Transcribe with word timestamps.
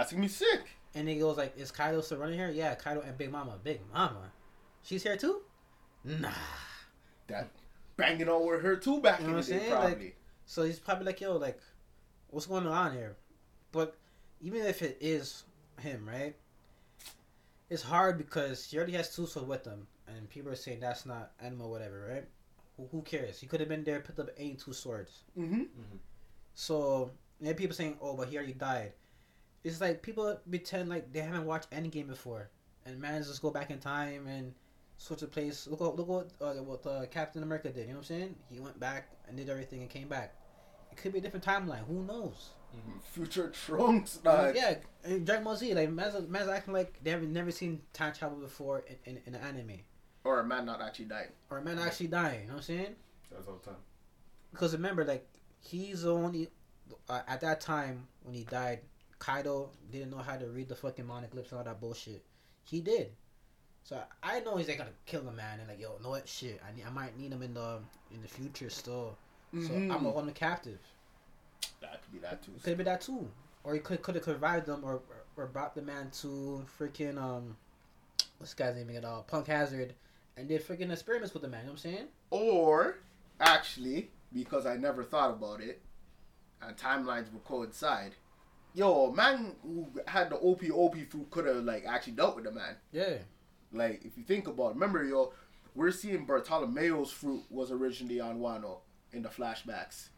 That's 0.00 0.12
gonna 0.12 0.22
be 0.22 0.28
sick. 0.28 0.62
And 0.94 1.06
he 1.06 1.18
goes 1.18 1.36
like, 1.36 1.58
"Is 1.58 1.70
Kaido 1.70 2.00
still 2.00 2.16
running 2.16 2.38
here?" 2.38 2.48
Yeah, 2.48 2.74
Kaido 2.74 3.02
and 3.02 3.18
Big 3.18 3.30
Mama. 3.30 3.58
Big 3.62 3.80
Mama, 3.92 4.32
she's 4.82 5.02
here 5.02 5.18
too. 5.18 5.42
Nah. 6.04 6.30
That 7.26 7.50
banging 7.98 8.26
on 8.30 8.46
with 8.46 8.62
her 8.62 8.76
too 8.76 9.02
back 9.02 9.20
You 9.20 9.26
know 9.26 9.32
in 9.32 9.36
what 9.36 9.46
the 9.46 9.52
I'm 9.52 9.58
day, 9.60 9.66
saying? 9.66 9.78
probably. 9.78 10.04
Like, 10.06 10.16
so 10.46 10.62
he's 10.62 10.78
probably 10.78 11.04
like, 11.04 11.20
"Yo, 11.20 11.36
like, 11.36 11.60
what's 12.30 12.46
going 12.46 12.66
on 12.66 12.94
here?" 12.94 13.18
But 13.72 13.94
even 14.40 14.62
if 14.64 14.80
it 14.80 14.96
is 15.02 15.44
him, 15.78 16.08
right? 16.08 16.34
It's 17.68 17.82
hard 17.82 18.16
because 18.16 18.64
he 18.64 18.78
already 18.78 18.94
has 18.94 19.10
Suso 19.10 19.42
with 19.42 19.66
him, 19.66 19.86
and 20.08 20.30
people 20.30 20.50
are 20.50 20.56
saying 20.56 20.80
that's 20.80 21.04
not 21.04 21.32
animal, 21.42 21.70
whatever, 21.70 22.08
right? 22.10 22.24
Who, 22.78 22.88
who 22.90 23.02
cares? 23.02 23.38
He 23.38 23.46
could 23.46 23.60
have 23.60 23.68
been 23.68 23.84
there, 23.84 24.00
picked 24.00 24.18
up 24.18 24.30
any 24.38 24.54
two 24.54 24.72
swords. 24.72 25.24
mm-hmm. 25.38 25.64
So 26.54 27.10
and 27.44 27.54
people 27.54 27.76
saying, 27.76 27.98
"Oh, 28.00 28.16
but 28.16 28.28
he 28.28 28.38
already 28.38 28.54
died." 28.54 28.94
It's 29.64 29.80
like 29.80 30.02
people 30.02 30.38
pretend 30.48 30.88
like 30.88 31.12
they 31.12 31.20
haven't 31.20 31.44
watched 31.46 31.70
Endgame 31.70 32.08
before, 32.08 32.50
and 32.86 32.98
man 33.00 33.22
just 33.22 33.42
go 33.42 33.50
back 33.50 33.70
in 33.70 33.78
time 33.78 34.26
and 34.26 34.54
switch 34.96 35.20
the 35.20 35.26
place. 35.26 35.66
Look 35.66 35.80
what 35.80 35.96
look 35.96 36.08
what 36.08 36.30
uh, 36.40 36.62
what 36.62 36.86
uh, 36.86 37.06
Captain 37.10 37.42
America 37.42 37.68
did. 37.68 37.82
You 37.82 37.86
know 37.88 37.92
what 37.94 37.98
I'm 37.98 38.04
saying? 38.04 38.34
He 38.50 38.60
went 38.60 38.78
back 38.80 39.08
and 39.28 39.36
did 39.36 39.48
everything 39.50 39.80
and 39.82 39.90
came 39.90 40.08
back. 40.08 40.34
It 40.90 40.96
could 40.96 41.12
be 41.12 41.18
a 41.18 41.22
different 41.22 41.44
timeline. 41.44 41.84
Who 41.86 42.02
knows? 42.04 42.50
Future 43.12 43.48
Trunks, 43.48 44.20
like 44.24 44.54
yeah, 44.54 44.76
and 45.02 45.26
Dragon 45.26 45.42
Ball 45.44 45.56
Z, 45.56 45.74
like 45.74 45.90
man's, 45.90 46.28
man's 46.28 46.48
acting 46.48 46.72
like 46.72 47.02
they 47.02 47.10
haven't 47.10 47.32
never 47.32 47.50
seen 47.50 47.80
time 47.92 48.12
travel 48.12 48.38
before 48.38 48.84
in, 48.86 49.16
in, 49.16 49.22
in 49.26 49.34
an 49.34 49.40
anime, 49.42 49.80
Or 50.22 50.38
a 50.38 50.44
man 50.44 50.66
not 50.66 50.80
actually 50.80 51.06
dying. 51.06 51.30
or 51.50 51.58
a 51.58 51.62
man 51.64 51.80
actually 51.80 52.06
dying. 52.06 52.42
You 52.42 52.46
know 52.46 52.52
what 52.54 52.58
I'm 52.58 52.62
saying? 52.62 52.94
That's 53.32 53.48
all 53.48 53.54
the 53.62 53.70
time. 53.70 53.80
Because 54.52 54.72
remember, 54.72 55.04
like 55.04 55.26
he's 55.60 56.02
the 56.02 56.14
only 56.14 56.48
uh, 57.08 57.22
at 57.26 57.40
that 57.40 57.60
time 57.60 58.06
when 58.22 58.34
he 58.36 58.44
died, 58.44 58.80
Kaido 59.20 59.70
didn't 59.92 60.10
know 60.10 60.18
how 60.18 60.36
to 60.36 60.46
read 60.46 60.68
the 60.68 60.74
fucking 60.74 61.04
poneglyphs 61.04 61.50
and 61.50 61.58
all 61.58 61.64
that 61.64 61.80
bullshit. 61.80 62.24
He 62.64 62.80
did. 62.80 63.12
So 63.84 64.00
I 64.22 64.40
know 64.40 64.56
he's 64.56 64.66
like 64.68 64.78
gonna 64.78 64.90
kill 65.06 65.22
the 65.22 65.30
man 65.32 65.60
and 65.60 65.68
like 65.68 65.78
yo, 65.80 65.98
know 66.02 66.10
what 66.10 66.28
shit. 66.28 66.60
I 66.66 66.74
need, 66.76 66.84
I 66.84 66.90
might 66.90 67.16
need 67.16 67.32
him 67.32 67.42
in 67.42 67.54
the 67.54 67.78
in 68.12 68.20
the 68.22 68.28
future 68.28 68.70
still. 68.70 69.16
So 69.52 69.58
Mhm. 69.58 69.82
I'm 69.82 69.88
gonna 69.88 70.10
hold 70.10 70.28
him 70.28 70.34
captive. 70.34 70.78
That 71.80 72.02
could 72.02 72.12
be 72.12 72.18
that 72.18 72.42
too. 72.42 72.52
Could 72.62 72.68
have 72.70 72.76
been 72.78 72.86
that 72.86 73.00
too, 73.00 73.30
or 73.64 73.74
he 73.74 73.80
could 73.80 74.02
could 74.02 74.14
have 74.16 74.26
revived 74.26 74.66
them 74.66 74.84
or 74.84 75.02
or 75.36 75.46
brought 75.46 75.74
the 75.74 75.82
man 75.82 76.10
to 76.22 76.64
freaking 76.78 77.16
um, 77.18 77.56
what's 78.38 78.54
the 78.54 78.62
guy's 78.62 78.76
name 78.76 78.88
again? 78.90 79.04
Uh, 79.04 79.20
Punk 79.22 79.46
Hazard, 79.46 79.94
and 80.36 80.48
did 80.48 80.66
freaking 80.66 80.90
experiments 80.90 81.32
with 81.34 81.42
the 81.42 81.48
man. 81.48 81.60
You 81.62 81.66
know 81.66 81.72
what 81.72 81.84
I'm 81.84 81.92
saying? 81.92 82.08
Or 82.30 82.98
actually, 83.40 84.10
because 84.32 84.66
I 84.66 84.76
never 84.76 85.02
thought 85.04 85.30
about 85.30 85.60
it, 85.60 85.80
and 86.62 86.76
timelines 86.76 87.32
will 87.32 87.40
coincide. 87.40 88.14
Yo, 88.74 89.10
man 89.12 89.52
who 89.62 89.88
had 90.06 90.30
the 90.30 90.36
OP 90.36 90.62
OP 90.70 90.96
fruit 91.08 91.30
could 91.30 91.46
have 91.46 91.64
like 91.64 91.84
actually 91.86 92.12
dealt 92.12 92.36
with 92.36 92.44
the 92.44 92.52
man. 92.52 92.76
Yeah. 92.92 93.18
Like 93.72 94.04
if 94.04 94.16
you 94.16 94.24
think 94.24 94.48
about, 94.48 94.70
it, 94.70 94.74
remember 94.74 95.04
yo, 95.04 95.32
we're 95.74 95.90
seeing 95.90 96.26
Bartolomeo's 96.26 97.10
fruit 97.10 97.42
was 97.50 97.70
originally 97.70 98.20
on 98.20 98.38
Wano 98.40 98.78
in 99.12 99.22
the 99.22 99.28
flashbacks. 99.28 100.08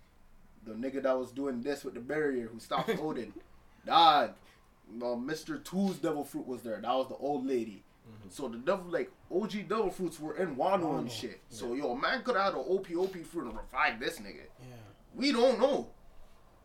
The 0.64 0.72
nigga 0.72 1.02
that 1.02 1.18
was 1.18 1.32
doing 1.32 1.62
this 1.62 1.84
with 1.84 1.94
the 1.94 2.00
barrier 2.00 2.48
who 2.52 2.60
stopped 2.60 2.88
Oden, 2.90 3.32
dog. 3.86 4.30
Uh, 4.30 4.32
well, 4.98 5.16
Mr. 5.16 5.62
Two's 5.62 5.96
devil 5.96 6.24
fruit 6.24 6.46
was 6.46 6.62
there. 6.62 6.80
That 6.80 6.92
was 6.92 7.08
the 7.08 7.16
old 7.16 7.46
lady. 7.46 7.82
Mm-hmm. 8.08 8.28
So 8.30 8.48
the 8.48 8.58
devil 8.58 8.86
like 8.90 9.10
OG 9.30 9.68
devil 9.68 9.90
fruits 9.90 10.20
were 10.20 10.36
in 10.36 10.56
Wano 10.56 10.98
and 10.98 11.10
shit. 11.10 11.40
So 11.48 11.74
yo, 11.74 11.94
man 11.94 12.22
could 12.22 12.36
have 12.36 12.54
had 12.54 12.54
an 12.54 12.66
OP 12.68 12.90
OP 12.96 13.16
fruit 13.24 13.46
and 13.46 13.56
revive 13.56 14.00
this 14.00 14.18
nigga. 14.18 14.46
Yeah. 14.60 14.66
We 15.14 15.32
don't 15.32 15.58
know. 15.58 15.88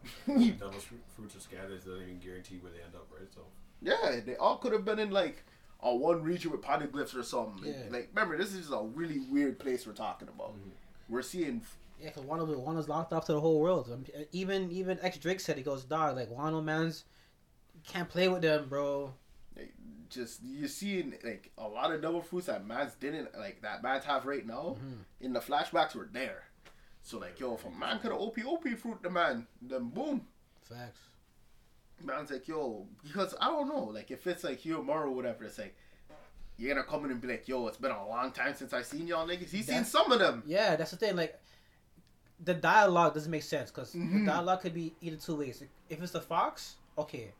Devil's 0.27 0.85
fruits 1.15 1.35
are 1.35 1.39
scattered 1.39 1.83
doesn't 1.83 2.01
even 2.01 2.19
guarantee 2.19 2.57
where 2.61 2.71
they 2.71 2.79
end 2.83 2.95
up, 2.95 3.07
right? 3.11 3.27
So 3.33 3.41
Yeah, 3.81 4.19
they 4.25 4.35
all 4.35 4.57
could 4.57 4.73
have 4.73 4.85
been 4.85 4.99
in 4.99 5.11
like 5.11 5.43
a 5.81 5.95
one 5.95 6.23
region 6.23 6.51
with 6.51 6.61
poneglyphs 6.61 7.15
or 7.15 7.23
something. 7.23 7.65
Yeah. 7.71 7.83
Like, 7.89 8.09
remember, 8.13 8.37
this 8.37 8.53
is 8.53 8.71
a 8.71 8.81
really 8.81 9.19
weird 9.19 9.59
place 9.59 9.85
we're 9.85 9.93
talking 9.93 10.27
about. 10.27 10.53
We're 11.09 11.21
seeing. 11.21 11.61
Yeah, 11.99 12.09
because 12.09 12.23
Wano, 12.23 12.47
Wano's 12.47 12.87
locked 12.89 13.11
off 13.13 13.25
to 13.25 13.33
the 13.33 13.39
whole 13.41 13.59
world. 13.59 13.89
Um, 13.91 14.05
Even 14.31 14.71
even 14.71 14.99
ex 15.01 15.17
Drake 15.17 15.39
said 15.39 15.57
he 15.57 15.63
goes, 15.63 15.83
dog, 15.83 16.15
like 16.15 16.29
Wano 16.29 16.63
man's 16.63 17.05
can't 17.87 18.09
play 18.09 18.27
with 18.27 18.41
them, 18.41 18.67
bro. 18.69 19.13
Like, 19.55 19.73
just 20.09 20.41
you're 20.43 20.67
seeing 20.67 21.13
like 21.23 21.51
a 21.57 21.67
lot 21.67 21.91
of 21.91 22.01
double 22.01 22.21
fruits 22.21 22.47
that 22.47 22.65
Mans 22.65 22.93
didn't 22.99 23.37
like 23.37 23.61
that 23.61 23.81
Mans 23.83 24.03
have 24.05 24.25
right 24.25 24.45
now. 24.45 24.77
Mhm. 24.79 24.97
In 25.21 25.33
the 25.33 25.39
flashbacks 25.39 25.95
were 25.95 26.09
there. 26.11 26.43
So 27.07 27.19
like, 27.19 27.39
yo, 27.39 27.53
if 27.53 27.63
a 27.65 27.69
man 27.71 27.99
could 27.99 28.11
have 28.11 28.19
OP 28.19 28.37
OP 28.45 28.67
fruit 28.77 29.01
the 29.01 29.09
man, 29.09 29.47
then 29.61 29.87
boom, 29.87 30.27
Facts. 30.61 30.99
man's 32.03 32.31
like, 32.31 32.45
yo, 32.49 32.85
because 33.01 33.33
I 33.39 33.45
don't 33.45 33.69
know, 33.69 33.85
like 33.85 34.11
if 34.11 34.27
it's 34.27 34.43
like 34.43 34.61
Hiyomaru 34.61 35.05
or 35.05 35.11
whatever, 35.11 35.45
it's 35.45 35.57
like 35.57 35.73
you're 36.57 36.75
gonna 36.75 36.85
come 36.85 37.05
in 37.05 37.11
and 37.11 37.21
be 37.21 37.29
like, 37.29 37.47
yo, 37.47 37.65
it's 37.67 37.77
been 37.77 37.91
a 37.91 38.05
long 38.09 38.31
time 38.33 38.53
since 38.55 38.73
I 38.73 38.81
seen 38.81 39.07
y'all 39.07 39.25
niggas. 39.25 39.49
He's 39.49 39.67
seen 39.67 39.85
some 39.85 40.11
of 40.11 40.19
them. 40.19 40.43
Yeah, 40.45 40.75
that's 40.75 40.91
the 40.91 40.97
thing. 40.97 41.15
Like, 41.15 41.39
the 42.43 42.53
dialogue 42.53 43.13
doesn't 43.13 43.31
make 43.31 43.43
sense 43.43 43.71
because 43.71 43.93
Mhm. 43.93 44.19
the 44.19 44.25
dialogue 44.25 44.59
could 44.59 44.73
be 44.73 44.93
either 44.99 45.15
two 45.15 45.37
ways. 45.37 45.63
If 45.87 46.01
it's 46.03 46.11
the 46.11 46.19
fox, 46.19 46.75
okay, 46.97 47.31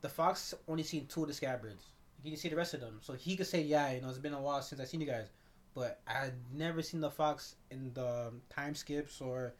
the 0.00 0.08
fox 0.08 0.54
only 0.66 0.82
seen 0.82 1.06
two 1.06 1.22
of 1.22 1.28
the 1.28 1.34
scabbards. 1.34 1.84
You 2.18 2.22
can 2.24 2.30
you 2.32 2.36
see 2.36 2.48
the 2.48 2.56
rest 2.56 2.74
of 2.74 2.80
them, 2.80 2.98
so 3.00 3.12
he 3.12 3.36
could 3.36 3.46
say, 3.46 3.60
"Yeah, 3.62 3.92
you 3.92 4.00
know, 4.00 4.08
it's 4.08 4.18
been 4.18 4.34
a 4.34 4.40
while 4.42 4.60
since 4.60 4.80
I 4.80 4.84
seen 4.86 5.00
you 5.00 5.06
guys," 5.06 5.28
but 5.74 6.00
I 6.06 6.12
had 6.12 6.34
never 6.52 6.82
seen 6.82 7.00
the 7.00 7.10
fox 7.10 7.56
in 7.70 7.92
the 7.94 8.32
time 8.50 8.74
skips 8.74 9.20
or 9.20 9.54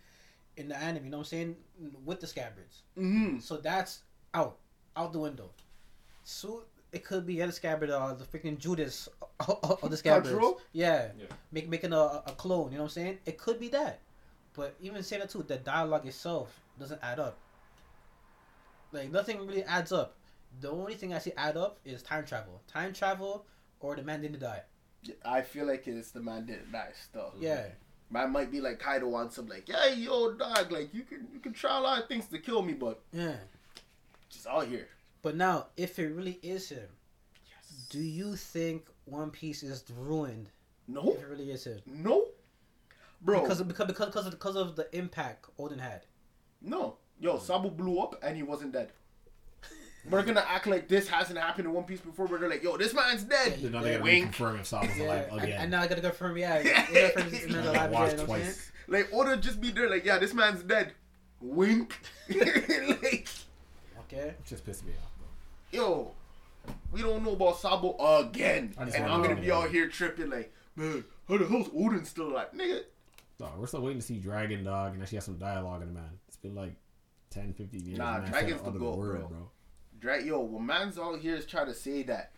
in 0.57 0.69
the 0.69 0.77
anime. 0.77 1.05
You 1.05 1.11
know 1.11 1.19
what 1.19 1.23
I'm 1.23 1.29
saying? 1.29 1.57
With 2.05 2.21
the 2.21 2.27
scabbards. 2.27 2.83
Mm-hmm. 2.99 3.41
So 3.41 3.57
that's 3.57 4.03
out, 4.33 4.57
out 4.97 5.13
the 5.13 5.19
window. 5.19 5.51
So 6.23 6.65
it 6.93 7.05
could 7.05 7.27
be 7.27 7.43
other 7.43 7.53
scabbard, 7.53 7.91
uh, 7.91 8.15
the 8.15 8.25
freaking 8.25 8.59
Judas 8.59 9.09
of 9.49 9.91
the 9.91 9.97
scabbards. 9.97 10.29
Yeah, 10.73 11.09
Yeah. 11.19 11.27
make 11.51 11.69
making 11.69 11.93
a, 11.93 12.23
a 12.27 12.33
clone. 12.37 12.71
You 12.71 12.79
know 12.79 12.85
what 12.85 12.91
I'm 12.91 12.95
saying? 12.95 13.19
It 13.27 13.37
could 13.39 13.59
be 13.59 13.69
that, 13.69 13.99
but 14.55 14.75
even 14.81 15.03
saying 15.03 15.21
that 15.21 15.31
too, 15.31 15.43
the 15.43 15.57
dialogue 15.57 16.07
itself 16.07 16.61
doesn't 16.79 17.01
add 17.03 17.19
up. 17.19 17.37
Like 18.93 19.11
nothing 19.11 19.45
really 19.47 19.65
adds 19.65 19.91
up. 19.93 20.15
The 20.61 20.71
only 20.71 20.95
thing 20.95 21.13
I 21.13 21.19
see 21.19 21.33
add 21.37 21.57
up 21.57 21.81
is 21.85 22.01
time 22.03 22.25
travel. 22.25 22.61
Time 22.69 22.93
travel, 22.93 23.45
or 23.81 23.97
the 23.97 24.03
man 24.03 24.23
didn't 24.23 24.39
die. 24.39 24.63
I 25.25 25.43
feel 25.43 25.67
like 25.67 25.87
it's 25.87 26.11
the 26.11 26.21
man 26.21 26.47
didn't 26.47 26.73
die 26.73 26.91
still. 27.03 27.33
Yeah, 27.39 27.65
Man 28.11 28.31
might 28.33 28.51
be 28.51 28.61
like 28.61 28.79
Kaido 28.79 29.13
on 29.15 29.31
some 29.31 29.47
like, 29.47 29.69
yeah, 29.69 29.89
yo, 29.89 30.33
dog, 30.35 30.71
like 30.71 30.93
you 30.95 31.03
can 31.03 31.27
you 31.33 31.41
can 31.41 31.53
try 31.53 31.79
a 31.79 31.81
lot 31.81 32.03
of 32.03 32.09
things 32.09 32.27
to 32.29 32.39
kill 32.39 32.63
me, 32.63 32.73
but 32.75 33.01
yeah. 33.13 33.37
just 34.29 34.47
out 34.47 34.67
here. 34.69 34.89
But 35.23 35.37
now, 35.37 35.67
if 35.77 35.99
it 35.99 36.09
really 36.09 36.39
is 36.43 36.69
him, 36.69 36.89
Yes. 37.47 37.87
do 37.91 37.99
you 38.01 38.37
think 38.37 38.85
One 39.07 39.31
Piece 39.31 39.63
is 39.63 39.83
ruined 39.97 40.51
No, 40.87 41.13
if 41.15 41.23
it 41.23 41.29
really 41.29 41.51
is 41.51 41.65
him? 41.65 41.81
no, 41.87 42.27
bro. 43.23 43.41
Because 43.43 43.61
of, 43.61 43.69
because 43.69 43.87
because 43.87 44.07
because 44.07 44.27
of, 44.27 44.33
because 44.33 44.57
of 44.57 44.77
the 44.77 44.95
impact 44.97 45.47
Oden 45.59 45.81
had. 45.81 46.03
no, 46.61 46.99
yo, 47.19 47.39
Sabo 47.39 47.71
blew 47.71 47.99
up 48.01 48.17
and 48.23 48.37
he 48.37 48.43
wasn't 48.43 48.73
dead. 48.73 48.93
We're 50.11 50.23
gonna 50.23 50.45
act 50.47 50.67
like 50.67 50.87
this 50.89 51.09
hasn't 51.09 51.39
happened 51.39 51.67
in 51.67 51.73
One 51.73 51.85
Piece 51.85 52.01
before. 52.01 52.27
We're 52.27 52.39
gonna 52.39 52.51
like, 52.51 52.63
yo, 52.63 52.77
this 52.77 52.93
man's 52.93 53.23
dead. 53.25 53.59
They're 53.61 53.71
not 53.71 53.85
Yeah, 53.85 53.93
gonna 53.93 54.05
wink. 54.05 54.35
reconfirm 54.35 54.61
if 54.61 54.67
Sabo's 54.67 54.97
Yeah, 54.99 55.05
alive 55.07 55.29
and, 55.33 55.43
again. 55.43 55.61
and 55.63 55.71
now 55.71 55.81
I 55.83 55.87
gotta 55.87 56.01
confirm. 56.03 56.37
Yeah, 56.37 56.61
yeah, 56.61 56.87
yeah 56.93 57.11
confirm 57.11 57.33
he's 57.33 57.47
They're 57.49 57.61
alive 57.63 57.75
gonna 57.75 57.79
again, 57.89 57.93
watch 57.93 58.11
you 58.13 58.17
know 58.19 58.25
what 58.25 58.37
I'm 58.37 58.43
saying? 58.43 58.55
twice. 58.55 58.73
Like, 58.87 59.09
Oda 59.15 59.37
just 59.39 59.61
be 59.61 59.71
there, 59.71 59.89
like, 59.89 60.05
yeah, 60.05 60.19
this 60.19 60.35
man's 60.35 60.63
dead. 60.63 60.93
Wink. 61.41 61.99
like, 62.29 63.29
Okay. 64.01 64.29
It 64.29 64.45
just 64.47 64.65
pissed 64.67 64.85
me 64.85 64.93
off, 65.03 65.11
bro. 65.19 65.27
yo, 65.73 66.13
we 66.93 67.01
don't 67.03 67.25
know 67.25 67.33
about 67.33 67.59
Sabo 67.59 67.97
again. 68.21 68.75
And 68.79 68.95
I'm 68.95 69.23
gonna 69.23 69.37
be 69.41 69.51
out 69.51 69.71
here 69.71 69.89
tripping 69.89 70.29
like, 70.31 70.53
man, 70.77 71.05
how 71.29 71.39
the 71.39 71.47
hell's 71.47 71.69
Oden 71.69 72.05
still 72.07 72.29
alive? 72.29 72.49
Nigga, 72.55 72.81
Dog, 73.39 73.59
we're 73.59 73.67
still 73.67 73.81
waiting 73.81 74.01
to 74.01 74.07
see 74.07 74.19
Dragon 74.19 74.63
Dog 74.63 74.93
and 74.95 75.03
actually 75.03 75.17
have 75.17 75.25
some 75.25 75.39
dialogue 75.39 75.83
in 75.83 75.89
the 75.89 75.95
man. 75.95 76.11
It's 76.29 76.37
been 76.37 76.55
like 76.55 76.75
10, 77.31 77.53
15 77.55 77.81
years. 77.87 77.99
Nah, 77.99 78.19
man. 78.21 78.31
Dragon's 78.31 78.53
Said 78.53 78.61
the 78.65 78.69
other 78.69 78.79
goat, 78.79 78.97
bro. 78.97 79.27
bro. 79.27 79.51
Drag, 80.05 80.27
yo, 80.27 80.41
when 80.41 80.67
man's 80.67 80.99
out 80.99 81.19
here 81.21 81.35
is 81.35 81.47
trying 81.47 81.65
to 81.65 81.73
say 81.73 82.03
that 82.03 82.31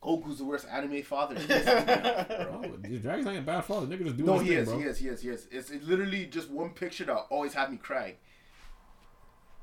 Goku's 0.00 0.38
the 0.38 0.44
worst 0.44 0.64
anime 0.70 1.02
father. 1.02 1.34
he's 1.34 1.44
pissing 1.44 1.86
me 1.88 1.92
off, 2.08 2.28
bro. 2.28 2.98
Dragon's 3.00 3.24
not 3.26 3.36
a 3.36 3.40
bad 3.40 3.64
father. 3.64 3.86
Nigga 3.88 4.04
just 4.04 4.16
doing 4.18 4.26
No, 4.26 4.38
his 4.38 4.42
he 4.42 4.48
thing, 4.50 4.58
is, 4.58 4.68
bro. 4.68 4.78
he 4.78 4.84
is, 4.84 4.98
he 5.00 5.08
is, 5.08 5.20
he 5.22 5.28
is. 5.30 5.48
It's, 5.50 5.70
it's 5.70 5.84
literally 5.84 6.26
just 6.26 6.50
one 6.50 6.70
picture 6.70 7.04
that 7.06 7.16
always 7.30 7.52
had 7.54 7.68
me 7.72 7.78
crying. 7.78 8.14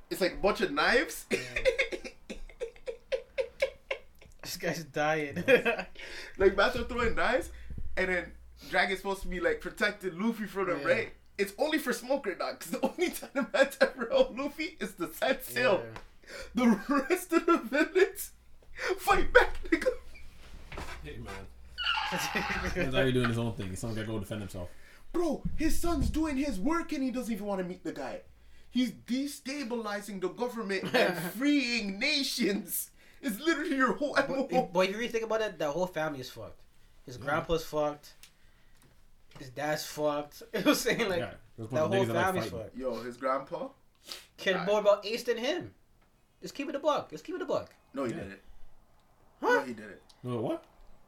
It's 0.09 0.19
like 0.19 0.33
a 0.33 0.37
bunch 0.37 0.59
of 0.59 0.71
knives. 0.73 1.25
This 4.43 4.57
guy's 4.57 4.83
dying. 4.83 5.41
like 6.37 6.57
Master 6.57 6.83
throwing 6.83 7.15
knives, 7.15 7.51
and 7.95 8.09
then 8.09 8.31
Dragon's 8.69 8.99
supposed 8.99 9.21
to 9.21 9.29
be 9.29 9.39
like 9.39 9.61
protecting 9.61 10.19
Luffy 10.19 10.45
from 10.45 10.67
them, 10.67 10.81
Yeah. 10.81 10.87
right? 10.93 11.13
It's 11.37 11.53
only 11.57 11.77
for 11.77 11.93
Smoker 11.93 12.35
Dog, 12.35 12.59
because 12.59 12.71
the 12.81 12.85
only 12.85 13.11
time 13.11 13.29
the 13.33 13.47
man's 13.53 13.77
ever 13.79 14.09
held 14.11 14.37
Luffy 14.37 14.75
is 14.81 14.93
the 14.93 15.07
set 15.13 15.45
sail. 15.45 15.81
The 16.55 16.79
rest 17.09 17.33
of 17.33 17.45
the 17.45 17.57
villains 17.57 18.31
fight 18.97 19.31
back, 19.33 19.57
nigga. 19.69 19.89
Hey, 21.03 21.17
man. 21.17 21.33
He's 22.85 22.93
already 22.93 23.11
doing 23.11 23.29
his 23.29 23.37
own 23.37 23.53
thing. 23.53 23.75
Someone 23.75 23.95
gotta 23.95 24.07
go 24.07 24.19
defend 24.19 24.41
himself. 24.41 24.69
Bro, 25.13 25.43
his 25.57 25.77
son's 25.79 26.09
doing 26.09 26.37
his 26.37 26.59
work 26.59 26.93
and 26.93 27.03
he 27.03 27.11
doesn't 27.11 27.33
even 27.33 27.45
want 27.45 27.59
to 27.59 27.65
meet 27.67 27.83
the 27.83 27.91
guy. 27.91 28.21
He's 28.69 28.91
destabilizing 28.91 30.21
the 30.21 30.29
government 30.29 30.93
and 30.95 31.17
freeing 31.37 31.99
nations. 31.99 32.91
It's 33.21 33.39
literally 33.39 33.75
your 33.75 33.93
whole 33.93 34.13
But, 34.15 34.29
if- 34.49 34.73
but 34.73 34.79
if 34.85 34.91
you 34.91 34.95
really 34.97 35.09
think 35.09 35.25
about 35.25 35.41
it, 35.41 35.59
that 35.59 35.69
whole 35.71 35.87
family 35.87 36.21
is 36.21 36.29
fucked. 36.29 36.61
His 37.05 37.17
grandpa's 37.17 37.65
fucked. 37.65 38.13
His 39.39 39.49
dad's 39.49 39.85
fucked. 39.85 40.43
You 40.53 40.59
know 40.59 40.65
what 40.65 40.67
I'm 40.69 40.75
saying? 40.75 41.09
Like, 41.09 41.19
yeah, 41.19 41.31
that 41.57 41.67
whole 41.79 41.89
niggas 41.89 42.07
that 42.07 42.13
like 42.15 42.25
family's 42.25 42.51
fucked. 42.51 42.77
Yo, 42.77 43.01
his 43.03 43.17
grandpa? 43.17 43.67
Cared 44.37 44.57
Right. 44.57 44.65
more 44.67 44.79
about 44.79 45.05
Ace 45.05 45.23
than 45.23 45.37
him. 45.37 45.73
Just 46.41 46.55
keep 46.55 46.69
it 46.69 46.75
a 46.75 46.79
buck. 46.79 47.09
Just 47.11 47.23
keep 47.23 47.35
it 47.35 47.41
a 47.41 47.45
buck. 47.45 47.73
No, 47.93 48.03
he 48.05 48.11
Yeah. 48.11 48.19
did 48.21 48.31
it. 48.33 48.41
Huh? 49.41 49.47
No, 49.55 49.61
he 49.63 49.73
did 49.73 49.85
it. 49.89 50.01
No, 50.23 50.37
what? 50.41 50.63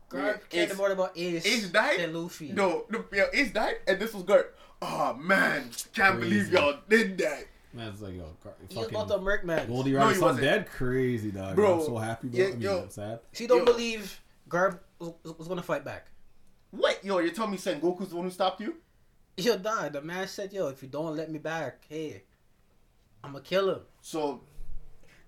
Garp 0.10 0.22
Yeah, 0.26 0.38
cared 0.50 0.72
Ace- 0.72 0.78
more 0.78 0.92
about 0.92 1.18
Ace, 1.18 1.46
Ace 1.46 1.68
died? 1.70 2.00
than 2.00 2.14
Luffy. 2.14 2.52
No, 2.52 2.86
no, 2.90 3.06
yo, 3.12 3.26
Ace 3.34 3.52
died, 3.52 3.78
and 3.88 4.00
this 4.00 4.14
was 4.14 4.24
good. 4.24 4.46
Oh 4.82 5.14
man, 5.16 5.70
can't 5.94 6.20
believe 6.20 6.50
Crazy. 6.50 6.52
y'all 6.58 6.78
did 6.90 7.18
that, 7.20 7.46
Man's 7.74 8.02
like, 8.02 8.14
yo, 8.16 8.26
gar- 8.44 8.54
He 8.70 8.76
was 8.76 8.84
fucking 8.86 8.96
about 9.00 9.08
to 9.16 9.22
murk 9.22 9.44
man. 9.46 9.68
Gol 9.68 9.82
D. 9.84 9.92
No, 9.94 10.00
Roger's 10.00 10.16
he 10.16 10.20
son 10.20 10.28
wasn't. 10.30 10.44
dead? 10.46 10.68
Crazy, 10.70 11.32
dog. 11.32 11.56
Bro, 11.56 11.80
I'm 11.80 11.86
so 11.86 11.98
happy, 11.98 12.28
bro. 12.28 12.40
yeah, 12.40 12.46
I 12.46 12.50
mean, 12.52 12.62
yo. 12.62 12.80
I'm 12.84 12.90
sad. 12.92 13.20
She 13.32 13.48
don't 13.48 13.60
Yo. 13.60 13.66
believe 13.66 14.22
Garp 14.50 14.80
was, 15.00 15.14
was 15.38 15.48
gonna 15.48 15.64
fight 15.64 15.84
back. 15.84 16.08
What? 16.72 17.04
Yo, 17.04 17.18
you're 17.20 17.32
telling 17.34 17.52
me 17.52 17.58
Sengoku's 17.58 18.10
the 18.10 18.16
one 18.16 18.26
who 18.26 18.32
stopped 18.32 18.62
you? 18.62 18.76
Yo, 19.38 19.58
dog, 19.58 19.94
the 19.94 20.02
man 20.02 20.28
said, 20.28 20.54
yo, 20.54 20.68
if 20.68 20.84
you 20.84 20.90
don't 20.90 21.16
let 21.16 21.32
me 21.32 21.40
back, 21.40 21.86
hey, 21.90 22.24
I'm 23.24 23.32
gonna 23.32 23.44
kill 23.44 23.70
him. 23.72 23.80
So, 24.02 24.42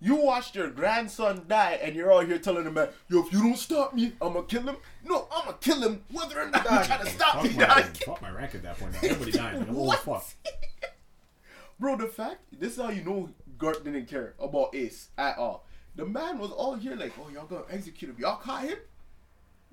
you 0.02 0.16
watched 0.16 0.56
your 0.56 0.70
grandson 0.70 1.46
die, 1.48 1.80
and 1.82 1.96
you're 1.96 2.12
all 2.12 2.20
here 2.26 2.38
telling 2.38 2.66
him, 2.66 2.74
man, 2.74 2.90
yo, 3.10 3.26
if 3.26 3.32
you 3.34 3.42
don't 3.42 3.58
stop 3.58 3.94
me, 3.94 4.14
I'm 4.22 4.34
gonna 4.34 4.46
kill 4.46 4.64
him. 4.64 4.78
No, 5.04 5.28
I'm 5.32 5.46
gonna 5.46 5.58
kill 5.62 5.82
him, 5.82 6.04
whether 6.12 6.42
or 6.42 6.50
not 6.50 6.64
you 6.64 6.70
try 6.86 6.98
to 6.98 7.10
stop 7.10 7.36
Fuck 7.36 7.44
me, 7.44 7.50
my, 7.58 7.66
dog. 7.66 7.98
fuck 7.98 8.22
my 8.22 8.30
rank 8.32 8.56
at 8.56 8.64
that 8.64 8.78
point. 8.80 8.94
Dog. 8.94 9.04
Everybody 9.04 9.32
dying. 9.38 9.60
Like, 9.60 9.68
oh, 9.72 9.84
What? 9.84 10.00
fuck. 10.00 10.26
Bro, 11.80 11.98
the 11.98 12.08
fact 12.08 12.38
this 12.58 12.78
is 12.78 12.82
how 12.82 12.90
you 12.90 13.04
know 13.04 13.30
Gert 13.58 13.84
didn't 13.84 14.06
care 14.08 14.34
about 14.40 14.74
Ace 14.76 15.10
at 15.18 15.38
all. 15.38 15.66
The 15.96 16.06
man 16.06 16.40
was 16.40 16.52
all 16.52 16.76
here 16.76 16.96
like, 16.96 17.14
oh 17.20 17.30
y'all 17.34 17.46
gonna 17.46 17.64
execute 17.70 18.12
him. 18.12 18.18
Y'all 18.20 18.38
caught 18.38 18.64
him? 18.64 18.78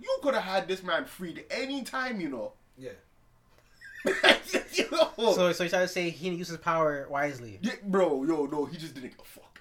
You 0.01 0.19
could 0.23 0.35
have 0.35 0.43
had 0.45 0.69
this 0.69 0.83
man 0.83 1.05
freed 1.05 1.45
anytime, 1.51 2.21
you 2.21 2.29
know. 2.29 2.53
Yeah. 2.77 2.91
you 4.05 4.89
know? 4.91 5.11
So, 5.17 5.53
so 5.53 5.63
he's 5.63 5.71
trying 5.71 5.83
to 5.85 5.89
say 5.89 6.11
he 6.11 6.25
didn't 6.29 6.39
use 6.39 6.49
his 6.49 6.57
power 6.59 7.07
wisely. 7.09 7.59
Yeah, 7.63 7.75
bro, 7.85 8.25
yo, 8.25 8.47
no, 8.47 8.65
he 8.65 8.77
just 8.77 8.95
didn't 8.95 9.11
give 9.11 9.21
a 9.21 9.25
fuck. 9.25 9.51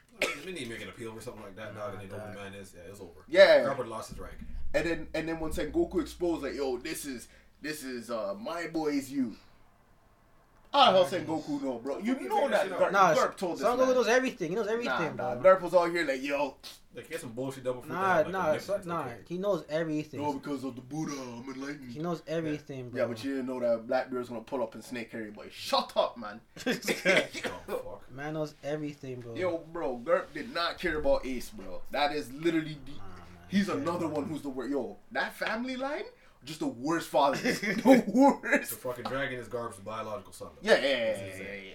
We 0.45 0.51
need 0.51 0.65
to 0.65 0.69
make 0.69 0.81
an 0.81 0.89
appeal 0.89 1.12
or 1.12 1.21
something 1.21 1.44
like 1.44 1.56
that, 1.56 1.75
dog, 1.75 1.94
and 1.94 2.01
they 2.01 2.07
know 2.07 2.21
who 2.21 2.33
the 2.33 2.39
man 2.39 2.53
is. 2.53 2.73
Yeah, 2.75 2.89
it's 2.89 3.00
over. 3.00 3.25
Yeah. 3.27 3.57
Robert 3.63 3.88
lost 3.88 4.09
his 4.09 4.19
rank. 4.19 4.35
And 4.73 4.85
then 4.85 5.07
and 5.13 5.27
then 5.27 5.39
when 5.39 5.51
Sengoku 5.51 6.01
exposed 6.01 6.44
like, 6.44 6.56
yo, 6.56 6.77
this 6.77 7.06
is 7.06 7.27
this 7.62 7.83
is 7.83 8.09
uh 8.09 8.33
my 8.39 8.68
boy's 8.68 9.09
you. 9.12 9.35
How 10.73 10.91
the 11.03 11.03
hell 11.19 11.25
Goku 11.25 11.62
know, 11.62 11.79
bro? 11.79 11.97
You 12.00 12.15
He 12.15 12.25
know 12.27 12.47
that 12.50 12.63
shit 12.63 12.71
out. 12.73 12.79
Garp, 12.79 12.91
Nah, 12.94 13.13
Garp 13.13 13.35
told 13.38 13.57
this 13.59 13.65
Sengoku 13.68 13.94
knows 13.94 14.07
everything. 14.07 14.50
He 14.50 14.56
knows 14.56 14.68
everything, 14.68 15.15
nah, 15.18 15.35
bro. 15.35 15.56
Garp 15.56 15.62
was 15.62 15.73
all 15.73 15.85
here 15.89 16.06
like, 16.06 16.23
yo, 16.23 16.56
Like, 16.95 17.07
he 17.07 17.13
had 17.13 17.21
some 17.21 17.31
bullshit 17.33 17.63
double 17.65 17.81
for 17.81 17.89
Nah, 17.89 18.01
that 18.01 18.25
had, 18.25 18.33
like, 18.33 18.33
nah, 18.33 18.51
a 18.53 18.59
so, 18.59 18.81
nah. 18.85 19.01
and 19.07 19.23
He 19.27 19.38
knows 19.38 19.65
everything. 19.69 20.21
no, 20.21 20.33
because 20.33 20.63
of 20.63 20.75
the 20.75 20.81
Buddha, 20.81 21.12
I'm 21.13 21.53
enlightened. 21.53 21.91
He 21.91 22.00
knows 22.00 22.21
everything, 22.27 22.89
bro. 22.89 23.01
Yeah, 23.01 23.07
but 23.07 23.21
you 23.23 23.31
didn't 23.35 23.47
know 23.47 23.59
that 23.59 23.85
Blackbeard's 23.88 24.29
gonna 24.29 24.41
pull 24.41 24.63
up 24.63 24.73
and 24.75 24.83
snake 24.83 25.09
everybody. 25.13 25.50
Shut 25.51 25.91
up, 25.97 26.18
man. 26.18 26.39
Oh, 26.65 27.75
fuck. 28.00 28.12
man 28.12 28.33
knows 28.35 28.56
everything, 28.63 29.19
bro. 29.19 29.35
Yo, 29.35 29.57
bro, 29.74 30.00
Garp 30.03 30.33
did 30.33 30.53
not 30.53 30.79
care 30.79 30.97
about 31.00 31.25
Ace, 31.25 31.50
bro. 31.50 31.81
That 31.91 32.13
is 32.15 32.31
literally 32.31 32.77
the. 32.85 32.91
Nah, 32.91 32.97
man. 32.97 33.38
He's 33.50 33.67
another 33.69 34.07
one 34.07 34.25
who's 34.25 34.41
the 34.41 34.50
worst. 34.50 34.71
Yo, 34.71 34.97
that 35.12 35.33
family 35.35 35.75
line, 35.75 36.03
just 36.45 36.59
the 36.59 36.67
worst 36.67 37.09
father. 37.09 37.38
the 37.41 38.03
worst. 38.07 38.71
The 38.71 38.75
fucking 38.77 39.05
dragon 39.05 39.39
is 39.39 39.47
Garp's 39.47 39.77
biological 39.79 40.33
son. 40.33 40.49
Yeah, 40.61 40.73
yeah, 40.73 40.81
yeah, 40.81 41.05
That's 41.13 41.39
yeah, 41.39 41.45
yeah, 41.45 41.71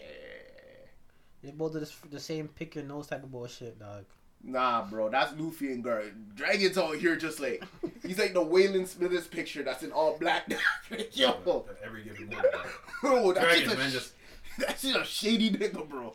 They 1.43 1.51
both 1.53 1.73
do 1.73 1.81
this, 1.81 1.97
the 2.11 2.21
same 2.21 2.49
pick 2.49 2.75
your 2.75 2.85
nose 2.85 3.07
type 3.07 3.23
of 3.23 3.31
bullshit, 3.31 3.79
dog. 3.79 4.05
Nah, 4.43 4.85
bro, 4.85 5.09
that's 5.09 5.33
Luffy 5.37 5.73
and 5.73 5.85
Garp. 5.85 6.13
Dragon's 6.35 6.79
out 6.79 6.97
here 6.97 7.17
just 7.17 7.41
like 7.41 7.65
he's 8.03 8.19
like 8.19 8.33
the 8.33 8.45
Waylon 8.45 8.87
Smithers 8.87 9.27
picture 9.27 9.63
that's 9.63 9.83
in 9.83 9.93
all 9.93 10.17
black. 10.19 10.49
Yo, 11.13 11.65
every 11.85 12.05
given 12.05 12.29
moment. 12.29 12.47
bro, 13.01 13.33
that's 13.33 13.45
Dragon, 13.45 13.65
just 13.65 13.75
a, 13.75 13.79
man, 13.79 13.91
just 13.91 14.13
that's 14.59 14.83
just 14.83 14.97
a 14.97 15.05
shady 15.05 15.51
nigga, 15.51 15.89
bro. 15.89 16.15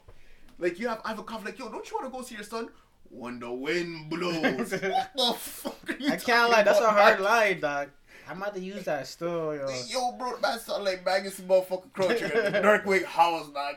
Like 0.59 0.79
you 0.79 0.87
have, 0.87 1.01
I 1.03 1.09
have 1.09 1.19
a 1.19 1.23
conflict. 1.23 1.59
Yo, 1.59 1.69
don't 1.69 1.89
you 1.89 1.97
want 1.97 2.11
to 2.11 2.17
go 2.17 2.23
see 2.23 2.35
your 2.35 2.43
son? 2.43 2.69
When 3.09 3.39
the 3.39 3.51
wind 3.51 4.09
blows. 4.09 4.71
what 4.71 5.09
the 5.15 5.33
fuck 5.37 5.89
are 5.89 5.97
you 5.97 6.13
I 6.13 6.15
can't 6.15 6.49
lie, 6.49 6.63
that's 6.63 6.79
a 6.79 6.89
hard 6.89 7.19
man? 7.19 7.23
line, 7.23 7.59
dog. 7.59 7.89
I'm 8.31 8.41
about 8.41 8.55
to 8.55 8.61
use 8.61 8.85
that 8.85 9.07
still, 9.07 9.53
yo. 9.53 9.67
Yo, 9.89 10.13
bro, 10.13 10.37
that 10.37 10.61
sound 10.61 10.85
like 10.85 11.03
banging 11.03 11.31
some 11.31 11.47
motherfucking 11.47 11.91
crunch 11.91 12.21
at 12.21 12.33
the 12.53 12.59
Darkwing 12.59 13.03
house, 13.03 13.49
dog. 13.49 13.75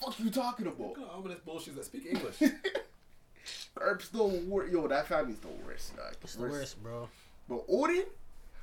Fuck 0.00 0.18
you 0.18 0.30
talking 0.30 0.66
about? 0.66 0.80
Look 0.80 0.98
at 0.98 1.14
all 1.14 1.20
this 1.20 1.40
bullshit 1.40 1.76
that 1.76 1.84
speak 1.84 2.06
English. 2.06 2.36
Herb's 3.78 4.08
the 4.08 4.24
worst. 4.24 4.72
Yo, 4.72 4.88
that 4.88 5.08
family's 5.08 5.40
the 5.40 5.48
worst, 5.66 5.94
dog. 5.94 6.14
It's 6.22 6.36
the 6.36 6.42
worst, 6.42 6.82
bro. 6.82 7.10
But 7.46 7.68
Oden, 7.68 8.04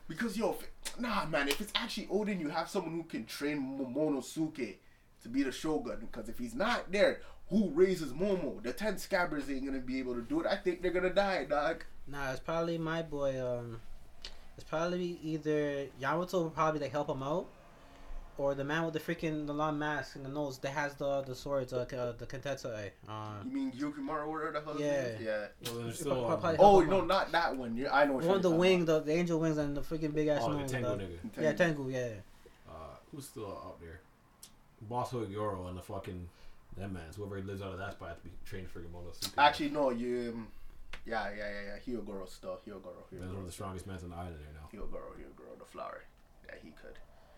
because 0.08 0.36
yo, 0.36 0.58
if, 0.60 1.00
nah, 1.00 1.26
man, 1.26 1.48
if 1.48 1.62
it's 1.62 1.74
actually 1.76 2.08
Oden, 2.08 2.40
you 2.40 2.50
have 2.50 2.68
someone 2.68 2.94
who 2.94 3.04
can 3.04 3.26
train 3.26 3.78
Momonosuke 3.80 4.78
to 5.22 5.30
be 5.30 5.44
the 5.44 5.52
Shogun. 5.52 6.00
Because 6.00 6.28
if 6.28 6.40
he's 6.40 6.56
not 6.56 6.92
there, 6.92 7.22
who 7.50 7.70
raises 7.70 8.14
Momo? 8.14 8.64
The 8.64 8.74
ten 8.74 8.98
scabbards 8.98 9.48
ain't 9.48 9.64
gonna 9.64 9.78
be 9.78 10.00
able 10.00 10.16
to 10.16 10.22
do 10.22 10.42
it. 10.42 10.48
I 10.48 10.56
think 10.56 10.82
they're 10.82 10.90
gonna 10.90 11.14
die, 11.14 11.46
dog. 11.46 11.84
Nah, 12.08 12.32
it's 12.32 12.40
probably 12.40 12.80
my 12.80 13.04
boy. 13.04 13.40
Um, 13.40 13.80
it's 14.62 14.70
probably 14.70 15.18
either 15.24 15.88
Yamato 16.00 16.44
will 16.44 16.50
probably 16.52 16.80
like 16.82 16.92
help 16.92 17.10
him 17.10 17.24
out, 17.24 17.48
or 18.38 18.54
the 18.54 18.64
man 18.64 18.86
with 18.86 18.94
the 18.94 19.00
freaking 19.00 19.48
the 19.48 19.54
long 19.54 19.80
mask 19.80 20.16
and 20.16 20.24
the 20.24 20.30
nose 20.30 20.60
that 20.60 20.70
has 20.70 20.94
the 20.96 21.22
the 21.22 21.34
swords, 21.34 21.74
uh, 21.74 21.78
uh, 21.80 22.12
the 22.18 22.28
Kentetsu. 22.28 22.68
eye. 22.76 22.92
You 23.44 23.52
mean 23.52 23.72
Yukimaru 23.72 24.28
or 24.28 24.52
the 24.52 24.62
hell? 24.62 24.74
his 24.74 24.82
Yeah. 24.82 25.18
Yeah. 25.20 25.48
Well, 25.66 25.74
then 25.74 25.74
Probably- 25.74 25.94
still. 25.94 26.26
Um, 26.32 26.56
Oh 26.60 26.82
no, 26.82 27.02
out. 27.02 27.08
not 27.08 27.32
that 27.32 27.58
one. 27.58 27.76
You're, 27.76 27.92
I 27.92 28.06
know. 28.06 28.14
What 28.14 28.24
one 28.26 28.34
with 28.34 28.44
the 28.44 28.50
you're 28.50 28.58
wing, 28.60 28.86
the, 28.86 29.00
the 29.00 29.14
angel 29.14 29.40
wings, 29.40 29.58
and 29.58 29.76
the 29.76 29.82
freaking 29.82 30.14
big 30.14 30.28
ass 30.28 30.42
oh, 30.44 30.54
the 30.54 30.60
nose. 30.60 30.72
Tango 30.72 30.90
dog. 30.90 31.00
nigga. 31.00 31.22
talking 31.34 31.44
Yeah. 31.44 31.54
Tengu. 31.54 31.90
Yeah. 31.90 32.10
Uh, 32.70 32.74
who's 33.12 33.26
still 33.26 33.48
out 33.48 33.80
there? 33.82 34.00
Boss 34.88 35.10
Hood 35.12 35.30
Yoro 35.32 35.70
and 35.70 35.78
the 35.78 35.82
fucking 35.82 36.28
that 36.78 36.92
man's 36.92 37.16
whoever 37.16 37.42
lives 37.42 37.62
out 37.64 37.74
of 37.74 37.80
that 37.80 37.94
spot 37.94 38.10
has 38.10 38.18
to 38.18 38.24
be 38.24 38.32
trained 38.46 38.70
for 38.70 38.80
Momonosuke. 38.80 39.32
Actually, 39.40 39.70
no. 39.70 39.90
You. 39.90 40.34
Um, 40.36 40.48
yeah, 41.06 41.30
yeah, 41.30 41.38
yeah, 41.38 41.62
yeah. 41.88 41.94
Hyogoro 41.96 42.28
still. 42.30 42.60
Hyogoro. 42.68 43.04
Man's 43.12 43.32
one 43.32 43.40
of 43.42 43.46
the 43.46 43.52
strongest 43.52 43.88
men 43.88 43.98
on 44.04 44.10
the 44.10 44.16
island 44.16 44.38
there 44.40 44.54
now. 44.54 44.68
Hyogoro. 44.74 45.12
Hyogoro. 45.18 45.58
The 45.60 45.66
flower. 45.66 46.02
Yeah, 46.48 46.56
he 46.64 46.70
could. 46.72 46.98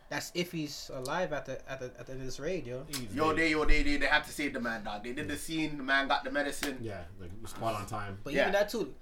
That's 0.10 0.32
if 0.36 0.52
he's 0.52 0.92
alive 0.94 1.34
at 1.34 1.46
the 1.46 1.58
at 1.72 1.80
the 1.80 1.86
at 2.00 2.06
the 2.06 2.12
end 2.12 2.22
of 2.22 2.28
this 2.28 2.40
raid, 2.40 2.68
yo. 2.68 2.86
Easy. 2.90 3.08
Yo, 3.14 3.34
they, 3.34 3.50
yo, 3.52 3.66
they, 3.66 3.82
they, 3.84 3.98
they 3.98 4.06
have 4.06 4.26
to 4.28 4.32
save 4.32 4.54
the 4.54 4.60
man, 4.60 4.84
dog. 4.84 5.04
They 5.04 5.14
did 5.14 5.28
the 5.28 5.38
scene. 5.38 5.78
The 5.78 5.84
man 5.84 6.08
got 6.08 6.24
the 6.24 6.30
medicine. 6.32 6.78
yeah, 6.82 7.02
like 7.20 7.32
spot 7.48 7.76
on 7.76 7.86
time. 7.88 8.20
But 8.24 8.34
Yeah. 8.34 8.42
even 8.42 8.54
that 8.54 8.70
too. 8.70 8.94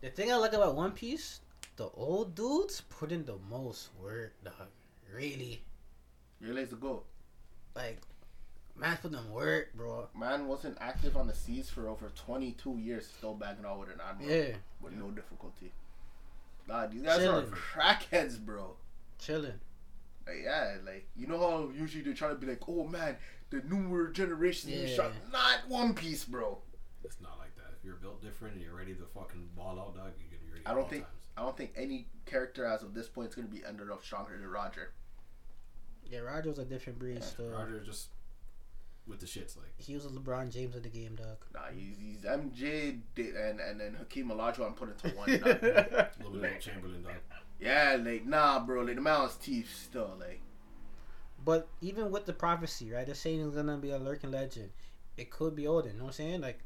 The 0.00 0.10
thing 0.10 0.32
I 0.32 0.36
like 0.36 0.52
about 0.54 0.74
One 0.74 0.92
Piece, 0.92 1.40
the 1.76 1.88
old 1.94 2.34
dudes 2.34 2.80
put 2.88 3.12
in 3.12 3.24
the 3.24 3.36
most 3.50 3.90
work, 4.02 4.32
dog. 4.42 4.68
Really, 5.12 5.62
Realize 6.40 6.70
the 6.70 6.76
goal. 6.76 7.04
like, 7.74 8.00
man, 8.78 8.96
put 9.00 9.12
them 9.12 9.30
work, 9.30 9.74
bro. 9.74 10.08
Man 10.18 10.46
wasn't 10.48 10.76
active 10.80 11.16
on 11.16 11.26
the 11.26 11.34
seas 11.34 11.68
for 11.70 11.88
over 11.88 12.10
22 12.14 12.78
years, 12.78 13.06
still 13.06 13.34
bagging 13.34 13.64
out 13.64 13.80
with 13.80 13.88
an 13.90 14.00
admiral 14.06 14.30
Yeah, 14.30 14.54
with 14.80 14.92
no 14.94 15.10
difficulty. 15.10 15.72
Nah, 16.68 16.86
these 16.86 17.02
guys 17.02 17.18
Chilling. 17.18 17.46
are 17.46 17.48
crackheads, 17.48 18.38
bro. 18.38 18.76
chilling. 19.18 19.58
Like, 20.26 20.36
yeah, 20.44 20.74
like 20.84 21.08
you 21.16 21.26
know 21.26 21.38
how 21.38 21.70
usually 21.74 22.04
they 22.04 22.12
try 22.12 22.28
to 22.28 22.34
be 22.34 22.46
like, 22.46 22.60
oh 22.68 22.84
man, 22.84 23.16
the 23.50 23.62
newer 23.62 24.08
generation 24.08 24.70
is 24.70 24.90
Yeah. 24.90 24.96
shot. 24.96 25.12
Not 25.32 25.68
One 25.68 25.94
Piece, 25.94 26.24
bro. 26.24 26.58
It's 27.04 27.20
not 27.22 27.38
like 27.38 27.56
that. 27.56 27.72
If 27.78 27.84
you're 27.84 27.94
built 27.96 28.20
different 28.22 28.54
and 28.56 28.62
you're 28.64 28.74
ready 28.76 28.94
to 28.94 29.04
fucking 29.14 29.48
ball 29.56 29.78
out, 29.80 29.94
dog, 29.96 30.12
you're 30.18 30.28
gonna 30.28 30.44
be 30.46 30.52
ready. 30.52 30.66
I 30.66 30.74
don't 30.74 30.88
think 30.90 31.04
times. 31.04 31.14
I 31.38 31.42
don't 31.42 31.56
think 31.56 31.72
any 31.76 32.08
character 32.26 32.66
as 32.66 32.82
of 32.82 32.92
this 32.92 33.08
point 33.08 33.30
is 33.30 33.34
gonna 33.34 33.48
be 33.48 33.64
ended 33.64 33.90
up 33.90 34.04
stronger 34.04 34.36
than 34.36 34.46
Roger. 34.46 34.90
Yeah, 36.04 36.18
Roger 36.20 36.48
was 36.50 36.58
a 36.58 36.64
different 36.66 36.98
breed. 36.98 37.22
Still, 37.24 37.50
Roger 37.50 37.80
just 37.80 38.08
with 39.08 39.20
the 39.20 39.26
shits 39.26 39.56
like. 39.56 39.72
he 39.78 39.94
was 39.94 40.04
a 40.04 40.08
LeBron 40.08 40.52
James 40.52 40.76
of 40.76 40.82
the 40.82 40.88
game, 40.88 41.14
dog. 41.16 41.38
Nah, 41.54 41.60
he's, 41.74 41.96
he's 41.98 42.22
MJ 42.22 42.98
di- 43.14 43.30
and 43.30 43.58
and 43.60 43.80
then 43.80 43.94
Hakeem 43.98 44.28
Olajuwon 44.30 44.76
put 44.76 44.90
into 44.90 45.16
one. 45.16 45.28
dog. 45.38 45.62
A 45.62 46.10
little 46.22 46.40
bit 46.40 46.56
of 46.56 46.60
Chamberlain, 46.60 47.02
dog. 47.02 47.12
yeah, 47.58 47.96
like 48.00 48.26
nah, 48.26 48.58
bro. 48.64 48.82
Like 48.82 48.96
the 48.96 49.00
man 49.00 49.20
was 49.22 49.36
teeth 49.36 49.74
still. 49.74 50.14
Like 50.20 50.40
But 51.44 51.68
even 51.80 52.10
with 52.10 52.26
the 52.26 52.32
prophecy, 52.32 52.90
right? 52.92 53.06
They're 53.06 53.14
saying 53.14 53.44
he's 53.44 53.54
gonna 53.54 53.76
be 53.78 53.90
a 53.90 53.98
lurking 53.98 54.30
legend. 54.30 54.70
It 55.16 55.30
could 55.30 55.56
be 55.56 55.64
Oden. 55.64 55.92
You 55.92 55.98
know 55.98 56.04
what 56.04 56.06
I'm 56.08 56.12
saying? 56.12 56.40
Like, 56.42 56.60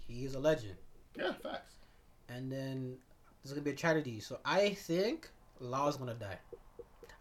he 0.00 0.24
is 0.24 0.34
a 0.34 0.40
legend. 0.40 0.76
yeah, 1.16 1.32
facts. 1.42 1.74
And 2.28 2.50
then 2.50 2.96
there's 3.42 3.52
gonna 3.52 3.62
be 3.64 3.70
a 3.70 3.74
tragedy. 3.74 4.20
So 4.20 4.38
I 4.44 4.70
think 4.70 5.28
Law's 5.60 5.96
gonna 5.96 6.14
die. 6.14 6.38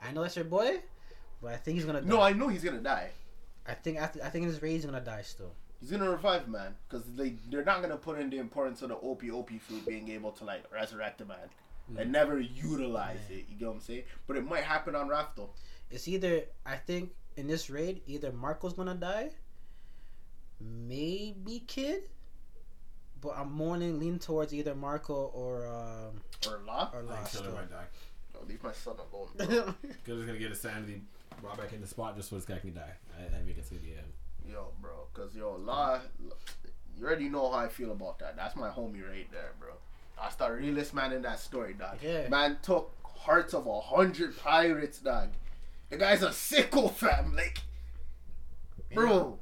I 0.01 0.11
know 0.11 0.21
that's 0.21 0.35
your 0.35 0.45
boy, 0.45 0.79
but 1.41 1.53
I 1.53 1.57
think 1.57 1.75
he's 1.75 1.85
gonna 1.85 2.01
die. 2.01 2.07
No, 2.07 2.21
I 2.21 2.33
know 2.33 2.47
he's 2.47 2.63
gonna 2.63 2.79
die. 2.79 3.09
I 3.67 3.73
think 3.73 3.97
after 3.97 4.21
I 4.23 4.29
think 4.29 4.43
in 4.43 4.49
his 4.49 4.61
raid 4.61 4.73
he's 4.73 4.85
gonna 4.85 4.99
die 5.01 5.21
still. 5.21 5.53
He's 5.79 5.91
gonna 5.91 6.09
revive 6.09 6.47
man 6.47 6.75
because 6.87 7.05
they 7.15 7.35
they're 7.49 7.63
not 7.65 7.81
gonna 7.81 7.97
put 7.97 8.19
in 8.19 8.29
the 8.29 8.37
importance 8.37 8.81
of 8.81 8.89
the 8.89 8.95
OP 8.95 9.23
OP 9.31 9.51
fruit 9.59 9.85
being 9.85 10.09
able 10.09 10.31
to 10.33 10.43
like 10.45 10.63
resurrect 10.73 11.21
a 11.21 11.25
man 11.25 11.49
and 11.97 12.11
never 12.11 12.39
utilize 12.39 13.19
it. 13.29 13.45
You 13.49 13.57
get 13.57 13.67
what 13.67 13.73
I'm 13.75 13.79
saying? 13.81 14.03
But 14.27 14.37
it 14.37 14.47
might 14.47 14.63
happen 14.63 14.95
on 14.95 15.09
Rafto. 15.09 15.49
It's 15.91 16.07
either 16.07 16.43
I 16.65 16.75
think 16.77 17.11
in 17.35 17.47
this 17.47 17.69
raid 17.69 18.01
either 18.07 18.31
Marco's 18.31 18.73
gonna 18.73 18.95
die, 18.95 19.31
maybe 20.59 21.63
Kid, 21.67 22.03
but 23.21 23.33
I'm 23.37 23.51
more 23.51 23.77
leaning 23.77 23.99
lean 23.99 24.19
towards 24.19 24.53
either 24.53 24.75
Marco 24.75 25.13
or 25.33 25.67
um, 25.67 26.21
Or 26.51 26.61
La? 26.65 26.89
or 26.93 26.99
I 26.99 27.01
think 27.01 27.09
Lost. 27.09 27.35
Killer 27.37 27.51
might 27.51 27.69
die. 27.69 27.85
Oh, 28.35 28.39
leave 28.47 28.63
my 28.63 28.71
son 28.71 28.95
alone, 29.11 29.27
bro. 29.37 29.73
Killer's 30.05 30.25
gonna 30.25 30.39
get 30.39 30.49
his 30.49 30.61
sanity 30.61 31.01
brought 31.41 31.57
back 31.57 31.73
in 31.73 31.81
the 31.81 31.87
spot 31.87 32.15
just 32.15 32.29
so 32.29 32.35
this 32.35 32.45
guy 32.45 32.59
can 32.59 32.73
die. 32.73 32.93
I, 33.17 33.25
I 33.25 33.41
think 33.43 33.57
it's 33.57 33.69
gonna 33.69 33.81
be 33.81 33.89
him. 33.89 34.05
yo, 34.49 34.67
bro. 34.81 35.07
Cause 35.13 35.35
yo, 35.35 35.57
La, 35.63 35.99
you 36.97 37.05
already 37.05 37.29
know 37.29 37.51
how 37.51 37.57
I 37.59 37.67
feel 37.67 37.91
about 37.91 38.19
that. 38.19 38.35
That's 38.35 38.55
my 38.55 38.69
homie 38.69 39.07
right 39.07 39.31
there, 39.31 39.51
bro. 39.59 39.73
That's 40.19 40.35
the 40.35 40.51
realest 40.51 40.93
man 40.93 41.11
in 41.11 41.21
that 41.23 41.39
story, 41.39 41.73
dog. 41.73 41.97
Yeah. 42.01 42.27
Man 42.29 42.57
took 42.61 42.91
hearts 43.03 43.53
of 43.53 43.67
a 43.67 43.79
hundred 43.81 44.37
pirates, 44.37 44.99
dog. 44.99 45.29
The 45.89 45.97
guy's 45.97 46.23
a 46.23 46.29
sicko, 46.29 46.91
fam. 46.91 47.35
Like, 47.35 47.59
bro. 48.93 49.39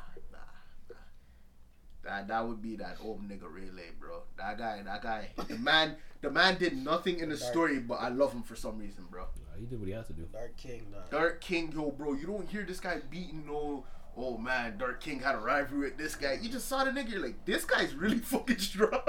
That 2.04 2.26
that 2.28 2.46
would 2.46 2.60
be 2.60 2.76
that 2.76 2.96
old 3.02 3.22
nigga 3.28 3.44
Rayleigh, 3.48 3.92
bro. 4.00 4.22
That 4.36 4.58
guy, 4.58 4.82
that 4.82 5.02
guy, 5.02 5.28
the 5.48 5.56
man, 5.58 5.96
the 6.20 6.30
man 6.30 6.58
did 6.58 6.76
nothing 6.76 7.20
in 7.20 7.28
the 7.28 7.36
Dark. 7.36 7.52
story, 7.52 7.78
but 7.78 7.94
I 7.94 8.08
love 8.08 8.32
him 8.32 8.42
for 8.42 8.56
some 8.56 8.78
reason, 8.78 9.04
bro. 9.10 9.22
Uh, 9.22 9.58
he 9.58 9.66
did 9.66 9.78
what 9.78 9.86
he 9.86 9.94
had 9.94 10.06
to 10.06 10.12
do. 10.12 10.26
Dark 10.32 10.56
King, 10.56 10.86
dog. 10.92 11.10
Dark 11.10 11.40
King, 11.40 11.70
yo, 11.72 11.90
bro, 11.92 12.14
you 12.14 12.26
don't 12.26 12.48
hear 12.48 12.64
this 12.64 12.80
guy 12.80 12.98
beating 13.10 13.44
no. 13.46 13.84
Oh 14.16 14.36
man, 14.36 14.78
Dark 14.78 15.00
King 15.00 15.20
had 15.20 15.36
a 15.36 15.38
rivalry 15.38 15.90
with 15.90 15.96
this 15.96 16.16
guy. 16.16 16.38
You 16.42 16.48
just 16.48 16.66
saw 16.68 16.82
the 16.84 16.90
nigga, 16.90 17.10
you're 17.12 17.22
like, 17.22 17.44
this 17.44 17.64
guy's 17.64 17.94
really 17.94 18.18
fucking 18.32 18.58
strong. 18.58 18.90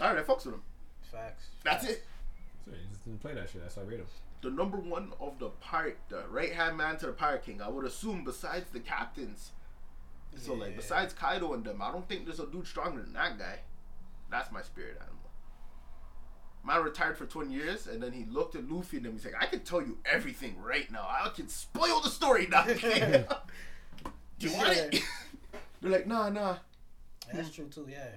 All 0.00 0.08
right, 0.14 0.18
I 0.18 0.22
fucks 0.22 0.44
with 0.46 0.54
him. 0.54 0.62
Facts. 1.10 1.44
That's 1.64 1.84
it. 1.86 2.04
So 2.64 2.72
he 2.72 2.78
just 2.90 3.04
didn't 3.04 3.20
play 3.20 3.34
that 3.34 3.48
shit. 3.48 3.62
That's 3.62 3.76
why 3.76 3.82
I 3.84 3.86
rate 3.86 4.00
him. 4.00 4.06
the 4.42 4.50
number 4.50 4.76
one 4.78 5.12
of 5.20 5.38
the 5.38 5.48
pirate, 5.60 5.98
the 6.08 6.24
right 6.30 6.52
hand 6.52 6.76
man 6.76 6.96
to 6.98 7.06
the 7.06 7.12
pirate 7.12 7.44
king. 7.44 7.60
I 7.62 7.68
would 7.68 7.84
assume 7.84 8.24
besides 8.24 8.66
the 8.72 8.80
captains. 8.80 9.52
So 10.36 10.54
like 10.54 10.76
besides 10.76 11.12
Kaido 11.12 11.52
and 11.52 11.64
them, 11.64 11.82
I 11.82 11.90
don't 11.92 12.08
think 12.08 12.24
there's 12.24 12.40
a 12.40 12.46
dude 12.46 12.66
stronger 12.66 13.02
than 13.02 13.12
that 13.14 13.38
guy. 13.38 13.58
That's 14.30 14.50
my 14.52 14.62
spirit 14.62 14.96
animal. 15.00 15.16
Man 16.64 16.82
retired 16.84 17.16
for 17.16 17.26
20 17.26 17.52
years 17.52 17.86
and 17.86 18.02
then 18.02 18.12
he 18.12 18.24
looked 18.26 18.54
at 18.54 18.70
Luffy 18.70 18.98
and 18.98 19.06
then 19.06 19.12
he's 19.12 19.24
like, 19.24 19.34
I 19.40 19.46
can 19.46 19.60
tell 19.60 19.80
you 19.80 19.98
everything 20.04 20.60
right 20.60 20.90
now. 20.90 21.06
I 21.08 21.28
can 21.30 21.48
spoil 21.48 22.00
the 22.00 22.10
story 22.10 22.46
now. 22.46 22.64
Do 24.40 24.48
you 24.48 24.56
want 24.56 24.70
it? 24.70 25.02
They're 25.80 25.90
like, 25.90 26.06
nah, 26.06 26.28
nah. 26.28 26.56
That's 27.32 27.50
true 27.50 27.66
too. 27.66 27.86
Yeah. 27.90 28.08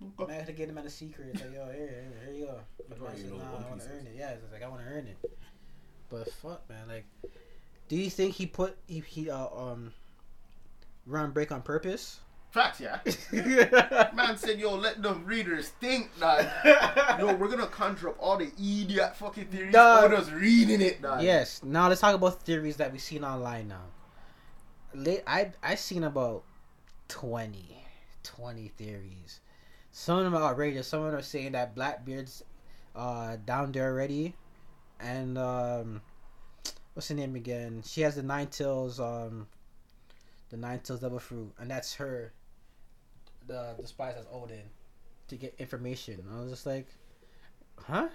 Man, 0.00 0.30
I 0.30 0.32
had 0.32 0.46
to 0.46 0.52
get 0.52 0.68
him 0.68 0.78
out 0.78 0.86
of 0.86 0.92
secret. 0.92 1.30
It's 1.32 1.42
like, 1.42 1.54
yo, 1.54 1.64
here, 1.66 1.74
here, 1.74 2.12
here 2.26 2.34
you 2.34 2.46
go. 2.46 2.60
But 2.88 2.98
don't 2.98 3.08
man 3.08 3.18
even 3.18 3.30
said, 3.30 3.38
nah, 3.38 3.66
I 3.66 3.70
want 3.70 3.80
to 3.80 3.88
earn 3.88 4.06
it. 4.06 4.14
Yeah, 4.16 4.30
it's 4.30 4.52
like 4.52 4.62
I 4.62 4.68
want 4.68 4.82
to 4.82 4.88
earn 4.88 5.06
it. 5.06 5.16
But 6.10 6.30
fuck, 6.34 6.68
man. 6.68 6.88
Like, 6.88 7.06
do 7.88 7.96
you 7.96 8.10
think 8.10 8.34
he 8.34 8.46
put 8.46 8.76
he, 8.86 9.02
he 9.06 9.30
uh 9.30 9.48
um 9.48 9.92
run 11.06 11.30
break 11.30 11.52
on 11.52 11.62
purpose? 11.62 12.20
Facts, 12.52 12.80
yeah. 12.80 13.00
Man 14.14 14.36
said, 14.36 14.60
yo, 14.60 14.74
let 14.74 15.02
the 15.02 15.14
readers 15.14 15.68
think, 15.80 16.10
that. 16.18 17.18
Yo, 17.18 17.34
we're 17.34 17.48
gonna 17.48 17.66
conjure 17.66 18.10
up 18.10 18.16
all 18.20 18.36
the 18.36 18.52
idiot 18.58 19.16
fucking 19.16 19.46
theories. 19.46 19.72
Just 19.72 20.30
reading 20.32 20.82
it, 20.82 21.00
dog. 21.00 21.22
Yes. 21.22 21.62
Now 21.62 21.88
let's 21.88 22.02
talk 22.02 22.14
about 22.14 22.42
theories 22.42 22.76
that 22.76 22.92
we've 22.92 23.00
seen 23.00 23.24
online 23.24 23.68
now. 23.68 23.84
Late, 24.92 25.22
I 25.26 25.52
I 25.62 25.76
seen 25.76 26.04
about 26.04 26.44
20, 27.08 27.74
20 28.22 28.68
theories. 28.76 29.40
Some 29.90 30.18
of 30.18 30.24
them 30.24 30.34
are 30.34 30.50
outrageous. 30.50 30.86
Some 30.86 31.00
of 31.00 31.12
them 31.12 31.20
are 31.20 31.22
saying 31.22 31.52
that 31.52 31.74
Blackbeard's 31.74 32.44
uh 32.94 33.36
down 33.46 33.72
there 33.72 33.90
already, 33.90 34.34
and 35.00 35.38
um, 35.38 36.02
what's 36.92 37.08
her 37.08 37.14
name 37.14 37.34
again? 37.34 37.82
She 37.86 38.02
has 38.02 38.16
the 38.16 38.22
nine 38.22 38.48
tails 38.48 39.00
um, 39.00 39.46
the 40.52 40.58
nine 40.58 40.78
tails 40.80 41.00
double 41.00 41.18
fruit, 41.18 41.52
and 41.58 41.68
that's 41.68 41.94
her. 41.94 42.32
The 43.48 43.74
the 43.80 43.86
spies 43.88 44.14
as 44.16 44.26
Oden, 44.26 44.62
to 45.28 45.36
get 45.36 45.54
information. 45.58 46.24
I 46.32 46.40
was 46.40 46.50
just 46.50 46.66
like, 46.66 46.86
huh? 47.76 48.08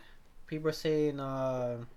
People 0.46 0.70
are 0.70 0.74
saying 0.74 1.20
um. 1.20 1.88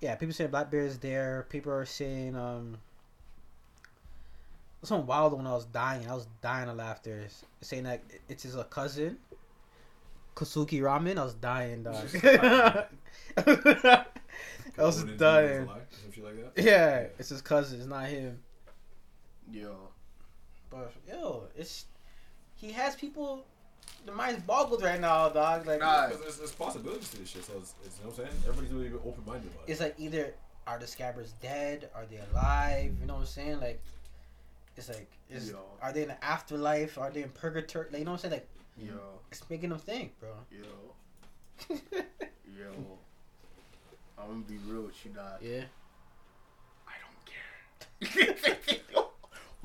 Yeah, 0.00 0.14
people 0.14 0.32
saying 0.32 0.50
Blackbeard 0.50 0.86
is 0.88 0.98
there. 0.98 1.46
People 1.50 1.72
are 1.72 1.84
saying 1.84 2.36
um 2.36 2.78
some 4.82 5.06
wild 5.06 5.32
when 5.36 5.46
I 5.46 5.52
was 5.52 5.64
dying. 5.66 6.08
I 6.08 6.14
was 6.14 6.28
dying 6.40 6.68
of 6.68 6.76
laughter. 6.76 7.26
Saying 7.60 7.82
that 7.82 8.02
it's 8.28 8.44
his 8.44 8.56
uh, 8.56 8.62
cousin, 8.64 9.18
Kosuki 10.36 10.80
Ramen. 10.80 11.18
I 11.18 11.24
was 11.24 11.34
dying, 11.34 11.82
dog. 11.82 12.06
I 14.78 14.82
was 14.82 15.02
dying. 15.04 15.62
alive, 15.62 15.82
like 16.22 16.54
that. 16.54 16.62
Yeah, 16.62 17.06
it's 17.18 17.30
his 17.30 17.42
cousin. 17.42 17.80
It's 17.80 17.88
not 17.88 18.06
him. 18.06 18.38
Yo. 19.52 19.76
But 20.70 20.92
yo, 21.08 21.44
it's 21.56 21.86
he 22.54 22.72
has 22.72 22.94
people. 22.94 23.44
The 24.04 24.12
mind's 24.12 24.42
boggled 24.42 24.82
right 24.82 25.00
now, 25.00 25.28
dog. 25.28 25.66
Like 25.66 25.80
Nah. 25.80 26.06
Because 26.08 26.22
there's, 26.22 26.36
there's 26.38 26.52
possibilities 26.52 27.08
to 27.10 27.18
this 27.18 27.28
shit. 27.30 27.44
So 27.44 27.52
it's, 27.58 27.74
it's 27.84 27.98
you 27.98 28.04
know 28.04 28.10
what 28.10 28.18
I'm 28.20 28.26
saying. 28.26 28.42
Everybody's 28.48 28.72
really 28.72 28.92
open 29.04 29.22
minded 29.26 29.50
about 29.52 29.68
it. 29.68 29.70
it's 29.72 29.80
like 29.80 29.94
either 29.98 30.34
are 30.66 30.78
the 30.78 30.86
scabbards 30.86 31.32
dead? 31.40 31.90
Are 31.94 32.04
they 32.10 32.18
alive? 32.32 32.92
You 33.00 33.06
know 33.06 33.14
what 33.14 33.20
I'm 33.20 33.26
saying? 33.26 33.60
Like, 33.60 33.80
it's 34.76 34.88
like, 34.88 35.10
is 35.30 35.50
Yo. 35.50 35.58
are 35.80 35.92
they 35.92 36.02
in 36.02 36.08
the 36.08 36.24
afterlife? 36.24 36.98
Are 36.98 37.10
they 37.10 37.22
in 37.22 37.28
purgatory? 37.30 37.86
Like, 37.90 38.00
you 38.00 38.04
know 38.04 38.12
what 38.12 38.24
I'm 38.24 38.30
saying? 38.30 38.42
Like, 38.42 38.48
Yo. 38.88 38.98
it's 39.30 39.48
making 39.48 39.70
them 39.70 39.78
think, 39.78 40.18
bro. 40.18 40.30
Yo. 40.50 41.76
Yo. 42.58 42.72
I'm 44.18 44.28
gonna 44.28 44.40
be 44.42 44.58
real 44.66 44.82
with 44.82 45.04
you, 45.04 45.12
dog. 45.12 45.40
yeah. 45.40 45.62
I 46.88 46.94
don't 48.10 48.34
care. 48.34 49.02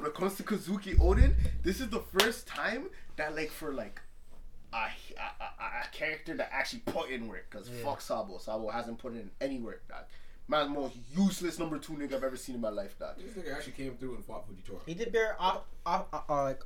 when 0.01 0.10
it 0.10 0.15
comes 0.15 0.36
to 0.36 0.43
Kozuki 0.43 0.98
Oden, 0.98 1.34
this 1.63 1.79
is 1.79 1.89
the 1.89 2.00
first 2.00 2.48
time 2.48 2.89
that 3.17 3.36
like 3.36 3.51
for 3.51 3.72
like 3.74 4.01
a, 4.74 4.77
a, 4.77 4.79
a, 5.43 5.84
a 5.84 5.88
character 5.91 6.36
that 6.38 6.50
actually 6.51 6.79
put 6.79 7.10
in 7.10 7.27
work. 7.27 7.50
Cause 7.50 7.70
Yeah. 7.70 7.84
fuck 7.86 8.01
Sabo, 8.01 8.38
Sabo 8.39 8.70
hasn't 8.70 8.98
put 8.98 9.13
in 9.13 9.29
any 9.39 9.60
work, 9.60 9.88
dog. 9.88 10.05
Man's 10.48 10.74
the 10.74 10.79
most 10.81 10.96
useless 11.15 11.60
number 11.60 11.77
two 11.77 11.93
nigga 11.93 12.15
I've 12.15 12.24
ever 12.24 12.36
seen 12.36 12.55
in 12.55 12.62
my 12.62 12.70
life, 12.70 12.98
dog. 12.98 13.15
This 13.17 13.36
nigga 13.46 13.55
actually 13.55 13.74
came 13.74 13.93
through 13.96 14.15
and 14.15 14.25
fought 14.25 14.46
Fujitora. 14.50 14.79
He 14.86 14.93
did 14.93 15.12
bear 15.12 15.36
off, 15.39 15.62
off, 15.86 16.05
uh, 16.12 16.22
uh, 16.27 16.43
like, 16.43 16.62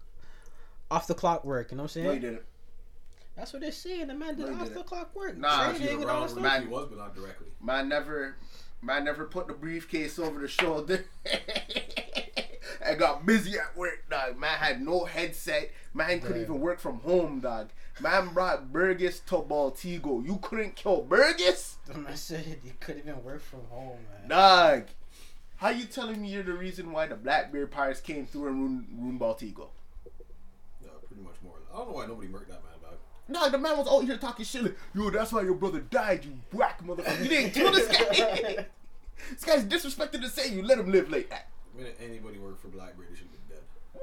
off 0.90 1.08
the 1.08 1.14
clock 1.14 1.44
work. 1.44 1.72
You 1.72 1.78
know 1.78 1.84
what 1.84 1.92
I'm 1.92 1.94
saying? 1.94 2.08
No, 2.08 2.14
he 2.14 2.20
didn't. 2.20 2.42
That's 3.36 3.52
what 3.52 3.62
they're 3.62 3.72
saying. 3.74 4.08
The 4.08 4.14
man 4.14 4.36
did 4.38 4.50
No, 4.50 4.62
off 4.62 4.74
the 4.74 4.84
clock 4.84 5.14
work. 5.14 5.38
Nah, 5.38 5.74
He 5.74 5.80
training 5.80 5.98
was 6.00 6.06
all 6.06 6.10
around 6.10 6.16
that 6.16 6.20
where 6.22 6.30
stuff. 6.30 6.44
Man- 6.44 6.62
he 6.62 6.68
was, 6.70 6.88
but 6.88 6.98
not 6.98 7.16
directly. 7.16 7.48
Man 7.62 7.90
never, 7.90 8.38
man 8.82 9.04
never 9.04 9.26
put 9.26 9.48
the 9.48 9.54
briefcase 9.54 10.18
over 10.18 10.40
the 10.40 10.48
shoulder. 10.48 11.06
and 12.86 13.00
got 13.00 13.26
busy 13.26 13.58
at 13.58 13.76
work, 13.76 14.04
dog. 14.10 14.38
Man 14.38 14.58
had 14.58 14.82
no 14.82 15.06
headset. 15.06 15.72
Man 15.94 16.20
couldn't 16.20 16.42
even 16.42 16.60
work 16.60 16.80
from 16.80 17.00
home, 17.00 17.40
dog. 17.40 17.70
Man 18.02 18.34
brought 18.34 18.72
Burgess 18.72 19.20
to 19.22 19.36
Baltigo. 19.36 20.26
You 20.26 20.38
couldn't 20.42 20.76
kill 20.76 21.02
Burgess, 21.02 21.78
The 21.86 21.98
man 21.98 22.16
said 22.18 22.44
he 22.64 22.72
couldn't 22.80 23.08
even 23.08 23.24
work 23.24 23.42
from 23.42 23.62
home, 23.70 24.00
man. 24.22 24.30
dog. 24.30 24.84
How 25.58 25.70
you 25.70 25.86
telling 25.86 26.22
me 26.22 26.28
you're 26.28 26.44
the 26.44 26.54
reason 26.54 26.92
why 26.92 27.08
the 27.08 27.16
Blackbeard 27.16 27.72
Pirates 27.72 28.02
came 28.02 28.26
through 28.26 28.48
and 28.48 28.60
ruined, 28.60 28.88
ruined 29.00 29.20
Baltigo? 29.22 29.68
Yeah, 30.84 30.90
pretty 31.08 31.24
much 31.24 31.36
more. 31.44 31.54
I 31.74 31.78
don't 31.78 31.90
know 31.90 31.96
why 31.96 32.06
nobody 32.08 32.28
murked 32.28 32.48
that 32.50 32.62
man, 32.64 32.74
dog. 32.82 32.98
Dog, 33.32 33.52
the 33.54 33.58
man 33.58 33.78
was 33.78 33.88
out 33.88 34.02
here 34.04 34.18
talking 34.18 34.46
shit 34.46 34.64
like, 34.64 34.78
yo, 34.94 35.10
that's 35.10 35.32
why 35.32 35.42
your 35.44 35.54
brother 35.56 35.80
died, 35.80 36.26
you 36.26 36.34
whack 36.52 36.86
motherfucker. 36.86 37.24
You 37.24 37.30
didn't 37.30 37.52
kill 37.52 37.72
this 37.72 37.88
guy. 37.88 38.66
this 39.32 39.46
guy's 39.46 39.64
disrespected 39.64 40.22
to 40.22 40.30
say 40.30 40.50
you 40.54 40.62
let 40.62 40.78
him 40.78 40.92
live 40.92 41.10
like 41.10 41.30
that. 41.30 41.48
The 41.76 41.82
minute 41.82 42.00
anybody 42.02 42.40
worked 42.40 42.62
for 42.62 42.70
Blackbeard, 42.70 43.10
they 43.12 43.16
should 43.16 43.32
be 43.32 43.38
been 43.50 43.58
dead. 43.58 44.02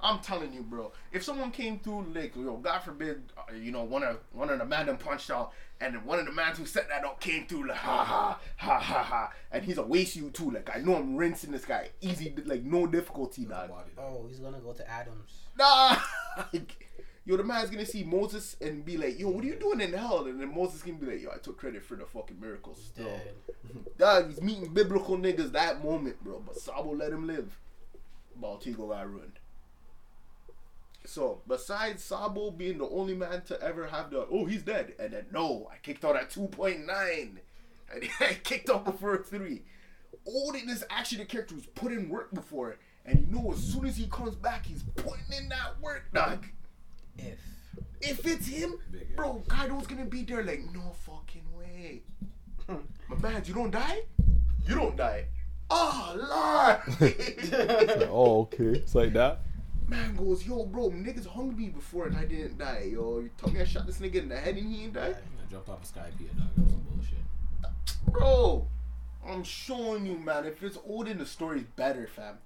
I'm 0.00 0.20
telling 0.20 0.52
you, 0.52 0.62
bro. 0.62 0.92
If 1.12 1.24
someone 1.24 1.50
came 1.50 1.80
through, 1.80 2.06
like, 2.14 2.36
yo, 2.36 2.56
God 2.56 2.78
forbid, 2.78 3.32
uh, 3.36 3.52
you 3.52 3.72
know, 3.72 3.82
one 3.82 4.02
of 4.02 4.18
one 4.32 4.48
of 4.48 4.58
the 4.58 4.64
man 4.64 4.86
them 4.86 4.96
punched 4.96 5.30
out, 5.30 5.52
and 5.80 6.04
one 6.04 6.18
of 6.18 6.26
the 6.26 6.32
mans 6.32 6.56
who 6.56 6.66
set 6.66 6.88
that 6.88 7.04
up 7.04 7.20
came 7.20 7.46
through, 7.46 7.68
like, 7.68 7.76
ha 7.76 8.04
ha 8.04 8.40
ha 8.56 8.78
ha 8.78 9.02
ha, 9.02 9.32
and 9.50 9.64
he's 9.64 9.76
a 9.76 9.82
waste 9.82 10.16
you 10.16 10.30
too. 10.30 10.50
Like, 10.50 10.70
I 10.74 10.78
know 10.78 10.94
I'm 10.94 11.16
rinsing 11.16 11.50
this 11.50 11.64
guy, 11.64 11.90
easy, 12.00 12.32
like, 12.46 12.62
no 12.62 12.86
difficulty, 12.86 13.44
There's 13.44 13.68
dog. 13.68 13.84
Oh, 13.98 14.26
he's 14.28 14.38
gonna 14.38 14.60
go 14.60 14.72
to 14.72 14.88
Adams. 14.88 15.32
Nah, 15.58 15.96
like, 16.52 16.87
yo, 17.28 17.36
the 17.36 17.44
man's 17.44 17.68
gonna 17.68 17.84
see 17.84 18.02
Moses 18.02 18.56
and 18.62 18.86
be 18.86 18.96
like, 18.96 19.20
yo, 19.20 19.28
what 19.28 19.44
are 19.44 19.46
you 19.46 19.56
doing 19.56 19.82
in 19.82 19.92
hell? 19.92 20.24
And 20.24 20.40
then 20.40 20.52
Moses 20.52 20.80
gonna 20.80 20.96
be 20.96 21.06
like, 21.06 21.22
yo, 21.22 21.30
I 21.30 21.36
took 21.36 21.58
credit 21.58 21.84
for 21.84 21.94
the 21.94 22.06
fucking 22.06 22.40
miracles. 22.40 22.90
Dead. 22.96 23.34
Dog, 23.98 24.30
he's 24.30 24.40
meeting 24.40 24.72
biblical 24.72 25.18
niggas 25.18 25.52
that 25.52 25.84
moment, 25.84 26.24
bro. 26.24 26.42
But 26.44 26.56
Sabo 26.56 26.94
let 26.94 27.12
him 27.12 27.26
live. 27.26 27.58
Baltigo 28.40 28.88
got 28.88 29.10
ruined. 29.10 29.38
So, 31.04 31.42
besides 31.46 32.02
Sabo 32.02 32.50
being 32.50 32.78
the 32.78 32.88
only 32.88 33.14
man 33.14 33.42
to 33.42 33.60
ever 33.62 33.88
have 33.88 34.10
the, 34.10 34.26
oh, 34.30 34.46
he's 34.46 34.62
dead. 34.62 34.94
And 34.98 35.12
then, 35.12 35.26
no, 35.30 35.68
I 35.70 35.76
kicked 35.82 36.06
out 36.06 36.16
at 36.16 36.30
2.9. 36.30 36.86
And 37.92 38.08
I 38.20 38.38
kicked 38.42 38.70
out 38.70 38.86
before 38.86 39.18
3. 39.18 39.62
Oden 40.26 40.68
is 40.68 40.84
actually 40.88 41.18
the 41.18 41.24
character 41.26 41.54
who's 41.54 41.66
put 41.66 41.92
in 41.92 42.08
work 42.08 42.32
before. 42.32 42.70
It. 42.70 42.78
And 43.04 43.26
you 43.26 43.34
know, 43.34 43.52
as 43.52 43.58
soon 43.58 43.86
as 43.86 43.96
he 43.96 44.06
comes 44.06 44.34
back, 44.34 44.64
he's 44.64 44.82
putting 44.96 45.38
in 45.38 45.48
that 45.50 45.80
work, 45.80 46.04
dog. 46.12 46.46
If 47.18 47.38
If 48.00 48.26
it's 48.26 48.46
him, 48.46 48.78
Big 48.90 49.16
bro, 49.16 49.42
Kaido's 49.48 49.86
gonna 49.86 50.04
be 50.04 50.22
there 50.22 50.42
like, 50.44 50.62
no 50.72 50.92
fucking 51.04 51.44
way. 51.56 52.02
My 52.68 53.16
man, 53.20 53.42
you 53.44 53.54
don't 53.54 53.70
die? 53.70 54.02
You 54.66 54.74
don't 54.74 54.96
die. 54.96 55.26
Ah, 55.70 56.14
oh, 56.14 56.78
Lord. 56.88 57.00
Like, 57.00 58.08
oh, 58.10 58.40
okay. 58.42 58.78
It's 58.80 58.94
like 58.94 59.12
that. 59.14 59.40
man 59.86 60.14
goes, 60.16 60.46
yo, 60.46 60.64
bro, 60.64 60.90
niggas 60.90 61.26
hung 61.26 61.56
me 61.56 61.68
before 61.68 62.06
and 62.06 62.16
I 62.16 62.24
didn't 62.24 62.58
die, 62.58 62.90
yo. 62.92 63.20
You 63.20 63.30
told 63.36 63.54
me 63.54 63.60
I 63.60 63.64
shot 63.64 63.86
this 63.86 63.98
nigga 63.98 64.16
in 64.16 64.28
the 64.28 64.36
head 64.36 64.56
and 64.56 64.72
he 64.72 64.84
ain't 64.84 64.94
died? 64.94 65.16
I 65.16 65.50
jumped 65.50 65.68
off 65.68 65.82
a 65.82 65.86
sky 65.86 66.10
pier, 66.16 66.28
dog. 66.36 66.48
That 66.56 66.62
was 66.64 66.72
some 66.72 66.80
bullshit. 66.82 68.12
Bro, 68.12 68.66
I'm 69.26 69.42
showing 69.44 70.06
you, 70.06 70.18
man. 70.18 70.46
If 70.46 70.62
it's 70.62 70.76
Oden 70.78 71.18
the 71.18 71.26
story's 71.26 71.64
better, 71.76 72.06
fam. 72.06 72.38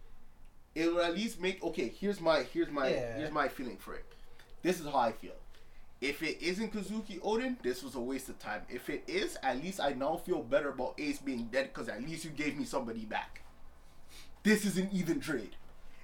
It'll 0.75 1.01
at 1.01 1.15
least 1.15 1.41
make 1.41 1.63
okay. 1.63 1.89
Here's 1.89 2.21
my 2.21 2.43
here's 2.43 2.71
my 2.71 2.89
Yeah. 2.89 3.17
here's 3.19 3.31
my 3.33 3.49
feeling 3.49 3.77
for 3.77 3.95
it. 3.95 4.05
This 4.63 4.81
is 4.81 4.87
how 4.87 4.99
I 4.99 5.13
feel. 5.13 5.33
If 6.01 6.23
it 6.23 6.43
isn't 6.43 6.73
Kozuki 6.73 7.21
Oden, 7.21 7.63
this 7.63 7.83
was 7.83 7.95
a 7.95 8.01
waste 8.01 8.29
of 8.29 8.39
time. 8.39 8.63
If 8.69 8.91
it 8.91 9.05
is, 9.07 9.37
at 9.43 9.63
least 9.63 9.81
I 9.81 9.93
now 9.93 10.17
feel 10.17 10.43
better 10.43 10.71
about 10.71 10.95
Ace 10.99 11.19
being 11.19 11.45
dead 11.53 11.71
because 11.73 11.89
at 11.89 12.03
least 12.03 12.25
you 12.25 12.31
gave 12.31 12.59
me 12.59 12.65
somebody 12.65 13.05
back. 13.05 13.43
This 14.43 14.65
is 14.65 14.77
an 14.79 14.89
even 14.93 15.21
trade. 15.21 15.55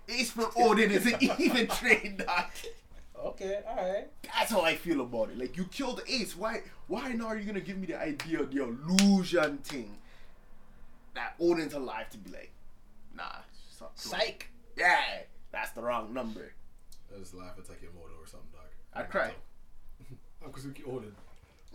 Ace 0.08 0.30
for 0.30 0.42
Oden 0.42 0.90
is 0.90 1.06
an 1.06 1.16
even 1.40 1.66
trade, 1.66 2.18
doc. 2.24 2.52
Okay, 3.24 3.60
all 3.68 3.76
right. 3.76 4.08
That's 4.22 4.52
how 4.52 4.60
I 4.60 4.76
feel 4.76 5.00
about 5.00 5.30
it. 5.30 5.38
Like 5.38 5.56
you 5.56 5.64
killed 5.64 6.00
Ace. 6.08 6.36
Why? 6.36 6.62
Why 6.86 7.12
now 7.12 7.26
are 7.26 7.36
you 7.36 7.44
gonna 7.44 7.60
give 7.60 7.78
me 7.78 7.86
the 7.86 8.00
idea 8.00 8.40
of 8.40 8.52
the 8.52 8.62
illusion 8.62 9.58
thing? 9.58 9.98
That 11.14 11.34
Oden's 11.40 11.74
alive 11.74 12.08
to 12.10 12.18
be 12.18 12.30
like, 12.30 12.52
nah. 13.16 13.24
stop 13.68 13.96
doing 14.00 14.14
it. 14.14 14.24
Psych. 14.24 14.50
Yeah, 14.76 15.00
that's 15.50 15.72
the 15.72 15.82
wrong 15.82 16.14
number. 16.14 16.52
I 17.14 17.18
just 17.18 17.34
laugh 17.34 17.56
and 17.56 17.64
take 17.66 17.76
at 17.82 17.82
Takemoto 17.82 18.22
or 18.22 18.26
something, 18.26 18.48
dog. 18.52 18.62
I 18.94 19.02
cry. 19.02 19.32
I'm 20.44 20.50
Kozuki 20.52 20.82
Oden. 20.84 21.12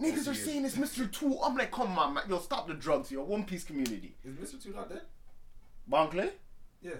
Niggas 0.01 0.27
are 0.27 0.33
saying 0.33 0.65
it's 0.65 0.75
Mr. 0.75 1.11
Two. 1.11 1.37
I'm 1.43 1.55
like, 1.55 1.71
come 1.71 1.97
on, 1.99 2.15
man. 2.15 2.23
Yo, 2.27 2.39
stop 2.39 2.67
the 2.67 2.73
drugs, 2.73 3.11
yo. 3.11 3.23
One 3.23 3.43
Piece 3.43 3.63
community. 3.63 4.15
Is 4.25 4.35
Mr. 4.53 4.61
Two 4.61 4.73
not 4.73 4.89
dead? 4.89 5.01
Bon 5.87 6.09
Clay? 6.09 6.31
Yeah. 6.81 6.91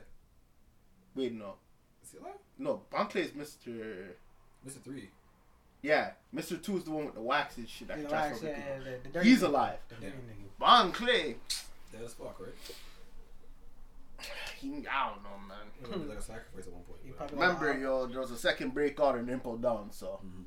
Wait, 1.16 1.34
no. 1.34 1.56
Is 2.04 2.12
he 2.12 2.18
alive? 2.20 2.34
No, 2.60 2.82
Bon 2.92 3.08
Clay 3.08 3.22
is 3.24 3.32
Mr. 3.32 4.06
Mr. 4.68 4.82
Three. 4.84 5.10
Yeah, 5.82 6.12
Mr. 6.34 6.62
Two 6.62 6.78
is 6.78 6.84
the 6.86 6.92
one 6.92 7.06
with 7.06 7.16
the 7.16 7.22
wax 7.22 7.58
and 7.58 7.68
shit. 7.68 7.88
that 7.88 7.98
You 7.98 8.04
know, 8.04 8.10
transfer 8.10 8.48
I 8.48 8.54
people. 8.54 8.64
said, 8.86 9.04
the, 9.04 9.20
the 9.20 9.24
He's 9.26 9.42
alive. 9.42 9.78
The 9.90 9.96
dirty 9.96 10.08
nigga. 10.08 10.60
Bon 10.60 10.92
Clay. 10.92 11.36
Dead 11.92 12.02
as 12.06 12.14
fuck, 12.14 12.40
right? 12.40 12.54
He, 14.60 14.68
I 14.88 15.10
don't 15.10 15.24
know, 15.24 15.38
man. 15.48 15.58
He 15.94 16.00
was 16.00 16.08
like 16.10 16.18
a 16.20 16.22
sacrifice 16.22 16.68
at 16.68 16.74
one 16.74 16.84
point. 16.84 17.00
He 17.04 17.10
but- 17.10 17.18
probably 17.18 17.38
Remember, 17.38 17.70
like, 17.72 17.80
yo, 17.82 18.08
there 18.08 18.20
was 18.22 18.32
a 18.32 18.38
second 18.38 18.74
breakout 18.74 19.16
and 19.16 19.30
Impel 19.30 19.58
Down, 19.58 19.92
so. 19.92 20.20
Mhm. 20.26 20.46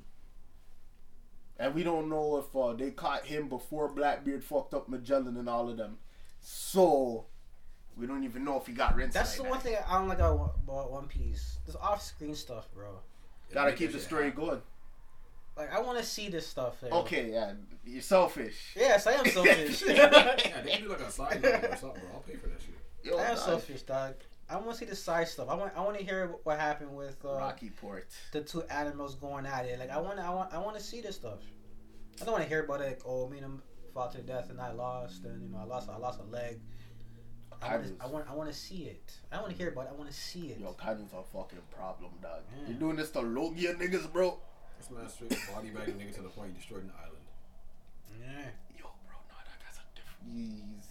And 1.59 1.75
we 1.75 1.83
don't 1.83 2.09
know 2.11 2.37
if 2.37 2.55
uh, 2.55 2.75
they 2.75 2.91
caught 2.91 3.25
him 3.27 3.49
before 3.49 3.89
Blackbeard 3.89 4.45
fucked 4.45 4.75
up 4.75 4.89
Magellan 4.89 5.37
and 5.39 5.49
all 5.49 5.71
of 5.71 5.77
them. 5.79 5.99
So, 6.41 7.25
we 7.97 8.07
don't 8.07 8.25
even 8.25 8.45
know 8.45 8.59
if 8.61 8.67
he 8.67 8.73
got 8.75 8.95
rinsed. 8.95 9.15
That's 9.15 9.37
the 9.37 9.43
like 9.43 9.51
one 9.53 9.61
thing 9.61 9.77
I 9.89 9.95
don't 9.99 10.09
like 10.09 10.19
about 10.19 10.57
about 10.63 10.91
One 10.93 11.07
Piece. 11.09 11.59
This 11.67 11.77
off-screen 11.77 12.35
stuff, 12.35 12.69
bro. 12.75 13.01
Gotta 13.55 13.73
keep 13.73 13.93
the 13.93 13.99
story 14.01 14.27
happen. 14.27 14.45
going. 14.45 14.63
Like 15.57 15.73
I 15.73 15.81
want 15.81 15.97
to 15.99 16.05
see 16.05 16.29
this 16.29 16.47
stuff. 16.47 16.77
yo. 16.83 16.91
Okay, 17.01 17.31
yeah, 17.33 17.55
you're 17.87 18.03
selfish. 18.03 18.75
Yes, 18.77 19.07
I 19.07 19.13
am 19.13 19.25
selfish. 19.31 19.83
Yeah, 19.87 20.35
they 20.63 20.71
can 20.73 20.83
do 20.83 20.89
like 20.91 21.01
a 21.01 21.11
side 21.11 21.41
novel 21.43 21.71
or 21.73 21.77
something, 21.77 22.03
bro. 22.03 22.11
I'll 22.15 22.21
pay 22.21 22.35
for 22.37 22.49
that 22.49 22.61
shit. 22.61 22.75
Yo, 23.07 23.17
I 23.19 23.23
am 23.27 23.37
dog. 23.37 23.45
selfish, 23.45 23.83
dog. 23.83 24.15
I 24.49 24.57
want 24.57 24.71
to 24.73 24.77
see 24.77 24.85
the 24.85 24.97
side 24.97 25.29
stuff. 25.29 25.49
I 25.49 25.55
want. 25.55 25.73
I 25.77 25.81
want 25.81 25.99
to 25.99 26.05
hear 26.05 26.35
what 26.45 26.59
happened 26.59 26.97
with 26.97 27.17
uh, 27.25 27.35
Rocky 27.37 27.71
Port. 27.71 28.09
the 28.33 28.41
two 28.43 28.63
animals 28.65 29.15
going 29.17 29.47
at 29.47 29.65
it. 29.67 29.79
Like 29.79 29.91
I 29.91 29.99
want. 30.01 30.19
I 30.19 30.31
want. 30.31 30.53
I 30.55 30.59
want 30.59 30.77
to 30.77 30.83
see 30.83 31.01
this 31.01 31.17
stuff. 31.17 31.41
I 32.21 32.25
don't 32.25 32.33
want 32.33 32.45
to 32.45 32.49
hear 32.49 32.65
about 32.65 32.81
it. 32.81 32.87
Like, 32.87 33.03
oh, 33.07 33.29
me 33.29 33.39
and 33.39 33.47
him 33.47 33.63
fought 33.93 34.13
to 34.13 34.19
death 34.23 34.51
and 34.51 34.61
I 34.61 34.73
lost, 34.73 35.25
and 35.25 35.43
you 35.43 35.49
know 35.49 35.59
I 35.59 35.65
lost. 35.65 35.89
I 35.89 35.97
lost 35.97 36.21
a 36.21 36.25
leg. 36.25 36.61
I 37.63 37.69
want. 37.77 37.83
Kaido's- 37.85 37.99
I 38.01 38.07
want. 38.07 38.31
I 38.31 38.35
want 38.35 38.51
to 38.53 38.57
see 38.57 38.85
it. 38.85 39.13
I 39.33 39.37
don't 39.37 39.45
want 39.45 39.57
to 39.57 39.59
hear 39.63 39.73
about 39.73 39.87
it. 39.87 39.91
I 39.93 39.97
want 39.97 40.11
to 40.11 40.17
see 40.17 40.49
it. 40.49 40.61
Yo, 40.61 40.73
Kaido's 40.73 41.13
a 41.13 41.23
fucking 41.37 41.59
problem, 41.75 42.13
dog. 42.23 42.43
Yeah. 42.61 42.69
You're 42.69 42.79
doing 42.79 42.97
this 42.97 43.11
to 43.13 43.21
Logia 43.21 43.75
niggas, 43.75 44.13
bro. 44.13 44.39
This 44.79 44.91
man 44.91 45.09
straight 45.09 45.31
body 45.55 45.71
bag 45.71 45.89
nigga 45.99 46.15
to 46.17 46.23
the 46.23 46.29
point 46.29 46.51
he 46.53 46.59
destroyed 46.59 46.85
an 46.85 46.93
island. 46.99 47.25
Yeah. 48.21 48.47
Yo, 48.79 48.85
bro, 49.07 49.17
no, 49.29 49.37
that 49.43 49.59
guy's 49.59 49.79
a 49.81 49.87
different. 49.97 50.33
He's. 50.33 50.87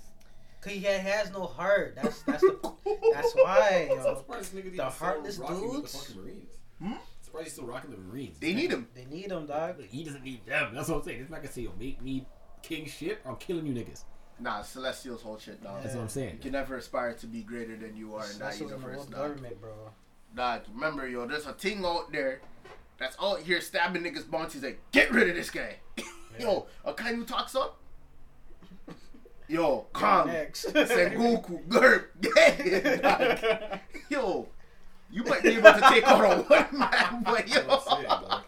Cause 0.66 0.74
he 0.74 0.80
has 0.82 1.32
no 1.32 1.46
heart. 1.46 1.96
That's 2.02 2.22
that's 2.24 2.42
the. 2.42 2.74
That's 3.14 3.34
why, 3.34 3.88
yo. 3.96 4.16
surprised 4.16 4.52
The 4.54 4.60
even 4.60 4.74
still 4.74 4.86
heartless 4.90 5.38
rocking 5.38 5.72
dudes? 5.72 6.08
the 6.08 6.20
Marines. 6.22 6.52
Hmm? 6.82 6.94
Surprised 7.22 7.44
he's 7.46 7.54
still 7.54 7.66
rocking 7.68 7.92
the 7.92 7.98
Marines. 7.98 8.40
They 8.40 8.56
need 8.56 8.72
him. 8.72 8.88
They 8.96 9.06
need 9.06 9.32
him, 9.32 9.46
dog. 9.46 9.80
He 9.84 10.04
doesn't 10.04 10.24
need 10.24 10.44
them. 10.48 10.74
That's 10.74 10.90
what 10.90 10.98
I'm 10.98 11.04
saying. 11.04 11.22
This 11.22 11.30
man 11.30 11.42
can 11.42 11.52
say, 11.52 11.62
yo, 11.62 11.72
make 11.80 12.02
me 12.02 12.26
king 12.64 12.88
shit 12.88 13.22
I'm 13.28 13.36
killing 13.36 13.68
you 13.68 13.74
niggas. 13.74 14.06
Nah, 14.40 14.64
Celestial's 14.64 15.22
whole 15.22 15.38
shit, 15.38 15.64
dog. 15.64 15.84
That's 15.84 15.94
what 15.96 16.02
I'm 16.02 16.10
saying. 16.10 16.34
You 16.34 16.40
can 16.40 16.52
never 16.54 16.78
aspire 16.78 17.14
to 17.14 17.28
be 17.28 17.44
greater 17.44 17.78
than 17.78 17.96
you 17.96 18.16
are 18.16 18.24
in 18.26 18.32
that 18.32 18.40
That's 18.40 18.60
in 18.60 18.68
the 18.68 18.74
universe, 18.74 18.98
world 18.98 19.12
dog. 19.12 19.20
government, 19.30 19.62
bro. 19.62 19.72
Dog, 20.36 20.62
remember, 20.74 21.08
yo, 21.08 21.28
there's 21.28 21.46
a 21.46 21.54
thing 21.54 21.86
out 21.86 22.12
there 22.12 22.42
that's 22.98 23.16
out 23.22 23.40
here 23.40 23.62
stabbing 23.62 24.02
niggas' 24.04 24.30
bounties. 24.30 24.64
Like, 24.64 24.80
get 24.92 25.12
rid 25.12 25.30
of 25.30 25.36
this 25.36 25.52
guy. 25.52 25.76
yo, 26.40 26.66
a 26.84 26.94
kind 26.94 27.16
who 27.18 27.24
talks 27.24 27.56
up. 27.56 27.78
Yo, 29.48 29.86
Kong, 29.94 30.28
Next. 30.28 30.66
Sengoku, 30.74 31.68
Garp, 31.68 32.06
yeah. 32.22 33.78
Yo, 34.10 34.48
you 35.12 35.24
might 35.24 35.44
be 35.44 35.50
able 35.50 35.72
to 35.74 35.82
take 35.90 36.04
out 36.08 36.24
a 36.24 36.42
one 36.50 36.80
man, 36.80 37.24
but 37.24 37.48
yo, 37.48 37.56
That's 37.56 37.68
what 37.86 37.92
I'm 37.92 37.98
saying, 37.98 38.08
dog. 38.08 38.44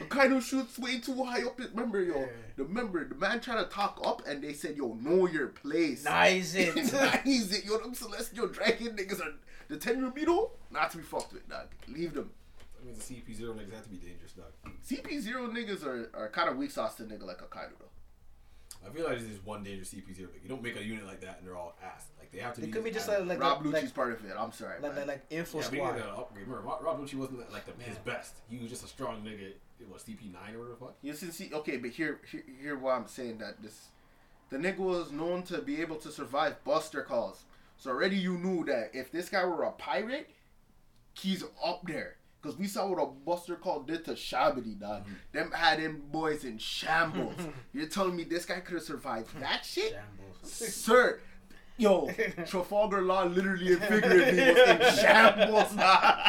a 0.00 0.04
kind 0.06 0.32
who 0.32 0.40
shoots 0.40 0.78
way 0.78 0.98
too 1.00 1.22
high 1.22 1.42
up. 1.42 1.58
Remember, 1.58 2.02
yo, 2.02 2.20
Yeah. 2.20 2.26
remember 2.56 3.06
the 3.06 3.14
man 3.14 3.40
trying 3.40 3.62
to 3.62 3.70
talk 3.70 4.00
up, 4.04 4.22
and 4.26 4.42
they 4.42 4.54
said, 4.54 4.76
yo, 4.76 4.94
know 4.94 5.26
your 5.28 5.48
place. 5.48 6.04
Nice 6.04 6.54
it. 6.54 6.74
nice 6.76 7.52
it. 7.52 7.64
Yo, 7.64 7.78
them 7.78 7.94
celestial 7.94 8.48
dragon 8.48 8.96
niggas 8.96 9.20
are 9.20 9.34
the 9.68 9.76
Tenryubito, 9.76 10.50
not 10.70 10.90
to 10.92 10.96
be 10.98 11.02
fucked 11.02 11.32
with, 11.34 11.48
dog. 11.48 11.66
Leave 11.88 12.14
them. 12.14 12.30
That 12.76 12.86
means 12.86 13.06
the 13.06 13.14
CP 13.14 13.36
zero 13.36 13.52
niggas 13.54 13.74
have 13.74 13.84
to 13.84 13.90
be 13.90 13.96
dangerous, 13.98 14.32
dog. 14.32 14.46
CP0 14.88 15.52
niggas 15.54 15.86
are, 15.86 16.10
are 16.14 16.28
kind 16.30 16.48
of 16.48 16.56
weak 16.56 16.70
sauce 16.72 16.96
to 16.96 17.04
nigga 17.04 17.22
like 17.24 17.40
a 17.40 17.44
Kaido, 17.44 17.72
though. 17.78 17.86
I 18.86 18.90
feel 18.92 19.04
like 19.04 19.18
there's 19.18 19.28
just 19.28 19.46
one 19.46 19.62
dangerous 19.62 19.92
CP 19.94 20.14
zero. 20.14 20.28
Like, 20.32 20.42
you 20.42 20.48
don't 20.48 20.62
make 20.62 20.76
a 20.76 20.84
unit 20.84 21.06
like 21.06 21.20
that 21.20 21.38
and 21.38 21.46
they're 21.46 21.56
all 21.56 21.74
ass. 21.82 22.06
Like 22.18 22.32
they 22.32 22.38
have 22.38 22.54
to 22.54 22.62
It 22.62 22.66
be. 22.66 22.72
could 22.72 22.84
be 22.84 22.90
just 22.90 23.08
like 23.08 23.24
like 23.26 23.40
Rob 23.40 23.64
like, 23.64 23.74
Lucci's 23.74 23.84
like, 23.84 23.94
part 23.94 24.12
of 24.12 24.24
it. 24.24 24.32
I'm 24.38 24.52
sorry, 24.52 24.80
like, 24.80 24.94
man. 24.94 25.06
like, 25.06 25.06
like 25.06 25.26
info 25.30 25.58
yeah, 25.58 25.64
squad. 25.64 25.98
got 25.98 26.18
upgrade. 26.18 26.46
Remember, 26.46 26.68
Rob, 26.68 26.82
Rob 26.82 27.00
Lucci 27.00 27.14
wasn't 27.14 27.52
like 27.52 27.64
the, 27.66 27.84
his 27.84 27.96
best. 27.98 28.34
He 28.48 28.58
was 28.58 28.68
just 28.68 28.84
a 28.84 28.88
strong 28.88 29.22
nigga. 29.22 29.52
It 29.80 29.90
was 29.92 30.02
CP 30.02 30.32
nine 30.32 30.54
or 30.54 30.58
whatever 30.58 30.68
the 30.70 30.76
fuck. 30.76 30.94
You 31.02 31.12
see, 31.14 31.30
see, 31.30 31.50
okay, 31.52 31.76
but 31.76 31.90
here, 31.90 32.20
here, 32.30 32.44
here, 32.60 32.78
why 32.78 32.94
I'm 32.94 33.08
saying 33.08 33.38
that 33.38 33.60
this, 33.62 33.88
the 34.50 34.56
nigga 34.56 34.78
was 34.78 35.10
known 35.10 35.42
to 35.44 35.60
be 35.60 35.80
able 35.80 35.96
to 35.96 36.10
survive 36.12 36.62
Buster 36.64 37.02
calls. 37.02 37.44
So 37.78 37.90
already 37.90 38.16
you 38.16 38.38
knew 38.38 38.64
that 38.66 38.90
if 38.94 39.10
this 39.10 39.28
guy 39.28 39.44
were 39.44 39.64
a 39.64 39.72
pirate, 39.72 40.30
he's 41.14 41.42
up 41.64 41.82
there. 41.84 42.16
Cause 42.42 42.58
we 42.58 42.66
saw 42.66 42.88
what 42.88 43.00
a 43.00 43.06
Buster 43.06 43.54
call 43.54 43.82
did 43.82 44.04
to 44.06 44.16
Shabby, 44.16 44.74
dog. 44.74 45.02
Mm-hmm. 45.02 45.12
Them 45.32 45.52
had 45.52 45.78
him 45.78 46.02
boys 46.10 46.42
in 46.44 46.58
shambles. 46.58 47.36
You're 47.72 47.86
telling 47.86 48.16
me 48.16 48.24
this 48.24 48.44
guy 48.44 48.58
could 48.58 48.74
have 48.74 48.82
survived 48.82 49.38
that 49.38 49.64
shit, 49.64 49.92
Shambles. 49.92 50.74
sir? 50.74 51.20
Yo, 51.78 52.10
Trafalgar 52.46 53.02
Law 53.02 53.24
literally 53.26 53.74
and 53.74 53.82
figuratively 53.82 54.52
was 54.52 54.68
in 54.68 54.96
shambles, 55.04 55.72
dog. 55.74 56.26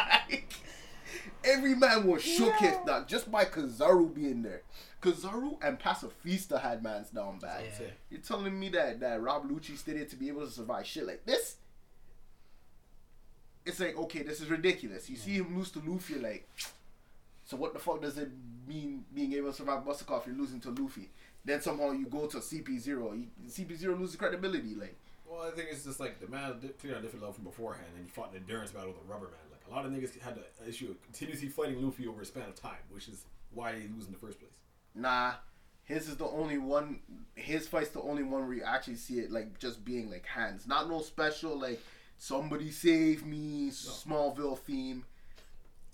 Every 1.44 1.74
man 1.74 2.06
was 2.06 2.22
shook 2.22 2.54
his 2.54 2.76
dog 2.86 3.08
just 3.08 3.30
by 3.30 3.44
Kizaru 3.44 4.14
being 4.14 4.42
there. 4.42 4.62
Kizaru 5.02 5.58
and 5.62 5.78
Pacifista 5.78 6.60
had 6.62 6.82
mans 6.82 7.10
down 7.10 7.38
bad. 7.38 7.64
Yeah. 7.78 7.86
You're 8.08 8.20
telling 8.20 8.58
me 8.58 8.70
that 8.70 9.00
that 9.00 9.20
Rob 9.20 9.50
Lucci 9.50 9.76
stayed 9.76 9.96
there 9.96 10.06
to 10.06 10.16
be 10.16 10.28
able 10.28 10.46
to 10.46 10.50
survive 10.50 10.86
shit 10.86 11.06
like 11.06 11.26
this? 11.26 11.56
It's 13.66 13.80
like 13.80 13.96
okay, 13.96 14.22
this 14.22 14.40
is 14.40 14.48
ridiculous. 14.50 15.08
You 15.08 15.16
see 15.16 15.32
him 15.32 15.56
lose 15.56 15.70
to 15.72 15.80
Luffy, 15.86 16.16
like, 16.16 16.48
so 17.44 17.56
what 17.56 17.72
the 17.72 17.78
fuck 17.78 18.02
does 18.02 18.18
it 18.18 18.30
mean 18.66 19.04
being 19.14 19.32
able 19.34 19.50
to 19.50 19.56
survive 19.56 19.84
Buster 19.84 20.04
if 20.16 20.26
you're 20.26 20.36
losing 20.36 20.60
to 20.60 20.70
Luffy? 20.70 21.10
Then 21.44 21.60
somehow 21.60 21.92
you 21.92 22.06
go 22.06 22.26
to 22.26 22.38
CP 22.38 22.78
zero. 22.78 23.16
CP 23.48 23.76
zero 23.76 23.96
loses 23.96 24.16
credibility. 24.16 24.74
Like 24.74 24.96
Well, 25.26 25.42
I 25.42 25.50
think 25.50 25.68
it's 25.70 25.84
just 25.84 26.00
like 26.00 26.20
the 26.20 26.28
man 26.28 26.58
di- 26.60 26.68
cleared 26.68 26.98
a 26.98 27.00
different 27.00 27.22
level 27.22 27.34
from 27.34 27.44
beforehand, 27.44 27.86
and 27.96 28.04
he 28.04 28.10
fought 28.10 28.30
an 28.32 28.36
endurance 28.38 28.70
battle 28.70 28.88
with 28.88 28.98
a 29.08 29.12
rubber 29.12 29.26
man. 29.26 29.34
Like 29.50 29.60
a 29.70 29.74
lot 29.74 29.86
of 29.86 29.92
niggas 29.92 30.18
had 30.20 30.36
the 30.36 30.68
issue 30.68 30.90
of 30.90 31.02
continuously 31.02 31.48
fighting 31.48 31.82
Luffy 31.82 32.06
over 32.06 32.20
a 32.22 32.24
span 32.24 32.48
of 32.48 32.54
time, 32.54 32.78
which 32.90 33.08
is 33.08 33.24
why 33.52 33.72
he 33.74 33.88
lose 33.94 34.06
in 34.06 34.12
the 34.12 34.18
first 34.18 34.38
place. 34.40 34.52
Nah, 34.94 35.34
his 35.84 36.08
is 36.08 36.16
the 36.16 36.26
only 36.26 36.58
one. 36.58 37.00
His 37.34 37.66
fight's 37.68 37.90
the 37.90 38.00
only 38.02 38.22
one 38.22 38.46
where 38.46 38.56
you 38.56 38.62
actually 38.62 38.96
see 38.96 39.18
it 39.20 39.30
like 39.30 39.58
just 39.58 39.84
being 39.84 40.10
like 40.10 40.26
hands, 40.26 40.66
not 40.66 40.88
no 40.88 41.00
special 41.02 41.58
like 41.58 41.80
somebody 42.28 42.70
save 42.70 43.26
me 43.26 43.68
Smallville 43.70 44.58
theme. 44.58 45.04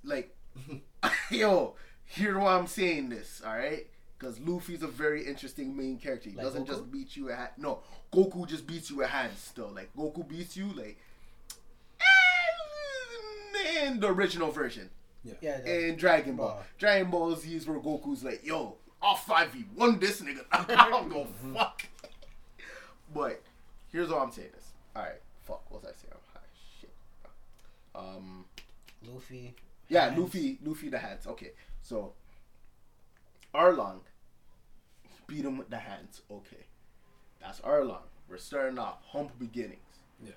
Like, 0.04 0.34
yo, 1.30 1.74
hear 2.04 2.38
why 2.38 2.54
I'm 2.56 2.66
saying 2.68 3.08
this, 3.08 3.42
all 3.44 3.56
right? 3.56 3.86
Because 4.18 4.38
Luffy's 4.38 4.82
a 4.82 4.86
very 4.86 5.24
interesting 5.26 5.76
main 5.76 5.98
character. 5.98 6.30
He 6.30 6.36
Like 6.36 6.44
doesn't 6.46 6.64
Goku? 6.64 6.68
just 6.68 6.92
beat 6.92 7.16
you 7.16 7.30
at 7.30 7.38
hand. 7.38 7.50
No, 7.56 7.80
Goku 8.12 8.46
just 8.46 8.66
beats 8.66 8.90
you 8.90 9.02
at 9.02 9.10
hands 9.10 9.40
still. 9.40 9.70
Like 9.74 9.90
Goku 9.96 10.26
beats 10.28 10.56
you 10.56 10.66
like. 10.72 10.98
In 13.82 14.00
the 14.00 14.08
original 14.08 14.50
version, 14.50 14.90
Yeah, 15.24 15.58
the- 15.60 15.88
in 15.88 15.96
Dragon 15.96 16.36
Ball. 16.36 16.48
Ball. 16.48 16.62
Dragon 16.78 17.10
Ball 17.10 17.34
Z 17.36 17.54
is 17.54 17.66
where 17.66 17.78
Goku's 17.80 18.22
like, 18.24 18.44
yo, 18.44 18.76
I'll 19.02 19.16
5v1 19.16 20.00
this 20.00 20.20
nigga. 20.20 20.44
I 20.52 20.88
don't 20.90 21.08
go 21.08 21.26
fuck. 21.54 21.82
But 23.14 23.42
here's 23.90 24.08
what 24.10 24.20
I'm 24.22 24.30
saying 24.32 24.48
this. 24.54 24.66
Alright, 24.96 25.20
fuck, 25.42 25.62
what 25.70 25.82
was 25.82 25.90
I 25.92 25.94
saying? 25.94 25.99
Shit. 27.94 28.02
Um 28.02 28.44
Luffy. 29.06 29.54
yeah, 29.88 30.06
Hands. 30.10 30.18
Luffy, 30.18 30.58
Luffy 30.64 30.88
the 30.90 30.98
hands. 30.98 31.26
Okay, 31.26 31.52
so 31.82 32.12
Arlong 33.54 34.00
beat 35.26 35.44
him 35.44 35.56
with 35.58 35.70
the 35.70 35.78
hands. 35.78 36.20
Okay, 36.30 36.66
that's 37.40 37.60
Arlong. 37.60 38.02
We're 38.28 38.36
starting 38.38 38.78
off 38.78 38.98
humble 39.06 39.32
beginnings. 39.38 39.78
Yeah. 40.24 40.32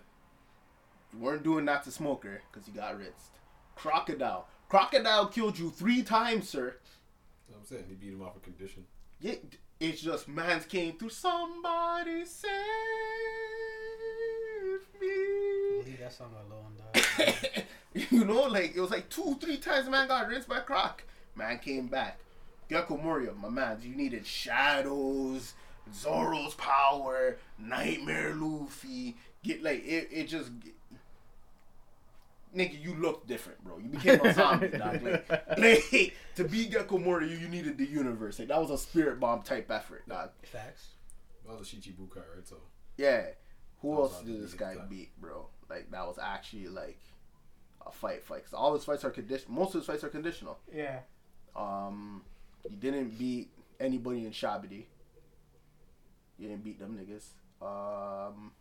You 1.11 1.19
weren't 1.19 1.43
doing 1.43 1.65
that 1.65 1.83
to 1.83 1.91
Smoker 1.91 2.41
because 2.51 2.67
you 2.67 2.73
got 2.73 2.97
rinsed. 2.97 3.37
Crocodile, 3.75 4.47
Crocodile 4.69 5.27
killed 5.27 5.59
you 5.59 5.69
three 5.69 6.01
times, 6.03 6.47
sir. 6.49 6.77
I'm 7.53 7.63
saying. 7.65 7.83
He 7.89 7.95
beat 7.95 8.13
him 8.13 8.21
off 8.23 8.35
a 8.35 8.39
condition. 8.39 8.85
Yeah, 9.19 9.35
it's 9.79 10.01
just 10.01 10.27
man's 10.27 10.65
came 10.65 10.97
through. 10.97 11.09
Somebody 11.09 12.25
save 12.25 12.49
me. 14.99 15.83
Leave 15.85 15.99
that 15.99 16.13
song 16.13 16.31
alone, 16.47 16.73
dog. 16.77 16.92
you 17.93 18.25
know, 18.25 18.43
like 18.43 18.75
it 18.75 18.81
was 18.81 18.91
like 18.91 19.09
two, 19.09 19.37
three 19.39 19.57
times 19.57 19.89
man 19.89 20.07
got 20.07 20.27
rinsed 20.27 20.47
by 20.47 20.59
Croc. 20.59 21.03
Man 21.35 21.59
came 21.59 21.87
back. 21.87 22.19
Gecko 22.69 22.97
Moria, 22.97 23.33
my 23.33 23.49
man, 23.49 23.79
you 23.81 23.95
needed 23.95 24.25
shadows, 24.25 25.53
Zoro's 25.93 26.55
power, 26.55 27.37
Nightmare 27.59 28.33
Luffy. 28.35 29.15
Get 29.43 29.61
like 29.61 29.85
it, 29.85 30.09
it 30.11 30.27
just 30.27 30.49
Nigga, 32.55 32.81
you 32.83 32.93
look 32.95 33.25
different, 33.25 33.63
bro. 33.63 33.79
You 33.79 33.89
became 33.89 34.21
a 34.23 34.31
zombie, 34.31 34.67
dog. 34.77 35.01
Like, 35.01 35.27
like, 35.57 36.13
to 36.35 36.43
be 36.43 36.67
Gecko 36.67 36.99
Moria, 36.99 37.35
you 37.35 37.49
needed 37.49 37.79
the 37.79 37.85
universe. 37.85 38.37
Like 38.37 38.49
that 38.49 38.61
was 38.61 38.69
a 38.69 38.77
spirit 38.77 39.19
bomb 39.19 39.41
type 39.41 39.71
effort, 39.71 40.07
dog. 40.07 40.29
Facts. 40.43 40.89
That 41.45 41.57
was 41.57 41.73
a 41.73 41.75
Shichibukai, 41.75 42.17
right? 42.35 42.47
So 42.47 42.57
Yeah. 42.97 43.25
Who 43.81 43.93
else 43.95 44.21
did 44.21 44.41
this 44.41 44.53
guy 44.53 44.75
beat, 44.89 45.09
bro? 45.19 45.47
Like 45.73 45.89
that 45.91 46.05
was 46.05 46.19
actually 46.21 46.67
like 46.67 46.99
a 47.85 47.91
fight, 47.91 48.23
fight 48.23 48.41
because 48.41 48.53
all 48.53 48.73
his 48.75 48.85
fights 48.85 49.03
are 49.03 49.09
conditional. 49.09 49.55
Most 49.55 49.69
of 49.69 49.81
his 49.81 49.87
fights 49.87 50.03
are 50.03 50.09
conditional. 50.09 50.59
Yeah. 50.71 50.99
Um, 51.55 52.21
he 52.67 52.75
didn't 52.75 53.17
beat 53.17 53.49
anybody 53.79 54.25
in 54.25 54.31
Sabaody. 54.31 54.85
You 56.37 56.49
didn't 56.49 56.63
beat 56.63 56.79
them 56.79 56.97
niggas. 56.97 57.29
Um, 57.65 58.51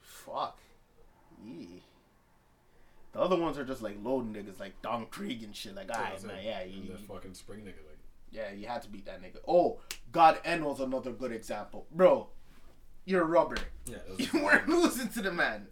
fuck. 0.00 0.58
Yee. 1.44 1.82
The 3.12 3.20
other 3.20 3.36
ones 3.36 3.58
are 3.58 3.64
just 3.64 3.82
like 3.82 3.96
loading 4.02 4.34
niggas, 4.34 4.60
like 4.60 4.80
Don 4.82 5.06
Krieg 5.06 5.42
and 5.42 5.54
shit. 5.54 5.74
Like, 5.74 5.90
alright, 5.90 6.12
that's 6.12 6.24
man, 6.24 6.44
yeah, 6.44 6.60
And 6.60 6.72
you, 6.72 6.92
that 6.92 7.00
fucking 7.00 7.34
spring 7.34 7.60
nigga, 7.60 7.82
like 7.88 7.98
yeah, 8.30 8.52
you 8.52 8.68
had 8.68 8.82
to 8.82 8.88
beat 8.88 9.06
that 9.06 9.20
nigga. 9.20 9.38
Oh, 9.48 9.80
God 10.12 10.38
N 10.44 10.64
was 10.64 10.78
another 10.78 11.10
good 11.10 11.32
example, 11.32 11.86
bro. 11.90 12.28
You're 13.08 13.24
rubber. 13.24 13.56
yeah, 13.86 13.96
You 14.18 14.44
weren't 14.44 14.68
losing 14.68 15.08
to 15.08 15.22
the 15.22 15.32
man. 15.32 15.66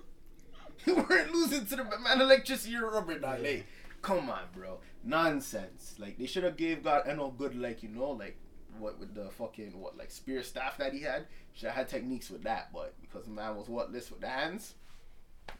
You 0.86 0.94
weren't 0.96 1.32
losing 1.34 1.66
to 1.66 1.76
the 1.76 1.84
man. 1.84 2.20
Electricity, 2.22 2.70
you're 2.70 2.90
rubber, 2.90 3.18
dog. 3.18 3.40
Yeah. 3.42 3.50
Like, 3.50 3.66
come 4.00 4.30
on, 4.30 4.44
bro. 4.54 4.78
Nonsense. 5.04 5.96
Like, 5.98 6.16
they 6.16 6.24
should 6.24 6.44
have 6.44 6.56
gave 6.56 6.82
God 6.82 7.04
Enel 7.04 7.36
good, 7.36 7.54
like, 7.54 7.82
you 7.82 7.90
know, 7.90 8.12
like, 8.12 8.38
what 8.78 8.98
with 8.98 9.14
the 9.14 9.28
fucking, 9.28 9.78
what, 9.78 9.98
like, 9.98 10.10
spear 10.10 10.42
staff 10.42 10.78
that 10.78 10.94
he 10.94 11.02
had. 11.02 11.26
Should 11.52 11.66
have 11.66 11.76
had 11.76 11.88
techniques 11.90 12.30
with 12.30 12.42
that, 12.44 12.72
but 12.72 12.94
because 13.02 13.24
the 13.24 13.32
man 13.32 13.54
was 13.54 13.68
what, 13.68 13.92
list 13.92 14.10
with 14.12 14.22
the 14.22 14.28
hands, 14.28 14.74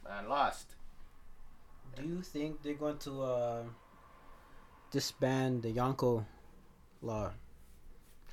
man 0.03 0.27
lost. 0.29 0.73
Do 1.95 2.03
you 2.07 2.23
think 2.23 2.63
they're 2.63 2.73
going 2.73 2.97
to 2.99 3.21
uh, 3.21 3.63
disband 4.89 5.61
the 5.61 5.73
Yonko 5.73 6.25
law? 7.03 7.31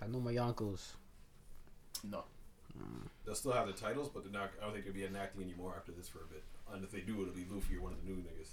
I 0.00 0.06
know 0.06 0.20
my 0.20 0.32
Yonkos. 0.32 0.92
No. 2.02 2.24
They'll 3.24 3.34
still 3.34 3.52
have 3.52 3.66
the 3.66 3.72
titles, 3.72 4.08
but 4.08 4.24
they're 4.24 4.32
not. 4.32 4.50
I 4.60 4.64
don't 4.64 4.72
think 4.72 4.84
they'll 4.84 4.94
be 4.94 5.04
enacting 5.04 5.42
anymore 5.42 5.74
after 5.76 5.92
this 5.92 6.08
for 6.08 6.18
a 6.20 6.26
bit. 6.26 6.42
And 6.72 6.84
if 6.84 6.90
they 6.90 7.00
do, 7.00 7.22
it'll 7.22 7.34
be 7.34 7.46
Luffy 7.50 7.76
or 7.76 7.82
one 7.82 7.92
of 7.92 7.98
the 8.04 8.10
new 8.10 8.16
niggas. 8.16 8.50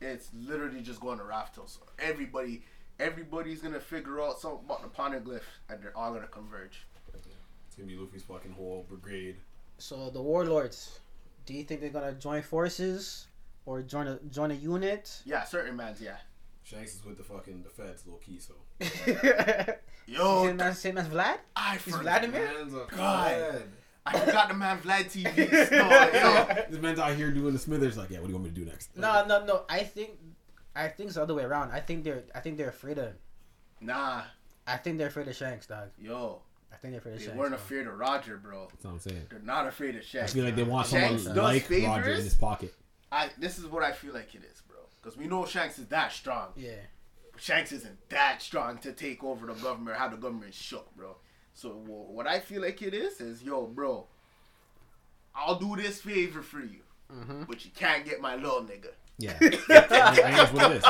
It's 0.00 0.30
literally 0.34 0.80
just 0.80 1.00
going 1.00 1.18
to 1.18 1.24
Raftos. 1.24 1.70
So 1.70 1.80
everybody, 1.98 2.62
everybody's 3.00 3.60
gonna 3.60 3.80
figure 3.80 4.20
out 4.20 4.38
something 4.40 4.60
about 4.64 4.82
the 4.82 4.88
poneglyph, 4.88 5.42
and 5.68 5.82
they're 5.82 5.96
all 5.96 6.12
gonna 6.12 6.28
converge. 6.28 6.86
It's 7.14 7.76
gonna 7.76 7.88
be 7.88 7.96
Luffy's 7.96 8.22
fucking 8.22 8.52
whole 8.52 8.86
brigade. 8.88 9.36
So 9.78 10.10
the 10.10 10.22
warlords, 10.22 11.00
do 11.46 11.54
you 11.54 11.64
think 11.64 11.80
they're 11.80 11.90
gonna 11.90 12.12
join 12.12 12.42
forces 12.42 13.26
or 13.66 13.82
join 13.82 14.06
a 14.06 14.18
join 14.30 14.50
a 14.50 14.54
unit? 14.54 15.20
Yeah, 15.24 15.44
certain 15.44 15.76
mans, 15.76 16.00
yeah. 16.00 16.16
Shanks 16.68 16.94
is 16.94 17.04
with 17.04 17.16
the 17.16 17.22
fucking 17.24 17.62
the 17.62 17.70
feds, 17.70 18.04
low 18.06 18.16
key. 18.16 18.38
So 18.38 18.54
Yo, 20.06 20.44
same 20.46 20.60
as 20.60 20.78
same 20.78 20.98
as 20.98 21.08
Vlad. 21.08 21.38
I 21.56 21.72
He's 21.74 21.82
forgot. 21.82 22.02
Vladimir. 22.02 22.44
Man's 22.58 22.74
a 22.74 22.86
God. 22.94 23.30
fed. 23.30 23.62
I 24.06 24.18
forgot 24.20 24.48
the 24.48 24.54
man 24.54 24.78
Vlad 24.80 25.04
TV. 25.04 25.70
No. 25.70 26.64
This 26.70 26.80
man's 26.80 26.98
out 26.98 27.14
here 27.14 27.30
doing 27.30 27.52
the 27.52 27.58
Smithers. 27.58 27.96
Like, 27.96 28.10
yeah, 28.10 28.18
what 28.18 28.26
do 28.26 28.32
you 28.32 28.38
want 28.38 28.44
me 28.44 28.50
to 28.50 28.56
do 28.56 28.64
next? 28.64 28.96
No, 28.96 29.24
no, 29.26 29.44
no. 29.44 29.64
I 29.68 29.82
think, 29.82 30.12
I 30.74 30.88
think 30.88 31.08
it's 31.08 31.16
the 31.16 31.22
other 31.22 31.34
way 31.34 31.42
around. 31.44 31.72
I 31.72 31.80
think 31.80 32.04
they're, 32.04 32.22
I 32.34 32.40
think 32.40 32.56
they're 32.56 32.70
afraid 32.70 32.98
of. 32.98 33.12
Nah, 33.80 34.22
I 34.66 34.76
think 34.78 34.96
they're 34.98 35.08
afraid 35.08 35.28
of 35.28 35.36
Shanks, 35.36 35.66
dog. 35.66 35.90
yo. 35.98 36.40
I 36.72 36.76
think 36.76 36.92
they're 36.92 37.00
afraid 37.00 37.12
of 37.14 37.18
They 37.20 37.24
Shanks. 37.26 37.38
weren't 37.38 37.50
bro. 37.50 37.58
afraid 37.58 37.86
of 37.86 37.98
Roger, 37.98 38.36
bro. 38.38 38.68
That's 38.70 38.84
what 38.84 38.90
I'm 38.92 38.98
saying. 39.00 39.22
They're 39.30 39.38
not 39.40 39.66
afraid 39.66 39.96
of 39.96 40.04
Shanks. 40.04 40.32
I 40.32 40.34
feel 40.34 40.44
like 40.44 40.56
they 40.56 40.62
want 40.64 40.86
someone 40.86 41.12
does 41.14 41.26
like 41.28 41.64
favors? 41.64 41.88
Roger 41.88 42.10
in 42.10 42.16
his 42.24 42.34
pocket. 42.34 42.74
I, 43.10 43.30
this 43.38 43.58
is 43.58 43.66
what 43.66 43.82
I 43.82 43.92
feel 43.92 44.12
like 44.14 44.34
it 44.34 44.42
is, 44.44 44.60
bro. 44.67 44.67
Because 45.02 45.16
we 45.16 45.26
know 45.26 45.46
Shanks 45.46 45.78
is 45.78 45.86
that 45.88 46.12
strong. 46.12 46.48
Yeah. 46.56 46.72
But 47.32 47.40
Shanks 47.42 47.72
isn't 47.72 48.08
that 48.10 48.42
strong 48.42 48.78
to 48.78 48.92
take 48.92 49.22
over 49.24 49.46
the 49.46 49.54
government 49.54 49.96
or 49.96 49.98
have 50.00 50.10
the 50.10 50.16
government 50.16 50.54
shook, 50.54 50.94
bro. 50.96 51.16
So 51.54 51.70
wh- 51.70 52.10
what 52.14 52.26
I 52.26 52.40
feel 52.40 52.62
like 52.62 52.82
it 52.82 52.94
is 52.94 53.20
is, 53.20 53.42
yo, 53.42 53.66
bro, 53.66 54.06
I'll 55.34 55.58
do 55.58 55.76
this 55.76 56.00
favor 56.00 56.42
for 56.42 56.60
you, 56.60 56.80
Mm-hmm. 57.12 57.44
but 57.44 57.64
you 57.64 57.70
can't 57.74 58.04
get 58.04 58.20
my 58.20 58.34
little 58.36 58.60
nigga. 58.62 58.88
Yeah. 59.18 59.38
That's 59.68 60.52
what 60.52 60.70
it 60.72 60.76
is. 60.78 60.84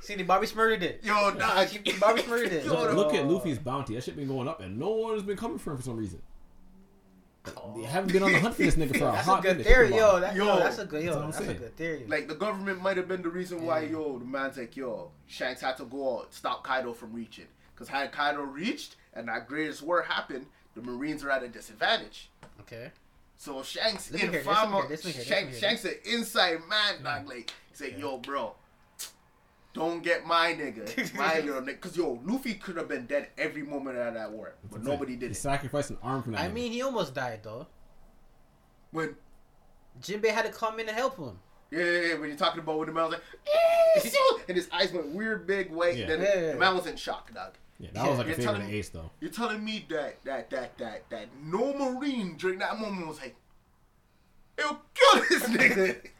See, 0.00 0.14
the 0.14 0.22
Bobby 0.22 0.46
murdered 0.54 0.82
it. 0.84 1.00
Yo, 1.02 1.32
dog. 1.32 1.68
Bobby 2.00 2.22
murdered 2.28 2.52
it. 2.52 2.66
Look, 2.66 2.94
look 2.94 3.14
at 3.14 3.26
Luffy's 3.26 3.58
bounty. 3.58 3.94
That 3.94 4.04
shit 4.04 4.16
been 4.16 4.28
going 4.28 4.48
up, 4.48 4.60
and 4.60 4.78
no 4.78 4.90
one 4.90 5.14
has 5.14 5.22
been 5.22 5.36
coming 5.36 5.58
for 5.58 5.72
him 5.72 5.76
for 5.76 5.82
some 5.82 5.96
reason. 5.96 6.22
They 7.76 7.82
haven't 7.84 8.12
been 8.12 8.22
on 8.22 8.32
the 8.32 8.40
hunt 8.40 8.54
for 8.54 8.62
this 8.62 8.76
nigga 8.76 8.96
for 8.98 9.08
a 9.08 9.12
That's 9.12 9.26
a 9.26 9.30
hot 9.30 9.42
good 9.42 9.58
minute. 9.58 9.66
theory, 9.72 9.90
yo. 9.96 10.20
That, 10.20 10.34
Yo, 10.36 10.46
yo, 10.46 10.58
that's 10.58 10.78
a 10.78 10.84
good, 10.86 11.02
yo. 11.04 11.20
that's 11.20 11.38
That's 11.38 11.50
a 11.50 11.54
good 11.54 11.76
theory. 11.76 12.04
Like 12.08 12.28
the 12.28 12.34
government 12.34 12.82
might 12.82 12.96
have 12.96 13.08
been 13.08 13.22
the 13.22 13.28
reason 13.28 13.64
why, 13.64 13.80
yo, 13.80 14.18
the 14.18 14.24
man's 14.24 14.56
like, 14.56 14.76
yo, 14.76 15.10
Shanks 15.26 15.60
had 15.60 15.76
to 15.78 15.84
go 15.84 16.18
out, 16.20 16.34
stop 16.34 16.64
Kaido 16.64 16.92
from 16.92 17.12
reaching. 17.12 17.46
Because 17.74 17.88
had 17.88 18.10
Kaido 18.12 18.42
reached 18.42 18.96
and 19.14 19.28
that 19.28 19.46
greatest 19.48 19.82
war 19.82 20.02
happened, 20.02 20.46
the 20.74 20.82
Marines 20.82 21.22
are 21.24 21.30
at 21.30 21.42
a 21.42 21.48
disadvantage. 21.48 22.30
okay. 22.60 22.90
So 23.36 23.62
Shanks 23.62 24.10
Let 24.10 24.22
in 24.24 24.30
hear 24.32 24.38
this, 24.40 24.46
let 24.46 24.52
me 24.52 24.70
Fama, 24.72 24.76
hear 24.80 24.88
this, 24.88 25.04
let 25.04 25.06
me 25.06 25.12
hear 25.12 25.18
this, 25.20 25.28
Shanks, 25.28 25.62
let 25.62 25.70
Shanks 25.70 25.84
an 25.84 25.94
inside 26.12 26.58
man, 26.68 27.02
dog. 27.04 27.28
Like, 27.28 27.52
say, 27.72 27.94
yo, 27.96 28.18
bro, 28.18 28.54
don't 29.78 30.02
get 30.02 30.26
my 30.26 30.52
nigga, 30.54 31.14
my 31.16 31.38
little 31.40 31.62
nigga. 31.62 31.66
Because, 31.66 31.96
yo, 31.96 32.20
Luffy 32.24 32.54
could 32.54 32.76
have 32.76 32.88
been 32.88 33.06
dead 33.06 33.28
every 33.38 33.62
moment 33.62 33.96
of 33.98 34.14
that 34.14 34.30
war, 34.32 34.54
but 34.70 34.82
nobody 34.82 35.14
did 35.16 35.26
He 35.26 35.32
it. 35.32 35.36
sacrificed 35.36 35.90
an 35.90 35.98
arm 36.02 36.22
for 36.22 36.30
that. 36.32 36.40
I 36.40 36.48
nigga. 36.48 36.52
mean, 36.54 36.72
he 36.72 36.82
almost 36.82 37.14
died 37.14 37.40
though. 37.42 37.66
When, 38.90 39.16
Jinbei 40.02 40.28
had 40.30 40.44
to 40.46 40.52
come 40.52 40.80
in 40.80 40.88
and 40.88 40.96
help 40.96 41.16
him. 41.18 41.38
yeah, 41.70 41.78
yeah, 41.84 42.00
yeah, 42.08 42.14
when 42.18 42.28
you're 42.28 42.38
talking 42.38 42.60
about 42.60 42.78
when 42.78 42.86
the 42.88 42.92
man 42.94 43.04
was 43.04 43.12
like, 43.14 43.22
"Eh, 43.96 44.00
so-" 44.08 44.40
and 44.48 44.56
his 44.56 44.68
eyes 44.72 44.92
went 44.92 45.08
weird, 45.08 45.46
big, 45.46 45.70
way. 45.70 45.96
Yeah. 45.98 46.06
then 46.06 46.20
Yeah, 46.22 46.40
yeah, 46.40 46.52
the 46.52 46.58
man 46.58 46.74
was 46.76 46.86
in 46.86 46.96
shock, 46.96 47.32
dog. 47.34 47.54
yeah, 47.78 47.90
that 47.92 48.08
was 48.08 48.18
like 48.18 48.26
You're 48.28 48.34
a 48.34 48.36
favorite 48.38 48.52
telling 48.54 48.68
me- 48.70 48.78
Ace 48.78 48.88
though. 48.90 49.10
You're 49.20 49.30
telling 49.30 49.64
me 49.64 49.86
that 49.90 50.24
that 50.24 50.50
that 50.50 50.78
that 50.78 51.10
that 51.10 51.26
no 51.44 51.72
marine 51.74 52.36
during 52.36 52.58
that 52.60 52.78
moment 52.78 53.06
was 53.06 53.18
like, 53.20 53.36
"It'll 54.56 54.80
kill 54.94 55.22
this 55.28 55.42
nigga." 55.44 55.96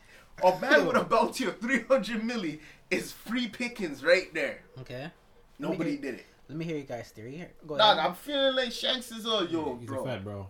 A 0.45 0.57
man 0.61 0.87
with 0.87 0.95
a 0.97 1.03
bounty 1.03 1.47
of 1.47 1.59
three 1.59 1.83
hundred 1.83 2.23
milli 2.23 2.61
is 2.91 3.13
free 3.13 3.49
pickings 3.49 4.05
right 4.05 4.33
there. 4.35 4.61
Okay. 4.81 5.11
Nobody 5.59 5.93
hear- 5.93 6.01
did 6.01 6.15
it. 6.17 6.27
Let 6.49 6.57
me 6.57 6.65
hear 6.65 6.77
you 6.79 6.85
guys' 6.85 7.11
theory. 7.11 7.37
Here, 7.37 7.51
go 7.67 7.77
Dog, 7.77 7.99
ahead. 7.99 8.09
I'm 8.11 8.15
feeling 8.17 8.57
like 8.57 8.73
Shanks 8.73 9.11
is 9.13 9.27
a 9.27 9.47
yo, 9.51 9.77
He's 9.79 9.87
bro. 9.89 10.03
a 10.03 10.05
fed, 10.07 10.25
bro. 10.25 10.47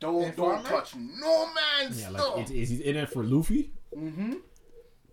Don't 0.00 0.24
Informer? 0.24 0.54
don't 0.56 0.64
touch 0.66 0.94
no 0.96 1.46
man's 1.54 2.00
Yeah, 2.00 2.08
stuff. 2.10 2.30
like 2.36 2.42
it's, 2.42 2.50
it's, 2.50 2.70
he's 2.70 2.80
in 2.80 2.96
it 2.96 3.08
for 3.08 3.22
Luffy, 3.22 3.72
mm-hmm. 3.96 4.34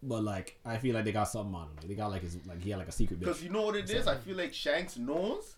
but 0.01 0.23
like 0.23 0.57
I 0.65 0.77
feel 0.77 0.95
like 0.95 1.05
they 1.05 1.11
got 1.11 1.25
something 1.27 1.53
on 1.53 1.67
him. 1.67 1.75
They 1.87 1.93
got 1.95 2.09
like 2.11 2.21
his 2.23 2.37
like 2.47 2.61
he 2.63 2.71
had 2.71 2.79
like 2.79 2.87
a 2.87 2.91
secret 2.91 3.19
Because 3.19 3.43
you 3.43 3.49
know 3.49 3.63
what 3.63 3.75
it 3.75 3.87
is? 3.89 4.07
I 4.07 4.15
feel 4.15 4.35
like 4.37 4.53
Shanks 4.53 4.97
knows. 4.97 5.57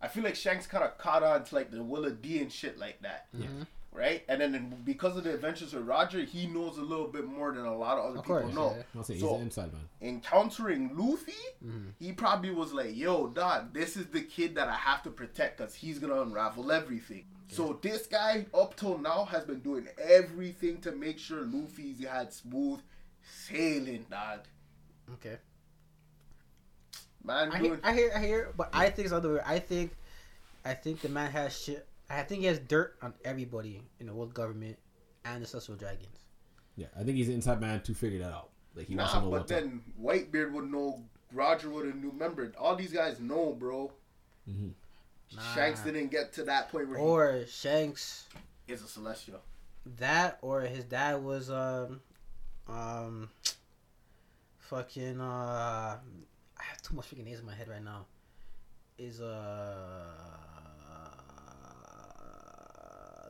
I 0.00 0.06
feel 0.08 0.22
like 0.24 0.36
Shanks 0.36 0.66
kind 0.66 0.84
of 0.84 0.98
caught 0.98 1.22
on 1.24 1.42
to 1.44 1.54
like 1.54 1.70
the 1.72 1.82
Will 1.82 2.04
of 2.04 2.20
D 2.22 2.40
and 2.40 2.52
shit 2.52 2.78
like 2.78 3.00
that. 3.02 3.26
Mhm. 3.36 3.66
Right? 3.96 4.24
And 4.28 4.40
then 4.42 4.76
because 4.84 5.16
of 5.16 5.24
the 5.24 5.32
adventures 5.32 5.72
with 5.72 5.86
Roger, 5.86 6.20
he 6.20 6.46
knows 6.46 6.76
a 6.76 6.82
little 6.82 7.06
bit 7.08 7.24
more 7.24 7.50
than 7.52 7.64
a 7.64 7.74
lot 7.74 7.96
of 7.96 8.04
other 8.10 8.18
Of 8.18 8.24
people 8.24 8.40
course, 8.42 8.54
know. 8.54 8.74
yeah. 8.76 8.82
I'll 8.94 9.02
say 9.04 9.14
he's 9.14 9.22
So- 9.22 9.36
an 9.36 9.40
inside 9.40 9.72
man. 9.72 9.88
Encountering 10.02 10.94
Luffy, 10.94 11.32
Mhm. 11.64 11.92
he 11.98 12.12
probably 12.12 12.50
was 12.50 12.74
like, 12.74 12.94
yo, 12.94 13.28
dog, 13.28 13.72
this 13.72 13.96
is 13.96 14.08
the 14.08 14.20
kid 14.20 14.54
that 14.56 14.68
I 14.68 14.74
have 14.76 15.02
to 15.04 15.10
protect 15.10 15.56
because 15.56 15.74
he's 15.76 15.98
going 15.98 16.12
to 16.12 16.20
unravel 16.20 16.70
everything. 16.70 17.24
So 17.48 17.78
this 17.80 18.06
guy, 18.06 18.44
up 18.52 18.76
till 18.76 18.98
now, 18.98 19.24
has 19.24 19.44
been 19.44 19.60
doing 19.60 19.88
everything 19.96 20.82
to 20.82 20.92
make 20.92 21.18
sure 21.18 21.40
Luffy's 21.42 22.04
had 22.04 22.34
smooth 22.34 22.82
sailing, 23.22 24.04
dog. 24.10 24.40
Okay. 25.14 25.38
Man, 27.24 27.50
I 27.50 27.58
doing 27.58 27.70
hear, 27.70 27.80
I 27.82 27.92
hear, 27.94 28.12
I 28.14 28.20
hear, 28.20 28.52
but 28.56 28.68
I 28.74 28.90
think 28.90 29.06
it's 29.06 29.12
other 29.14 29.34
way. 29.34 29.40
I 29.44 29.58
think, 29.58 29.96
I 30.66 30.74
think 30.74 31.00
the 31.00 31.08
man 31.08 31.30
has 31.32 31.58
shit. 31.58 31.88
I 32.08 32.22
think 32.22 32.40
he 32.42 32.46
has 32.46 32.58
dirt 32.60 32.96
on 33.02 33.14
everybody 33.24 33.82
in 34.00 34.06
the 34.06 34.14
world 34.14 34.32
government 34.34 34.78
and 35.24 35.42
the 35.42 35.46
Celestial 35.46 35.76
dragons. 35.76 36.24
Yeah, 36.76 36.86
I 36.98 37.02
think 37.02 37.16
he's 37.16 37.28
an 37.28 37.34
inside 37.34 37.60
man 37.60 37.80
to 37.82 37.94
figure 37.94 38.18
that 38.20 38.32
out. 38.32 38.50
Like 38.74 38.86
he 38.88 38.94
wants 38.96 39.12
nah, 39.14 39.20
to 39.20 39.24
know 39.26 39.30
but 39.32 39.40
what's 39.40 39.52
up. 39.52 39.60
then 39.60 39.82
Whitebeard 40.00 40.52
would 40.52 40.70
know. 40.70 41.02
Roger 41.32 41.70
would 41.70 41.86
have 41.86 41.96
knew. 41.96 42.10
Remember, 42.10 42.52
all 42.58 42.76
these 42.76 42.92
guys 42.92 43.18
know, 43.18 43.52
bro. 43.58 43.90
Mhm. 44.48 44.72
Nah. 45.34 45.42
Shanks 45.54 45.80
didn't 45.80 46.08
get 46.08 46.32
to 46.34 46.44
that 46.44 46.70
point 46.70 46.88
where 46.88 46.98
Or 46.98 47.44
Shanks, 47.48 48.26
is 48.68 48.82
a 48.82 48.86
celestial. 48.86 49.40
that, 49.98 50.38
or 50.42 50.60
his 50.60 50.84
dad 50.84 51.22
was 51.24 51.50
um, 51.50 52.00
um, 52.68 53.28
fucking 54.58 55.20
uh, 55.20 55.98
I 56.58 56.62
have 56.62 56.80
too 56.82 56.94
much 56.94 57.10
freaking 57.10 57.24
names 57.24 57.40
in 57.40 57.46
my 57.46 57.54
head 57.54 57.68
right 57.68 57.82
now. 57.82 58.06
Is 58.98 59.20
uh, 59.20 60.04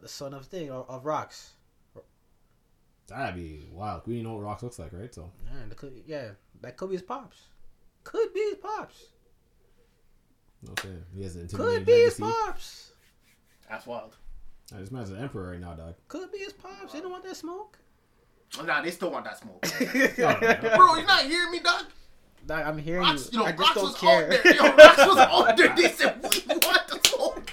the 0.07 0.13
son 0.13 0.33
of 0.35 0.47
thing 0.47 0.71
of, 0.71 0.89
of 0.89 1.05
rocks. 1.05 1.51
That'd 3.09 3.35
be 3.35 3.67
wild. 3.73 4.03
We 4.07 4.15
didn't 4.15 4.29
know 4.29 4.35
what 4.35 4.45
Rocks 4.45 4.63
looks 4.63 4.79
like, 4.79 4.93
right? 4.93 5.13
So 5.15 5.31
Yeah, 5.45 5.69
that 5.69 5.77
could, 5.77 6.03
yeah, 6.07 6.29
that 6.61 6.77
could 6.77 6.89
be 6.91 6.95
his 6.97 7.03
pops. 7.03 7.39
Could 8.05 8.33
be 8.33 8.41
his 8.41 8.57
pops. 8.57 9.05
Okay, 10.71 10.89
he 11.15 11.23
has 11.23 11.37
an 11.37 11.43
Could 11.49 11.53
intimidating 11.53 11.85
be 11.85 11.93
his 11.93 12.15
pops. 12.15 12.93
That's 13.69 13.87
wild. 13.87 14.17
Nah, 14.73 14.79
this 14.81 14.91
man's 14.91 15.11
an 15.11 15.19
emperor 15.19 15.51
right 15.51 15.61
now, 15.61 15.75
dog. 15.75 15.95
Could 16.09 16.33
be 16.33 16.39
his 16.39 16.53
pops. 16.53 16.93
They 16.93 17.01
don't 17.01 17.11
want 17.13 17.25
that 17.25 17.37
smoke. 17.37 17.79
Oh, 18.61 18.65
nah, 18.65 18.81
they 18.83 18.91
still 18.91 19.11
want 19.11 19.25
that 19.25 19.39
smoke. 19.39 19.65
Oh, 20.19 20.77
bro, 20.77 20.97
you 20.97 21.07
not 21.07 21.23
hearing 21.27 21.51
me, 21.53 21.61
dog? 21.61 21.85
Dog, 22.47 22.65
I'm 22.65 22.79
hearing 22.79 23.03
Rocks, 23.03 23.31
you. 23.33 23.39
you 23.41 23.45
know, 23.45 23.51
I 23.51 23.53
just 23.53 23.61
Rocks 23.61 23.75
don't 23.75 23.85
was 23.85 23.95
care. 23.97 24.25
out 24.33 24.43
there. 24.45 24.55
Yo, 24.55 24.63
Rocks 24.63 24.99
was 25.07 25.19
out 25.19 25.57
there. 25.57 25.77
They 25.77 25.89
said, 25.91 26.17
we 26.23 26.29
want 26.57 26.89
the 26.89 27.01
smoke. 27.09 27.53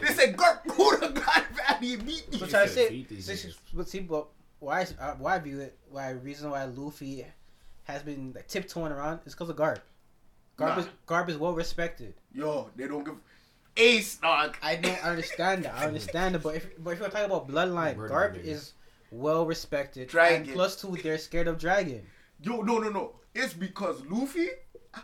They 0.00 0.08
said, 0.14 0.36
Gert, 0.36 0.60
who 0.72 0.98
the 0.98 1.08
God 1.08 1.35
Valley 1.80 1.94
and 1.94 2.06
meet 2.06 2.24
But 2.30 2.40
these. 2.40 2.50
try 2.50 2.62
to 2.64 2.68
said 2.68 2.88
say, 2.88 2.90
beat 2.90 3.08
this 3.08 3.44
is- 3.44 3.56
but 3.72 3.88
see, 3.88 4.00
but 4.00 4.28
why, 4.58 4.82
is- 4.82 4.94
uh, 5.00 5.14
why 5.18 5.36
I 5.36 5.38
view 5.38 5.60
it, 5.60 5.78
why 5.90 6.10
reason 6.10 6.50
why 6.50 6.64
Luffy 6.64 7.26
has 7.84 8.02
been 8.02 8.32
like, 8.34 8.48
tiptoeing 8.48 8.92
around 8.92 9.20
is 9.26 9.34
because 9.34 9.48
of 9.50 9.56
Garp. 9.56 9.78
Garp 10.58 10.68
Nah. 10.76 10.78
is 10.78 10.86
Garp 11.06 11.28
is 11.28 11.36
well 11.36 11.52
respected. 11.54 12.14
Yo, 12.32 12.70
they 12.76 12.88
don't 12.88 13.04
give. 13.04 13.16
Ace, 13.76 14.16
dog. 14.16 14.56
I 14.62 14.76
don't 14.76 15.04
understand 15.04 15.64
that. 15.66 15.74
I 15.74 15.86
understand 15.86 16.34
it, 16.34 16.42
but 16.42 16.54
if 16.56 16.82
but 16.82 16.90
if 16.92 16.98
you're 17.00 17.10
talking 17.10 17.26
about 17.26 17.46
bloodline, 17.46 17.96
Murder 17.96 18.14
Garp 18.14 18.34
nigga. 18.36 18.44
is 18.44 18.72
well 19.10 19.44
respected. 19.44 20.08
Dragon. 20.08 20.42
And 20.44 20.52
plus 20.54 20.80
two, 20.80 20.96
they're 21.02 21.18
scared 21.18 21.46
of 21.46 21.58
dragon. 21.58 22.06
Yo, 22.40 22.62
no, 22.62 22.78
no, 22.78 22.88
no. 22.88 23.16
It's 23.34 23.52
because 23.52 24.02
Luffy 24.06 24.48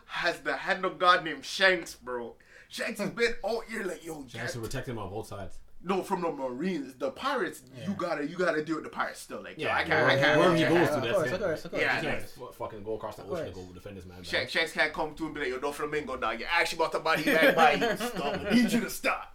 has 0.06 0.40
the 0.40 0.56
hand 0.56 0.87
of 0.87 0.98
God 0.98 1.22
named 1.22 1.44
Shanks, 1.44 1.94
bro. 1.96 2.35
Shanks 2.70 2.98
has 2.98 3.11
been 3.11 3.35
out 3.44 3.64
here 3.68 3.85
like, 3.85 4.02
yo, 4.02 4.20
Shanks 4.20 4.32
Jack- 4.32 4.50
to 4.52 4.61
protect 4.61 4.88
him 4.88 4.98
on 4.98 5.11
both 5.11 5.26
sides. 5.28 5.58
No, 5.85 6.03
from 6.03 6.21
the 6.23 6.31
Marines, 6.31 6.95
the 6.95 7.11
pirates. 7.11 7.62
You 7.85 7.95
gotta, 7.95 8.25
you 8.27 8.37
gotta 8.37 8.64
deal 8.64 8.77
with 8.77 8.85
the 8.85 8.90
pirates 8.90 9.18
still. 9.21 9.42
Like, 9.42 9.59
yo, 9.59 9.66
Yeah, 9.66 9.77
I 9.77 9.83
can't, 9.83 9.92
I 10.11 10.14
yeah, 10.14 10.23
can't. 10.23 10.38
wherever 10.38 10.55
I 10.55 10.59
he 10.59 10.62
can't- 10.64 10.75
goes 10.75 10.88
to, 10.88 10.95
of 10.95 11.03
that's 11.03 11.14
course, 11.16 11.33
of 11.33 11.40
course, 11.40 11.64
of 11.64 11.71
course. 11.73 11.83
Yeah, 11.83 11.97
He 12.01 12.07
can't 12.07 12.25
yeah. 12.38 12.47
fucking 12.57 12.83
go 12.85 12.95
across 12.95 13.16
the 13.16 13.25
ocean 13.25 13.47
and 13.47 13.55
course. 13.55 13.66
go 13.66 13.73
defend 13.75 13.97
this 13.97 14.07
man. 14.07 14.23
Shanks, 14.23 14.53
dog. 14.53 14.61
Shanks 14.61 14.73
can't 14.73 14.92
come 14.92 15.14
to 15.14 15.23
him 15.25 15.27
and 15.27 15.35
be 15.35 15.40
like, 15.40 15.51
yo, 15.51 15.59
Doflamingo, 15.59 16.21
dog. 16.21 16.38
You're 16.38 16.49
actually 16.51 16.77
about 16.79 16.92
to 16.92 17.01
body 17.01 17.25
bag 17.25 17.57
by 17.57 17.73
you. 17.75 17.97
Stop. 17.97 18.40
I 18.47 18.55
need 18.55 18.71
you 18.73 18.81
to 18.81 18.90
stop. 18.90 19.35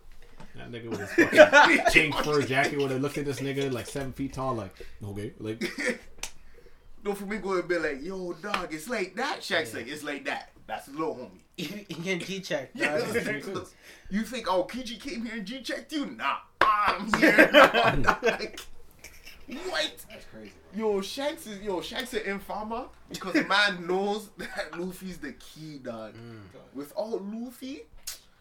That 0.56 0.72
nigga 0.72 0.90
with 0.90 1.00
his 1.02 1.12
fucking 1.12 1.80
chain 1.92 2.14
fur 2.14 2.42
jacket 2.42 2.78
would 2.80 2.92
have 2.92 3.02
looked 3.02 3.18
at 3.18 3.26
this 3.26 3.42
nigga 3.42 3.72
like 3.72 3.86
seven 3.86 4.14
feet 4.14 4.32
tall, 4.34 4.56
like 4.56 4.74
okay, 5.04 5.34
like 5.40 5.60
Doflamingo 7.04 7.44
would 7.44 7.68
be 7.68 7.78
like, 7.78 8.02
yo, 8.04 8.34
dog, 8.34 8.74
it's 8.74 8.90
like 8.90 9.16
that. 9.16 9.44
Shanks 9.44 9.74
like, 9.74 9.88
it's 9.88 10.04
like 10.04 10.26
that. 10.26 10.52
That's 10.68 10.86
his 10.88 10.96
little 10.96 11.16
homie. 11.16 11.40
He 11.58 11.86
he 11.88 11.96
can 11.96 12.20
G 12.20 12.40
check. 12.42 12.70
Yeah. 12.76 12.98
you 14.12 14.22
think, 14.24 14.46
oh, 14.52 14.64
PG 14.64 14.98
came 14.98 15.26
here 15.26 15.36
and 15.38 15.46
G 15.46 15.62
checked 15.62 15.92
you? 15.92 16.06
Nah, 16.06 16.38
I'm 16.62 17.12
here. 17.20 17.50
Like, 17.52 18.60
what? 19.70 19.92
That's 20.10 20.26
crazy. 20.32 20.52
Yo, 20.76 21.02
Shanks 21.02 21.48
is 21.48 21.62
yo 21.62 21.82
Shanks 21.82 22.14
is 22.14 22.24
infama 22.28 22.90
because 23.10 23.34
the 23.34 23.46
man 23.46 23.88
knows 23.88 24.30
that 24.38 24.78
Luffy's 24.78 25.18
the 25.18 25.32
key, 25.34 25.80
dog. 25.80 26.14
Without 26.76 27.24
Luffy, 27.24 27.82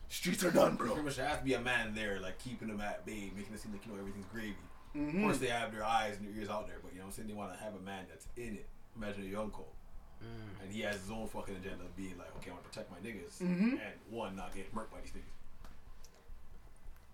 streets 0.09 0.45
are 0.45 0.51
done, 0.51 0.77
Pretty 0.77 0.95
bro. 0.95 1.03
much 1.05 1.17
there 1.17 1.27
has 1.27 1.39
to 1.39 1.45
be 1.45 1.55
a 1.55 1.61
man 1.61 1.95
there, 1.95 2.21
like 2.21 2.39
keeping 2.39 2.69
them 2.69 2.81
at 2.81 3.07
bay, 3.07 3.31
making 3.37 3.55
it 3.55 3.61
seem 3.61 3.73
like 3.73 3.87
you 3.87 3.93
know 3.93 3.99
everything's 3.99 4.27
gravy. 4.27 4.57
Of 4.95 5.01
Mhm. 5.01 5.23
course, 5.23 5.39
they 5.39 5.47
have 5.49 5.73
their 5.73 5.85
eyes 5.85 6.17
and 6.19 6.27
their 6.27 6.35
ears 6.39 6.49
out 6.51 6.67
there, 6.67 6.77
but 6.83 6.93
you 6.93 6.99
know 6.99 7.05
what 7.05 7.11
I'm 7.13 7.17
saying 7.17 7.29
they 7.29 7.35
want 7.35 7.53
to 7.57 7.59
have 7.65 7.75
a 7.75 7.81
man 7.81 8.05
that's 8.09 8.27
in 8.37 8.55
it. 8.57 8.67
Imagine 8.97 9.23
a 9.23 9.27
young 9.27 9.51
Cole, 10.21 10.29
and 10.63 10.73
he 10.73 10.81
has 10.83 11.01
his 11.01 11.11
own 11.11 11.27
fucking 11.29 11.57
agenda 11.57 11.85
of 11.85 11.97
being 11.97 12.17
like, 12.19 12.35
okay, 12.37 12.51
I 12.51 12.55
want 12.55 12.65
to 12.65 12.69
protect 12.71 12.91
my 12.91 12.99
niggas, 12.99 13.39
Mhm. 13.43 13.73
and 13.73 13.95
one 14.11 14.35
not 14.37 14.55
get 14.55 14.75
murked 14.75 14.91
by 14.91 15.01
these 15.03 15.13
niggas. 15.13 15.33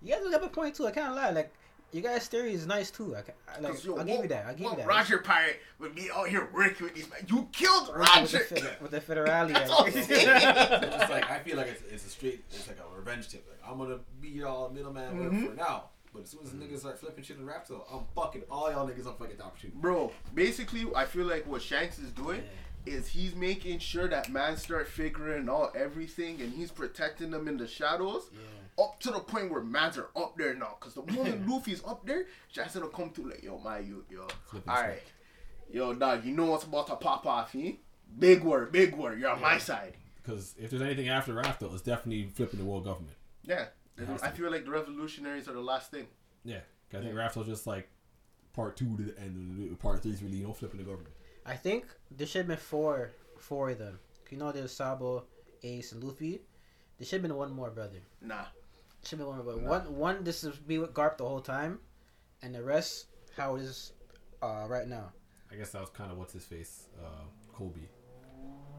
You 0.02 0.14
guys 0.14 0.32
have 0.32 0.42
a 0.42 0.48
point 0.48 0.74
too. 0.74 0.86
I 0.86 0.90
can't 0.90 1.14
lie. 1.14 1.30
Like 1.30 1.52
your 1.92 2.02
guys' 2.02 2.26
theory 2.26 2.54
is 2.54 2.66
nice 2.66 2.90
too. 2.90 3.14
I, 3.14 3.22
can, 3.22 3.34
I 3.48 3.60
like. 3.60 3.72
'Cause, 3.72 3.84
yo, 3.84 3.96
I'll 3.96 4.04
give 4.04 4.16
what- 4.16 4.22
you 4.24 4.28
that. 4.30 4.46
I'll 4.46 4.54
give 4.54 4.70
you 4.70 4.76
that. 4.76 4.86
Roger 4.86 5.18
Pirate 5.18 5.60
would 5.78 5.94
be 5.94 6.10
out 6.10 6.28
here 6.28 6.48
working 6.52 6.86
with 6.86 6.94
these 6.94 7.08
men. 7.08 7.20
You 7.28 7.48
killed 7.52 7.86
With 7.88 7.94
the, 7.94 8.00
Roger. 8.00 8.38
fed- 8.40 8.76
with 8.80 8.90
the 8.90 9.00
federale. 9.00 9.52
That's 9.52 9.70
all 9.70 9.84
I'm 9.84 9.92
like- 9.94 10.04
So 10.04 10.10
it's 10.10 11.10
like 11.10 11.30
I 11.30 11.38
feel 11.40 11.56
like 11.56 11.68
it's, 11.68 11.82
it's 11.82 12.06
a 12.06 12.08
straight, 12.08 12.44
it's 12.50 12.66
like 12.66 12.78
a 12.78 12.96
revenge 12.96 13.28
tip. 13.28 13.46
Like 13.48 13.70
I'm 13.70 13.78
gonna 13.78 14.00
be 14.20 14.28
y'all 14.30 14.70
middleman 14.70 15.18
work 15.18 15.32
Mhm. 15.32 15.50
for 15.50 15.54
now, 15.54 15.90
but 16.12 16.22
as 16.22 16.30
soon 16.30 16.40
as 16.42 16.50
niggas 16.50 16.80
start 16.80 16.98
flipping 16.98 17.22
shit 17.22 17.36
in 17.36 17.46
Raptor, 17.46 17.80
I'm 17.92 18.04
fucking 18.16 18.42
all 18.50 18.72
y'all 18.72 18.88
niggas 18.88 19.06
up 19.06 19.18
fucking 19.20 19.36
the 19.36 19.44
opportunity. 19.44 19.78
Bro, 19.78 20.12
basically, 20.34 20.86
I 20.96 21.04
feel 21.04 21.26
like 21.26 21.46
what 21.46 21.62
Shanks 21.62 21.98
is 22.00 22.10
doing 22.10 22.42
is 22.86 23.08
he's 23.08 23.34
making 23.34 23.78
sure 23.78 24.08
that 24.08 24.30
man 24.30 24.56
start 24.56 24.88
figuring 24.88 25.48
out 25.48 25.74
everything 25.76 26.40
and 26.40 26.52
he's 26.52 26.70
protecting 26.70 27.30
them 27.30 27.48
in 27.48 27.56
the 27.56 27.66
shadows. 27.66 28.30
Up 28.78 28.98
to 29.00 29.10
the 29.10 29.20
point 29.20 29.50
where 29.50 29.60
mans 29.62 29.98
are 29.98 30.08
up 30.16 30.36
there 30.36 30.54
now. 30.54 30.76
Cause 30.80 30.94
the 30.94 31.02
moment 31.12 31.46
Luffy's 31.48 31.82
up 31.86 32.06
there, 32.06 32.24
Shanks 32.48 32.74
gonna 32.74 32.88
come 32.88 33.10
through 33.10 33.30
like, 33.30 33.42
yo, 33.42 33.58
my 33.58 33.78
youth, 33.78 34.06
yo. 34.10 34.26
Alright. 34.66 35.02
Yo, 35.70 35.94
dog, 35.94 36.24
you 36.24 36.32
know 36.34 36.46
what's 36.46 36.64
about 36.64 36.86
to 36.86 36.96
pop 36.96 37.26
off, 37.26 37.52
he? 37.52 37.80
Big 38.18 38.42
word, 38.42 38.72
big 38.72 38.94
word. 38.96 39.20
You're 39.20 39.30
on 39.30 39.40
my 39.40 39.58
side. 39.58 39.94
because 40.22 40.54
if 40.58 40.70
there's 40.70 40.82
anything 40.82 41.08
after 41.08 41.34
Rafto, 41.34 41.72
it's 41.72 41.82
definitely 41.82 42.28
flipping 42.34 42.58
the 42.58 42.64
world 42.64 42.84
government. 42.84 43.16
Yeah. 43.44 43.66
I 44.22 44.30
feel 44.30 44.50
like 44.50 44.64
the 44.64 44.70
revolutionaries 44.70 45.48
are 45.48 45.52
the 45.52 45.60
last 45.60 45.90
thing. 45.90 46.06
Yeah, 46.44 46.60
I 46.92 46.96
think 46.98 47.14
Rafto's 47.14 47.46
just 47.46 47.66
like 47.66 47.88
part 48.54 48.76
two 48.76 48.96
to 48.96 49.02
the 49.02 49.20
end, 49.20 49.36
and 49.58 49.78
part 49.78 50.02
three 50.02 50.12
is 50.12 50.22
really 50.22 50.38
you 50.38 50.46
know 50.46 50.52
flipping 50.52 50.78
the 50.78 50.84
government. 50.84 51.14
I 51.44 51.57
think 51.57 51.87
there 52.11 52.26
should 52.26 52.38
have 52.40 52.48
been 52.48 52.57
four, 52.57 53.12
four 53.38 53.70
of 53.70 53.78
them. 53.78 53.98
You 54.31 54.38
know, 54.38 54.52
there's 54.52 54.72
Sabo, 54.72 55.24
Ace, 55.62 55.92
and 55.92 56.02
Luffy. 56.02 56.40
There 56.98 57.07
should 57.07 57.20
have 57.20 57.22
been 57.22 57.37
one 57.37 57.52
more, 57.52 57.70
brother. 57.70 57.98
Nah. 58.20 58.44
Should 59.05 59.18
have 59.18 59.28
been 59.28 59.37
one 59.37 59.44
more. 59.44 59.55
But 59.55 59.62
one, 59.62 59.96
one, 59.96 60.24
this 60.24 60.44
is 60.44 60.57
be 60.57 60.78
with 60.78 60.94
Garp 60.94 61.18
the 61.18 61.24
whole 61.28 61.40
time, 61.40 61.81
and 62.42 62.55
the 62.55 62.62
rest, 62.62 63.07
how 63.37 63.57
it 63.57 63.62
is, 63.62 63.92
uh, 64.42 64.64
right 64.68 64.87
now. 64.88 65.12
I 65.50 65.57
guess 65.57 65.70
that 65.70 65.81
was 65.81 65.90
kind 65.90 66.11
of 66.11 66.16
what's 66.18 66.33
his 66.33 66.44
face, 66.44 66.87
uh, 67.05 67.24
Koby. 67.55 67.88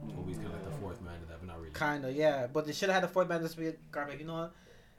Koby's 0.07 0.37
kind 0.37 0.47
of 0.47 0.53
like 0.53 0.65
the 0.65 0.77
fourth 0.81 1.01
man 1.01 1.19
to 1.21 1.25
that, 1.27 1.39
but 1.39 1.47
not 1.47 1.59
really. 1.59 1.73
Kinda, 1.73 2.11
yeah. 2.11 2.47
But 2.47 2.65
they 2.65 2.73
should 2.73 2.89
have 2.89 2.95
had 3.01 3.03
the 3.03 3.13
fourth 3.13 3.29
man 3.29 3.41
just 3.41 3.57
be 3.57 3.73
Garp. 3.91 4.09
Like, 4.09 4.19
you 4.19 4.25
know 4.25 4.33
what? 4.33 4.55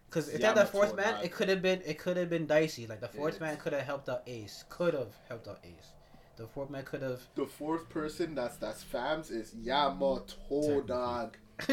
Because 0.08 0.28
if 0.28 0.40
they 0.40 0.46
had 0.46 0.56
that 0.56 0.68
fourth 0.68 0.94
man, 0.94 1.14
dog. 1.14 1.24
it 1.24 1.32
could 1.32 1.48
have 1.48 1.60
been, 1.60 1.82
it 1.84 1.98
could 1.98 2.16
have 2.16 2.30
been 2.30 2.46
dicey. 2.46 2.86
Like 2.86 3.00
the 3.00 3.08
fourth 3.08 3.40
Yeah. 3.40 3.48
man 3.48 3.56
could 3.56 3.72
have 3.72 3.82
helped 3.82 4.08
out 4.08 4.22
Ace. 4.28 4.64
Could 4.68 4.94
have 4.94 5.12
helped 5.28 5.48
out 5.48 5.58
Ace. 5.64 5.93
The 6.36 6.46
fourth 6.48 6.70
man 6.70 6.84
could 6.84 7.02
have. 7.02 7.20
The 7.34 7.46
fourth 7.46 7.88
person 7.88 8.34
that's 8.34 8.56
that's 8.56 8.82
fams 8.84 9.30
is 9.30 9.54
Yamato, 9.54 10.24
Technically. 10.50 10.82
dog. 10.86 11.36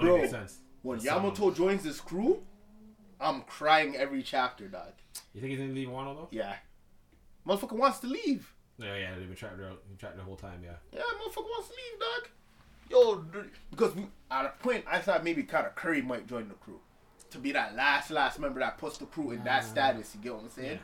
Bro. 0.00 0.18
makes 0.18 0.30
sense. 0.30 0.58
When 0.82 0.98
That's, 0.98 1.06
Yamato 1.06 1.50
joins 1.52 1.82
this 1.84 2.00
crew, 2.00 2.42
I'm 3.20 3.42
crying 3.42 3.96
every 3.96 4.22
chapter, 4.22 4.68
dog. 4.68 4.92
You 5.34 5.40
think 5.40 5.52
he's 5.52 5.60
gonna 5.60 5.72
leave 5.72 5.88
Wano 5.88 6.14
though? 6.16 6.28
Yeah. 6.30 6.56
Motherfucker 7.46 7.72
wants 7.78 7.98
to 8.00 8.06
leave. 8.08 8.52
Yeah, 8.78 8.96
yeah, 8.96 9.14
they've 9.16 9.26
been 9.26 9.36
trapped 9.36 9.58
there, 9.58 9.68
been 9.88 9.96
trapped 9.98 10.16
the 10.16 10.22
whole 10.22 10.36
time. 10.36 10.60
Yeah, 10.64 10.72
Yeah, 10.92 11.00
motherfucker 11.00 11.44
wants 11.44 11.68
to 11.68 11.74
leave, 11.74 12.00
dog. 12.00 12.28
Yo, 12.88 13.42
because 13.70 13.94
we, 13.96 14.06
at 14.30 14.44
a 14.46 14.48
point, 14.62 14.84
I 14.86 14.98
thought 14.98 15.24
maybe 15.24 15.42
kind 15.44 15.66
of 15.66 15.74
Curry 15.74 16.02
might 16.02 16.26
join 16.26 16.48
the 16.48 16.54
crew. 16.54 16.80
To 17.30 17.38
be 17.38 17.50
that 17.52 17.74
last, 17.74 18.10
last 18.10 18.38
member 18.38 18.60
that 18.60 18.78
puts 18.78 18.98
the 18.98 19.06
crew 19.06 19.30
in 19.32 19.42
that 19.44 19.62
Ah. 19.62 19.66
status, 19.66 20.14
you 20.14 20.20
get 20.22 20.34
what 20.34 20.44
I'm 20.44 20.50
saying? 20.50 20.78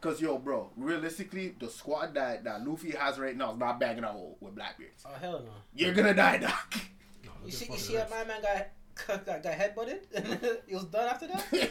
Because, 0.00 0.20
yo, 0.20 0.38
bro, 0.38 0.70
realistically, 0.76 1.54
the 1.60 1.68
squad 1.70 2.14
that, 2.14 2.42
that 2.44 2.66
Luffy 2.66 2.90
has 2.90 3.18
right 3.18 3.36
now 3.36 3.52
is 3.52 3.58
not 3.58 3.78
bagging 3.78 4.04
out 4.04 4.18
with 4.42 4.54
Blackbeards. 4.54 5.04
Oh 5.06 5.14
hell 5.20 5.42
no! 5.44 5.52
You're 5.74 5.94
gonna 5.94 6.14
die, 6.14 6.38
Doc. 6.38 6.74
no, 7.24 7.30
You 7.44 7.52
see, 7.52 7.70
you 7.70 7.78
see 7.78 7.94
that 7.94 8.10
my 8.10 8.24
man 8.24 8.42
got 8.42 9.24
got, 9.26 9.42
got 9.42 9.52
headbutted. 9.52 10.58
he 10.66 10.74
was 10.74 10.84
done 10.86 11.08
after 11.08 11.28
that. 11.28 11.70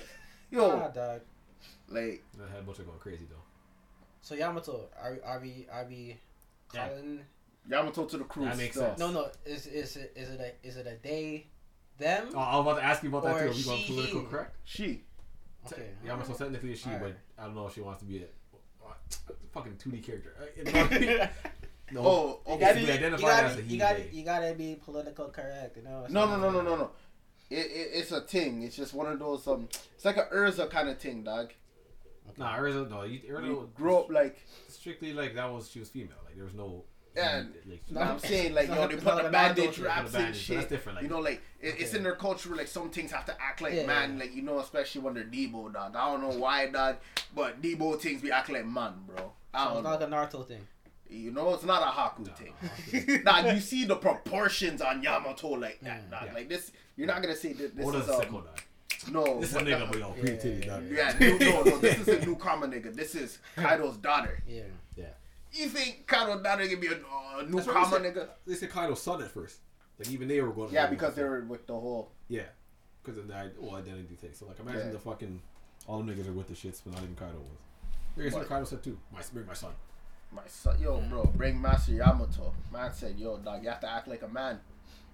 yo, 0.49 0.71
Ah, 0.71 0.87
dog. 0.87 1.21
like, 1.89 2.23
The 2.37 2.47
head 2.47 2.65
butcher 2.65 2.83
going 2.83 2.99
crazy 2.99 3.25
though. 3.29 3.35
So 4.21 4.35
Yamato, 4.35 4.87
are 5.01 5.17
are 5.25 5.39
we 5.41 5.67
are 5.71 5.85
we 5.89 6.17
Yeah. 6.73 6.87
calling? 6.87 7.21
Yamato 7.69 8.05
to 8.05 8.17
the 8.17 8.23
crew. 8.23 8.45
That 8.45 8.57
makes 8.57 8.75
still. 8.75 8.87
sense. 8.87 8.99
No, 8.99 9.11
no. 9.11 9.29
Is 9.45 9.67
is 9.67 9.95
it 9.97 10.13
is 10.15 10.29
it 10.29 10.39
a 10.39 10.67
is 10.67 10.77
it 10.77 10.87
a 10.87 10.97
they, 11.05 11.47
them? 11.97 12.29
Oh, 12.33 12.39
I 12.39 12.55
was 12.57 12.65
about 12.65 12.79
to 12.79 12.85
ask 12.85 13.03
you 13.03 13.09
about 13.09 13.23
that 13.25 13.39
too. 13.39 13.49
Are 13.49 13.53
we 13.53 13.63
going 13.63 13.83
political 13.87 14.23
correct? 14.23 14.55
She. 14.63 15.03
Okay. 15.67 15.89
Yamato 16.03 16.33
technically 16.33 16.71
is 16.73 16.79
she, 16.79 16.89
Alright. 16.89 17.01
but 17.03 17.30
I 17.41 17.45
don't 17.45 17.55
know 17.55 17.67
if 17.67 17.73
she 17.73 17.81
wants 17.81 18.01
to 18.01 18.05
be 18.05 18.23
a 18.23 18.27
fucking 19.51 19.73
2D 19.73 20.03
character. 20.03 20.35
Uh, 20.39 21.27
No, 21.93 22.01
Oh, 22.05 22.39
You 22.53 22.57
gotta, 22.59 22.79
be, 22.79 22.85
be 22.85 22.91
you, 22.93 22.99
gotta, 22.99 23.47
as 23.47 23.57
a 23.57 23.61
you, 23.63 23.77
gotta, 23.77 24.03
you 24.13 24.23
gotta 24.23 24.53
be 24.53 24.75
political 24.75 25.27
correct, 25.27 25.75
you 25.75 25.83
know. 25.83 26.05
No, 26.09 26.25
no, 26.25 26.37
no, 26.37 26.49
no, 26.49 26.61
no, 26.61 26.75
no. 26.77 26.91
It, 27.49 27.57
it, 27.65 27.89
it's 27.93 28.11
a 28.13 28.21
thing. 28.21 28.61
It's 28.63 28.77
just 28.77 28.93
one 28.93 29.11
of 29.11 29.19
those 29.19 29.45
um. 29.47 29.67
It's 29.95 30.05
like 30.05 30.15
a 30.15 30.27
Urza 30.33 30.69
kind 30.69 30.87
of 30.87 30.99
thing, 30.99 31.23
dog. 31.23 31.51
Nah, 32.37 32.57
Urza, 32.57 32.89
no, 32.89 33.03
you, 33.03 33.19
Urza 33.29 33.45
You 33.45 33.69
grew 33.75 33.97
up 33.97 34.09
like. 34.09 34.37
strictly 34.69 35.11
like 35.11 35.35
that 35.35 35.51
was 35.51 35.69
she 35.69 35.79
was 35.79 35.89
female. 35.89 36.15
Like 36.25 36.35
there 36.35 36.45
was 36.45 36.53
no. 36.53 36.85
Yeah, 37.15 37.43
like, 37.65 37.81
You 37.87 37.93
know 37.95 37.99
what 38.01 38.09
I'm 38.09 38.19
saying? 38.19 38.53
Like, 38.53 38.67
It's 38.69 38.75
yo, 38.75 38.87
they 38.87 38.95
put 38.95 39.03
the 39.03 39.27
a 39.27 39.29
bandage 39.29 39.57
non-culture. 39.65 39.83
wraps 39.83 40.11
The 40.11 40.17
and 40.17 40.25
bandage, 40.27 40.47
but 40.47 40.55
that's 40.55 40.61
shit. 40.63 40.69
different, 40.69 40.95
like- 40.95 41.03
you 41.03 41.09
know, 41.09 41.19
like 41.19 41.41
it, 41.59 41.75
it's 41.79 41.93
in 41.93 42.03
their 42.03 42.15
culture. 42.15 42.49
where, 42.49 42.57
Like 42.57 42.67
some 42.67 42.89
things 42.89 43.11
have 43.11 43.25
to 43.25 43.35
act 43.41 43.61
like 43.61 43.73
Yeah, 43.73 43.85
man. 43.85 44.13
yeah. 44.13 44.19
Like 44.23 44.35
you 44.35 44.41
know, 44.43 44.59
especially 44.59 45.01
when 45.01 45.13
they're 45.15 45.25
Debo, 45.25 45.73
dog. 45.73 45.95
I 45.95 46.05
don't 46.11 46.21
know 46.21 46.37
why, 46.39 46.67
dog. 46.67 46.97
But 47.35 47.61
Debo 47.61 47.99
things 47.99 48.21
be 48.21 48.31
acting 48.31 48.55
like 48.55 48.65
man, 48.65 48.93
bro. 49.05 49.33
I 49.53 49.63
So 49.65 49.69
don't 49.69 49.77
it's 49.79 49.83
know. 49.83 49.89
not 49.91 50.11
like 50.13 50.31
a 50.31 50.37
Naruto 50.37 50.47
thing. 50.47 50.67
You 51.09 51.31
know, 51.31 51.53
it's 51.53 51.65
not 51.65 51.81
a 51.83 51.91
Haku 51.91 52.25
No, 52.27 52.33
thing. 52.33 53.23
nah, 53.25 53.51
you 53.51 53.59
see 53.59 53.83
the 53.83 53.97
proportions 53.97 54.81
on 54.81 55.03
Yamato 55.03 55.49
like 55.49 55.81
that, 55.81 56.07
Mm, 56.07 56.11
dog. 56.11 56.23
yeah. 56.27 56.33
Like 56.33 56.47
this, 56.47 56.71
you're 56.95 57.07
not 57.07 57.21
gonna 57.21 57.35
say 57.35 57.51
that 57.51 57.75
this 57.75 57.85
What 57.85 57.95
is 57.95 58.05
does 58.05 58.15
um, 58.15 58.21
Sicko 58.25 58.43
no. 59.11 59.41
This 59.41 59.49
is 59.49 59.55
a 59.55 59.59
nigga, 59.61 59.89
but 59.89 59.97
yo, 59.99 60.13
Yeah, 60.15 60.21
pretty 60.23 60.37
titty, 60.37 60.67
yeah. 60.67 60.79
Yeah, 60.79 61.15
no, 61.19 61.37
no, 61.37 61.63
no. 61.63 61.77
This 61.79 61.99
is 61.99 62.07
a 62.07 62.19
new 62.25 62.35
karma 62.35 62.67
nigga. 62.67 62.95
This 62.95 63.15
is 63.15 63.39
Kaido's 63.57 63.97
daughter. 63.97 64.41
Yeah. 64.47 64.61
You 65.53 65.67
think 65.67 66.07
Kaido's 66.07 66.41
daughter 66.41 66.63
gonna 66.65 66.77
be 66.77 66.87
a 66.87 66.91
uh, 66.93 67.41
new 67.43 67.55
That's 67.57 67.67
what 67.67 67.75
karma 67.75 67.99
they 67.99 68.13
said. 68.13 68.15
nigga? 68.15 68.27
They 68.47 68.55
said 68.55 68.69
Kaido's 68.69 69.01
son 69.01 69.21
at 69.21 69.31
first. 69.31 69.57
Like 69.99 70.09
even 70.11 70.27
they 70.27 70.41
were 70.41 70.51
going. 70.51 70.71
Yeah, 70.73 70.87
because 70.87 71.15
they 71.15 71.23
were 71.23 71.41
with 71.41 71.67
the 71.67 71.73
whole. 71.73 72.11
Yeah, 72.27 72.43
because 73.03 73.17
of 73.17 73.27
that 73.27 73.53
whole 73.59 73.75
identity 73.75 74.15
thing. 74.15 74.31
So 74.33 74.45
like, 74.47 74.59
imagine 74.59 74.87
Yeah. 74.87 74.91
the 74.93 74.99
fucking 74.99 75.41
all 75.87 76.01
the 76.01 76.11
niggas 76.13 76.27
are 76.27 76.33
with 76.33 76.47
the 76.47 76.53
shits, 76.53 76.81
but 76.83 76.93
not 76.93 77.03
even 77.03 77.15
Kaido 77.15 77.33
was. 77.33 77.57
I 78.17 78.23
guess 78.23 78.33
what 78.33 78.39
What? 78.41 78.49
Kaido 78.49 78.65
said 78.65 78.83
too. 78.83 78.97
My 79.13 79.21
bring 79.33 79.45
my 79.45 79.53
son. 79.53 79.71
My 80.33 80.43
son, 80.47 80.77
yo, 80.81 81.01
bro, 81.09 81.25
bring 81.35 81.61
Master 81.61 81.91
Yamato. 81.91 82.53
Man 82.71 82.93
said, 82.93 83.19
yo, 83.19 83.37
dog, 83.37 83.63
you 83.63 83.69
have 83.69 83.81
to 83.81 83.89
act 83.91 84.07
like 84.07 84.21
a 84.21 84.29
man. 84.29 84.61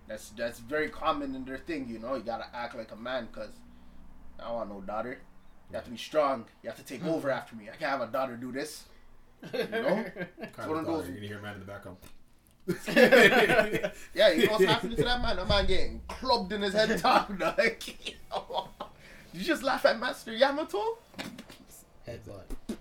That's 0.07 0.29
that's 0.29 0.59
very 0.59 0.89
common 0.89 1.33
in 1.35 1.43
their 1.43 1.57
thing, 1.57 1.89
you 1.89 1.97
know. 1.99 2.13
You 2.15 2.21
gotta 2.21 2.45
act 2.53 2.75
like 2.75 2.91
a 2.91 2.95
man, 2.95 3.27
cause 3.31 3.49
I 4.39 4.43
don't 4.45 4.53
want 4.55 4.69
no 4.69 4.81
daughter. 4.81 5.19
You 5.71 5.75
have 5.75 5.85
to 5.85 5.91
be 5.91 5.97
strong. 5.97 6.45
You 6.63 6.69
have 6.69 6.77
to 6.77 6.85
take 6.85 7.03
over 7.03 7.29
after 7.31 7.55
me. 7.55 7.65
I 7.65 7.75
can't 7.75 7.91
have 7.91 8.01
a 8.01 8.07
daughter 8.11 8.37
do 8.37 8.51
this. 8.51 8.83
You 9.53 9.59
know? 9.69 10.05
Kaido's 10.53 10.67
one 10.67 10.77
of 10.79 10.85
those- 10.85 11.05
You're 11.07 11.15
gonna 11.15 11.27
hear 11.27 11.39
a 11.39 11.41
man 11.41 11.53
in 11.55 11.59
the 11.59 11.65
background. 11.65 11.97
Yeah, 14.13 14.29
you 14.31 14.45
know 14.47 14.51
what's 14.53 14.65
happening 14.65 14.97
to 14.97 15.03
that 15.03 15.21
man? 15.21 15.37
That 15.37 15.47
man 15.47 15.65
getting 15.67 16.01
clubbed 16.09 16.51
in 16.51 16.61
his 16.61 16.73
head 16.73 16.97
top, 16.99 17.37
dog. 17.37 17.57
you 19.33 19.43
just 19.43 19.63
laugh 19.63 19.85
at 19.85 19.99
Master 19.99 20.33
Yamato? 20.33 20.97
Headbutt. 22.07 22.75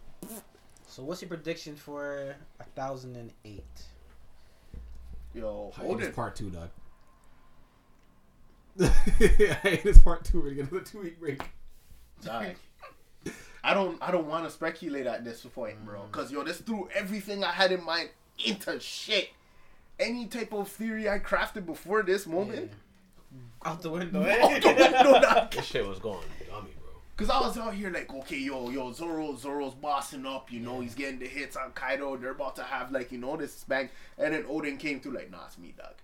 So 0.89 1.03
what's 1.05 1.21
your 1.23 1.29
prediction 1.29 1.77
for 1.77 2.35
a 2.59 2.65
thousand 2.75 3.17
and 3.17 3.31
eight? 3.45 3.63
Yo, 5.35 5.43
Hold 5.45 5.75
hold 5.75 6.01
this 6.01 6.09
it. 6.09 6.17
part 6.17 6.35
two, 6.35 6.51
dog. 6.51 6.71
this 9.19 9.99
part 9.99 10.25
two. 10.25 10.39
We're 10.39 10.45
gonna 10.51 10.55
get 10.63 10.71
another 10.71 10.85
two 10.85 11.01
week 11.03 11.21
break. 11.21 11.43
Dog. 12.23 12.47
I 13.67 13.75
don't 13.75 14.01
I 14.01 14.13
don't 14.13 14.29
want 14.29 14.45
to 14.45 14.51
speculate 14.51 15.07
at 15.09 15.25
this 15.25 15.43
point, 15.43 15.85
bro. 15.85 15.99
Mm. 16.03 16.13
Cause 16.13 16.31
yo, 16.31 16.45
this 16.45 16.59
threw 16.59 16.89
everything 16.95 17.43
I 17.43 17.51
had 17.51 17.73
in 17.73 17.83
mind 17.85 18.11
into 18.45 18.79
shit. 18.79 19.31
Any 19.99 20.27
type 20.27 20.53
of 20.53 20.69
theory 20.69 21.09
I 21.11 21.19
crafted 21.19 21.67
before 21.67 22.03
this 22.05 22.29
moment, 22.29 22.71
Out 23.65 23.83
the 23.83 23.91
window. 23.91 24.21
out 24.23 24.63
the 24.63 24.69
window, 24.69 25.21
dog. 25.21 25.51
This 25.51 25.65
shit 25.65 25.85
was 25.85 25.99
going 25.99 26.23
dummy, 26.49 26.71
bro. 26.81 26.93
Cause 27.17 27.29
I 27.29 27.41
was 27.41 27.59
out 27.59 27.75
here 27.75 27.91
like, 27.91 28.13
okay, 28.15 28.39
yo, 28.39 28.71
yo, 28.71 28.93
Zoro, 28.93 29.35
Zoro's 29.35 29.75
bossing 29.75 30.27
up, 30.27 30.53
you 30.53 30.61
know, 30.61 30.81
he's 30.81 30.95
getting 30.95 31.19
the 31.19 31.27
hits 31.27 31.57
on 31.57 31.73
Kaido. 31.73 32.17
They're 32.19 32.31
about 32.31 32.55
to 32.57 32.63
have 32.63 32.93
like, 32.93 33.11
you 33.11 33.19
know, 33.19 33.37
this 33.37 33.65
bang, 33.65 33.89
and 34.17 34.33
then 34.33 34.45
Oden 34.45 34.79
came 34.79 35.01
through 35.01 35.15
like, 35.15 35.33
nah, 35.33 35.47
it's 35.47 35.59
me, 35.59 35.75
dog. 35.77 35.95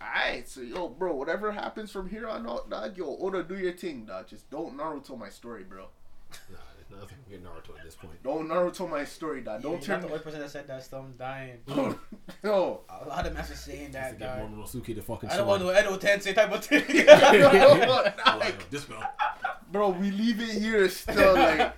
Alright, 0.00 0.48
so 0.48 0.60
yo, 0.60 0.88
bro, 0.88 1.14
whatever 1.14 1.50
happens 1.52 1.90
from 1.90 2.08
here 2.08 2.28
on 2.28 2.46
out, 2.48 2.70
dog, 2.70 2.96
yo, 2.96 3.16
Oda, 3.20 3.42
do 3.42 3.58
your 3.58 3.72
thing, 3.72 4.04
dog. 4.04 4.28
Just 4.28 4.48
don't 4.48 4.76
Naruto 4.78 5.18
my 5.18 5.28
story, 5.28 5.64
bro. 5.64 5.86
Nah, 6.50 6.58
there's 6.76 7.00
nothing 7.00 7.16
get 7.30 7.44
Naruto 7.44 7.78
at 7.78 7.84
this 7.84 7.94
point. 7.94 8.22
Don't 8.22 8.48
Naruto 8.48 8.88
my 8.90 9.04
story, 9.04 9.40
dog. 9.40 9.62
Don't 9.62 9.72
Don't 9.72 9.86
You're 9.86 9.96
not 9.96 10.02
the 10.02 10.08
only 10.12 10.24
person 10.24 10.40
that 10.40 10.50
said 10.50 10.66
that, 10.68 10.84
so 10.84 10.98
I'm 10.98 11.14
dying. 11.16 11.58
yo. 12.44 12.80
A 12.88 13.08
lot 13.08 13.26
of 13.26 13.34
masters 13.34 13.60
saying 13.60 13.92
Just 13.92 13.92
that, 13.92 14.12
to 14.14 14.16
get 14.18 14.38
dog. 14.38 14.50
Momonosuke 14.52 14.94
to 14.94 15.02
fucking 15.02 15.30
I 15.30 15.36
don't 15.36 15.46
want 15.46 15.62
no 15.62 15.70
Edo 15.78 15.96
Tensei 15.96 16.34
type 16.34 16.52
of 16.52 16.64
thing. 16.64 16.82
Like, 18.40 18.70
This 18.70 18.84
bro. 18.84 18.98
bro, 19.70 19.90
we 19.90 20.10
leave 20.10 20.40
it 20.40 20.60
here 20.60 20.88
still. 20.88 21.34
Like, 21.34 21.72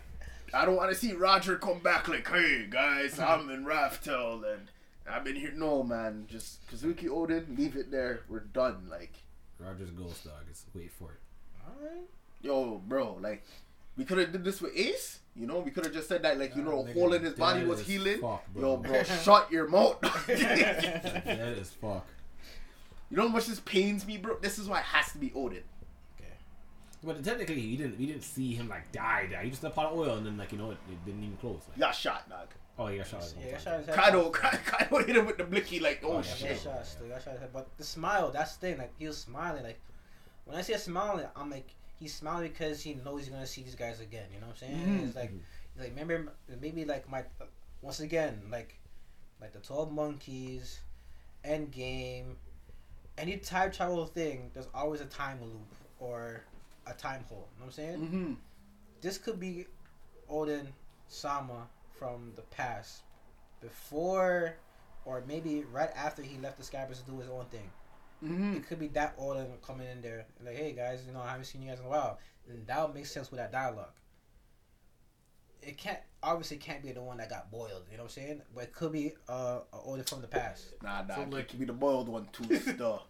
I 0.55 0.65
don't 0.65 0.77
want 0.77 0.91
to 0.91 0.97
see 0.97 1.12
Roger 1.12 1.57
come 1.57 1.81
back. 1.81 2.09
Like, 2.09 2.29
hey 2.29 2.67
guys, 2.71 3.19
I'm 3.19 3.51
in 3.51 3.65
Raftel 3.65 4.43
and 4.53 4.69
I've 5.11 5.25
been 5.25 5.37
here. 5.37 5.53
No, 5.55 5.83
man, 5.83 6.27
just 6.29 6.67
Kozuki 6.71 7.05
Oden, 7.09 7.59
leave 7.59 7.77
it 7.77 7.91
there. 7.91 8.21
We're 8.29 8.41
done. 8.41 8.87
Like, 8.91 9.15
Roger's 9.59 9.91
ghost 9.91 10.25
dog. 10.25 10.45
Is 10.51 10.65
wait 10.75 10.93
for 10.93 11.12
it. 11.12 11.19
Alright. 11.67 12.05
yo, 12.43 12.79
bro, 12.87 13.19
like, 13.21 13.45
we 13.96 14.05
could 14.05 14.18
have 14.18 14.33
did 14.33 14.44
this 14.44 14.61
with 14.61 14.72
Ace. 14.76 15.18
You 15.35 15.46
know, 15.46 15.61
we 15.61 15.70
could 15.70 15.85
have 15.87 15.94
just 15.94 16.09
said 16.09 16.22
that, 16.24 16.38
like, 16.38 16.55
you 16.55 16.62
know, 16.62 16.87
a 16.87 16.92
hole 16.92 17.12
in 17.14 17.22
his 17.22 17.33
body 17.35 17.64
was 17.64 17.81
healing. 17.81 18.20
fuck, 18.20 18.44
Yo, 18.55 18.76
bro. 18.76 18.90
bro, 18.92 19.02
shut 19.24 19.50
your 19.50 19.66
mouth. 19.68 19.96
Dead 20.26 21.57
as 21.59 21.70
fuck. 21.70 22.07
you 23.11 23.16
know 23.16 23.22
how 23.24 23.28
much 23.28 23.46
this 23.46 23.61
pains 23.61 24.07
me, 24.07 24.18
bro? 24.18 24.37
This 24.40 24.59
is 24.59 24.68
why 24.68 24.81
it 24.81 24.85
has 24.85 25.11
to 25.12 25.18
be 25.18 25.31
Oden. 25.31 25.62
Okay. 26.18 26.35
But 27.02 27.24
technically, 27.24 27.61
he 27.61 27.76
didn't. 27.76 27.98
We 27.98 28.07
didn't 28.07 28.24
see 28.24 28.55
him 28.55 28.68
like 28.68 28.92
die. 28.92 29.28
Die. 29.33 29.42
He 29.44 29.50
just 29.50 29.62
left 29.62 29.74
pot 29.76 29.92
of 29.92 29.98
oil, 29.98 30.16
and 30.18 30.26
then 30.26 30.37
like 30.37 30.52
you 30.52 30.59
know, 30.59 30.70
it, 30.70 30.76
it 30.90 31.05
didn't 31.07 31.22
even 31.22 31.37
close. 31.38 31.61
Like, 31.68 31.74
He 31.76 31.81
got 31.81 31.94
shot, 31.94 32.28
dog. 32.28 32.48
oh, 32.78 32.87
he 32.88 32.98
got 32.98 33.07
shot. 33.07 33.35
Yeah, 33.40 33.46
Yeah, 33.48 33.55
I 33.57 33.59
shot 33.59 33.78
his 33.78 33.87
head. 33.87 33.94
Kaido, 33.96 34.26
off. 34.26 34.33
Kaido 34.33 34.98
hit 35.07 35.16
him 35.16 35.24
with 35.26 35.38
the 35.38 35.44
blicky, 35.44 35.81
like, 35.81 36.00
oh, 36.05 36.09
Oh, 36.09 36.12
yeah, 36.12 36.18
Yeah, 36.18 36.35
shit. 36.48 36.61
shot, 36.61 36.87
still 36.87 37.09
got 37.09 37.22
shot. 37.22 37.35
But 37.55 37.68
the 37.78 37.85
smile, 37.85 38.31
that's 38.31 38.57
the 38.57 38.66
thing. 38.66 38.78
Like 38.78 38.92
he 38.98 39.07
was 39.07 39.16
smiling. 39.18 39.62
Like 39.62 39.81
when 40.44 40.59
I 40.59 40.61
see 40.62 40.74
a 40.74 40.78
smiling, 40.78 41.26
I'm 41.35 41.48
like 41.48 41.68
he's 41.98 42.14
smiling 42.14 42.48
because 42.48 42.83
he 42.83 42.94
knows 42.94 43.20
he's 43.22 43.28
gonna 43.31 43.46
see 43.46 43.62
these 43.62 43.74
guys 43.74 44.00
again. 44.00 44.26
You 44.33 44.40
know 44.40 44.46
what 44.48 44.62
I'm 44.62 44.68
saying? 44.68 44.87
Mhm. 45.00 45.07
It's 45.09 45.16
like, 45.16 45.33
like 45.78 45.90
remember 45.90 46.33
maybe 46.61 46.85
like 46.85 47.09
my 47.09 47.24
once 47.81 48.00
again 48.00 48.42
like 48.50 48.78
like 49.40 49.52
the 49.52 49.61
Twelve 49.61 49.92
Monkeys, 49.92 50.81
Endgame, 51.44 52.35
any 53.18 53.37
time 53.38 53.70
travel 53.70 54.07
thing. 54.07 54.50
There's 54.55 54.68
always 54.74 55.00
a 55.00 55.07
time 55.07 55.40
loop 55.42 55.74
or 55.98 56.42
a 56.87 56.92
time 56.94 57.24
hole. 57.28 57.48
You 57.55 57.61
know 57.61 57.66
what 57.66 57.66
I'm 57.66 57.72
saying? 57.72 57.98
Mm-hmm. 57.98 58.33
this 59.00 59.18
could 59.18 59.38
be 59.40 59.66
Oden 60.31 60.66
Sama 61.09 61.66
from 61.98 62.33
the 62.37 62.42
past, 62.42 63.02
before, 63.61 64.55
or 65.05 65.22
maybe 65.26 65.64
right 65.72 65.90
after 65.94 66.22
he 66.22 66.38
left 66.38 66.59
the 66.59 66.64
Scabbards 66.64 67.00
to 67.02 67.11
do 67.11 67.18
his 67.18 67.28
own 67.28 67.44
thing. 67.46 67.70
Mm-hmm. 68.22 68.56
It 68.56 68.66
could 68.68 68.78
be 68.78 68.88
that 68.88 69.18
Oden 69.18 69.61
coming 69.62 69.88
in 69.88 70.00
there, 70.00 70.26
like, 70.44 70.56
"Hey 70.56 70.72
guys, 70.72 71.02
you 71.06 71.12
know, 71.12 71.20
I 71.20 71.30
haven't 71.30 71.44
seen 71.46 71.62
you 71.62 71.68
guys 71.68 71.80
in 71.80 71.87
a 71.87 71.88
while," 71.88 72.18
and 72.48 72.66
that 72.66 72.82
would 72.87 72.94
make 72.94 73.06
sense 73.06 73.30
with 73.30 73.38
that 73.40 73.50
dialogue. 73.52 73.92
It 75.62 75.78
can't 75.78 75.98
obviously 76.24 76.56
can't 76.56 76.82
be 76.82 76.90
the 76.92 77.02
one 77.02 77.18
that 77.18 77.30
got 77.30 77.50
boiled. 77.50 77.85
You 77.90 77.96
know 77.96 78.04
what 78.04 78.16
I'm 78.16 78.22
saying? 78.24 78.42
But 78.54 78.64
it 78.64 78.72
could 78.72 78.90
be 78.92 79.12
uh, 79.28 79.61
a 79.72 79.76
Oden 79.76 80.08
from 80.08 80.20
the 80.20 80.26
past. 80.28 80.74
Nah, 80.82 81.02
nah, 81.02 81.08
So, 81.08 81.14
so, 81.14 81.20
like- 81.22 81.32
like, 81.32 81.48
could 81.48 81.58
be 81.61 81.64
the 81.66 81.72
boiled 81.72 82.08
one 82.08 82.28
too. 82.32 82.56
Still, 82.61 83.02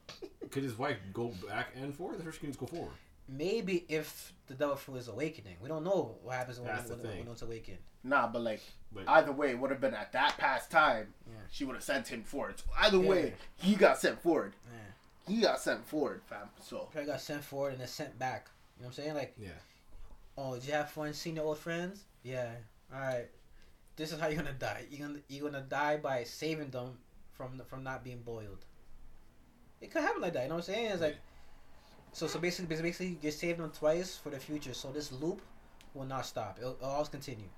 Could 0.50 0.62
his 0.62 0.76
wife 0.78 0.98
go 1.14 1.32
back 1.48 1.68
and 1.80 1.94
forth, 1.94 2.26
or 2.26 2.30
she 2.32 2.40
can 2.40 2.48
just 2.50 2.58
go 2.60 2.66
forward? 2.66 2.92
Maybe 3.28 3.86
if 3.88 4.34
the 4.48 4.54
devil 4.54 4.76
fruit 4.76 4.96
is 4.96 5.08
awakening, 5.08 5.56
we 5.62 5.68
don't 5.68 5.84
know 5.84 6.16
what 6.22 6.36
happens 6.36 6.58
when, 6.58 6.66
That's 6.68 6.88
the 6.90 6.96
when, 6.96 7.06
when, 7.06 7.18
when 7.20 7.28
it's 7.28 7.40
awakened. 7.42 7.78
nah, 8.04 8.26
but 8.26 8.42
like 8.42 8.60
But 8.92 9.08
either 9.08 9.32
way, 9.32 9.50
it 9.50 9.58
would 9.58 9.70
have 9.70 9.80
been 9.80 9.94
at 9.94 10.12
that 10.12 10.36
past 10.36 10.70
time. 10.70 11.14
Yeah. 11.26 11.34
She 11.50 11.64
would 11.64 11.76
have 11.76 11.84
sent 11.84 12.08
him 12.08 12.22
forward. 12.24 12.58
So 12.58 12.66
either 12.78 12.98
Yeah. 12.98 13.08
way, 13.08 13.34
he 13.56 13.76
got 13.76 13.96
sent 13.98 14.20
forward. 14.22 14.54
Yeah. 14.70 14.78
He 15.28 15.40
got 15.40 15.60
sent 15.60 15.86
forward, 15.86 16.22
fam. 16.26 16.48
So 16.60 16.88
Probably 16.92 17.06
got 17.10 17.20
sent 17.20 17.44
forward 17.44 17.72
and 17.72 17.80
then 17.80 17.88
sent 17.88 18.18
back. 18.18 18.48
You 18.78 18.82
know 18.82 18.88
what 18.88 18.98
I'm 18.98 19.04
saying? 19.04 19.14
Like, 19.14 19.34
yeah, 19.38 19.50
oh, 20.36 20.54
did 20.54 20.64
you 20.66 20.72
have 20.72 20.90
fun 20.90 21.12
seeing 21.14 21.36
your 21.36 21.44
old 21.46 21.58
friends? 21.58 22.04
Yeah. 22.22 22.50
All 22.92 23.00
right. 23.00 23.28
This 23.96 24.10
is 24.12 24.18
how 24.18 24.26
you're 24.28 24.42
gonna 24.42 24.52
die. 24.54 24.84
You're 24.90 25.06
gonna 25.06 25.20
you're 25.28 25.48
gonna 25.50 25.64
die 25.68 25.98
by 25.98 26.24
saving 26.24 26.70
them 26.70 26.98
from 27.32 27.60
from 27.68 27.84
not 27.84 28.02
being 28.02 28.22
boiled. 28.22 28.64
It 29.80 29.90
could 29.90 30.02
happen 30.02 30.22
like 30.22 30.32
that. 30.34 30.44
You 30.44 30.48
know 30.48 30.56
what 30.56 30.68
I'm 30.68 30.74
saying? 30.74 30.86
It's 30.92 31.02
like, 31.02 31.16
so 32.12 32.26
so 32.26 32.38
basically 32.38 32.74
basically 32.76 33.18
you 33.20 33.30
save 33.30 33.58
them 33.58 33.70
twice 33.70 34.16
for 34.16 34.30
the 34.30 34.38
future. 34.38 34.74
So 34.74 34.90
this 34.90 35.12
loop 35.12 35.40
will 35.94 36.06
not 36.06 36.24
stop. 36.26 36.58
It'll, 36.58 36.72
it'll 36.74 36.90
always 36.90 37.08
continue. 37.08 37.48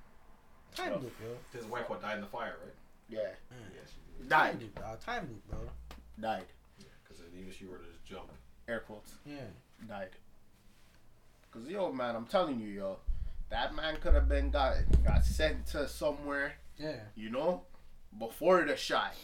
Time 0.75 0.93
Tough. 0.93 1.03
loop, 1.03 1.13
yo. 1.23 1.59
His 1.59 1.67
wife 1.69 1.89
what 1.89 2.03
died 2.03 2.17
in 2.17 2.21
the 2.23 2.27
fire, 2.27 2.57
right? 2.63 2.75
yeah, 3.09 3.19
Mm. 3.53 3.75
Yeah, 3.75 3.81
she 3.87 4.29
Time 4.29 4.59
died. 4.59 5.01
Time 5.01 5.29
loop, 5.31 5.49
bro. 5.49 5.59
died. 6.21 6.47
Because 7.17 7.35
even 7.35 7.49
if 7.49 7.61
you 7.61 7.69
were 7.71 7.79
to 7.79 7.85
just 7.85 8.05
jump, 8.05 8.31
Air 8.69 8.81
quotes. 8.81 9.13
Yeah. 9.27 9.37
Died. 9.89 10.09
Cause 11.51 11.67
yo, 11.69 11.93
man, 11.93 12.17
I'm 12.17 12.27
telling 12.27 12.59
you, 12.61 12.69
yo, 12.69 12.99
that 13.51 13.75
man 13.75 13.97
could 14.01 14.15
have 14.15 14.29
been 14.29 14.51
got 14.51 14.77
got 15.05 15.25
sent 15.25 15.67
to 15.69 15.87
somewhere, 15.87 16.55
Yeah. 16.79 16.97
you 17.15 17.31
know, 17.31 17.63
before 18.19 18.65
the 18.65 18.77
shot. 18.77 19.15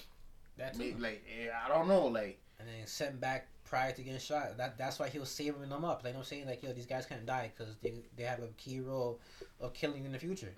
That's 0.57 0.79
Maybe, 0.79 1.01
like 1.01 1.25
eh, 1.29 1.49
I 1.65 1.69
don't 1.69 1.89
know, 1.89 2.07
like 2.07 2.39
and 2.59 2.69
then 2.69 2.87
sent 2.87 3.19
back 3.21 3.49
prior 3.65 3.93
to 3.93 4.03
getting 4.03 4.21
shot. 4.21 4.57
That 4.59 4.77
that's 4.79 4.99
why 4.99 5.09
he 5.09 5.19
was 5.19 5.31
saving 5.31 5.69
them 5.71 5.85
up. 5.85 6.05
Like 6.05 6.15
I'm 6.15 6.23
saying, 6.23 6.47
like 6.47 6.63
yo, 6.63 6.73
these 6.73 6.87
guys 6.87 7.07
can't 7.07 7.25
die 7.27 7.51
because 7.57 7.75
they 7.83 7.95
they 8.17 8.25
have 8.25 8.41
a 8.41 8.49
key 8.59 8.81
role 8.81 9.19
of 9.61 9.73
killing 9.73 10.05
in 10.05 10.13
the 10.13 10.19
future. 10.19 10.53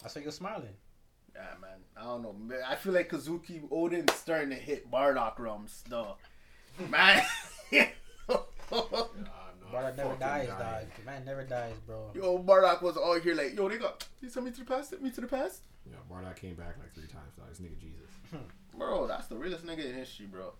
That's 0.00 0.14
why 0.14 0.22
you're 0.22 0.30
smiling. 0.32 0.74
Yeah, 1.34 1.42
man. 1.60 1.78
I 1.96 2.04
don't 2.04 2.22
know. 2.22 2.32
Man, 2.32 2.58
I 2.66 2.74
feel 2.76 2.92
like 2.92 3.10
Kozuki 3.10 3.62
Oden's 3.70 4.12
starting 4.14 4.50
to 4.50 4.54
hit 4.56 4.90
Bardock 4.90 5.38
rums, 5.38 5.82
though. 5.88 6.16
Man. 6.88 7.22
Bardock 8.70 9.96
never 9.96 10.16
dies, 10.16 10.48
dog. 10.48 10.84
Man 11.06 11.24
never 11.24 11.44
dies, 11.44 11.74
bro. 11.86 12.10
Yo, 12.14 12.38
Bardock 12.38 12.82
was 12.82 12.96
all 12.96 13.18
here 13.20 13.34
like, 13.34 13.54
yo, 13.56 13.68
they 13.68 13.78
got, 13.78 14.06
they 14.20 14.28
sent 14.28 14.44
me 14.46 14.52
to 14.52 14.60
the 14.60 14.64
past, 14.66 14.90
sent 14.90 15.02
me 15.02 15.10
to 15.10 15.20
the 15.20 15.26
past. 15.26 15.62
Yeah, 15.88 15.96
Bardock 16.10 16.36
came 16.36 16.54
back 16.54 16.76
like 16.78 16.94
three 16.94 17.06
times. 17.08 17.34
Dog. 17.36 17.48
This 17.48 17.60
nigga 17.60 17.78
Jesus. 17.78 18.10
Bro, 18.76 19.06
that's 19.08 19.26
the 19.26 19.36
realest 19.36 19.66
nigga 19.66 19.84
in 19.84 19.94
history, 19.94 20.26
bro. 20.26 20.52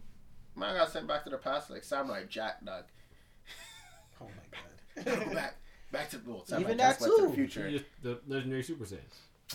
Man 0.55 0.77
got 0.77 0.91
sent 0.93 1.07
back 1.07 1.25
to 1.25 1.31
the 1.31 1.39
past 1.39 1.71
like 1.71 1.83
Samurai 1.83 2.25
Jack, 2.29 2.65
dog. 2.65 2.85
Oh 4.21 4.27
my 4.27 5.05
god. 5.25 5.35
Back, 5.35 5.57
back 5.91 6.11
to 6.11 6.21
well, 6.27 6.45
Samurai 6.45 6.65
Even 6.65 6.79
Jack 6.79 6.99
that 6.99 7.01
went 7.01 7.17
to 7.17 7.23
too. 7.23 7.29
the 7.29 7.35
future. 7.35 7.67
He 7.69 7.79
just 7.79 7.91
the 8.03 8.21
legendary 8.29 8.63
Super 8.63 8.85
Saiyan. 8.85 8.99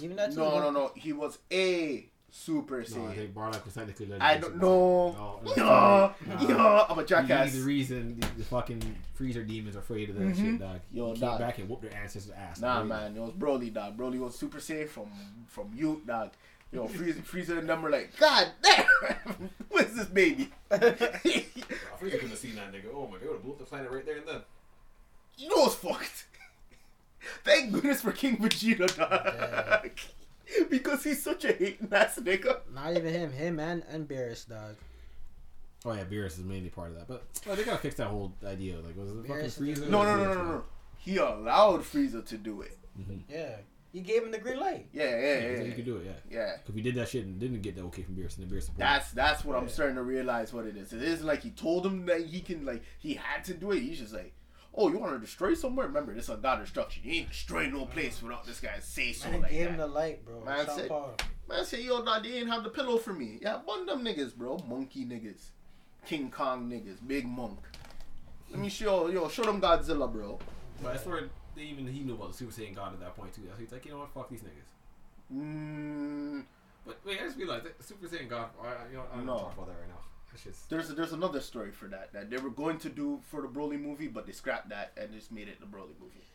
Even 0.01 0.15
that 0.17 0.31
too. 0.31 0.37
No, 0.39 0.59
no, 0.59 0.69
no. 0.69 0.91
He 0.95 1.13
was 1.13 1.37
a 1.51 2.07
Super 2.29 2.77
No, 2.77 2.81
I 2.81 2.83
Saiyan. 2.83 3.15
think 3.15 3.33
Bardock 3.33 3.65
was 3.65 3.73
technically 3.73 4.05
legendary. 4.07 4.31
I 4.31 4.37
don't 4.37 4.51
Super 4.53 4.65
know. 4.65 5.39
Saiyan. 5.45 5.57
Yo, 5.57 5.63
Nah. 5.65 6.47
yo, 6.49 6.85
I'm 6.89 6.99
a 6.99 7.05
jackass. 7.05 7.51
He's 7.53 7.61
the 7.61 7.67
reason 7.67 8.19
the, 8.19 8.27
the 8.37 8.43
fucking 8.43 8.95
Frieza 9.19 9.47
demons 9.47 9.75
are 9.75 9.79
afraid 9.79 10.09
of 10.09 10.15
that 10.17 10.21
Mhm. 10.23 10.35
shit, 10.35 10.59
dog. 10.59 10.79
Yo, 10.91 11.13
He 11.13 11.19
dog. 11.19 11.39
came 11.39 11.47
back 11.47 11.57
and 11.59 11.69
whooped 11.69 11.83
their 11.83 11.95
ancestors' 11.95 12.31
ass. 12.35 12.59
Nah, 12.59 12.77
Really. 12.77 12.89
man, 12.89 13.15
it 13.17 13.19
was 13.21 13.31
Broly, 13.31 13.73
dog. 13.73 13.97
Broly 13.97 14.19
was 14.19 14.37
Super 14.37 14.57
Saiyan 14.59 14.89
from 14.89 15.09
from 15.47 15.71
youth, 15.73 16.05
dog. 16.05 16.31
Yo, 16.71 16.85
Frieza, 16.87 17.23
Frieza 17.23 17.57
and 17.57 17.69
them 17.69 17.81
were 17.81 17.89
like, 17.89 18.11
God 18.19 18.51
damn, 18.61 18.85
what's 19.69 19.93
this 19.95 20.07
baby? 20.07 20.51
I 20.69 20.75
Frieza 20.77 22.11
couldn't 22.11 22.29
have 22.29 22.37
seen 22.37 22.55
that 22.55 22.73
nigga. 22.73 22.87
Oh 22.93 23.07
my 23.07 23.13
god, 23.13 23.21
they 23.21 23.27
would 23.27 23.33
have 23.35 23.43
blew 23.43 23.53
up 23.53 23.57
the 23.59 23.63
planet 23.65 23.89
right 23.89 24.05
there 24.05 24.17
and 24.17 24.27
then. 24.27 24.41
you 25.37 25.47
know 25.49 25.65
it's 25.65 25.75
fucked. 25.75 26.25
Thank 27.43 27.71
goodness 27.73 28.01
for 28.01 28.11
King 28.11 28.37
Vegeta, 28.37 28.87
dog. 28.95 29.76
because 30.71 31.03
he's 31.03 31.21
such 31.23 31.45
a 31.45 31.53
hating 31.53 31.89
ass 31.91 32.19
nigga. 32.19 32.59
Not 32.73 32.91
even 32.91 33.13
him. 33.13 33.31
Him 33.31 33.59
and 33.59 33.83
and 33.89 34.07
Beerus, 34.07 34.47
dog. 34.47 34.75
Oh 35.85 35.93
yeah, 35.93 36.03
Beerus 36.03 36.37
is 36.37 36.39
mainly 36.39 36.69
part 36.69 36.89
of 36.89 36.95
that, 36.97 37.07
but 37.07 37.23
well, 37.45 37.55
they 37.55 37.63
gotta 37.63 37.77
fix 37.77 37.95
that 37.95 38.07
whole 38.07 38.33
idea. 38.45 38.75
Like, 38.79 38.97
was 38.97 39.09
it 39.11 39.15
fucking 39.27 39.35
Beerus- 39.35 39.59
Frieza? 39.59 39.89
No, 39.89 40.01
or 40.01 40.05
no, 40.05 40.15
no, 40.17 40.23
Beerus, 40.23 40.35
no, 40.35 40.43
no, 40.43 40.51
no. 40.51 40.63
He 40.97 41.17
allowed 41.17 41.81
Frieza 41.81 42.25
to 42.25 42.37
do 42.37 42.61
it. 42.61 42.77
Mhm. 42.99 43.21
Yeah. 43.29 43.55
He 43.93 44.01
gave 44.01 44.21
him 44.23 44.31
the 44.31 44.37
green 44.37 44.59
light. 44.59 44.87
Yeah, 44.91 45.03
yeah, 45.05 45.11
Yeah, 45.11 45.17
yeah. 45.39 45.49
'cause 45.49 45.59
yeah. 45.59 45.65
you 45.65 45.73
could 45.73 45.85
do 45.85 45.95
it, 45.97 46.05
yeah. 46.05 46.37
yeah. 46.37 46.55
If 46.67 46.75
he 46.75 46.81
did 46.81 46.95
that 46.95 47.07
shit 47.07 47.25
and 47.25 47.39
didn't 47.39 47.61
get 47.61 47.75
the 47.75 47.83
okay 47.83 48.03
from 48.03 48.15
Beerus, 48.15 48.37
and 48.37 48.49
the 48.49 48.53
Beerus. 48.55 48.69
That's 48.77 49.11
that's 49.11 49.45
what 49.45 49.55
I'm 49.57 49.69
starting 49.69 49.95
to 49.95 50.03
realize 50.03 50.51
what 50.51 50.65
it 50.65 50.75
is. 50.75 50.91
It 50.93 51.01
isn't 51.03 51.25
like 51.25 51.41
he 51.41 51.51
told 51.51 51.85
him 51.85 52.05
that 52.07 52.25
he 52.25 52.41
can 52.41 52.65
like 52.65 52.83
he 52.99 53.13
had 53.13 53.43
to 53.45 53.53
do 53.53 53.71
it. 53.71 53.79
He's 53.81 53.99
just 53.99 54.13
like, 54.13 54.33
oh, 54.77 54.89
you 54.89 54.97
want 54.99 55.13
to 55.13 55.19
destroy 55.19 55.53
somewhere? 55.55 55.87
Remember, 55.87 56.13
this 56.13 56.25
is 56.25 56.29
a 56.29 56.37
god 56.37 56.61
destruction. 56.61 57.01
You 57.03 57.13
ain't 57.21 57.29
destroying 57.29 57.73
no 57.73 57.85
place 57.85 58.21
without 58.21 58.45
this 58.45 58.59
guy 58.59 58.79
say 58.79 59.11
so 59.11 59.29
Man 59.31 59.41
like 59.41 59.51
gave 59.51 59.63
that. 59.65 59.71
him 59.71 59.77
the 59.77 59.87
light, 59.87 60.23
bro. 60.25 60.43
Man 60.45 60.65
Sean 60.65 60.75
said- 60.77 60.87
Paul. 60.89 61.15
Man 61.49 61.65
say, 61.65 61.81
yo, 61.81 62.01
nah, 62.03 62.19
they 62.19 62.33
ain't 62.33 62.49
have 62.49 62.63
the 62.63 62.69
pillow 62.69 62.97
for 62.97 63.13
me. 63.13 63.39
Yeah, 63.41 63.59
one 63.65 63.81
of 63.81 63.87
them 63.87 64.03
niggas, 64.05 64.35
bro. 64.35 64.57
Monkey 64.67 65.05
niggas. 65.05 65.49
King 66.05 66.29
Kong 66.29 66.69
niggas. 66.69 66.97
Big 67.05 67.25
monk. 67.25 67.59
Let 68.51 68.59
me 68.59 68.69
show, 68.69 69.07
yo, 69.07 69.27
show 69.29 69.43
them 69.43 69.59
Godzilla, 69.61 70.11
bro. 70.11 70.39
But 70.83 70.93
that's 70.93 71.05
where 71.05 71.23
they 71.55 71.63
even 71.63 71.87
he 71.87 72.01
knew 72.01 72.13
about 72.15 72.31
the 72.31 72.37
Super 72.37 72.51
Saiyan 72.51 72.75
God 72.75 72.93
at 72.93 72.99
that 72.99 73.15
point 73.17 73.33
too. 73.33 73.41
So 73.49 73.53
he's 73.59 73.71
like, 73.71 73.85
you 73.85 73.91
know 73.91 73.99
what, 73.99 74.13
fuck 74.13 74.29
these 74.29 74.41
niggas. 74.41 75.33
Mm, 75.37 76.43
But 76.85 76.99
wait, 77.05 77.19
I 77.21 77.25
just 77.25 77.37
realized 77.37 77.65
that 77.65 77.83
Super 77.83 78.07
Saiyan 78.07 78.29
God. 78.29 78.49
I, 78.61 78.89
you 78.91 78.97
know, 78.97 79.03
I 79.11 79.15
don't 79.17 79.25
No. 79.25 79.33
talk 79.39 79.53
about 79.53 79.67
that 79.67 79.73
right 79.79 79.89
now. 79.89 80.01
That's 80.31 80.43
just 80.43 80.69
there's 80.69 80.89
there's 80.89 81.13
another 81.13 81.39
story 81.39 81.71
for 81.71 81.87
that 81.87 82.13
that 82.13 82.29
they 82.29 82.37
were 82.37 82.49
going 82.49 82.77
to 82.79 82.89
do 82.89 83.19
for 83.29 83.41
the 83.41 83.47
Broly 83.47 83.79
movie, 83.81 84.07
but 84.07 84.25
they 84.25 84.33
scrapped 84.33 84.69
that 84.69 84.91
and 84.97 85.11
just 85.11 85.31
made 85.31 85.47
it 85.47 85.59
the 85.59 85.65
Broly 85.65 85.97
movie. 85.99 86.25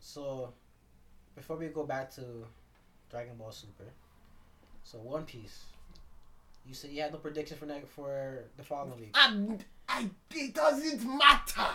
So, 0.00 0.52
before 1.36 1.56
we 1.56 1.68
go 1.68 1.84
back 1.84 2.10
to 2.16 2.22
Dragon 3.10 3.36
Ball 3.36 3.52
Super, 3.52 3.84
so 4.82 4.98
One 4.98 5.24
Piece. 5.24 5.64
You 6.66 6.74
said 6.74 6.90
you 6.90 7.02
had 7.02 7.12
no 7.12 7.18
prediction 7.18 7.56
for 7.56 7.66
next 7.66 7.88
for 7.90 8.44
the 8.56 8.62
following 8.62 8.98
week. 8.98 9.16
And 9.18 9.64
I, 9.88 10.08
it 10.32 10.54
doesn't 10.54 11.04
matter. 11.18 11.66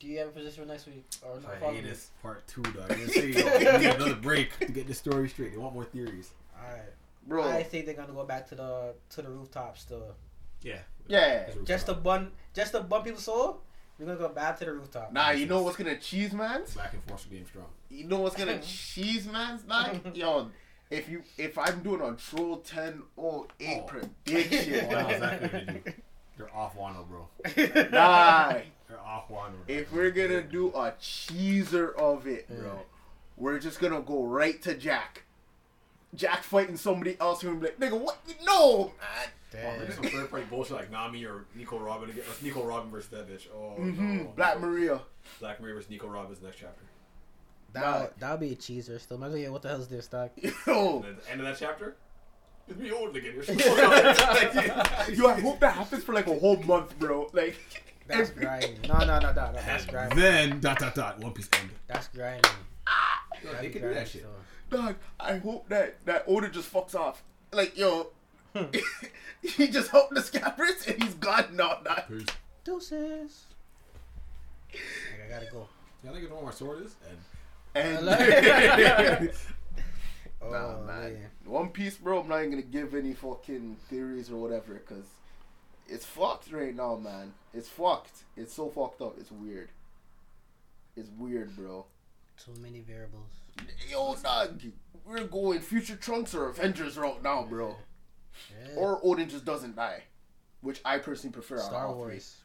Do 0.00 0.06
you 0.08 0.18
have 0.18 0.28
a 0.28 0.30
prediction 0.32 0.64
for 0.64 0.68
next 0.68 0.86
week 0.86 1.04
or 1.22 1.38
the 1.38 1.48
I 1.48 1.56
following 1.56 1.76
hate 1.76 1.84
week? 1.84 1.92
this 1.92 2.10
part 2.22 2.46
two, 2.48 2.62
dog. 2.62 2.88
They're 2.88 3.08
saying, 3.08 3.34
yo, 3.34 3.78
need 3.78 3.86
another 3.94 4.14
break 4.16 4.58
to 4.58 4.66
get 4.72 4.88
the 4.88 4.94
story 4.94 5.28
straight. 5.28 5.52
They 5.52 5.58
want 5.58 5.74
more 5.74 5.84
theories. 5.84 6.32
All 6.56 6.68
right. 6.70 6.82
Bro, 7.26 7.48
I 7.48 7.62
think 7.62 7.86
they're 7.86 7.94
gonna 7.94 8.12
go 8.12 8.24
back 8.24 8.48
to 8.48 8.54
the 8.56 8.94
to 9.10 9.22
the 9.22 9.28
rooftop 9.28 9.78
still. 9.78 10.14
Yeah. 10.62 10.78
yeah. 11.08 11.48
Just 11.64 11.86
to 11.86 11.94
bun, 11.94 12.32
just 12.54 12.72
to 12.72 12.80
bump 12.80 13.04
people's 13.04 13.24
soul. 13.24 13.60
We're 13.98 14.06
gonna 14.06 14.18
go 14.18 14.28
back 14.28 14.58
to 14.58 14.64
the 14.66 14.72
rooftop. 14.72 15.12
Nah, 15.12 15.30
you 15.30 15.46
know 15.46 15.62
what's 15.62 15.76
gonna 15.76 15.96
cheese 15.98 16.32
man's? 16.32 16.74
talking. 16.74 16.82
Back 16.82 16.92
and 16.94 17.02
forth 17.04 17.30
game 17.30 17.46
strong. 17.46 17.66
You 17.88 18.04
know 18.04 18.18
what's 18.20 18.36
gonna 18.36 18.58
cheese 18.62 19.26
man's 19.26 19.64
like? 19.66 20.14
Yo, 20.16 20.50
if 20.90 21.08
you 21.08 21.22
if 21.38 21.56
I'm 21.56 21.82
doing 21.82 22.02
a 22.02 22.12
troll 22.14 22.58
10 22.58 23.02
or 23.16 23.46
8 23.58 23.78
Oh. 23.78 23.82
prediction, 23.84 24.74
Oh, 24.84 24.88
that 24.90 25.06
was 25.06 25.14
exactly 25.14 25.48
what 25.48 25.66
they 25.66 25.90
do. 25.90 25.92
They're 26.36 26.54
off 26.54 26.76
Wano, 26.76 27.06
bro. 27.08 27.26
nah. 27.90 28.52
They're 28.88 29.00
off 29.00 29.28
Wano. 29.30 29.54
If 29.66 29.90
we're 29.92 30.10
gonna 30.10 30.42
do 30.42 30.68
a 30.68 30.92
cheeser 31.00 31.94
of 31.96 32.26
it, 32.26 32.46
bro, 32.48 32.66
Yeah. 32.66 32.72
we're 33.38 33.58
just 33.58 33.80
gonna 33.80 34.02
go 34.02 34.24
right 34.24 34.60
to 34.62 34.74
Jack. 34.76 35.22
Jack 36.14 36.42
fighting 36.42 36.76
somebody 36.76 37.16
else 37.18 37.40
who 37.40 37.54
be 37.56 37.66
like, 37.68 37.80
nigga, 37.80 37.98
what? 37.98 38.18
No, 38.44 38.92
man. 39.00 39.28
Oh, 39.54 39.56
Damn. 39.56 39.78
there's 39.78 39.94
some 39.94 40.04
third 40.04 40.28
party 40.30 40.44
bullshit 40.50 40.76
like 40.76 40.90
Nami 40.90 41.24
or 41.24 41.44
Nico 41.54 41.78
Robin 41.78 42.10
again. 42.10 42.24
It's 42.28 42.42
Nico 42.42 42.64
Robin 42.64 42.90
versus 42.90 43.08
that 43.10 43.28
bitch. 43.28 43.46
Oh 43.54 43.70
hmm 43.76 44.16
no. 44.18 44.32
Black 44.36 44.60
Maria. 44.60 45.00
Black 45.40 45.60
Maria 45.60 45.74
versus 45.74 45.88
Nico 45.90 46.08
Robin's 46.08 46.42
next 46.42 46.56
chapter. 46.58 46.82
That 47.72 48.18
that 48.20 48.30
would 48.32 48.40
be 48.40 48.52
a 48.52 48.56
cheeser 48.56 49.00
still. 49.00 49.16
Imagine, 49.18 49.38
yeah, 49.40 49.48
what 49.50 49.62
the 49.62 49.68
hell 49.68 49.80
is 49.80 49.88
this, 49.88 50.06
dog? 50.08 50.30
Yo, 50.66 50.98
And 50.98 51.06
at 51.06 51.24
the 51.24 51.30
end 51.30 51.40
of 51.40 51.46
that 51.46 51.56
chapter, 51.58 51.96
it's 52.68 52.78
me 52.78 52.90
old 52.90 53.16
again. 53.16 53.32
You're 53.34 53.44
so 53.44 53.52
yo, 53.52 55.26
I 55.28 55.40
hope 55.40 55.60
that 55.60 55.74
happens 55.74 56.02
for 56.04 56.12
like 56.12 56.26
a 56.26 56.34
whole 56.38 56.56
month, 56.64 56.98
bro. 56.98 57.28
Like, 57.32 57.56
That's 58.08 58.30
every- 58.30 58.44
grimy. 58.44 58.76
No, 58.88 58.98
no, 58.98 59.18
no, 59.18 59.32
no, 59.32 59.32
no. 59.32 59.52
That's 59.52 59.84
grinding. 59.86 60.18
then 60.18 60.60
dot 60.60 60.78
dot 60.78 60.94
dot 60.94 61.18
One 61.20 61.32
Piece 61.32 61.48
end. 61.60 61.70
That's 61.86 62.08
grimy. 62.08 62.40
Yo, 63.44 63.50
That's 63.50 63.60
they 63.62 63.68
can 63.70 63.82
do 63.82 63.94
that 63.94 64.08
shit. 64.08 64.22
still. 64.22 64.30
Dog, 64.82 64.96
I 65.20 65.36
hope 65.38 65.68
that 65.68 66.04
that 66.06 66.24
Oda 66.26 66.48
just 66.48 66.72
fucks 66.72 66.94
off. 66.94 67.22
Like, 67.52 67.76
yo. 67.78 68.08
He 69.42 69.68
just 69.68 69.90
helped 69.90 70.14
the 70.14 70.22
scabbards 70.22 70.86
and 70.88 71.02
he's 71.02 71.14
gone 71.14 71.54
now. 71.56 71.78
Dog. 71.84 72.02
Peace. 72.08 72.26
Deuces. 72.64 73.44
Like, 74.72 74.80
I 75.26 75.28
gotta 75.30 75.50
go. 75.52 75.68
Yeah, 76.02 76.10
I 76.10 76.12
think 76.14 76.24
you 76.24 76.28
know 76.30 76.36
where 76.36 76.46
my 76.46 76.50
sword 76.50 76.84
is. 76.84 76.94
And 77.74 78.08
And 78.08 78.08
Oh, 80.42 80.50
nah, 80.50 80.78
man. 80.86 81.12
man. 81.14 81.30
One 81.44 81.68
Piece, 81.70 81.96
bro. 81.96 82.20
I'm 82.20 82.28
not 82.28 82.38
even 82.38 82.50
gonna 82.50 82.62
give 82.62 82.94
any 82.94 83.14
fucking 83.14 83.76
theories 83.88 84.30
or 84.30 84.36
whatever, 84.36 84.74
cause 84.80 85.04
it's 85.88 86.04
fucked 86.04 86.52
right 86.52 86.74
now, 86.74 86.96
man. 86.96 87.32
It's 87.54 87.68
fucked. 87.68 88.24
It's 88.36 88.52
so 88.52 88.68
fucked 88.68 89.00
up. 89.00 89.16
It's 89.18 89.30
weird. 89.30 89.70
It's 90.96 91.10
weird, 91.18 91.54
bro. 91.56 91.86
Too 92.44 92.54
many 92.60 92.80
variables. 92.80 93.30
Yo, 93.88 94.14
dog, 94.16 94.60
we're 95.04 95.24
going 95.24 95.60
Future 95.60 95.96
Trunks 95.96 96.34
or 96.34 96.48
Avengers 96.48 96.96
route 96.98 97.22
now, 97.22 97.44
bro. 97.44 97.76
Yeah. 98.50 98.74
Or 98.76 99.00
Oden 99.02 99.28
just 99.28 99.44
doesn't 99.44 99.76
die, 99.76 100.02
which 100.60 100.80
I 100.84 100.98
personally 100.98 101.32
prefer. 101.32 101.56
out 101.56 101.60
of 101.60 101.66
Star 101.66 101.86
all 101.86 101.94
three. 101.94 102.00
Wars. 102.14 102.36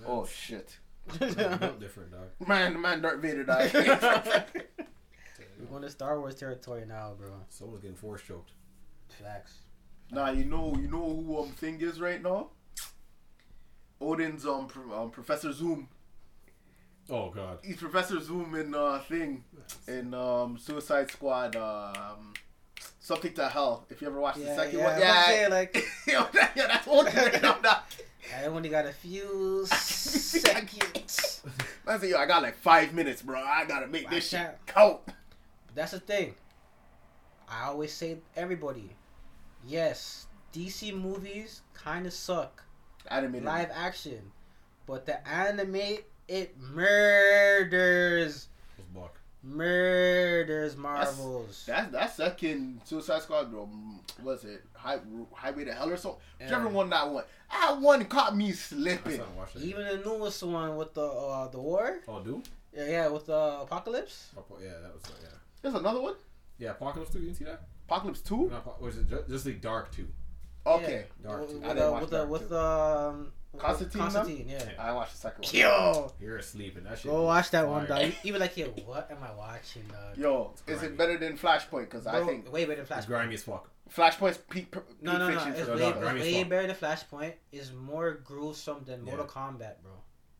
bro, 0.00 0.12
Oh 0.12 0.26
shit, 0.26 0.78
that's 1.18 1.34
built 1.34 1.80
different, 1.80 2.10
dog. 2.12 2.48
man, 2.48 2.80
man, 2.80 3.00
Darth 3.02 3.20
Vader 3.20 3.44
died. 3.44 3.72
We're 5.58 5.66
going 5.68 5.82
to 5.82 5.90
Star 5.90 6.18
Wars 6.18 6.34
territory 6.34 6.84
now, 6.86 7.14
bro. 7.18 7.30
Someone's 7.48 7.82
getting 7.82 7.96
force 7.96 8.22
choked. 8.22 8.50
Facts. 9.22 9.58
nah, 10.10 10.30
you 10.30 10.44
know, 10.44 10.74
you 10.80 10.88
know 10.88 11.04
who 11.24 11.38
um 11.42 11.50
thing 11.50 11.80
is 11.80 12.00
right 12.00 12.20
now. 12.22 12.48
Oden's 14.00 14.44
um, 14.46 14.66
pro- 14.66 15.02
um 15.04 15.10
Professor 15.10 15.52
Zoom. 15.52 15.88
Oh 17.10 17.30
god. 17.30 17.58
He's 17.62 17.76
Professor 17.76 18.20
Zoom 18.20 18.54
in 18.54 18.74
uh 18.74 18.98
thing 19.00 19.44
in 19.86 20.14
um 20.14 20.58
Suicide 20.58 21.10
Squad 21.10 21.54
um 21.56 22.32
something 23.00 23.32
to 23.34 23.48
hell. 23.48 23.86
If 23.90 24.00
you 24.00 24.08
ever 24.08 24.20
watched 24.20 24.38
the 24.38 24.54
second 24.54 24.78
yeah. 24.78 24.84
one, 24.84 24.94
I'm 24.94 25.00
yeah, 25.00 25.26
say, 25.26 25.48
like, 25.48 25.84
Yo, 26.06 26.26
that- 26.32 26.52
yeah, 26.56 26.66
that's 26.66 26.86
Oden 26.86 27.14
right 27.14 27.42
now. 27.42 27.58
dog. 27.58 27.82
I 28.34 28.46
only 28.46 28.68
got 28.68 28.86
a 28.86 28.92
few 28.92 29.66
seconds. 29.66 31.42
I 31.86 31.98
said, 31.98 32.08
yo, 32.08 32.18
I 32.18 32.26
got 32.26 32.42
like 32.42 32.56
five 32.56 32.94
minutes, 32.94 33.20
bro. 33.22 33.40
I 33.40 33.64
gotta 33.66 33.86
make 33.88 34.08
this 34.08 34.28
shit 34.28 34.40
out. 34.40 34.66
count. 34.66 35.00
But 35.06 35.74
that's 35.74 35.90
the 35.92 36.00
thing. 36.00 36.34
I 37.48 37.64
always 37.66 37.92
say 37.92 38.18
everybody. 38.36 38.90
Yes, 39.66 40.26
DC 40.54 40.94
movies 40.94 41.62
kind 41.74 42.06
of 42.06 42.12
suck. 42.12 42.64
Animated. 43.10 43.44
Live 43.44 43.70
action. 43.74 44.32
But 44.86 45.06
the 45.06 45.26
anime, 45.28 45.98
it 46.28 46.56
murders. 46.58 48.48
Was 49.44 49.50
Buck. 49.50 49.56
Murders 49.56 50.76
Marvels. 50.76 51.64
That's 51.66 51.90
that 51.92 52.14
second 52.16 52.80
Suicide 52.84 53.22
Squad, 53.22 53.50
bro. 53.50 53.66
mm, 53.72 54.24
Was 54.24 54.44
it 54.44 54.62
High, 54.74 54.98
Highway 55.34 55.64
to 55.64 55.72
Hell 55.74 55.90
or 55.90 55.96
something? 55.96 56.20
Yeah. 56.40 56.46
Whichever 56.46 56.68
one 56.68 56.90
that 56.90 57.08
one. 57.10 57.24
That 57.50 57.80
one 57.80 58.04
caught 58.06 58.36
me 58.36 58.52
slipping. 58.52 59.12
still 59.12 59.24
haven't 59.24 59.36
watched 59.36 59.56
it. 59.56 59.62
Even 59.62 59.86
the 59.86 59.96
newest 60.04 60.42
one 60.42 60.76
with 60.76 60.94
the 60.94 61.04
uh, 61.04 61.48
the 61.48 61.60
war. 61.60 61.98
Oh, 62.08 62.20
Doom? 62.22 62.42
Yeah, 62.74 62.86
yeah, 62.88 63.08
with 63.08 63.26
the 63.26 63.36
apocalypse. 63.62 64.30
Oh, 64.36 64.44
yeah, 64.62 64.70
that 64.82 64.94
was 64.94 65.04
uh, 65.04 65.14
yeah. 65.22 65.28
There's 65.60 65.74
another 65.74 66.00
one. 66.00 66.14
Yeah, 66.58 66.70
Apocalypse 66.70 67.10
2, 67.12 67.18
you 67.18 67.24
didn't 67.26 67.38
see 67.38 67.44
that? 67.44 67.62
Apocalypse 67.88 68.20
Two. 68.20 68.48
Not, 68.48 68.58
Apo- 68.66 68.76
was 68.84 68.96
it 68.96 69.08
ju- 69.08 69.24
just 69.28 69.44
like 69.46 69.60
Dark 69.60 69.90
2? 69.94 70.06
Okay, 70.64 71.04
Yeah. 71.22 71.28
Dark 71.28 71.48
two. 71.48 71.54
too. 71.54 71.60
with, 71.60 71.64
I 71.66 71.70
uh, 71.70 71.74
didn't 71.74 71.90
watch 71.92 72.00
with, 72.02 72.10
the, 72.10 72.16
Dark 72.18 72.30
with 72.30 72.48
too. 72.48 72.56
um, 72.56 73.32
Constantine. 73.58 74.00
Constantine, 74.00 74.48
yeah. 74.48 74.62
Yeah. 74.76 74.82
I 74.82 74.92
watched 74.92 75.12
the 75.12 75.18
second 75.18 75.44
one. 75.44 75.54
Yo, 75.54 76.12
You're 76.20 76.38
asleep 76.38 76.76
and 76.76 76.86
that 76.86 76.98
shit. 76.98 77.10
Go 77.10 77.22
watch 77.24 77.50
that 77.50 77.68
one, 77.68 77.86
dog. 77.86 78.10
Even 78.24 78.40
like, 78.40 78.56
yo, 78.56 78.66
what 78.86 79.10
am 79.10 79.18
I 79.22 79.34
watching, 79.34 79.82
dog? 79.88 80.16
Yo, 80.16 80.54
is 80.66 80.82
it 80.82 80.96
better 80.96 81.18
than 81.18 81.36
Flashpoint? 81.36 81.90
Because 81.90 82.06
I 82.06 82.24
think 82.24 82.50
way 82.52 82.64
better 82.64 82.82
than 82.82 82.96
It's 82.98 83.06
Flashpoint. 83.06 83.08
grimy 83.08 83.34
as 83.34 83.42
fuck. 83.42 83.68
Flashpoint's 83.94 84.38
peak, 84.38 84.70
peak 84.70 84.82
No, 85.02 85.18
no, 85.18 85.28
no. 85.28 85.34
fiction. 85.34 85.52
It's 85.52 85.60
for- 85.68 85.76
no, 85.76 85.84
way, 85.84 85.90
no, 85.90 86.00
grimy 86.00 86.20
it's 86.20 86.28
as 86.28 86.34
way 86.34 86.44
better 86.44 86.66
than 86.66 86.76
Flashpoint. 86.76 87.32
Is 87.52 87.72
more 87.72 88.12
gruesome 88.24 88.84
than 88.86 89.02
Mortal 89.02 89.26
Kombat, 89.26 89.82
bro. 89.82 89.92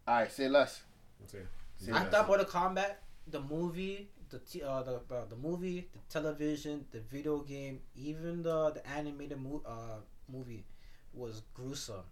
All 0.09 0.15
right, 0.15 0.33
say 0.33 0.49
less. 0.49 0.83
That's 1.21 1.35
it. 1.35 1.47
Say 1.77 1.93
I 1.93 2.03
less. 2.03 2.11
thought 2.11 2.27
Mortal 2.29 2.47
Kombat, 2.47 2.95
the 3.27 3.41
movie, 3.41 4.09
the 4.31 4.39
t- 4.39 4.63
uh, 4.63 4.83
the 4.83 4.95
uh, 5.15 5.27
the 5.29 5.37
movie, 5.37 5.89
the 5.93 5.99
television, 6.09 6.87
the 6.93 7.01
video 7.01 7.41
game, 7.41 7.81
even 7.95 8.43
the 8.43 8.71
the 8.71 8.87
animated 8.89 9.39
mo- 9.39 9.63
uh, 9.67 10.01
movie 10.33 10.65
was 11.13 11.43
gruesome. 11.53 12.05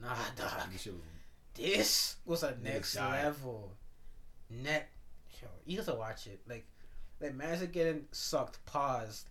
Nah, 0.00 0.14
dog. 0.36 0.70
This 0.72 0.86
was 0.86 0.94
This 1.54 2.16
was 2.24 2.42
a 2.42 2.56
next 2.62 2.96
level. 2.96 3.72
Net. 4.50 4.88
Yo, 5.40 5.48
you 5.66 5.76
have 5.78 5.86
to 5.86 5.94
watch 5.94 6.26
it. 6.26 6.40
Like, 6.48 6.66
like 7.20 7.34
man's 7.34 7.62
are 7.62 7.66
getting 7.66 8.04
sucked, 8.12 8.64
paused, 8.66 9.28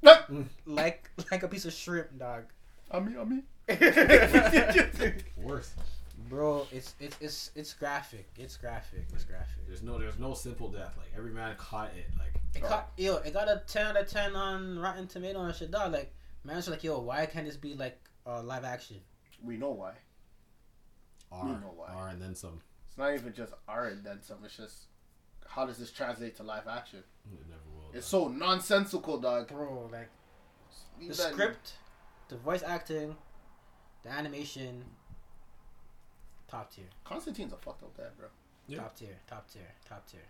like 0.66 1.10
like 1.32 1.44
a 1.44 1.48
piece 1.48 1.66
of 1.66 1.74
shrimp, 1.74 2.18
dog. 2.18 2.46
I 2.90 3.00
mean, 3.00 3.18
I 3.18 3.24
mean. 3.24 3.44
worse. 5.38 5.74
Bro, 6.30 6.68
it's 6.72 6.96
it's 7.00 7.18
it's 7.20 7.52
it's 7.56 7.74
graphic. 7.74 8.30
It's 8.38 8.58
graphic. 8.58 9.06
It's 9.14 9.24
graphic. 9.24 9.66
There's 9.68 9.82
no 9.82 9.98
there's 9.98 10.20
no 10.20 10.34
simple 10.34 10.70
death. 10.70 10.94
Like 10.98 11.08
every 11.18 11.32
man 11.32 11.56
caught 11.58 11.92
it. 11.98 12.06
Like 12.18 12.34
It 12.56 12.68
caught 12.68 12.92
yo, 12.98 13.18
it 13.18 13.34
got 13.34 13.50
a 13.50 13.62
ten 13.68 13.88
out 13.88 13.98
of 13.98 14.08
ten 14.08 14.36
on 14.36 14.80
Rotten 14.80 15.08
Tomato 15.08 15.42
and 15.42 15.56
shit, 15.56 15.72
dog. 15.72 15.94
Like, 15.94 16.14
man's 16.44 16.70
like, 16.70 16.84
yo, 16.84 17.00
why 17.00 17.26
can't 17.26 17.46
this 17.46 17.58
be 17.58 17.74
like 17.74 18.00
uh, 18.26 18.44
live 18.44 18.64
action? 18.64 18.98
We 19.44 19.58
know 19.58 19.72
why. 19.72 19.94
R, 21.32 21.46
You 21.48 21.54
know. 21.54 21.74
R 21.88 22.10
and 22.10 22.22
then 22.22 22.36
some. 22.36 22.62
It's 22.88 22.98
not 22.98 23.14
even 23.14 23.34
just 23.34 23.54
R 23.68 23.88
and 23.88 24.04
then 24.04 24.22
some. 24.22 24.38
It's 24.44 24.58
just 24.58 24.84
how 25.48 25.66
does 25.66 25.78
this 25.78 25.92
translate 25.92 26.36
to 26.38 26.44
live 26.44 26.68
action? 26.68 27.00
It 27.32 27.40
never 27.50 27.62
will. 27.74 27.98
It's 27.98 28.08
so 28.08 28.28
nonsensical, 28.28 29.18
dog. 29.20 29.48
Bro, 29.50 29.90
like 29.92 30.10
the 31.00 31.06
Leave 31.08 31.18
that- 31.18 31.32
script, 31.34 31.74
the 32.30 32.38
voice 32.38 32.64
acting, 32.64 33.16
the 34.04 34.10
animation, 34.10 34.84
top 36.48 36.74
tier. 36.74 36.86
Constantine's 37.04 37.54
a 37.54 37.58
fucked 37.58 37.84
up 37.84 37.96
guy, 37.98 38.04
bro. 38.18 38.28
Yeah. 38.68 38.78
Top 38.80 38.96
tier, 38.96 39.18
top 39.28 39.50
tier, 39.52 39.62
top 39.88 40.06
tier, 40.10 40.22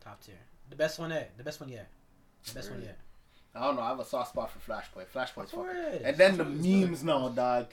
top 0.00 0.20
tier. 0.22 0.34
The 0.68 0.76
best 0.76 0.98
one 0.98 1.10
yet. 1.10 1.36
The 1.36 1.44
best 1.44 1.60
one 1.60 1.68
yet. 1.68 1.88
The 2.46 2.54
best 2.54 2.68
one 2.70 2.78
Really? 2.78 2.88
yet. 2.88 2.98
I 3.54 3.60
don't 3.66 3.76
know. 3.76 3.82
I 3.82 3.88
have 3.88 3.98
a 4.00 4.04
soft 4.04 4.30
spot 4.30 4.50
for 4.52 4.58
Flashpoint. 4.70 5.06
Flashpoint's 5.12 5.52
Of 5.52 5.66
fucking. 5.66 6.04
And 6.04 6.16
then 6.16 6.36
the 6.36 6.44
That's 6.44 6.56
what 6.56 6.66
it's 6.66 6.86
memes 6.90 7.04
now, 7.04 7.28
dog. 7.30 7.66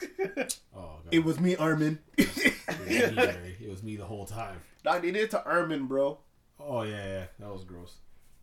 Oh, 0.76 0.98
God. 1.04 1.12
It 1.12 1.24
was 1.24 1.38
me, 1.40 1.56
Armin. 1.56 1.98
It 2.16 2.28
was 2.28 3.16
me, 3.16 3.56
It 3.66 3.68
was 3.70 3.82
me 3.82 3.96
the 3.96 4.04
whole 4.04 4.24
time. 4.26 4.60
dog, 4.84 5.02
they 5.02 5.10
did 5.10 5.22
it 5.24 5.30
to 5.32 5.44
Armin, 5.44 5.86
bro. 5.86 6.18
Oh 6.58 6.82
yeah, 6.82 7.04
yeah, 7.06 7.24
that 7.38 7.52
was 7.52 7.64
gross. 7.64 7.96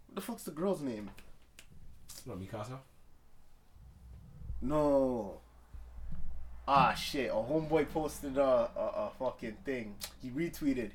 What 0.08 0.16
the 0.16 0.22
fuck's 0.22 0.44
the 0.44 0.52
girl's 0.52 0.82
name? 0.82 1.10
What 2.26 2.40
Mikasa? 2.40 2.78
No. 4.62 5.40
Ah 6.68 6.94
shit! 6.94 7.30
A 7.30 7.34
homeboy 7.34 7.90
posted 7.94 8.38
a, 8.38 8.42
a, 8.76 8.80
a 9.08 9.12
fucking 9.18 9.58
thing. 9.64 9.96
He 10.22 10.30
retweeted. 10.30 10.92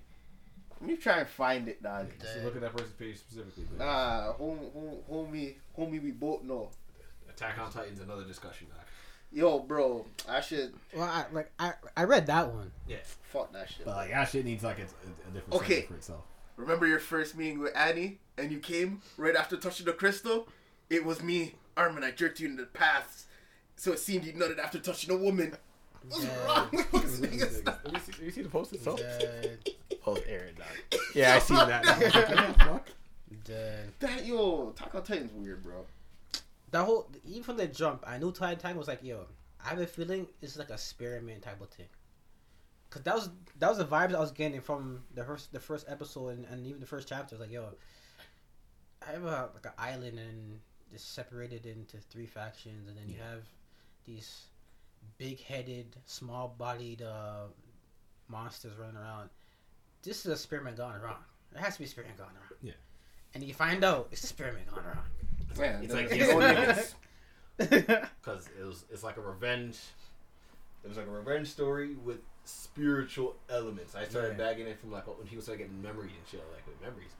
Let 0.80 0.88
me 0.90 0.96
try 0.96 1.20
and 1.20 1.28
find 1.28 1.68
it, 1.68 1.82
dog. 1.82 2.08
Just 2.20 2.38
look 2.44 2.56
at 2.56 2.60
that 2.62 2.72
person's 2.72 2.92
page 2.94 3.16
specifically. 3.18 3.64
but 3.70 3.84
Nah, 3.84 4.32
hom, 4.32 4.58
hom, 4.74 4.96
homie, 5.10 5.54
homie, 5.78 6.02
we 6.02 6.10
both 6.10 6.42
know. 6.42 6.70
Attack 7.30 7.56
on 7.58 7.70
Titan's 7.72 8.00
another 8.00 8.24
discussion. 8.24 8.66
Doc. 9.32 9.38
Yo, 9.38 9.58
bro, 9.60 10.04
I 10.28 10.40
should 10.40 10.74
Well, 10.94 11.04
I, 11.04 11.24
like 11.32 11.50
I, 11.58 11.72
I 11.96 12.04
read 12.04 12.26
that 12.26 12.52
one. 12.52 12.70
Yeah. 12.86 12.96
Fuck 13.32 13.52
that 13.52 13.68
shit. 13.70 13.84
But 13.84 13.96
like 13.96 14.10
that 14.10 14.28
shit 14.28 14.44
needs 14.44 14.62
like 14.62 14.78
a, 14.78 14.82
a, 14.82 14.84
a 14.84 15.32
different 15.32 15.54
Okay. 15.54 15.66
subject 15.68 15.88
for 15.88 15.94
itself. 15.96 16.24
Remember 16.56 16.86
your 16.86 16.98
first 16.98 17.36
meeting 17.36 17.58
with 17.60 17.74
Annie, 17.76 18.18
and 18.36 18.52
you 18.52 18.58
came 18.58 19.00
right 19.16 19.34
after 19.34 19.56
touching 19.56 19.86
the 19.86 19.92
crystal? 19.92 20.46
It 20.90 21.04
was 21.04 21.22
me, 21.22 21.54
Armin. 21.76 22.04
I 22.04 22.10
jerked 22.10 22.40
you 22.40 22.48
in 22.48 22.56
the 22.56 22.66
paths, 22.66 23.24
so 23.76 23.92
it 23.92 23.98
seemed 23.98 24.24
you 24.24 24.34
nutted 24.34 24.58
after 24.58 24.78
touching 24.78 25.12
a 25.14 25.16
woman. 25.16 25.54
What's 26.08 26.24
Yeah. 26.24 26.44
wrong 26.46 26.68
with 26.72 26.90
these 26.92 27.20
niggas? 27.20 27.64
Let 27.66 27.92
me 27.94 28.00
see, 28.00 28.12
let 28.12 28.22
me 28.22 28.30
see 28.30 28.42
the 28.42 28.48
post 28.50 28.72
itself. 28.74 28.98
Dead, 28.98 29.58
Oh, 30.06 30.14
Eren, 30.14 30.56
dog. 30.58 31.00
Yeah, 31.14 31.36
I 31.36 31.38
seen 31.38 31.56
that. 31.56 31.84
Fuck. 32.58 32.88
dead. 33.44 33.92
That 34.00 34.26
yo, 34.26 34.72
Taco 34.76 35.00
Titan's 35.00 35.32
weird, 35.32 35.62
bro. 35.62 35.86
That 36.72 36.84
whole 36.84 37.10
even 37.24 37.44
from 37.44 37.56
the 37.56 37.68
jump, 37.68 38.02
I 38.06 38.18
knew 38.18 38.32
Titan 38.32 38.58
Titan 38.58 38.76
was 38.76 38.88
like, 38.88 39.02
yo, 39.02 39.26
I 39.64 39.68
have 39.68 39.78
a 39.78 39.86
feeling 39.86 40.26
it's 40.40 40.58
like 40.58 40.70
a 40.70 40.74
experiment 40.74 41.42
type 41.42 41.60
of 41.60 41.68
thing. 41.68 41.86
Cause 42.90 43.02
that 43.04 43.14
was 43.14 43.30
that 43.58 43.68
was 43.68 43.78
the 43.78 43.84
vibes 43.84 44.14
I 44.14 44.20
was 44.20 44.32
getting 44.32 44.60
from 44.60 45.02
the 45.14 45.24
first 45.24 45.52
the 45.52 45.60
first 45.60 45.86
episode 45.88 46.36
and, 46.36 46.46
and 46.46 46.66
even 46.66 46.80
the 46.80 46.86
first 46.86 47.08
chapter. 47.08 47.36
It's 47.36 47.40
like, 47.40 47.52
yo, 47.52 47.68
I 49.06 49.12
have 49.12 49.24
a 49.24 49.50
like 49.54 49.64
an 49.64 49.72
island 49.78 50.18
and 50.18 50.60
it's 50.92 51.04
separated 51.04 51.64
into 51.64 51.96
three 51.96 52.26
factions, 52.26 52.88
and 52.88 52.96
then 52.96 53.08
you 53.08 53.16
have 53.18 53.44
these 54.04 54.46
big-headed, 55.16 55.96
small-bodied 56.04 57.00
uh, 57.02 57.44
monsters 58.28 58.76
running 58.78 58.96
around. 58.96 59.30
This 60.02 60.20
is 60.20 60.26
a 60.26 60.32
experiment 60.32 60.76
gone 60.76 61.00
wrong. 61.00 61.24
There 61.52 61.62
has 61.62 61.74
to 61.74 61.78
be 61.78 61.84
experiment 61.84 62.18
gone 62.18 62.28
wrong. 62.34 62.58
Yeah. 62.60 62.72
And 63.34 63.42
you 63.42 63.54
find 63.54 63.84
out 63.84 64.08
it's 64.12 64.22
a 64.22 64.26
experiment 64.26 64.66
gone 64.66 64.84
wrong. 64.84 65.04
Man, 65.58 65.84
It's 65.84 65.94
like 65.94 66.10
yes, 66.14 66.28
no 66.30 66.38
no. 66.38 66.54
niggas. 66.54 66.94
Because 67.58 68.48
it 68.58 68.64
was 68.64 68.84
it's 68.90 69.02
like 69.04 69.16
a 69.16 69.20
revenge. 69.20 69.78
It 70.84 70.88
was 70.88 70.96
like 70.96 71.06
a 71.06 71.10
revenge 71.10 71.48
story 71.48 71.94
with 72.04 72.18
spiritual 72.44 73.36
elements. 73.48 73.94
I 73.94 74.04
started 74.04 74.32
Yeah. 74.38 74.44
bagging 74.44 74.66
it 74.66 74.78
from 74.80 74.90
like 74.90 75.06
when 75.06 75.26
people 75.26 75.42
started 75.42 75.62
getting 75.64 75.80
memories 75.82 76.12
and 76.18 76.26
shit. 76.28 76.40
Like 76.52 76.66
with 76.66 76.80
memories, 76.80 77.10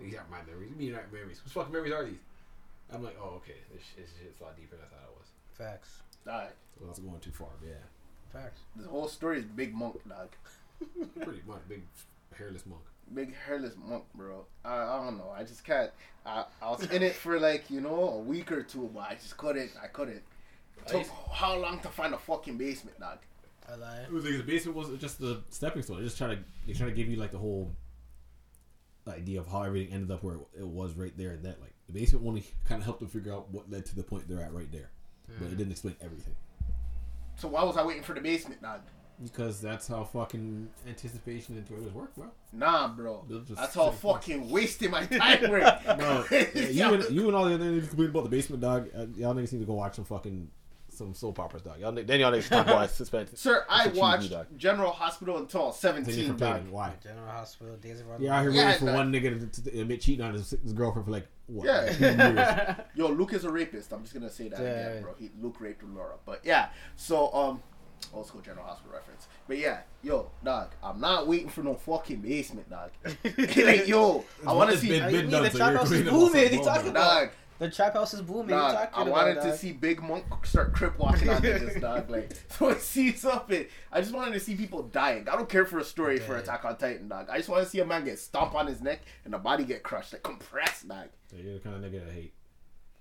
these 0.00 0.14
aren't 0.16 0.30
my 0.30 0.42
memories. 0.42 0.70
You 0.70 0.76
mean 0.76 0.92
not 0.92 1.12
memories? 1.12 1.40
Whose 1.44 1.52
fucking 1.52 1.72
memories 1.72 1.92
are 1.92 2.04
these? 2.04 2.18
I'm 2.92 3.02
like, 3.02 3.16
oh 3.20 3.36
okay, 3.36 3.56
this, 3.72 3.82
this 3.96 4.10
shit's 4.20 4.40
a 4.40 4.44
lot 4.44 4.56
deeper 4.56 4.76
than 4.76 4.84
I 4.86 4.88
thought 4.88 5.08
it 5.10 5.16
was. 5.18 5.28
Facts. 5.52 6.02
Alright, 6.26 6.50
Well, 6.80 6.88
I 6.88 6.90
was 6.90 6.98
going 6.98 7.20
too 7.20 7.30
far, 7.30 7.48
but 7.60 7.68
yeah, 7.68 7.84
Facts. 8.32 8.60
the 8.76 8.88
whole 8.88 9.08
story 9.08 9.38
is 9.38 9.44
Big 9.44 9.74
Monk, 9.74 10.00
dog. 10.08 10.28
pretty 11.22 11.42
much 11.46 11.60
big 11.68 11.82
hairless 12.36 12.66
monk. 12.66 12.82
Big 13.12 13.34
hairless 13.46 13.74
monk, 13.76 14.04
bro. 14.14 14.46
I, 14.64 14.76
I 14.76 15.04
don't 15.04 15.18
know. 15.18 15.32
I 15.36 15.42
just 15.44 15.64
can't. 15.64 15.90
I, 16.24 16.44
I 16.62 16.70
was 16.70 16.84
in 16.84 17.02
it 17.02 17.14
for 17.24 17.38
like 17.38 17.70
you 17.70 17.80
know 17.80 18.08
a 18.10 18.18
week 18.18 18.50
or 18.50 18.62
two, 18.62 18.90
but 18.94 19.00
I 19.10 19.14
just 19.14 19.36
couldn't. 19.36 19.70
I 19.82 19.88
couldn't. 19.88 20.22
It 20.78 20.88
took 20.88 21.06
how 21.32 21.56
long 21.56 21.80
to 21.80 21.88
find 21.88 22.14
a 22.14 22.18
fucking 22.18 22.56
basement, 22.56 22.98
dog? 23.00 23.18
I 23.70 23.76
lie. 23.76 24.00
It 24.02 24.12
was 24.12 24.24
like 24.24 24.36
the 24.36 24.42
basement 24.42 24.76
was 24.76 24.88
just 25.00 25.18
the 25.18 25.42
stepping 25.50 25.82
stone. 25.82 25.98
They 25.98 26.04
just 26.04 26.18
trying 26.18 26.36
to 26.36 26.44
they 26.66 26.72
trying 26.72 26.90
to 26.90 26.96
give 26.96 27.08
you 27.08 27.16
like 27.16 27.32
the 27.32 27.38
whole 27.38 27.74
idea 29.08 29.40
of 29.40 29.46
how 29.46 29.62
everything 29.62 29.92
ended 29.92 30.10
up 30.10 30.22
where 30.22 30.36
it 30.58 30.66
was 30.66 30.94
right 30.94 31.16
there 31.16 31.30
and 31.30 31.44
that 31.44 31.60
like 31.60 31.74
the 31.86 31.92
basement 31.92 32.26
only 32.26 32.44
kind 32.64 32.80
of 32.80 32.84
helped 32.84 33.00
them 33.00 33.08
figure 33.08 33.32
out 33.32 33.50
what 33.50 33.70
led 33.70 33.84
to 33.86 33.96
the 33.96 34.02
point 34.02 34.26
they're 34.28 34.42
at 34.42 34.52
right 34.52 34.70
there, 34.72 34.90
but 35.38 35.46
it 35.46 35.50
hmm. 35.50 35.56
didn't 35.56 35.72
explain 35.72 35.96
everything 36.00 36.34
So 37.36 37.48
why 37.48 37.62
was 37.64 37.76
I 37.76 37.84
waiting 37.84 38.02
for 38.02 38.14
the 38.14 38.20
basement, 38.20 38.62
dog? 38.62 38.80
Because 39.22 39.60
that's 39.60 39.86
how 39.88 40.04
fucking 40.04 40.68
anticipation 40.88 41.56
and 41.56 41.66
trailers 41.66 41.92
work, 41.92 42.14
bro. 42.16 42.26
Nah, 42.52 42.88
bro. 42.88 43.24
That's 43.28 43.74
how 43.74 43.90
say 43.90 43.96
fuck. 43.96 44.22
fucking 44.22 44.50
wasting 44.50 44.90
my 44.90 45.04
time 45.06 45.50
with. 45.50 45.82
Bro, 45.98 46.24
yeah, 46.30 46.68
you, 46.68 46.94
and, 46.94 47.10
you 47.10 47.26
and 47.28 47.36
all 47.36 47.44
the 47.44 47.54
other 47.54 47.64
niggas 47.64 47.88
complain 47.88 48.10
about 48.10 48.24
the 48.24 48.30
basement 48.30 48.62
dog. 48.62 48.88
Uh, 48.96 49.06
y'all 49.16 49.34
niggas 49.34 49.52
need 49.52 49.60
to 49.60 49.64
go 49.66 49.74
watch 49.74 49.96
some 49.96 50.04
fucking 50.04 50.50
some 50.90 51.12
soap 51.12 51.40
operas, 51.40 51.62
dog. 51.62 51.80
Y'all, 51.80 51.90
ni- 51.90 52.02
Then 52.02 52.20
y'all 52.20 52.30
niggas 52.30 52.48
talk 52.48 52.66
about 52.68 52.88
suspense. 52.90 53.32
Sir, 53.40 53.64
I 53.68 53.78
That's 53.78 53.86
a 53.86 53.90
cheesy 53.90 54.00
watched 54.00 54.30
dog. 54.30 54.46
General 54.56 54.92
Hospital 54.92 55.38
until 55.38 55.62
I 55.62 55.66
was 55.66 55.80
then 55.80 55.94
you're 55.96 56.04
17, 56.04 56.36
dog. 56.36 56.68
why. 56.70 56.92
General 57.02 57.26
Hospital, 57.26 57.76
Days 57.78 58.00
of 58.00 58.10
Our 58.10 58.20
You're 58.20 58.32
out 58.32 58.42
here 58.42 58.52
Yeah, 58.52 58.66
waiting 58.66 58.78
for 58.78 58.84
that- 58.86 58.94
one 58.94 59.12
nigga 59.12 59.52
to, 59.52 59.62
to 59.70 59.80
admit 59.80 60.00
cheating 60.02 60.24
on 60.24 60.34
his, 60.34 60.50
his 60.62 60.72
girlfriend 60.72 61.06
for 61.06 61.10
like 61.10 61.26
what? 61.46 61.66
Yeah. 61.66 61.80
like, 61.82 61.98
years. 62.00 62.76
Yo, 62.94 63.08
Luke 63.08 63.32
is 63.32 63.44
a 63.44 63.50
rapist. 63.50 63.92
I'm 63.92 64.02
just 64.02 64.14
gonna 64.14 64.30
say 64.30 64.48
that 64.48 64.60
Yeah. 64.60 64.66
again, 64.68 65.02
bro. 65.02 65.14
He, 65.18 65.30
Luke 65.40 65.60
raped 65.60 65.82
Laura, 65.82 66.14
but 66.24 66.40
yeah. 66.44 66.68
So 66.94 67.32
um, 67.34 67.60
old 68.12 68.26
school 68.26 68.40
General 68.40 68.64
Hospital 68.66 68.92
reference. 68.94 69.26
But 69.46 69.58
yeah, 69.58 69.80
yo, 70.02 70.30
dog, 70.44 70.70
I'm 70.82 71.00
not 71.00 71.26
waiting 71.26 71.48
for 71.48 71.62
no 71.62 71.74
fucking 71.74 72.20
basement, 72.20 72.68
dog. 72.70 72.90
like, 73.24 73.86
yo, 73.88 74.24
I 74.46 74.52
want 74.52 74.70
to 74.70 74.78
see, 74.78 74.88
been- 74.88 75.10
been 75.10 75.30
mean 75.30 75.42
the 75.42 75.50
so 75.50 75.58
trap 75.58 75.74
house 75.74 75.90
is 75.90 76.02
booming? 76.08 76.20
something 76.32 76.58
He 76.58 76.64
talking 76.64 76.90
about 76.90 77.20
dog. 77.20 77.30
the 77.58 77.70
trap 77.70 77.94
house 77.94 78.14
is 78.14 78.22
booming. 78.22 78.48
Dog, 78.48 78.72
you 78.72 78.78
I 78.78 78.86
talking 78.86 79.12
wanted 79.12 79.30
about, 79.32 79.42
to 79.44 79.48
dog. 79.50 79.58
see 79.58 79.72
Big 79.72 80.02
Monk 80.02 80.24
start 80.44 80.72
crip 80.74 80.98
walking 80.98 81.28
on 81.28 81.42
niggas, 81.42 81.80
dog. 81.80 82.08
Like, 82.10 82.32
so 82.48 82.68
it 82.70 82.80
sees 82.80 83.20
something. 83.20 83.66
I 83.92 84.00
just 84.00 84.12
wanted 84.14 84.32
to 84.34 84.40
see 84.40 84.54
people 84.56 84.82
dying. 84.84 85.28
I 85.28 85.36
don't 85.36 85.48
care 85.48 85.66
for 85.66 85.78
a 85.78 85.84
story 85.84 86.18
for 86.18 86.36
Attack 86.36 86.64
on 86.64 86.76
Titan, 86.76 87.08
dog. 87.08 87.28
I 87.30 87.36
just 87.38 87.48
want 87.48 87.64
to 87.64 87.68
see 87.68 87.80
a 87.80 87.84
man 87.86 88.04
get 88.04 88.18
stomped 88.18 88.54
on 88.54 88.66
his 88.66 88.80
neck 88.80 89.00
and 89.24 89.34
the 89.34 89.38
body 89.38 89.64
get 89.64 89.82
crushed, 89.82 90.12
like 90.12 90.22
compressed, 90.22 90.88
dog. 90.88 91.08
Yeah, 91.34 91.42
you're 91.42 91.54
the 91.54 91.60
kind 91.60 91.84
of 91.84 91.90
nigga 91.92 92.08
I 92.08 92.12
hate. 92.12 92.32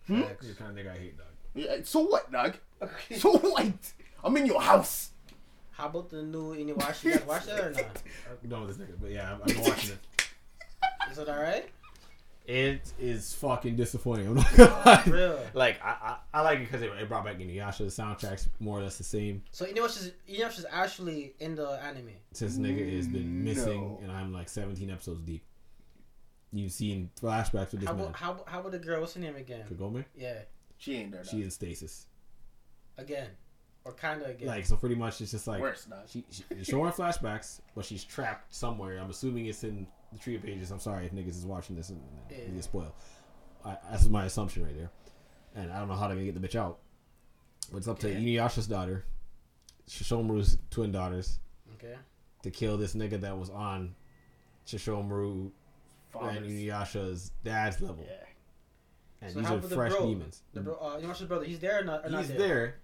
Facts. 0.03 0.45
You're 0.45 0.53
the 0.53 0.59
kind 0.61 0.77
of 0.77 0.85
nigga 0.85 0.91
I 0.93 0.97
hate, 0.97 1.17
dog. 1.17 1.27
Yeah, 1.55 1.75
so 1.83 2.01
what, 2.01 2.31
dog? 2.31 2.55
So 3.17 3.31
what? 3.37 3.71
I'm 4.23 4.35
in 4.37 4.45
your 4.45 4.61
house. 4.61 5.11
How 5.71 5.87
about 5.87 6.09
the 6.09 6.21
new 6.23 6.55
Inuyasha? 6.55 7.03
You 7.03 7.11
guys 7.11 7.25
watch 7.25 7.45
that 7.47 7.59
or 7.59 7.71
not? 7.71 8.01
I'm 8.43 8.49
done 8.49 8.67
with 8.67 8.77
this 8.77 8.87
nigga, 8.87 8.93
but 9.01 9.11
yeah, 9.11 9.33
I'm, 9.33 9.41
I'm 9.57 9.63
watching 9.63 9.91
it. 9.91 10.27
Is 11.11 11.17
it 11.17 11.27
alright? 11.27 11.69
It 12.45 12.91
is 12.99 13.33
fucking 13.35 13.77
disappointing. 13.77 14.27
I'm 14.27 14.35
not 14.35 14.47
oh, 14.53 14.57
gonna 14.57 14.81
lie. 14.85 15.03
Real. 15.07 15.39
Like 15.53 15.81
I, 15.83 16.17
I, 16.33 16.39
I 16.39 16.41
like 16.41 16.59
it 16.59 16.65
because 16.65 16.81
it, 16.81 16.91
it 16.99 17.07
brought 17.07 17.23
back 17.23 17.37
Inuyasha. 17.37 17.77
The 17.77 17.85
soundtrack's 17.85 18.49
more 18.59 18.79
or 18.79 18.83
less 18.83 18.97
the 18.97 19.05
same 19.05 19.43
So 19.51 19.65
Inuyasha's 19.65 20.11
Inuyasha's 20.29 20.65
actually 20.69 21.35
in 21.39 21.55
the 21.55 21.69
anime. 21.81 22.09
since 22.33 22.57
nigga 22.57 22.95
has 22.97 23.07
been 23.07 23.23
mm, 23.23 23.43
missing, 23.43 23.81
No. 23.81 23.99
and 24.03 24.11
I'm 24.11 24.33
like 24.33 24.49
17 24.49 24.89
episodes 24.89 25.21
deep. 25.21 25.43
You've 26.51 26.73
seen 26.73 27.09
flashbacks 27.21 27.71
with 27.71 27.79
this 27.79 27.87
How 27.87 27.93
man. 27.95 28.05
about 28.07 28.15
how 28.17 28.43
how 28.45 28.59
about 28.59 28.73
the 28.73 28.79
girl? 28.79 28.99
What's 28.99 29.13
her 29.13 29.21
name 29.21 29.37
again? 29.37 29.63
Kagome, 29.71 30.03
Yeah, 30.15 30.39
She 30.77 30.95
ain't 30.97 31.11
there. 31.13 31.23
she 31.23 31.37
She 31.37 31.43
in 31.43 31.49
stasis. 31.51 32.07
again, 32.97 33.29
or 33.85 33.91
kind 33.93 34.21
of 34.21 34.29
again. 34.29 34.47
Like 34.47 34.65
so, 34.65 34.75
pretty 34.75 34.95
much 34.95 35.19
it's 35.21 35.31
just 35.31 35.47
like 35.47 35.61
worse, 35.61 35.85
dog. 35.85 35.99
she, 36.07 36.23
she 36.31 36.43
showing 36.63 36.91
flashbacks, 36.91 37.59
but 37.75 37.85
she's 37.85 38.03
trapped 38.03 38.53
somewhere. 38.53 38.97
I'm 38.99 39.09
assuming 39.09 39.45
it's 39.47 39.63
in 39.63 39.87
the 40.11 40.19
tree 40.19 40.35
of 40.35 40.43
pages. 40.43 40.71
I'm 40.71 40.79
sorry 40.79 41.05
if 41.05 41.11
niggas 41.11 41.29
is 41.37 41.45
watching 41.45 41.75
this 41.75 41.89
and, 41.89 41.99
and 42.29 42.37
Yeah. 42.39 42.45
you 42.47 42.53
get 42.55 42.63
spoiled. 42.63 42.91
I, 43.65 43.77
that's 43.91 44.07
my 44.07 44.25
assumption 44.25 44.63
right 44.65 44.75
there, 44.77 44.89
and 45.55 45.71
I 45.71 45.79
don't 45.79 45.87
know 45.87 45.95
how 45.95 46.07
they're 46.07 46.15
gonna 46.17 46.29
get 46.31 46.39
the 46.41 46.47
bitch 46.47 46.55
out. 46.55 46.79
But 47.71 47.77
it's 47.79 47.87
up 47.87 47.99
to 47.99 48.09
Okay. 48.09 48.19
Inuyasha's 48.21 48.67
daughter, 48.67 49.05
Sesshomaru's 49.87 50.57
twin 50.69 50.91
daughters, 50.91 51.39
okay. 51.75 51.95
to 52.43 52.51
kill 52.51 52.77
this 52.77 52.93
nigga 52.93 53.19
that 53.21 53.37
was 53.37 53.49
on 53.49 53.95
Sesshomaru 54.67 55.31
and 55.43 55.51
Fathers. 56.09 56.47
Inuyasha's 56.51 57.31
dad's 57.43 57.81
level, 57.81 58.05
Yeah. 58.07 58.15
and 59.21 59.31
So 59.33 59.39
these 59.39 59.47
how 59.47 59.55
are 59.55 59.59
the 59.59 59.75
fresh 59.75 59.91
bro? 59.93 60.07
demons. 60.07 60.41
The 60.53 60.61
bro, 60.61 60.75
uh, 60.75 60.99
Inuyasha's 60.99 61.23
brother, 61.27 61.45
he's 61.45 61.59
there 61.59 61.81
or 61.81 61.83
not? 61.83 62.05
Or 62.05 62.09
not 62.09 62.19
He's 62.19 62.29
there? 62.29 62.37
there. 62.37 62.75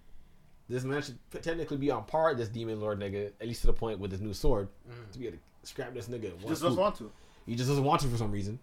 This 0.69 0.83
man 0.83 1.01
should 1.01 1.17
technically 1.41 1.77
be 1.77 1.89
on 1.89 2.03
par 2.05 2.29
with 2.29 2.37
this 2.37 2.49
demon 2.49 2.79
lord 2.79 2.99
nigga, 2.99 3.31
at 3.41 3.47
least 3.47 3.61
to 3.61 3.67
the 3.67 3.73
point 3.73 3.99
with 3.99 4.11
his 4.11 4.21
new 4.21 4.33
sword, 4.33 4.67
Mhm. 4.89 5.11
to 5.13 5.19
be 5.19 5.27
able 5.27 5.37
to 5.37 5.67
scrap 5.67 5.93
this 5.93 6.07
nigga. 6.07 6.25
in 6.25 6.37
She 6.39 6.45
one 6.45 6.47
just 6.53 6.61
doesn't 6.61 6.79
want 6.79 6.95
to. 6.97 7.11
He 7.47 7.55
just 7.55 7.67
doesn't 7.69 7.83
want 7.83 8.01
to 8.01 8.07
for 8.07 8.17
some 8.17 8.31
reason. 8.31 8.59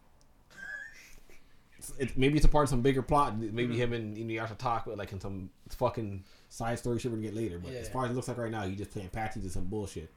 It's, 1.78 1.92
it, 1.98 2.16
maybe 2.16 2.36
it's 2.36 2.46
a 2.46 2.48
part 2.48 2.64
of 2.64 2.68
some 2.70 2.80
bigger 2.82 3.02
plot. 3.02 3.36
Maybe 3.38 3.64
Mm-hmm. 3.64 3.72
him 3.74 3.92
and 3.92 4.16
Inuyasha 4.16 4.56
talk, 4.56 4.86
but 4.86 4.96
like 4.96 5.12
in 5.12 5.20
some 5.20 5.50
fucking 5.70 6.24
side 6.48 6.78
story 6.78 6.98
shit 6.98 7.10
we're 7.10 7.16
gonna 7.18 7.28
get 7.28 7.34
later. 7.34 7.58
But 7.58 7.72
Yeah. 7.72 7.80
as 7.80 7.88
far 7.88 8.04
as 8.04 8.12
it 8.12 8.14
looks 8.14 8.28
like 8.28 8.38
right 8.38 8.50
now, 8.50 8.62
he 8.66 8.74
just 8.76 8.92
playing 8.92 9.08
patchy 9.10 9.40
to 9.40 9.50
some 9.50 9.66
bullshit. 9.66 10.10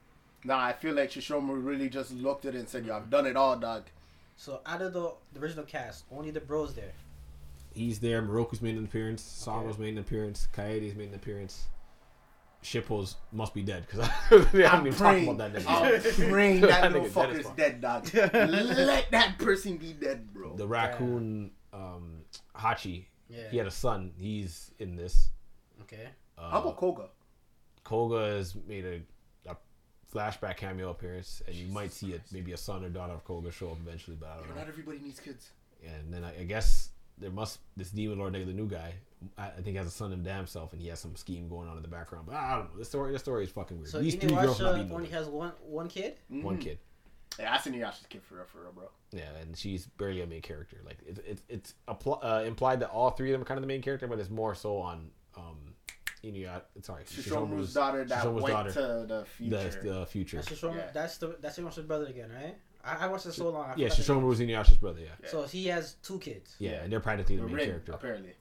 Nah, 0.46 0.58
I 0.64 0.74
feel 0.74 0.96
like 0.96 1.10
Sesshomaru 1.12 1.66
really 1.66 1.90
just 1.90 2.12
looked 2.14 2.46
at 2.46 2.56
it 2.56 2.60
and 2.60 2.70
said, 2.70 2.86
"Yo, 2.86 2.96
I've 2.96 3.10
done 3.10 3.26
it 3.26 3.36
all, 3.36 3.58
dog." 3.58 3.84
So 4.38 4.62
out 4.66 4.82
of 4.82 4.94
the, 4.94 5.14
the 5.34 5.40
original 5.42 5.66
cast, 5.66 6.06
only 6.12 6.32
the 6.32 6.40
bros 6.40 6.74
there. 6.76 6.94
He's 7.74 8.00
there. 8.00 8.22
Miroku's 8.22 8.62
made 8.62 8.78
an 8.78 8.86
appearance. 8.86 9.22
Sango's 9.22 9.78
made 9.78 9.90
an 9.94 9.98
appearance. 10.00 10.48
Kaede's 10.56 10.96
made 10.96 11.10
an 11.10 11.16
appearance. 11.16 11.68
Shippo's 12.62 13.16
must 13.32 13.54
be 13.54 13.64
dead 13.64 13.86
because 13.90 14.00
I 14.10 14.12
haven't 14.34 14.88
even 14.88 14.92
talked 14.92 14.98
praying, 14.98 15.28
about 15.30 15.54
that 15.54 15.62
nigga. 15.64 16.20
I'm 16.26 16.30
praying 16.30 16.62
that 16.62 16.70
That 16.82 16.92
little 16.94 17.08
nigga 17.08 17.14
dead 17.14 17.30
as 17.30 17.38
fucker's 17.38 17.46
fuck. 17.46 17.58
dead, 17.58 17.82
dog. 17.82 18.14
Let 18.14 19.12
that 19.12 19.38
person 19.40 19.78
be 19.78 19.94
dead, 19.94 20.34
bro. 20.34 20.56
The 20.56 20.68
raccoon 20.68 21.52
um, 21.74 22.20
Hachi, 22.56 23.06
Yeah. 23.30 23.50
he 23.52 23.58
had 23.58 23.68
a 23.68 23.72
son. 23.72 24.12
He's 24.18 24.72
in 24.80 24.96
this. 24.96 25.30
Okay. 25.84 26.10
Uh, 26.38 26.50
How 26.50 26.62
about 26.62 26.78
Koga? 26.78 27.06
Koga 27.84 28.36
has 28.36 28.56
made 28.68 28.86
a, 28.86 29.50
a 29.50 29.56
flashback 30.14 30.58
cameo 30.58 30.90
appearance, 30.92 31.42
and 31.48 31.56
you 31.56 31.68
might 31.68 31.92
see 31.94 32.12
it 32.14 32.22
maybe 32.32 32.52
a 32.52 32.58
son 32.58 32.84
or 32.84 32.90
daughter 32.90 33.14
of 33.14 33.24
Koga 33.24 33.52
show 33.52 33.72
up 33.72 33.78
eventually, 33.86 34.18
but 34.20 34.30
I 34.30 34.38
don't 34.38 34.50
know. 34.50 34.56
not 34.56 34.68
everybody 34.68 35.00
needs 35.00 35.20
kids. 35.20 35.50
And 35.86 36.14
then 36.14 36.24
I, 36.26 36.42
I 36.42 36.44
guess 36.44 36.90
there 37.20 37.32
must 37.32 37.60
this 37.78 37.90
demon 37.92 38.18
lord 38.20 38.34
nigga, 38.34 38.46
the 38.46 38.54
new 38.54 38.68
guy. 38.68 38.94
I, 39.38 39.48
I 39.48 39.62
think 39.62 39.76
has 39.76 39.86
a 39.88 39.92
son 39.92 40.14
and 40.14 40.24
damn 40.24 40.48
self, 40.48 40.72
and 40.72 40.82
he 40.82 40.88
has 40.88 41.00
some 41.00 41.16
scheme 41.18 41.50
going 41.50 41.68
on 41.68 41.76
in 41.76 41.84
the 41.84 41.90
background. 41.90 42.26
But 42.28 42.36
I 42.36 42.56
don't 42.56 42.72
know. 42.74 42.80
The 42.80 42.86
story, 42.86 43.12
the 43.12 43.20
story 43.20 43.44
is 43.44 43.50
fucking 43.52 43.78
weird. 43.78 43.90
So 43.90 44.00
These 44.00 44.16
three 44.16 44.34
girls 44.34 44.60
not 44.62 44.76
being 44.76 44.92
only 44.94 45.10
has 45.10 45.28
one 45.28 45.52
one 45.66 45.90
kid. 45.90 46.16
one 46.30 46.58
Mhm. 46.58 46.62
kid. 46.62 46.80
Yeah, 47.38 47.52
that's 47.52 47.68
Inuyasha's 47.68 48.06
kid 48.10 48.22
for 48.24 48.36
real, 48.36 48.46
for 48.46 48.62
real, 48.62 48.72
bro. 48.72 48.90
Yeah, 49.12 49.30
and 49.42 49.56
she's 49.58 49.86
barely 49.88 50.22
a 50.22 50.28
main 50.28 50.42
character. 50.42 50.78
Like 50.86 50.98
it's 51.06 51.20
it's 51.28 51.44
it's 51.50 51.74
appl- 51.88 52.20
uh, 52.24 52.44
implied 52.46 52.80
that 52.80 52.90
all 52.92 53.12
three 53.12 53.30
of 53.30 53.34
them 53.34 53.42
are 53.42 53.46
kind 53.46 53.58
of 53.58 53.62
the 53.62 53.68
main 53.68 53.82
character, 53.82 54.08
but 54.08 54.20
it's 54.20 54.30
more 54.30 54.56
so 54.56 54.78
on 54.78 55.12
um 55.38 55.69
Inuyasha. 56.24 56.62
Sorry, 56.82 57.04
Sesshomaru's 57.04 57.74
daughter 57.74 58.04
that 58.06 58.24
Sesshomaru's 58.26 58.42
went 58.42 58.54
daughter. 58.56 58.72
to 58.74 59.06
the 59.08 59.26
future. 59.38 59.82
the, 59.84 59.90
the 60.00 60.06
future. 60.06 60.38
That's 60.38 60.50
Sesshomaru. 60.50 60.76
Yeah. 60.78 60.90
That's 60.94 61.18
the 61.18 61.38
that's 61.42 61.58
Inuyasha's 61.58 61.86
brother 61.86 62.08
again, 62.08 62.30
right? 62.34 62.56
I, 62.84 63.06
I 63.06 63.08
watched 63.08 63.26
it 63.26 63.34
so 63.34 63.50
long. 63.50 63.66
I 63.70 63.74
Yeah, 63.76 63.90
forgot 63.90 64.06
the 64.08 64.14
name. 64.14 64.24
Sesshomaru's 64.24 64.40
Inuyasha's 64.40 64.78
brother. 64.78 65.00
Yeah. 65.02 65.08
Yeah. 65.24 65.30
So 65.30 65.44
he 65.44 65.68
has 65.68 65.96
two 66.04 66.20
kids, 66.20 66.56
yeah, 66.60 66.82
and 66.84 66.92
they're 66.92 67.00
practically 67.00 67.36
the 67.38 67.42
The 67.44 67.48
main 67.48 67.56
ring, 67.58 67.66
character. 67.68 67.92
apparently. 67.94 68.34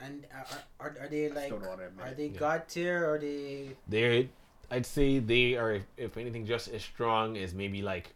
and 0.00 0.26
are, 0.34 0.46
are, 0.80 0.96
are 1.02 1.08
they 1.08 1.28
like 1.30 1.46
still 1.46 1.58
don't 1.58 1.68
wanna 1.68 1.86
admit 1.86 2.06
are 2.06 2.14
they 2.14 2.26
Yeah. 2.26 2.38
god 2.38 2.68
tier 2.68 3.04
or 3.06 3.14
are 3.14 3.18
they? 3.18 3.70
They're, 3.88 4.24
I'd 4.70 4.84
say 4.86 5.18
they 5.20 5.56
are, 5.56 5.72
if, 5.72 5.82
if 5.96 6.16
anything, 6.16 6.44
just 6.44 6.68
as 6.68 6.82
strong 6.82 7.36
as 7.38 7.54
maybe 7.54 7.82
like 7.82 8.14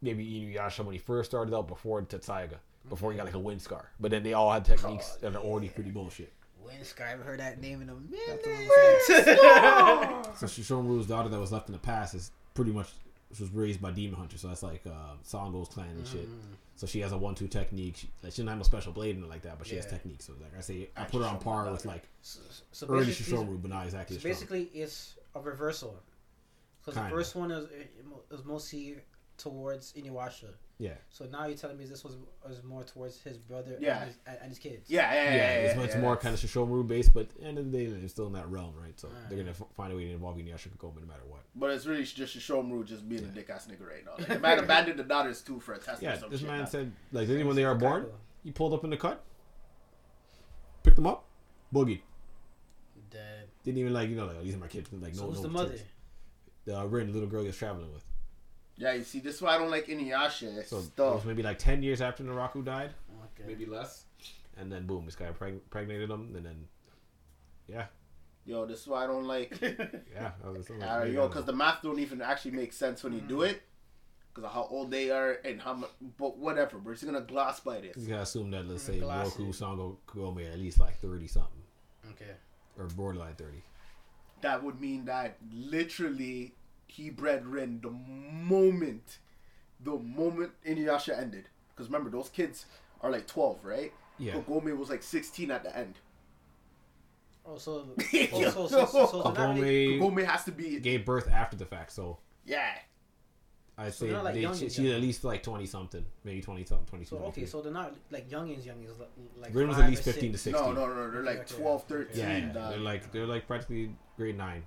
maybe 0.00 0.24
Inuyasha 0.24 0.84
when 0.84 0.92
he 0.92 0.98
first 0.98 1.30
started 1.30 1.54
out 1.54 1.66
before 1.68 2.00
Tessaiga, 2.02 2.56
before 2.88 3.10
he 3.12 3.16
got 3.16 3.26
like 3.26 3.34
a 3.34 3.38
wind 3.38 3.60
scar. 3.60 3.90
But 4.00 4.10
then 4.10 4.22
they 4.22 4.32
all 4.32 4.50
had 4.52 4.64
techniques 4.64 5.14
oh, 5.16 5.18
that 5.22 5.34
are 5.36 5.42
already 5.42 5.68
pretty 5.68 5.90
bullshit. 5.90 6.32
Windscar, 6.68 7.06
I 7.06 7.10
haven't 7.10 7.26
heard 7.26 7.40
that 7.40 7.60
name 7.60 7.82
in 7.82 7.88
a 7.88 7.94
That's 7.94 8.46
minute. 8.46 8.68
So 10.36 10.46
Sesshomaru's 10.46 11.06
daughter 11.06 11.28
that 11.28 11.40
was 11.40 11.52
left 11.52 11.68
in 11.68 11.72
the 11.72 11.78
past 11.78 12.14
is 12.14 12.30
pretty 12.54 12.72
much 12.72 12.88
she 13.34 13.42
was 13.42 13.52
raised 13.52 13.80
by 13.80 13.90
demon 13.90 14.18
hunters, 14.18 14.40
so 14.40 14.48
that's 14.48 14.62
like 14.62 14.82
uh, 14.86 15.14
Sango's 15.26 15.68
clan 15.68 15.88
and 15.90 16.06
shit. 16.06 16.28
Mm. 16.28 16.56
So 16.76 16.86
she 16.86 17.00
has 17.00 17.12
a 17.12 17.18
one-two 17.18 17.48
technique. 17.48 17.96
She, 17.96 18.08
like, 18.22 18.32
she 18.32 18.42
doesn't 18.42 18.48
have 18.48 18.56
no 18.58 18.62
special 18.62 18.92
blade 18.92 19.16
and 19.16 19.28
like 19.28 19.42
that, 19.42 19.58
but 19.58 19.66
she 19.66 19.76
has 19.76 19.84
Yeah. 19.84 19.90
techniques. 19.90 20.26
So 20.26 20.32
like 20.40 20.56
I 20.56 20.60
say, 20.60 20.88
I 20.96 21.02
And 21.02 21.10
put 21.12 21.22
her 21.22 21.28
on 21.28 21.38
par 21.38 21.70
with 21.70 21.84
like 21.84 22.08
So, 22.22 22.40
so 22.72 22.86
early 22.88 23.06
basically, 23.06 23.36
Sesshomaru, 23.36 23.60
but 23.60 23.70
not 23.70 23.84
exactly 23.84 24.16
so 24.16 24.22
basically 24.22 24.70
it's 24.72 25.14
a 25.34 25.40
reversal. 25.40 25.98
Because 26.80 27.02
the 27.02 27.10
first 27.10 27.34
one 27.34 27.50
is 27.50 27.66
is 28.30 28.44
mostly 28.44 28.96
towards 29.36 29.92
Inuyasha. 29.92 30.54
Yeah. 30.80 30.92
So 31.10 31.24
now 31.24 31.46
you're 31.46 31.56
telling 31.56 31.76
me 31.76 31.86
this 31.86 32.04
was 32.04 32.16
was 32.46 32.62
more 32.62 32.84
towards 32.84 33.20
his 33.20 33.36
brother 33.36 33.76
Yeah. 33.80 33.98
and, 34.02 34.06
his, 34.06 34.16
and 34.40 34.48
his 34.50 34.58
kids. 34.60 34.88
Yeah, 34.88 35.12
yeah, 35.12 35.14
yeah. 35.14 35.24
yeah, 35.24 35.34
yeah, 35.36 35.42
it's, 35.42 35.76
yeah, 35.76 35.82
it's 35.84 35.94
yeah, 35.96 36.00
more 36.00 36.14
that's- 36.14 36.22
kind 36.22 36.34
of 36.34 36.68
Sesshomaru 36.68 36.86
based, 36.86 37.12
but 37.12 37.22
at 37.22 37.30
the 37.36 37.42
end 37.44 37.58
of 37.58 37.72
the 37.72 37.76
day, 37.78 37.86
they're 37.86 38.08
still 38.08 38.28
in 38.28 38.32
that 38.34 38.48
realm, 38.48 38.74
right? 38.80 38.98
So 38.98 39.08
Ah. 39.12 39.26
they're 39.28 39.38
gonna 39.38 39.50
f- 39.50 39.62
find 39.76 39.92
a 39.92 39.96
way 39.96 40.04
to 40.04 40.12
involve 40.12 40.36
Inuyasha 40.36 40.68
Kagome 40.68 41.00
no 41.00 41.06
matter 41.08 41.24
what. 41.26 41.40
But 41.56 41.70
it's 41.70 41.84
really 41.86 42.04
just 42.04 42.36
Sesshomaru 42.38 42.84
just 42.86 43.08
being 43.08 43.22
Yeah. 43.22 43.28
a 43.28 43.32
dick 43.32 43.50
ass 43.50 43.66
nigga 43.66 43.86
right 43.88 44.04
now. 44.04 44.12
Like, 44.18 44.28
the 44.28 44.38
man 44.38 44.58
abandoned 44.60 44.98
the 45.00 45.04
daughters 45.04 45.42
too 45.42 45.58
for 45.58 45.74
a 45.74 45.78
test 45.78 46.00
Yeah, 46.00 46.14
or 46.14 46.18
some 46.20 46.30
this 46.30 46.40
shit. 46.40 46.48
man 46.48 46.60
dog. 46.60 46.68
said 46.68 46.92
like 47.10 47.22
literally 47.26 47.44
when 47.44 47.56
they 47.56 47.64
are 47.64 47.74
born, 47.74 48.02
Chicago. 48.02 48.18
he 48.44 48.52
pulled 48.52 48.72
up 48.72 48.84
in 48.84 48.90
the 48.90 48.96
cut, 48.96 49.24
picked 50.84 50.96
them 50.96 51.06
up, 51.08 51.24
boogie. 51.74 52.02
Dead. 53.10 53.48
Didn't 53.64 53.78
even 53.78 53.92
like 53.92 54.10
you 54.10 54.16
know 54.16 54.26
like 54.26 54.36
oh, 54.38 54.44
these 54.44 54.54
are 54.54 54.58
my 54.58 54.68
kids. 54.68 54.90
Like 54.92 55.14
so 55.14 55.22
no, 55.22 55.28
who's 55.30 55.38
no 55.38 55.42
the 55.42 55.48
mother? 55.48 55.70
kids. 55.70 55.82
The 56.66 56.78
uh, 56.78 56.84
Rin, 56.84 57.06
the 57.08 57.12
little 57.14 57.28
girl 57.28 57.40
he 57.40 57.46
was 57.48 57.56
traveling 57.56 57.92
with. 57.92 58.04
Yeah, 58.78 58.94
you 58.94 59.02
see, 59.04 59.18
this 59.20 59.34
is 59.36 59.42
why 59.42 59.56
I 59.56 59.58
don't 59.58 59.70
like 59.70 59.86
Inuyasha. 59.88 60.56
It's 60.58 60.70
So 60.70 60.78
it 60.78 60.96
was 60.98 61.24
maybe 61.24 61.42
like 61.42 61.58
ten 61.58 61.82
years 61.82 62.00
after 62.00 62.22
Naraku 62.24 62.64
died, 62.64 62.92
Okay. 63.34 63.44
maybe 63.46 63.66
less, 63.66 64.04
and 64.56 64.70
then 64.70 64.86
boom, 64.86 65.04
this 65.04 65.16
guy 65.16 65.26
preg- 65.38 65.54
impregnated 65.54 66.08
him, 66.10 66.34
and 66.36 66.46
then 66.46 66.64
yeah, 67.66 67.86
Yo, 68.46 68.64
this 68.64 68.80
is 68.82 68.86
why 68.86 69.04
I 69.04 69.06
don't 69.08 69.26
like. 69.26 69.50
yeah, 69.60 70.30
that 70.42 70.52
was 70.56 70.66
something 70.68 70.82
Uh, 70.88 71.02
yo, 71.04 71.26
because 71.28 71.44
the 71.44 71.52
math 71.52 71.82
don't 71.82 71.98
even 71.98 72.22
actually 72.22 72.52
make 72.52 72.72
sense 72.72 73.02
when 73.04 73.12
you 73.12 73.20
do 73.20 73.42
it. 73.42 73.62
Because 74.32 74.44
of 74.48 74.52
how 74.54 74.68
old 74.70 74.90
they 74.90 75.10
are 75.10 75.32
and 75.44 75.60
how 75.60 75.74
much. 75.74 75.90
But 76.16 76.38
whatever, 76.38 76.78
we're 76.78 76.92
just 76.94 77.04
gonna 77.04 77.20
gloss 77.20 77.60
by 77.60 77.80
this. 77.80 77.96
you 77.96 78.08
gotta 78.08 78.22
assume 78.22 78.50
that 78.52 78.66
let's 78.66 78.84
Mm, 78.84 78.86
say 78.86 79.00
glassy. 79.00 79.42
Roku 79.42 79.52
Sango 79.52 79.96
Kagome 80.06 80.48
are 80.48 80.52
at 80.52 80.58
least 80.60 80.78
like 80.80 80.98
thirty 81.00 81.26
something 81.26 81.62
Okay. 82.12 82.36
or 82.78 82.84
borderline 82.86 83.34
thirty. 83.34 83.62
That 84.42 84.62
would 84.62 84.80
mean 84.80 85.04
that 85.06 85.36
literally 85.52 86.54
he 86.88 87.10
bred 87.10 87.46
Rin 87.46 87.80
the 87.82 87.90
moment, 87.90 89.18
the 89.80 89.96
moment 89.98 90.52
Inuyasha 90.66 91.16
ended. 91.18 91.48
Because 91.70 91.86
remember, 91.90 92.10
those 92.10 92.28
kids 92.28 92.66
are 93.02 93.10
like 93.10 93.26
12, 93.28 93.64
right? 93.64 93.92
Yeah, 94.18 94.32
Kagome 94.34 94.76
was 94.76 94.90
like 94.90 95.02
16 95.04 95.50
at 95.52 95.62
the 95.62 95.76
end. 95.76 95.94
Oh, 97.46 97.56
so, 97.56 97.86
Yo, 98.12 98.26
so, 98.50 98.66
so, 98.66 98.84
so, 98.86 99.06
so, 99.06 99.32
they're 99.34 99.46
not 99.46 99.54
really- 99.56 99.98
Kagome 99.98 100.14
Kagome 100.16 100.24
has 100.26 100.44
to 100.44 100.52
be. 100.52 100.80
gave 100.80 101.04
birth 101.04 101.30
after 101.30 101.56
the 101.56 101.64
fact, 101.66 101.92
so 101.92 102.18
Yeah. 102.44 102.72
I'd 103.80 103.94
So 103.94 104.06
say 104.08 104.16
like 104.20 104.34
they, 104.34 104.42
she, 104.54 104.68
she's 104.68 104.90
at 104.92 105.00
least 105.00 105.22
like 105.22 105.40
twenty 105.44 105.64
something, 105.64 106.04
maybe 106.24 106.40
twenty 106.42 106.64
something, 106.64 106.84
twenty 106.88 107.04
two. 107.04 107.10
so 107.10 107.18
okay, 107.26 107.46
so 107.46 107.62
they're 107.62 107.72
not 107.72 107.94
like 108.10 108.28
youngins, 108.28 108.64
youngins, 108.64 108.98
like- 108.98 109.08
like. 109.40 109.54
Rin 109.54 109.68
was 109.68 109.78
at 109.78 109.88
least 109.88 110.00
or 110.02 110.12
fifteen 110.12 110.32
to 110.32 110.38
sixteen. 110.38 110.74
No, 110.74 110.86
no, 110.88 110.94
no. 110.94 111.10
They're 111.12 111.22
like 111.22 111.38
Okay, 111.52 111.54
12, 111.62 111.84
13. 111.84 112.16
Yeah, 112.20 112.36
yeah, 112.38 112.52
dog. 112.52 112.70
they're 112.72 112.80
like 112.80 113.12
they're 113.12 113.26
like 113.26 113.46
practically 113.46 113.94
grade 114.16 114.36
nine. 114.36 114.64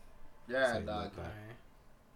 Yeah, 0.48 0.68
Something 0.68 0.86
dog. 0.86 1.04
like 1.04 1.16
that. 1.18 1.22
Alright. 1.24 1.36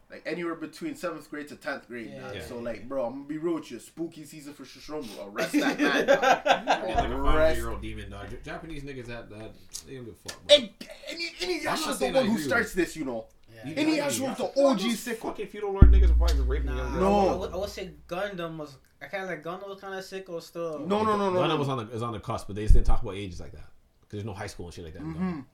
Like 0.10 0.22
anywhere 0.28 0.54
between 0.56 0.96
seventh 0.96 1.30
grade 1.32 1.48
to 1.48 1.56
tenth 1.56 1.88
grade. 1.88 2.12
Yeah, 2.14 2.22
dog. 2.22 2.36
yeah, 2.36 2.42
so 2.46 2.56
yeah. 2.58 2.62
like, 2.62 2.88
bro, 2.88 3.06
I'm 3.06 3.14
gonna 3.14 3.24
be 3.26 3.38
real 3.40 3.56
with 3.56 3.72
you. 3.72 3.80
Spooky 3.80 4.24
season 4.24 4.54
for 4.54 4.64
Sesshomaru. 4.64 5.34
Arrest 5.34 5.52
that 5.54 5.80
man. 5.80 6.06
dog. 6.06 6.20
Yeah, 6.24 7.02
like 7.02 7.10
a 7.10 7.24
five 7.24 7.58
year 7.58 7.70
old 7.72 7.82
demon 7.82 8.12
dog. 8.12 8.28
Japanese 8.44 8.84
niggas 8.84 9.08
that 9.08 9.30
that 9.32 9.52
they 9.88 9.96
don't 9.96 10.06
give 10.06 10.14
a 10.14 10.30
fuck. 10.30 10.48
Bro. 10.48 10.56
And 10.58 10.70
and 11.10 11.60
I'm 11.60 11.64
not 11.66 11.88
the 11.88 11.94
saying 11.96 12.16
I 12.16 12.20
one 12.20 12.26
who 12.28 12.32
agree 12.34 12.44
starts 12.44 12.74
this, 12.74 12.96
you 12.96 13.06
know. 13.06 13.26
Yeah. 13.54 13.70
You- 13.70 13.76
Inuyasha 13.76 14.20
you- 14.20 14.26
was 14.26 14.38
the 14.38 14.52
you- 14.56 14.68
OG 14.68 14.80
those 14.80 14.98
sicko. 15.06 15.18
Fucking 15.18 15.48
feudal 15.48 15.72
lord 15.74 15.92
niggas 15.92 16.12
are 16.12 16.14
probably 16.14 16.42
raping 16.42 16.68
Nah, 16.68 16.78
young 16.78 16.94
I 16.96 17.00
No. 17.00 17.38
would, 17.38 17.54
I 17.54 17.56
would 17.58 17.70
say 17.70 17.92
Gundam 18.08 18.58
was. 18.58 18.78
I 19.02 19.08
kind 19.08 19.24
of 19.24 19.30
like 19.30 19.44
Gundam 19.44 19.68
was 19.70 19.82
kind 19.82 19.96
of 19.96 20.04
sick 20.06 20.30
or 20.30 20.40
still. 20.42 20.80
No, 20.86 21.04
no, 21.04 21.18
no, 21.18 21.32
no. 21.32 21.40
Gundam 21.40 21.50
no. 21.50 21.58
was 21.58 21.68
on 21.70 21.78
the 21.80 21.86
was 21.86 22.04
on 22.04 22.14
the 22.14 22.20
cusp, 22.20 22.46
but 22.48 22.56
they 22.56 22.62
just 22.64 22.76
didn't 22.76 22.86
talk 22.86 23.02
about 23.02 23.16
ages 23.16 23.40
like 23.40 23.54
that 23.54 23.66
because 24.02 24.12
there's 24.18 24.26
no 24.26 24.34
high 24.34 24.48
school 24.48 24.68
and 24.68 24.74
shit 24.76 24.84
like 24.86 24.94
that. 24.94 25.02
in 25.02 25.12
hmm 25.14 25.24
Gundam. 25.40 25.46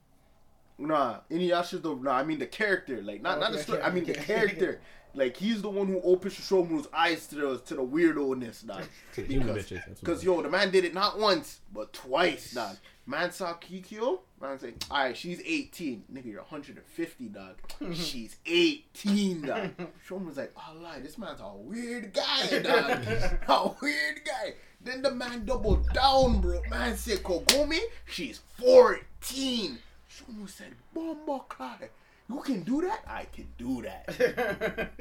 Nah, 0.82 1.19
Inuyasha's 1.29 1.82
the 1.82 1.95
nah. 1.95 2.11
I 2.11 2.23
mean 2.23 2.39
the 2.39 2.47
character, 2.47 3.01
like 3.01 3.21
not 3.21 3.38
oh, 3.38 3.41
not 3.41 3.51
the 3.51 3.59
story. 3.59 3.79
okay, 3.79 3.88
I 3.88 3.91
mean 3.91 4.05
the 4.05 4.13
character. 4.13 4.82
Like 5.13 5.36
he's 5.36 5.61
the 5.61 5.69
one 5.69 5.88
who 5.88 5.99
opens 6.03 6.36
Sesshomaru's 6.36 6.88
eyes 6.93 7.27
to 7.27 7.36
the 7.36 7.57
to 7.57 7.75
the 7.75 7.82
weirdo-ness, 7.82 8.61
dog. 8.61 8.84
To 9.15 9.21
human 9.21 9.47
Because, 9.49 9.65
bitches. 9.65 9.69
That's 9.69 9.88
what 9.88 9.99
because 9.99 10.23
it 10.23 10.25
yo, 10.25 10.41
the 10.41 10.49
man 10.49 10.71
did 10.71 10.86
it 10.86 10.93
not 10.93 11.19
once 11.19 11.59
but 11.73 11.91
twice, 11.91 12.51
dog. 12.51 12.77
Man 13.05 13.32
saw 13.32 13.55
Kikyo. 13.55 14.19
Man 14.39 14.57
say, 14.57 14.73
all 14.89 15.03
right, 15.03 15.17
she's 15.17 15.41
18. 15.45 16.05
Nigga, 16.13 16.25
you're 16.27 16.41
150, 16.41 17.27
dog. 17.27 17.57
she's 17.93 18.38
18, 18.45 19.41
dog. 19.41 19.71
Shomuru's 20.07 20.38
like, 20.38 20.53
oh, 20.55 20.79
lie, 20.82 20.99
this 20.99 21.17
man's 21.17 21.41
a 21.41 21.51
weird 21.55 22.13
guy, 22.13 22.59
dog. 22.59 23.05
a 23.47 23.71
weird 23.82 24.21
guy. 24.25 24.53
Then 24.84 25.01
the 25.01 25.11
man 25.11 25.45
doubled 25.45 25.91
down, 25.93 26.39
bro. 26.41 26.61
Man 26.69 26.95
said, 26.95 27.21
Kagome, 27.21 27.79
she's 28.05 28.39
14. 28.59 29.77
Shomu 30.22 30.49
said, 30.49 30.74
Bomba 30.93 31.43
Clyde, 31.47 31.89
you 32.30 32.41
can 32.41 32.61
do 32.63 32.82
that? 32.82 33.03
I 33.07 33.26
can 33.26 33.47
do 33.57 33.82
that. 33.82 34.91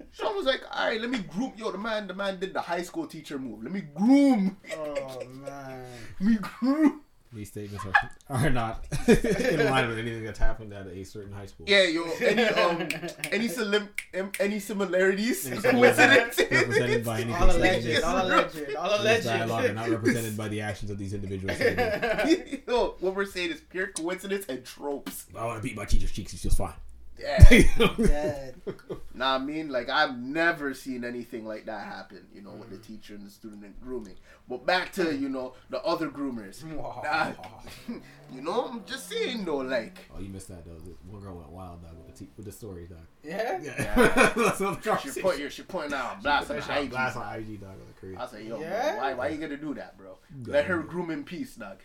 Sean 0.12 0.36
was 0.36 0.46
like, 0.46 0.62
all 0.70 0.88
right, 0.88 1.00
let 1.00 1.10
me 1.10 1.18
groom. 1.18 1.52
Yo, 1.56 1.70
the 1.70 1.78
man, 1.78 2.06
the 2.06 2.14
man 2.14 2.38
did 2.38 2.54
the 2.54 2.60
high 2.60 2.82
school 2.82 3.06
teacher 3.06 3.38
move. 3.38 3.62
Let 3.62 3.72
me 3.72 3.82
groom. 3.94 4.56
oh 4.76 5.22
man. 5.26 5.84
Let 6.20 6.28
me 6.30 6.38
groom. 6.40 7.00
These 7.34 7.48
statements 7.48 7.84
are, 7.86 8.10
are 8.28 8.50
not 8.50 8.84
in 9.08 9.64
line 9.64 9.88
with 9.88 9.98
anything 9.98 10.22
that's 10.22 10.38
happened 10.38 10.74
at 10.74 10.86
a 10.86 11.02
certain 11.02 11.32
high 11.32 11.46
school. 11.46 11.64
Yeah, 11.66 11.84
yo, 11.84 12.04
any 12.20 12.42
um, 12.42 12.86
any 13.32 13.48
sim, 13.48 13.88
any 14.38 14.60
similarities, 14.60 15.46
Any 15.46 15.62
coincidences. 15.62 16.50
represented 16.50 17.04
by 17.06 17.20
anything 17.22 17.34
All 17.42 17.50
alleged. 17.50 18.02
All 18.04 18.26
alleged. 18.26 18.74
All 18.76 18.90
this 18.90 19.00
alleged. 19.00 19.24
dialogue 19.24 19.64
are 19.64 19.72
not 19.72 19.88
represented 19.88 20.36
by 20.36 20.48
the 20.48 20.60
actions 20.60 20.90
of 20.90 20.98
these 20.98 21.14
individuals. 21.14 21.58
I 21.58 22.60
yo, 22.68 22.96
what 23.00 23.14
we're 23.14 23.24
saying 23.24 23.52
is 23.52 23.62
pure 23.62 23.86
coincidence 23.86 24.44
and 24.50 24.62
tropes. 24.62 25.24
I 25.34 25.46
want 25.46 25.62
to 25.62 25.66
beat 25.66 25.76
my 25.76 25.86
teacher's 25.86 26.12
cheeks. 26.12 26.32
She's 26.32 26.42
just 26.42 26.58
fine. 26.58 26.74
Yeah. 27.22 27.88
Dead. 27.98 28.54
Nah, 29.14 29.36
I 29.36 29.38
mean, 29.38 29.68
like 29.70 29.88
I've 29.88 30.16
never 30.18 30.74
seen 30.74 31.04
anything 31.04 31.46
like 31.46 31.66
that 31.66 31.86
happen. 31.86 32.26
You 32.34 32.42
know, 32.42 32.52
with 32.52 32.70
the 32.70 32.76
mm. 32.76 32.86
teacher 32.86 33.14
and 33.14 33.26
the 33.26 33.30
student 33.30 33.64
and 33.64 33.78
grooming. 33.80 34.16
But 34.48 34.66
back 34.66 34.92
to 34.92 35.14
you 35.14 35.28
know 35.28 35.54
the 35.70 35.82
other 35.82 36.08
groomers. 36.08 36.62
Nah, 37.02 37.32
you 38.32 38.40
know, 38.40 38.66
I'm 38.66 38.84
just 38.84 39.08
saying 39.08 39.44
though, 39.44 39.58
like. 39.58 39.98
Oh, 40.14 40.20
you 40.20 40.28
missed 40.28 40.48
that 40.48 40.64
though. 40.64 40.78
The 40.78 40.94
One 41.10 41.20
girl 41.20 41.36
went 41.36 41.50
wild 41.50 41.82
dog 41.82 41.96
with 41.96 42.14
the, 42.14 42.24
te- 42.24 42.30
with 42.36 42.46
the 42.46 42.52
story 42.52 42.86
dog. 42.86 42.98
Yeah. 43.22 43.60
Yeah, 43.62 44.32
that's 44.36 44.60
another 44.60 44.80
She 44.82 44.88
conversation. 44.88 45.22
put, 45.22 45.52
she 45.52 45.62
putting 45.62 45.94
out 45.94 46.18
a 46.18 46.22
blast 46.22 46.50
on 46.50 46.60
She 46.60 46.66
put 46.68 46.82
IG. 46.84 46.90
blast 46.90 47.16
on 47.16 47.34
IG 47.34 47.60
dog. 47.60 47.70
Like 47.70 47.96
crazy. 47.96 48.16
I 48.16 48.26
say, 48.26 48.46
yo, 48.46 48.60
Yeah? 48.60 48.92
bro, 48.92 49.00
why, 49.00 49.14
why 49.14 49.28
you 49.28 49.38
gonna 49.38 49.56
do 49.56 49.74
that, 49.74 49.98
bro? 49.98 50.18
Let 50.46 50.66
her 50.66 50.78
groom 50.78 51.10
in 51.10 51.24
peace, 51.24 51.56
dog. 51.56 51.78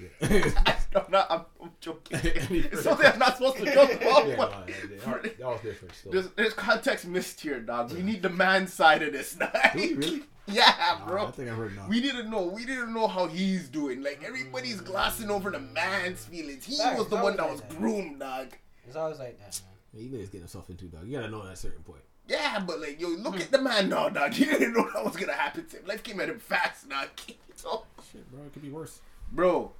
Yeah. 0.00 0.50
I'm 0.96 1.10
not. 1.10 1.26
I'm, 1.30 1.40
I'm 1.62 1.70
joking. 1.80 2.18
it's 2.22 2.82
something 2.82 3.06
I'm 3.06 3.18
not 3.18 3.36
supposed 3.36 3.58
to 3.58 3.64
joke 3.72 3.92
about. 4.00 4.28
Yeah, 4.28 4.36
but 4.36 4.50
no, 4.50 4.64
that, 4.66 5.22
that, 5.22 5.38
that 5.38 5.46
was 5.46 5.60
different. 5.60 5.94
Still. 5.94 6.12
there's, 6.12 6.30
there's 6.30 6.54
context 6.54 7.06
missed 7.06 7.40
here, 7.40 7.60
dog. 7.60 7.92
We 7.92 8.02
need 8.02 8.22
the 8.22 8.30
man 8.30 8.66
side 8.66 9.02
of 9.02 9.12
this, 9.12 9.34
dog. 9.34 9.52
Do 9.74 9.78
we 9.78 9.94
really? 9.94 10.22
Yeah, 10.50 10.74
Nah, 11.00 11.06
bro. 11.06 11.26
I 11.26 11.30
think 11.30 11.50
I 11.50 11.52
heard 11.52 11.72
enough. 11.72 11.88
We 11.88 12.00
didn't 12.00 12.30
know. 12.30 12.46
We 12.46 12.64
didn't 12.64 12.94
know 12.94 13.06
how 13.06 13.26
he's 13.26 13.68
doing. 13.68 14.02
Like 14.02 14.22
everybody's 14.24 14.80
glossing 14.80 15.30
over 15.30 15.50
the 15.50 15.60
man's 15.60 16.24
feelings. 16.24 16.64
He 16.64 16.76
Facts, 16.76 16.98
was 16.98 17.08
the 17.08 17.16
one 17.16 17.36
that 17.36 17.42
like 17.42 17.52
was 17.52 17.60
that. 17.60 17.78
groomed, 17.78 18.20
dog. 18.20 18.54
It's 18.86 18.96
always 18.96 19.18
like 19.18 19.38
that, 19.38 19.60
man. 19.64 19.74
Yeah, 19.92 20.02
you 20.02 20.10
know 20.10 20.18
he's 20.18 20.28
getting 20.28 20.40
himself 20.40 20.70
into 20.70 20.86
dog. 20.86 21.06
You 21.06 21.18
gotta 21.18 21.30
know 21.30 21.42
at 21.42 21.52
a 21.52 21.56
certain 21.56 21.82
point. 21.82 22.00
Yeah, 22.26 22.62
but 22.66 22.80
like, 22.80 23.00
yo, 23.00 23.08
look 23.08 23.34
hmm. 23.34 23.40
at 23.40 23.50
the 23.50 23.60
man 23.60 23.88
now, 23.88 24.08
dog. 24.08 24.32
He 24.34 24.44
didn't 24.44 24.72
know 24.72 24.88
that 24.94 25.04
was 25.04 25.16
gonna 25.16 25.32
happen 25.32 25.66
to 25.66 25.76
him. 25.78 25.86
Life 25.86 26.02
came 26.02 26.20
at 26.20 26.28
him 26.28 26.38
fast, 26.38 26.88
dog. 26.88 27.08
So, 27.54 27.84
Shit, 28.10 28.30
bro, 28.30 28.44
it 28.44 28.52
could 28.52 28.62
be 28.62 28.70
worse. 28.70 29.00
bro, 29.32 29.72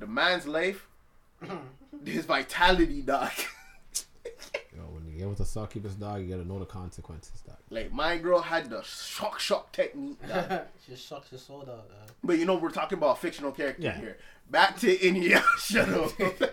the 0.00 0.06
man's 0.06 0.46
life, 0.48 0.88
his 2.04 2.24
vitality, 2.24 3.02
dog. 3.02 3.30
Yo, 4.76 4.82
when 4.92 5.06
you 5.06 5.18
get 5.18 5.28
with 5.28 5.40
a 5.40 5.44
succubus 5.44 5.94
dog, 5.94 6.20
you 6.22 6.28
gotta 6.28 6.46
know 6.46 6.58
the 6.58 6.64
consequences, 6.66 7.40
dog. 7.46 7.56
like 7.70 7.92
my 7.92 8.16
girl 8.18 8.40
had 8.40 8.68
the 8.70 8.82
shock 8.82 9.38
shock 9.38 9.70
technique, 9.72 10.18
dog. 10.26 10.62
she 10.86 10.96
sucks 10.96 11.30
your 11.30 11.38
soul 11.38 11.60
out. 11.60 11.66
dog. 11.88 12.10
but 12.24 12.38
you 12.38 12.44
know 12.44 12.56
we're 12.56 12.70
talking 12.70 12.98
about 12.98 13.16
a 13.18 13.20
fictional 13.20 13.52
character 13.52 13.82
Yeah. 13.82 13.96
here. 13.98 14.16
Back 14.50 14.78
to 14.80 14.96
Inuyasha 14.96 15.86
though. 15.86 16.48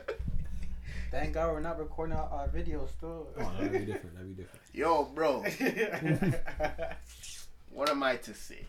Thank 1.10 1.34
God 1.34 1.54
we're 1.54 1.62
not 1.62 1.80
recording 1.80 2.16
our, 2.16 2.28
our 2.30 2.48
videos 2.50 2.90
still. 2.90 3.28
Oh, 3.40 3.52
that'd 3.58 3.72
be 3.72 3.80
different. 3.92 4.14
That'd 4.16 4.36
be 4.36 4.44
different. 4.44 4.62
Yo, 4.74 5.06
bro, 5.06 5.44
what 7.72 7.90
am 7.90 8.04
I 8.04 8.18
to 8.18 8.34
say? 8.34 8.66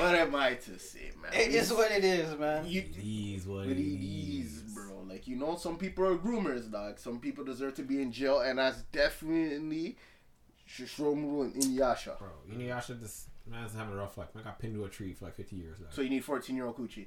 What 0.00 0.14
am 0.14 0.34
I 0.34 0.54
to 0.54 0.78
say, 0.78 1.10
man? 1.22 1.32
it 1.32 1.54
is 1.54 1.72
what 1.72 1.90
it 1.90 2.04
is, 2.04 2.38
man. 2.38 2.66
you, 2.66 2.80
It 2.80 2.96
is 3.36 3.46
what 3.46 3.66
it 3.66 3.72
it 3.78 3.80
is, 3.80 4.56
is, 4.58 4.62
bro. 4.74 5.04
Like 5.08 5.26
you 5.26 5.36
know, 5.36 5.56
some 5.56 5.76
people 5.76 6.04
are 6.06 6.16
groomers, 6.16 6.70
dog. 6.70 6.98
Some 6.98 7.18
people 7.20 7.44
deserve 7.44 7.74
to 7.74 7.82
be 7.82 8.00
in 8.02 8.12
jail, 8.12 8.40
and 8.40 8.58
that's 8.58 8.82
definitely 8.92 9.96
Sesshomaru 10.68 11.42
and 11.42 11.54
Inuyasha. 11.54 12.18
Bro, 12.18 12.28
Inuyasha, 12.52 13.00
this 13.00 13.26
man's 13.50 13.74
having 13.74 13.94
a 13.94 13.96
rough 13.96 14.16
life. 14.18 14.28
Man 14.34 14.44
got 14.44 14.58
pinned 14.58 14.74
to 14.74 14.84
a 14.84 14.88
tree 14.88 15.12
for 15.14 15.26
like 15.26 15.34
50 15.34 15.56
years. 15.56 15.78
Dog. 15.78 15.88
So 15.92 16.02
you 16.02 16.10
need 16.10 16.24
fourteen 16.24 16.56
year 16.56 16.66
old 16.66 16.76
coochie. 16.76 17.06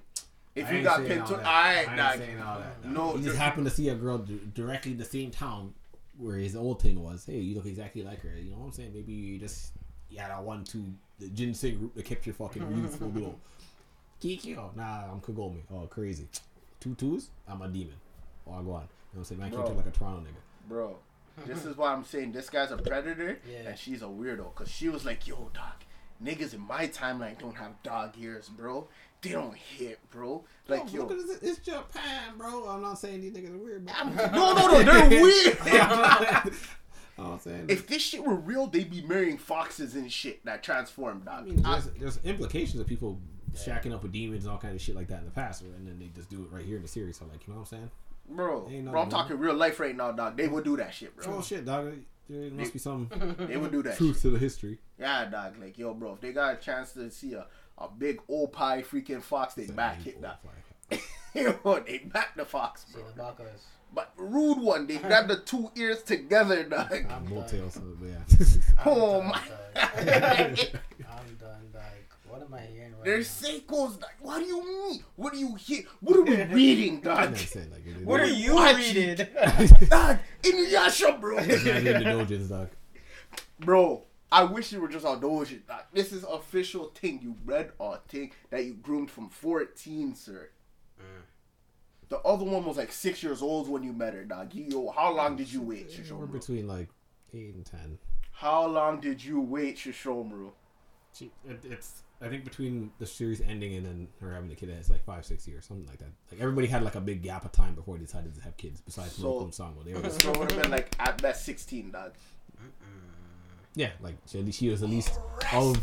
If 0.54 0.68
I 0.68 0.72
you 0.72 0.84
got 0.84 1.06
pinned 1.06 1.26
to, 1.28 1.34
that. 1.36 1.46
alright, 1.46 1.46
I 1.46 1.82
ain't 1.88 1.98
dog. 1.98 2.18
saying 2.18 2.42
all 2.42 2.60
that. 2.60 2.84
dog. 2.84 2.92
No, 2.92 3.16
he 3.18 3.24
just 3.24 3.38
happened 3.38 3.66
to 3.68 3.72
see 3.72 3.88
a 3.90 3.96
girl 3.96 4.18
d- 4.18 4.40
directly 4.54 4.92
in 4.92 4.98
the 4.98 5.06
same 5.06 5.32
town 5.32 5.74
where 6.18 6.36
his 6.36 6.56
old 6.58 6.82
thing 6.82 7.02
was. 7.02 7.26
Hey, 7.26 7.38
you 7.40 7.56
look 7.56 7.66
exactly 7.66 8.04
like 8.04 8.22
her. 8.22 8.36
You 8.38 8.52
know 8.52 8.58
what 8.58 8.66
I'm 8.66 8.72
saying? 8.74 8.92
Maybe 8.94 9.14
you 9.14 9.40
just 9.40 9.72
you 10.10 10.20
had 10.20 10.32
a 10.32 10.42
one 10.42 10.64
two 10.66 10.84
the 11.22 11.30
ginseng 11.30 11.80
root 11.80 11.96
that 11.96 12.04
kept 12.06 12.26
your 12.26 12.36
fucking 12.36 12.64
youthful 12.78 13.10
glow. 13.10 13.36
Kikyo, 14.22 14.76
nah, 14.76 15.12
I'm 15.12 15.22
Kagome. 15.22 15.62
Oh, 15.74 15.88
crazy. 15.88 16.28
Two 16.80 16.96
twos, 16.96 17.30
I'm 17.48 17.62
a 17.62 17.68
demon. 17.68 17.94
Oh, 18.48 18.54
I 18.54 18.56
go 18.56 18.60
on. 18.60 18.64
You 18.64 18.70
know 18.72 18.80
what 18.82 19.18
I'm 19.20 19.24
saying? 19.26 19.40
Man, 19.42 19.48
I 19.48 19.56
can't 19.56 19.68
talk 19.68 19.78
like 19.78 19.86
a 19.88 19.92
Toronto 19.92 20.22
nigga. 20.22 20.68
bro. 20.70 20.96
This 21.48 21.66
is 21.66 21.78
why 21.78 21.94
I'm 21.94 22.04
saying 22.04 22.34
this 22.34 22.50
guy's 22.50 22.72
a 22.72 22.78
predator 22.78 23.40
Yeah. 23.50 23.70
and 23.70 23.80
she's 23.80 24.02
a 24.02 24.06
weirdo. 24.06 24.54
Cause 24.54 24.70
she 24.70 24.90
was 24.90 25.06
like, 25.06 25.26
"Yo, 25.28 25.50
dog, 25.54 25.74
niggas 26.24 26.54
in 26.54 26.60
my 26.62 26.88
timeline 26.88 27.40
don't 27.40 27.56
have 27.56 27.82
dog 27.84 28.14
ears, 28.20 28.50
bro. 28.50 28.88
They 29.22 29.32
don't 29.32 29.56
hit, 29.56 30.00
bro. 30.12 30.44
Like, 30.68 30.82
Oh, 30.82 30.98
look 30.98 31.10
yo, 31.12 31.20
at 31.20 31.28
this, 31.28 31.38
it's 31.42 31.60
Japan, 31.60 32.38
bro. 32.38 32.68
I'm 32.68 32.82
not 32.82 33.00
saying 33.00 33.22
these 33.22 33.34
niggas 33.34 33.54
are 33.56 33.58
weird, 33.58 33.86
bro. 33.86 33.96
I'm- 33.96 34.16
no, 34.34 34.54
no, 34.54 34.82
no, 34.84 35.10
they're 35.10 35.22
weird. 35.22 35.58
I'm 37.26 37.40
saying 37.40 37.66
if 37.70 37.88
this 37.88 38.02
shit 38.02 38.24
were 38.24 38.36
real, 38.36 38.68
they'd 38.68 38.90
be 38.90 39.02
marrying 39.02 39.38
foxes 39.38 39.96
and 39.96 40.12
shit 40.12 40.44
that 40.46 40.64
transform, 40.64 41.24
I 41.28 41.38
dog. 41.38 41.46
mean, 41.48 41.66
I- 41.66 41.80
there's, 41.80 41.86
there's 42.00 42.20
implications 42.24 42.80
of 42.82 42.88
people 42.88 43.20
shacking 43.56 43.94
up 43.94 44.02
with 44.04 44.12
demons 44.14 44.46
and 44.46 44.52
all 44.54 44.58
kind 44.58 44.74
of 44.76 44.82
shit 44.82 44.96
like 44.96 45.08
that 45.10 45.20
in 45.20 45.26
the 45.26 45.32
past, 45.32 45.62
and 45.62 45.86
then 45.88 46.00
they 46.00 46.08
just 46.16 46.30
do 46.30 46.42
it 46.44 46.56
right 46.56 46.66
here 46.66 46.78
in 46.78 46.82
the 46.82 46.88
series. 46.88 47.18
So, 47.18 47.26
like, 47.26 47.46
you 47.46 47.54
know 47.54 47.60
what 47.60 47.72
I'm 47.72 47.78
saying? 47.78 47.92
Bro, 48.30 48.70
Ain't 48.72 48.86
bro, 48.90 49.02
I'm 49.02 49.10
nothing 49.10 49.12
talking 49.12 49.38
real 49.40 49.56
life 49.56 49.80
right 49.80 49.96
now, 49.96 50.12
dog. 50.14 50.38
They 50.38 50.48
would 50.48 50.64
do 50.64 50.78
that 50.78 50.94
shit, 50.94 51.16
bro. 51.18 51.38
Oh 51.38 51.42
shit, 51.42 51.66
dog. 51.66 51.94
There 52.30 52.50
must 52.52 52.72
be 52.72 52.80
some 52.80 53.10
They 53.48 53.58
would 53.58 53.72
do 53.74 53.84
that. 53.84 53.90
Shit. 53.92 53.98
truth 53.98 54.22
to 54.22 54.30
the 54.30 54.40
history. 54.40 54.80
Yeah, 54.98 55.26
dog. 55.26 55.58
Like, 55.60 55.78
yo, 55.78 55.94
bro, 55.94 56.14
if 56.14 56.22
they 56.22 56.32
got 56.32 56.54
a 56.54 56.58
chance 56.58 56.94
to 56.94 57.12
see 57.12 57.34
a, 57.34 57.46
a 57.78 57.90
big 57.90 58.22
old 58.30 58.54
pie 58.54 58.84
freaking 58.84 59.22
fox, 59.22 59.54
they 59.56 59.66
back 59.66 60.08
it, 60.08 60.22
dog. 60.22 60.36
yo, 61.34 61.80
they 61.86 61.98
back 61.98 62.36
the 62.38 62.46
fox, 62.46 62.86
See 62.88 62.94
bro. 63.16 63.26
The 63.94 64.02
Bakas. 64.02 64.06
But 64.14 64.14
rude 64.18 64.60
one, 64.60 64.88
they 64.88 64.98
grab 64.98 65.28
the 65.28 65.38
two 65.38 65.72
ears 65.76 66.04
together, 66.04 66.64
dog. 66.64 66.92
I'm 67.10 67.26
More 67.28 67.42
done. 67.42 67.50
tails, 67.50 67.74
so, 67.76 67.82
but 68.00 68.10
yeah. 68.10 68.20
Oh 68.86 69.20
done, 69.22 69.28
my. 69.28 69.42
I'm 69.76 71.36
done, 71.36 71.70
like, 71.74 72.10
what 72.28 72.42
am 72.42 72.54
I 72.54 72.62
hearing 72.62 72.94
right 72.94 73.04
They're 73.04 73.18
now? 73.18 73.24
Seikos, 73.24 74.00
dog. 74.00 74.10
What 74.22 74.40
do 74.40 74.46
you 74.46 74.64
mean? 74.66 75.04
What 75.16 75.34
do 75.34 75.40
you 75.40 75.56
hear? 75.56 75.84
What 76.00 76.18
are 76.18 76.24
we 76.24 76.44
reading, 76.44 77.02
dog? 77.02 77.32
never 77.32 77.36
said 77.38 77.72
like 77.72 77.86
it. 77.86 78.06
What 78.06 78.20
are 78.22 78.24
are 78.24 78.28
you 78.28 78.56
watching? 78.56 78.96
reading? 78.96 79.28
dog, 79.90 80.18
Inuyasha, 80.44 81.20
bro. 81.20 81.36
Not 81.40 81.48
in 81.50 81.74
the 81.84 82.06
dojins, 82.06 82.50
dog. 82.50 82.70
Bro, 83.60 84.04
I 84.32 84.44
wish 84.44 84.72
you 84.72 84.82
were 84.82 84.88
just 84.88 85.06
on 85.06 85.22
Doji. 85.22 85.66
Dog. 85.68 85.82
This 85.94 86.12
is 86.14 86.24
official 86.24 86.86
thing. 86.96 87.20
You 87.22 87.36
read 87.46 87.72
a 87.80 87.98
thing 88.08 88.32
that 88.50 88.64
you 88.66 88.74
groomed 88.74 89.12
from 89.12 89.30
14, 89.30 90.16
sir. 90.16 90.50
Mm. 91.00 91.04
The 92.12 92.20
other 92.24 92.44
one 92.44 92.66
was 92.66 92.76
like 92.76 92.92
six 92.92 93.24
years 93.24 93.42
old 93.42 93.70
when 93.70 93.84
you 93.84 93.94
met 93.94 94.14
her, 94.14 94.26
dog. 94.26 94.54
You, 94.54 94.92
how 94.94 95.16
long 95.16 95.38
did 95.38 95.52
you 95.52 95.62
wait, 95.62 95.98
We're 96.12 96.26
between 96.26 96.68
like 96.68 96.90
eight 97.34 97.56
and 97.56 97.66
ten. 97.66 98.00
How 98.34 98.68
long 98.68 99.00
did 99.00 99.24
you 99.24 99.40
wait, 99.40 99.78
Sesshomaru? 99.78 100.52
She, 101.14 101.32
it, 101.48 101.62
it's 101.64 102.02
I 102.22 102.28
think 102.28 102.44
between 102.44 102.92
the 103.00 103.06
series 103.06 103.40
ending 103.40 103.76
and 103.76 103.86
then 103.86 104.08
her 104.20 104.34
having 104.34 104.52
a 104.52 104.56
kid, 104.56 104.68
it's 104.68 104.90
like 104.90 105.06
five, 105.06 105.26
six 105.26 105.48
years, 105.48 105.64
something 105.64 105.88
like 105.88 106.00
that. 106.00 106.10
Like 106.30 106.42
everybody 106.42 106.68
had 106.68 106.84
like 106.84 106.96
a 106.96 107.00
big 107.00 107.22
gap 107.24 107.46
of 107.46 107.54
time 107.54 107.76
before 107.76 107.96
they 107.98 108.04
decided 108.04 108.36
to 108.36 108.42
have 108.42 108.58
kids. 108.58 108.82
Besides 108.82 109.14
So- 109.14 109.24
Moko 109.32 109.44
and 109.46 109.54
Sango, 109.54 109.86
they 109.86 109.94
were 109.94 110.02
just, 110.02 110.22
So 110.22 110.34
would 110.38 110.52
have 110.52 110.62
been 110.62 110.72
like 110.72 110.94
at 111.00 111.22
best 111.22 111.46
16, 111.46 111.92
dog. 111.92 112.12
yeah, 113.74 113.92
like 114.02 114.16
she, 114.28 114.38
at 114.40 114.44
least 114.46 114.60
she 114.60 114.68
was 114.68 114.84
at 114.84 114.90
least 114.90 115.18
of 115.54 115.78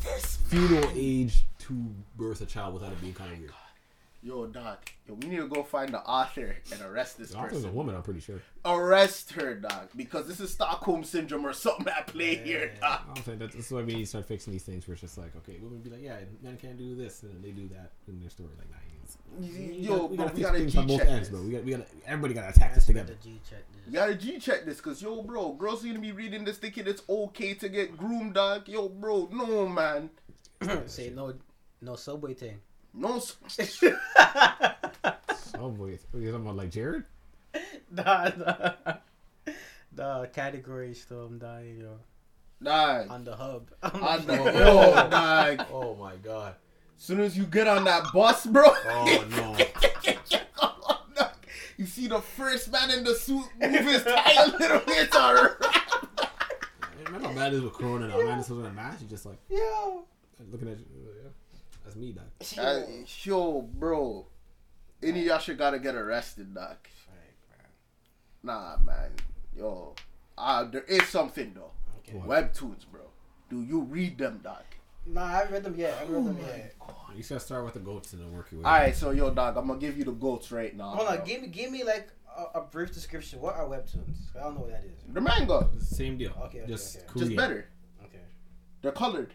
feudal 0.48 0.90
age 0.94 1.46
to 1.60 1.72
birth 2.18 2.42
a 2.42 2.46
child 2.46 2.74
without 2.74 2.92
it 2.92 3.00
being 3.00 3.14
kind 3.14 3.32
of 3.32 3.38
weird. 3.38 3.52
Yo, 4.20 4.46
Doc, 4.46 4.90
yo, 5.06 5.14
we 5.14 5.28
need 5.28 5.36
to 5.36 5.46
go 5.46 5.62
find 5.62 5.94
the 5.94 6.00
author 6.00 6.56
and 6.72 6.82
arrest 6.82 7.18
this 7.18 7.30
The 7.30 7.38
author's 7.38 7.64
a 7.64 7.70
woman, 7.70 7.94
I'm 7.94 8.02
pretty 8.02 8.18
sure. 8.18 8.42
Arrest 8.64 9.32
her, 9.34 9.54
Doc, 9.54 9.90
because 9.94 10.26
this 10.26 10.40
is 10.40 10.50
Stockholm 10.50 11.04
syndrome 11.04 11.46
or 11.46 11.52
something 11.52 11.86
at 11.86 12.08
play 12.08 12.34
here, 12.34 12.72
Doc. 12.80 13.06
I'm 13.14 13.22
saying 13.22 13.38
that, 13.38 13.52
that's 13.52 13.70
why 13.70 13.82
we 13.82 13.94
need 13.94 14.00
to 14.00 14.06
start 14.06 14.26
fixing 14.26 14.52
these 14.52 14.64
things 14.64 14.88
where 14.88 14.94
it's 14.94 15.02
just 15.02 15.18
like, 15.18 15.36
okay, 15.36 15.58
women 15.62 15.78
be 15.80 15.90
like, 15.90 16.02
yeah, 16.02 16.16
men 16.42 16.56
can't 16.56 16.76
do 16.76 16.96
this, 16.96 17.22
and 17.22 17.32
then 17.32 17.42
they 17.42 17.52
do 17.52 17.68
that 17.68 17.92
in 18.08 18.18
their 18.18 18.28
story. 18.28 18.50
Like, 18.58 18.68
nah, 18.70 18.76
Yo, 19.40 20.06
we 20.06 20.16
bro, 20.16 20.26
gotta 20.26 20.36
we 20.36 20.42
fix 20.42 20.46
gotta 20.50 20.58
things 20.58 20.76
on 20.76 20.88
G 20.88 20.88
both 20.88 20.98
check 21.00 21.08
ends, 21.08 21.28
this. 21.30 21.38
bro. 21.38 21.46
We 21.46 21.52
got, 21.52 21.64
we 21.64 21.70
got, 21.72 21.86
everybody 22.06 22.34
gotta 22.34 22.48
attack 22.48 22.74
this 22.74 22.86
together. 22.86 23.14
the 23.22 23.28
G 23.28 23.40
gotta 23.92 24.14
G 24.16 24.38
check 24.40 24.64
this, 24.64 24.80
cause 24.80 25.00
yo, 25.00 25.22
bro, 25.22 25.52
girls 25.52 25.84
are 25.84 25.88
gonna 25.88 26.00
be 26.00 26.12
reading 26.12 26.44
this 26.44 26.58
thinking 26.58 26.88
it's 26.88 27.02
okay 27.08 27.54
to 27.54 27.68
get 27.68 27.96
groomed, 27.96 28.34
dog. 28.34 28.68
Yo, 28.68 28.88
bro, 28.88 29.28
no, 29.30 29.68
man. 29.68 30.10
Say 30.86 31.10
no, 31.10 31.34
no 31.80 31.94
subway 31.94 32.34
thing. 32.34 32.58
No. 32.94 33.16
s- 33.16 33.84
Oh 35.60 35.70
boy, 35.70 35.98
you 36.14 36.30
talking 36.30 36.34
about 36.34 36.56
like 36.56 36.70
Jared? 36.70 37.04
nah, 37.90 38.30
nah. 38.36 38.94
The 39.92 40.30
category 40.32 40.94
still 40.94 41.26
I'm 41.26 41.38
dying, 41.38 41.80
yo. 41.80 41.98
Dog, 42.62 43.10
On 43.10 43.24
the 43.24 43.34
hub. 43.34 43.70
on 43.82 44.26
the 44.26 44.34
yo, 44.34 44.92
oh. 44.94 45.08
dog. 45.10 45.66
Oh 45.72 45.96
my 45.96 46.14
god. 46.16 46.54
Soon 46.96 47.20
as 47.20 47.36
you 47.36 47.44
get 47.44 47.66
on 47.66 47.84
that 47.84 48.12
bus, 48.12 48.46
bro. 48.46 48.64
Oh 48.66 49.26
no. 49.30 49.56
you 51.76 51.86
see 51.86 52.06
the 52.06 52.20
first 52.20 52.70
man 52.70 52.90
in 52.90 53.02
the 53.02 53.14
suit 53.14 53.44
move 53.60 53.80
his 53.80 54.04
tie 54.04 54.44
a 54.44 54.46
little 54.48 54.78
bit. 54.80 55.06
It's 55.06 55.16
alright. 55.16 55.50
Remember 57.06 57.28
how 57.28 57.34
bad 57.34 57.52
it 57.52 57.56
is 57.56 57.62
with 57.62 57.72
Corona 57.74 58.08
now? 58.08 58.18
Man, 58.18 58.38
this 58.38 58.50
was 58.50 58.60
in 58.60 58.66
a 58.66 58.72
match. 58.72 58.96
You're 59.00 59.10
just 59.10 59.26
like 59.26 59.38
yeah. 59.48 60.02
looking 60.52 60.68
at 60.68 60.78
you. 60.78 60.86
yeah, 61.24 61.30
That's 61.88 61.96
me, 61.96 62.12
dog. 62.12 62.24
Uh, 62.58 62.82
yo, 63.22 63.62
bro. 63.62 64.26
Any 65.02 65.20
of 65.20 65.26
y'all 65.26 65.38
should 65.38 65.56
gotta 65.56 65.78
get 65.78 65.94
arrested, 65.94 66.54
doc. 66.54 66.86
Nah, 68.42 68.76
man. 68.84 69.12
Yo. 69.56 69.94
Uh, 70.36 70.64
there 70.64 70.82
is 70.82 71.04
something, 71.08 71.54
though. 71.54 71.70
Okay. 72.00 72.18
Webtoons, 72.18 72.84
bro. 72.90 73.00
Do 73.48 73.62
you 73.62 73.80
read 73.80 74.18
them, 74.18 74.40
doc? 74.44 74.64
Nah, 75.06 75.24
I 75.24 75.30
haven't 75.30 75.52
read 75.52 75.64
them 75.64 75.74
yet. 75.78 75.94
I 75.94 76.00
haven't 76.00 76.14
read 76.14 76.36
them 76.36 76.44
yet. 76.46 76.74
You 77.16 77.22
gotta 77.22 77.40
start 77.40 77.64
with 77.64 77.74
the 77.74 77.80
goats 77.80 78.12
and 78.12 78.20
then 78.20 78.32
work 78.32 78.52
your 78.52 78.60
way. 78.60 78.66
Alright, 78.66 78.94
so, 78.94 79.10
yo, 79.10 79.30
dog, 79.30 79.56
I'm 79.56 79.66
gonna 79.66 79.80
give 79.80 79.96
you 79.96 80.04
the 80.04 80.12
goats 80.12 80.52
right 80.52 80.76
now. 80.76 80.90
Hold 80.90 81.08
on, 81.08 81.24
give 81.24 81.40
me, 81.40 81.48
give 81.48 81.70
me 81.70 81.84
like 81.84 82.10
a, 82.36 82.58
a 82.58 82.60
brief 82.60 82.92
description. 82.92 83.40
What 83.40 83.56
are 83.56 83.66
webtoons? 83.66 84.36
I 84.36 84.40
don't 84.40 84.56
know 84.56 84.60
what 84.60 84.72
that 84.72 84.84
is. 84.84 85.02
The 85.08 85.20
manga. 85.22 85.70
Same 85.80 86.18
deal. 86.18 86.32
Okay, 86.44 86.60
okay, 86.60 86.66
just 86.68 86.98
okay. 86.98 87.20
Just 87.20 87.34
better. 87.34 87.68
Okay, 88.04 88.20
They're 88.82 88.92
colored. 88.92 89.32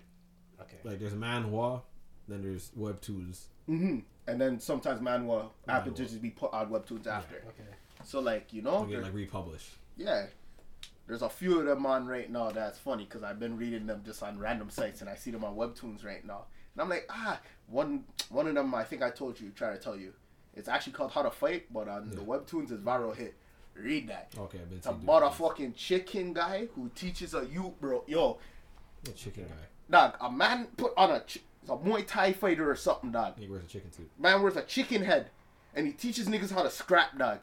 okay. 0.62 0.78
Like 0.84 0.99
there's 0.99 1.14
manhwa, 1.14 1.82
then 2.28 2.41
there's 2.41 2.71
webtoons. 2.78 3.45
Mm-hmm. 3.69 3.99
And 4.28 4.41
then 4.41 4.59
sometimes 4.59 5.01
manhwa 5.01 5.49
to 5.67 5.91
just 5.91 6.21
be 6.21 6.30
put 6.30 6.53
on 6.53 6.69
webtoons 6.69 7.07
after. 7.07 7.36
Okay. 7.36 7.69
So, 8.03 8.19
like, 8.19 8.53
you 8.53 8.61
know, 8.61 8.84
get 8.84 9.03
like 9.03 9.13
republished. 9.13 9.69
Yeah. 9.97 10.26
There's 11.07 11.21
a 11.21 11.30
few 11.30 11.59
of 11.59 11.65
them 11.65 11.86
on 11.86 12.07
right 12.07 12.32
now 12.32 12.49
that's 12.51 12.80
funny 12.80 13.03
because 13.03 13.24
I've 13.24 13.39
been 13.39 13.57
reading 13.57 13.86
them 13.86 14.03
just 14.05 14.24
on 14.24 14.39
random 14.39 14.69
sites 14.69 15.01
and 15.01 15.09
I 15.09 15.15
see 15.15 15.32
them 15.32 15.43
on 15.43 15.55
webtoons 15.55 16.05
right 16.05 16.26
now. 16.26 16.45
And 16.74 16.82
I'm 16.82 16.89
like, 16.89 17.05
ah, 17.09 17.39
one 17.67 18.05
one 18.30 18.47
of 18.47 18.55
them 18.55 18.74
I 18.74 18.84
think 18.84 19.03
I 19.03 19.09
told 19.09 19.39
you, 19.39 19.49
try 19.49 19.71
to 19.71 19.78
tell 19.78 19.97
you. 19.97 20.13
It's 20.55 20.69
actually 20.69 20.93
called 20.93 21.11
How 21.11 21.24
to 21.24 21.32
Fight, 21.32 21.74
but 21.74 21.88
on 21.89 22.09
the 22.11 22.21
webtoons 22.21 22.71
it's 22.71 22.82
viral 22.82 23.15
hit. 23.15 23.36
Read 23.76 24.07
that. 24.09 24.34
Okay, 24.38 24.59
I've 24.59 24.69
been 24.69 24.78
It's 24.78 24.88
about 24.88 25.24
a 25.24 25.32
fucking 25.32 25.74
chicken 25.74 26.32
guy 26.34 26.67
who 26.76 26.89
teaches 26.93 27.34
a 27.34 27.45
you, 27.51 27.74
bro. 27.82 28.03
Yo. 28.07 28.38
A 29.07 29.11
chicken 29.11 29.45
guy. 29.45 29.55
dog, 29.89 30.15
a 30.21 30.32
man 30.32 30.67
put 30.78 30.93
on 30.95 31.11
a, 31.11 31.21
ch- 31.21 31.39
a 31.70 31.78
Muay 31.78 32.05
Thai 32.05 32.34
fighter 32.34 32.70
or 32.70 32.76
something, 32.76 33.11
dog. 33.11 33.38
He 33.39 33.47
wears 33.47 33.64
a 33.64 33.68
chicken 33.68 33.91
suit. 33.91 34.09
Man 34.20 34.41
wears 34.41 34.55
a 34.55 34.61
chicken 34.64 35.03
head 35.03 35.30
and 35.76 35.88
he 35.88 35.93
teaches 35.93 36.28
niggas 36.28 36.51
how 36.51 36.64
to 36.64 36.70
scrap, 36.70 37.18
dog. 37.18 37.39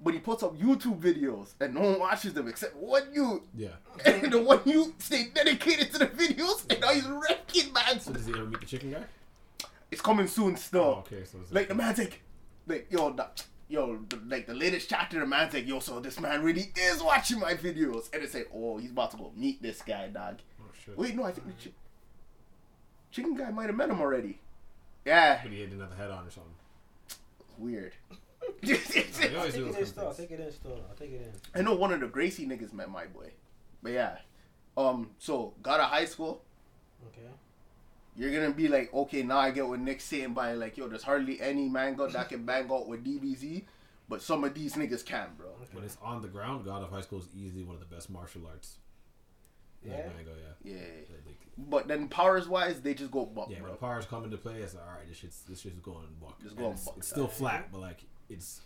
But 0.00 0.12
he 0.14 0.20
puts 0.20 0.42
up 0.42 0.58
YouTube 0.58 1.00
videos 1.00 1.54
and 1.60 1.74
no 1.74 1.80
one 1.80 1.98
watches 2.00 2.34
them 2.34 2.48
except 2.48 2.76
one 2.76 3.04
you. 3.14 3.42
Yeah. 3.56 3.68
And 4.04 4.32
the 4.32 4.42
one 4.42 4.60
you 4.66 4.94
stay 4.98 5.28
dedicated 5.34 5.92
to 5.92 5.98
the 5.98 6.06
videos 6.06 6.70
and 6.70 6.80
now 6.80 6.88
he's 6.88 7.06
wrecking 7.06 7.72
man. 7.72 8.00
So 8.00 8.12
does 8.12 8.26
he 8.26 8.32
ever 8.32 8.44
meet 8.44 8.60
the 8.60 8.66
chicken 8.66 8.90
guy? 8.92 9.04
It's 9.90 10.00
coming 10.02 10.26
soon 10.26 10.56
still. 10.56 10.80
Oh, 10.80 11.04
okay. 11.12 11.24
So 11.24 11.38
Like 11.50 11.68
the 11.68 11.74
man's 11.74 11.98
like, 11.98 12.20
like 12.66 12.86
yo, 12.90 13.12
the, 13.12 13.28
yo, 13.68 13.98
the, 14.08 14.20
like 14.26 14.46
the 14.46 14.54
latest 14.54 14.90
chapter, 14.90 15.20
the 15.20 15.26
man's 15.26 15.54
like, 15.54 15.66
yo, 15.66 15.78
so 15.78 16.00
this 16.00 16.18
man 16.20 16.42
really 16.42 16.72
is 16.76 17.00
watching 17.02 17.38
my 17.38 17.54
videos, 17.54 18.12
and 18.12 18.22
it's 18.22 18.34
like, 18.34 18.50
oh, 18.54 18.76
he's 18.78 18.90
about 18.90 19.12
to 19.12 19.16
go 19.16 19.32
meet 19.36 19.62
this 19.62 19.80
guy, 19.82 20.08
dog. 20.08 20.38
Oh 20.60 20.64
shit. 20.84 20.98
Wait, 20.98 21.14
no, 21.14 21.22
I 21.24 21.32
think 21.32 21.46
the 21.46 21.52
chi- 21.70 21.74
chicken 23.14 23.34
guy 23.36 23.50
might 23.50 23.66
have 23.66 23.76
met 23.76 23.88
him 23.90 24.00
already. 24.00 24.40
Yeah, 25.04 25.40
But 25.42 25.52
he 25.52 25.58
didn't 25.58 25.80
have 25.80 25.90
the 25.90 25.96
head 25.96 26.10
on 26.10 26.26
or 26.26 26.30
something. 26.30 26.52
weird. 27.58 27.92
They 28.62 28.74
I'll 29.30 29.38
always 29.38 29.54
take 29.54 29.62
do 29.62 29.66
it 29.68 29.72
those 29.72 29.76
in 29.80 29.86
still. 29.86 30.02
I'll 30.08 30.10
kind 30.10 30.10
of 30.10 30.16
take 30.16 30.30
it 30.32 30.40
in 30.40 30.52
still. 30.52 30.80
I'll 30.90 30.96
take 30.96 31.12
it 31.12 31.22
in. 31.54 31.60
I 31.60 31.62
know 31.62 31.74
one 31.74 31.92
of 31.92 32.00
the 32.00 32.06
Gracie 32.08 32.46
niggas 32.46 32.72
met 32.74 32.90
my 32.90 33.06
boy, 33.06 33.30
but 33.82 33.92
yeah. 33.92 34.18
Um, 34.76 35.10
so 35.18 35.54
God 35.62 35.80
of 35.80 35.86
High 35.90 36.04
School. 36.04 36.42
Okay. 37.08 37.26
You're 38.16 38.32
gonna 38.32 38.52
be 38.54 38.68
like, 38.68 38.92
okay, 38.92 39.22
now 39.22 39.38
I 39.38 39.50
get 39.50 39.66
what 39.66 39.80
Nick's 39.80 40.04
saying 40.04 40.34
by 40.34 40.52
like, 40.54 40.76
yo, 40.76 40.88
there's 40.88 41.02
hardly 41.02 41.40
any 41.40 41.68
manga 41.68 42.06
that 42.08 42.28
can 42.28 42.44
bang 42.44 42.70
out 42.70 42.86
with 42.86 43.04
DBZ, 43.04 43.62
but 44.08 44.20
some 44.22 44.44
of 44.44 44.52
these 44.54 44.74
niggas 44.74 45.04
can, 45.04 45.28
bro. 45.38 45.48
When 45.72 45.84
it's 45.84 45.96
on 46.02 46.20
the 46.22 46.28
ground, 46.28 46.64
God 46.66 46.82
of 46.82 46.90
High 46.90 47.00
School 47.02 47.20
is 47.20 47.28
easily 47.36 47.64
one 47.64 47.76
of 47.76 47.80
the 47.80 47.94
best 47.94 48.10
martial 48.10 48.42
arts. 48.46 48.76
Like 49.84 49.96
Yeah? 49.96 50.06
manga, 50.16 50.30
yeah. 50.30 50.72
Yeah. 50.72 50.80
Like, 51.10 51.26
like- 51.26 51.68
But 51.70 51.88
then 51.88 52.08
powers 52.08 52.48
wise, 52.48 52.80
they 52.80 52.94
just 52.94 53.10
go 53.10 53.24
buck, 53.26 53.48
yeah, 53.50 53.60
bro. 53.60 53.72
the 53.72 53.76
powers 53.76 54.06
come 54.06 54.24
into 54.24 54.36
play, 54.38 54.56
it's 54.56 54.74
like, 54.74 54.84
all 54.84 54.90
right, 54.90 55.08
this 55.08 55.18
shit's 55.18 55.42
this 55.42 55.60
shit's 55.60 55.78
going 55.80 56.06
buck. 56.20 56.40
Just 56.42 56.56
going 56.56 56.72
it's, 56.72 56.84
buck, 56.84 56.94
it's 56.98 57.08
still 57.08 57.24
yeah. 57.24 57.30
flat, 57.30 57.68
but 57.72 57.80
like 57.80 58.04
it's 58.28 58.60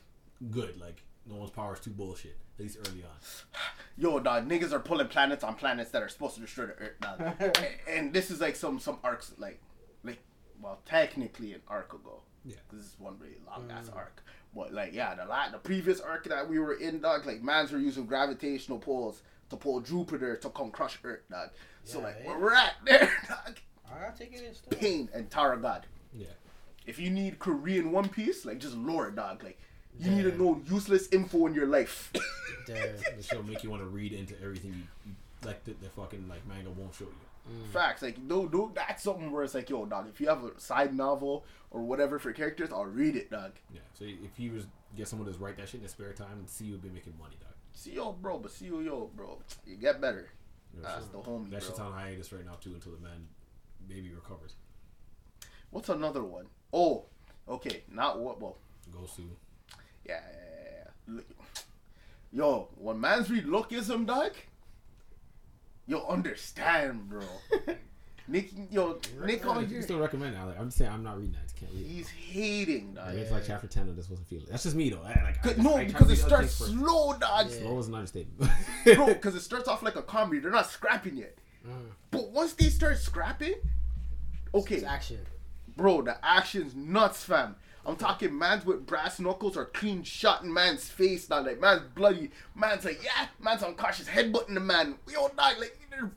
good. 0.50 0.78
Like 0.80 1.02
no 1.26 1.36
one's 1.36 1.50
power 1.50 1.74
is 1.74 1.80
too 1.80 1.90
bullshit. 1.90 2.36
At 2.58 2.62
least 2.64 2.78
early 2.88 3.04
on. 3.04 3.10
Yo, 3.96 4.18
dog, 4.20 4.48
niggas 4.48 4.72
are 4.72 4.80
pulling 4.80 5.08
planets 5.08 5.44
on 5.44 5.54
planets 5.54 5.90
that 5.90 6.02
are 6.02 6.08
supposed 6.08 6.34
to 6.36 6.40
destroy 6.40 6.66
the 6.66 6.72
Earth, 6.74 7.00
dog. 7.00 7.20
A- 7.40 7.90
and 7.96 8.12
this 8.12 8.30
is 8.30 8.40
like 8.40 8.56
some 8.56 8.78
some 8.78 8.98
arcs, 9.04 9.32
like, 9.38 9.60
like, 10.04 10.18
well, 10.60 10.80
technically 10.84 11.52
an 11.52 11.60
arc 11.68 11.92
ago. 11.92 12.22
Yeah. 12.44 12.56
This 12.72 12.82
is 12.84 12.94
one 12.98 13.16
really 13.20 13.36
long 13.46 13.70
ass 13.70 13.88
mm. 13.88 13.96
arc. 13.96 14.22
But 14.54 14.72
like, 14.72 14.94
yeah, 14.94 15.14
the 15.14 15.26
la- 15.26 15.50
the 15.50 15.58
previous 15.58 16.00
arc 16.00 16.24
that 16.28 16.48
we 16.48 16.58
were 16.58 16.74
in, 16.74 17.00
dog, 17.00 17.26
like, 17.26 17.42
mans 17.42 17.70
were 17.70 17.78
using 17.78 18.06
gravitational 18.06 18.78
pulls 18.78 19.22
to 19.50 19.56
pull 19.56 19.80
Jupiter 19.80 20.36
to 20.36 20.50
come 20.50 20.70
crush 20.70 20.98
Earth, 21.04 21.22
dog. 21.30 21.50
So 21.84 22.00
like, 22.00 22.16
yeah. 22.24 22.38
we're 22.38 22.54
at 22.54 22.74
there, 22.84 23.12
dog. 23.28 23.56
I'll 23.90 24.12
take 24.12 24.34
it 24.34 24.44
in 24.44 24.54
still. 24.54 24.78
Pain 24.78 25.08
and 25.14 25.30
Tara 25.30 25.56
God. 25.58 25.86
Yeah. 26.14 26.26
If 26.86 26.98
you 26.98 27.10
need 27.10 27.38
Korean 27.38 27.92
One 27.92 28.08
Piece, 28.08 28.44
like, 28.44 28.58
just 28.58 28.76
lore, 28.76 29.10
dog. 29.10 29.42
Like, 29.42 29.58
you 29.98 30.10
need 30.10 30.22
to 30.22 30.36
know 30.36 30.60
useless 30.70 31.08
info 31.12 31.46
in 31.46 31.54
your 31.54 31.66
life. 31.66 32.12
There. 32.66 32.94
The 33.16 33.22
show 33.22 33.42
make 33.42 33.64
you 33.64 33.70
want 33.70 33.82
to 33.82 33.88
read 33.88 34.12
into 34.12 34.34
everything 34.42 34.72
you, 34.72 34.82
you 35.06 35.12
like 35.42 35.64
the, 35.64 35.74
the 35.80 35.88
fucking 35.88 36.28
like 36.28 36.46
manga 36.46 36.70
won't 36.70 36.94
show 36.94 37.06
you. 37.06 37.50
Mm. 37.50 37.72
Facts, 37.72 38.02
like 38.02 38.18
no, 38.18 38.44
no, 38.52 38.70
that's 38.74 39.02
something 39.02 39.30
where 39.30 39.42
it's 39.42 39.54
like, 39.54 39.70
yo, 39.70 39.86
dog. 39.86 40.06
If 40.08 40.20
you 40.20 40.28
have 40.28 40.44
a 40.44 40.60
side 40.60 40.94
novel 40.94 41.44
or 41.70 41.80
whatever 41.80 42.18
for 42.18 42.32
characters, 42.32 42.70
I'll 42.72 42.84
read 42.84 43.16
it, 43.16 43.30
dog. 43.30 43.52
Yeah. 43.72 43.80
So 43.94 44.04
if 44.04 44.36
he 44.36 44.50
was 44.50 44.66
get 44.96 45.08
someone 45.08 45.32
to 45.32 45.38
write 45.38 45.56
that 45.56 45.68
shit 45.68 45.76
in 45.76 45.82
his 45.82 45.92
spare 45.92 46.12
time, 46.12 46.44
see 46.46 46.66
you 46.66 46.72
would 46.72 46.82
be 46.82 46.90
making 46.90 47.14
money, 47.18 47.36
dog. 47.40 47.54
See 47.78 47.92
yo, 47.92 48.10
bro, 48.10 48.38
but 48.40 48.50
see 48.50 48.64
you, 48.64 48.80
yo, 48.80 49.08
bro. 49.14 49.38
You 49.64 49.76
get 49.76 50.00
better. 50.00 50.28
You 50.74 50.82
know, 50.82 50.88
That's 50.88 51.06
so 51.06 51.12
the 51.12 51.18
homie, 51.18 51.50
That 51.50 51.62
shit's 51.62 51.78
on 51.78 51.92
hiatus 51.92 52.32
right 52.32 52.44
now 52.44 52.56
too 52.60 52.74
until 52.74 52.90
the 52.90 52.98
man 52.98 53.28
maybe 53.88 54.10
recovers. 54.10 54.56
What's 55.70 55.88
another 55.88 56.24
one? 56.24 56.46
Oh, 56.72 57.04
okay, 57.48 57.84
not 57.88 58.18
what? 58.18 58.40
Well, 58.40 58.56
Goes 58.90 59.12
to 59.14 59.22
yeah, 60.04 60.18
yeah, 60.28 61.14
yeah, 61.14 61.20
yeah. 61.20 61.60
Yo, 62.32 62.68
when 62.74 63.00
man's 63.00 63.30
read 63.30 63.44
lookism, 63.44 64.06
dog, 64.06 64.32
you'll 65.86 66.04
understand, 66.08 67.08
bro. 67.08 67.22
Nick, 68.28 68.50
yo, 68.70 69.00
Nick 69.24 69.44
I 69.46 69.48
on 69.48 69.60
can 69.62 69.68
here, 69.70 69.82
still 69.82 69.98
recommend 69.98 70.36
it. 70.36 70.38
Like, 70.44 70.58
I'm 70.58 70.66
just 70.66 70.76
saying 70.78 70.90
I'm 70.90 71.02
not 71.02 71.16
reading 71.16 71.32
that. 71.32 71.40
I 71.56 71.58
can't 71.58 71.72
read 71.72 71.80
it. 71.86 71.88
he's 71.88 72.08
hating, 72.08 72.94
dog. 72.94 73.06
Like, 73.08 73.16
it's 73.16 73.30
like 73.32 73.44
chapter 73.46 73.66
ten. 73.66 73.88
I 73.88 73.92
just 73.92 74.10
wasn't 74.10 74.28
feeling. 74.28 74.44
it. 74.44 74.50
That's 74.50 74.62
just 74.64 74.76
me 74.76 74.90
though. 74.90 75.00
I, 75.02 75.08
like, 75.08 75.18
I 75.18 75.32
Cause- 75.42 75.52
just- 75.54 75.58
no, 75.64 75.76
I 75.76 75.84
because 75.84 76.10
it 76.10 76.14
read 76.14 76.32
other 76.32 76.46
starts 76.46 76.58
things 76.58 76.70
slow, 76.80 77.12
dog. 77.18 77.50
Slow 77.50 77.74
was 77.74 77.88
an 77.88 77.94
understatement. 77.94 78.50
bro, 78.84 79.06
because 79.08 79.34
it 79.34 79.40
starts 79.40 79.66
off 79.68 79.82
like 79.82 79.96
a 79.96 80.02
comedy. 80.02 80.40
They're 80.40 80.50
not 80.50 80.70
scrapping 80.70 81.16
yet. 81.16 81.36
Mm. 81.66 81.72
But 82.10 82.30
once 82.30 82.52
they 82.52 82.66
start 82.66 82.98
scrapping, 82.98 83.54
okay, 84.54 84.76
It's 84.76 84.84
action. 84.84 85.18
bro, 85.76 86.02
the 86.02 86.22
action's 86.24 86.74
nuts, 86.74 87.24
fam. 87.24 87.56
I'm 87.86 87.96
talking 87.96 88.36
mans 88.36 88.66
with 88.66 88.84
brass 88.84 89.18
knuckles 89.18 89.56
or 89.56 89.64
clean 89.64 90.02
shot 90.02 90.42
in 90.42 90.52
man's 90.52 90.86
face, 90.88 91.30
now 91.30 91.40
like 91.42 91.58
man's 91.60 91.82
bloody. 91.94 92.30
Man's 92.54 92.84
like, 92.84 93.02
yeah, 93.02 93.28
man's 93.40 93.62
unconscious, 93.62 94.06
headbutting 94.06 94.52
the 94.54 94.60
man. 94.60 94.96
We 95.06 95.16
all 95.16 95.30
die, 95.34 95.56
like 95.58 95.78
they're, 95.90 96.10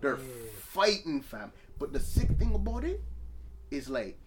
they're 0.00 0.16
yeah. 0.18 0.50
fighting, 0.60 1.20
fam. 1.22 1.52
But 1.78 1.92
the 1.92 2.00
sick 2.00 2.28
thing 2.38 2.54
about 2.54 2.84
it 2.84 3.02
is 3.70 3.88
like, 3.88 4.18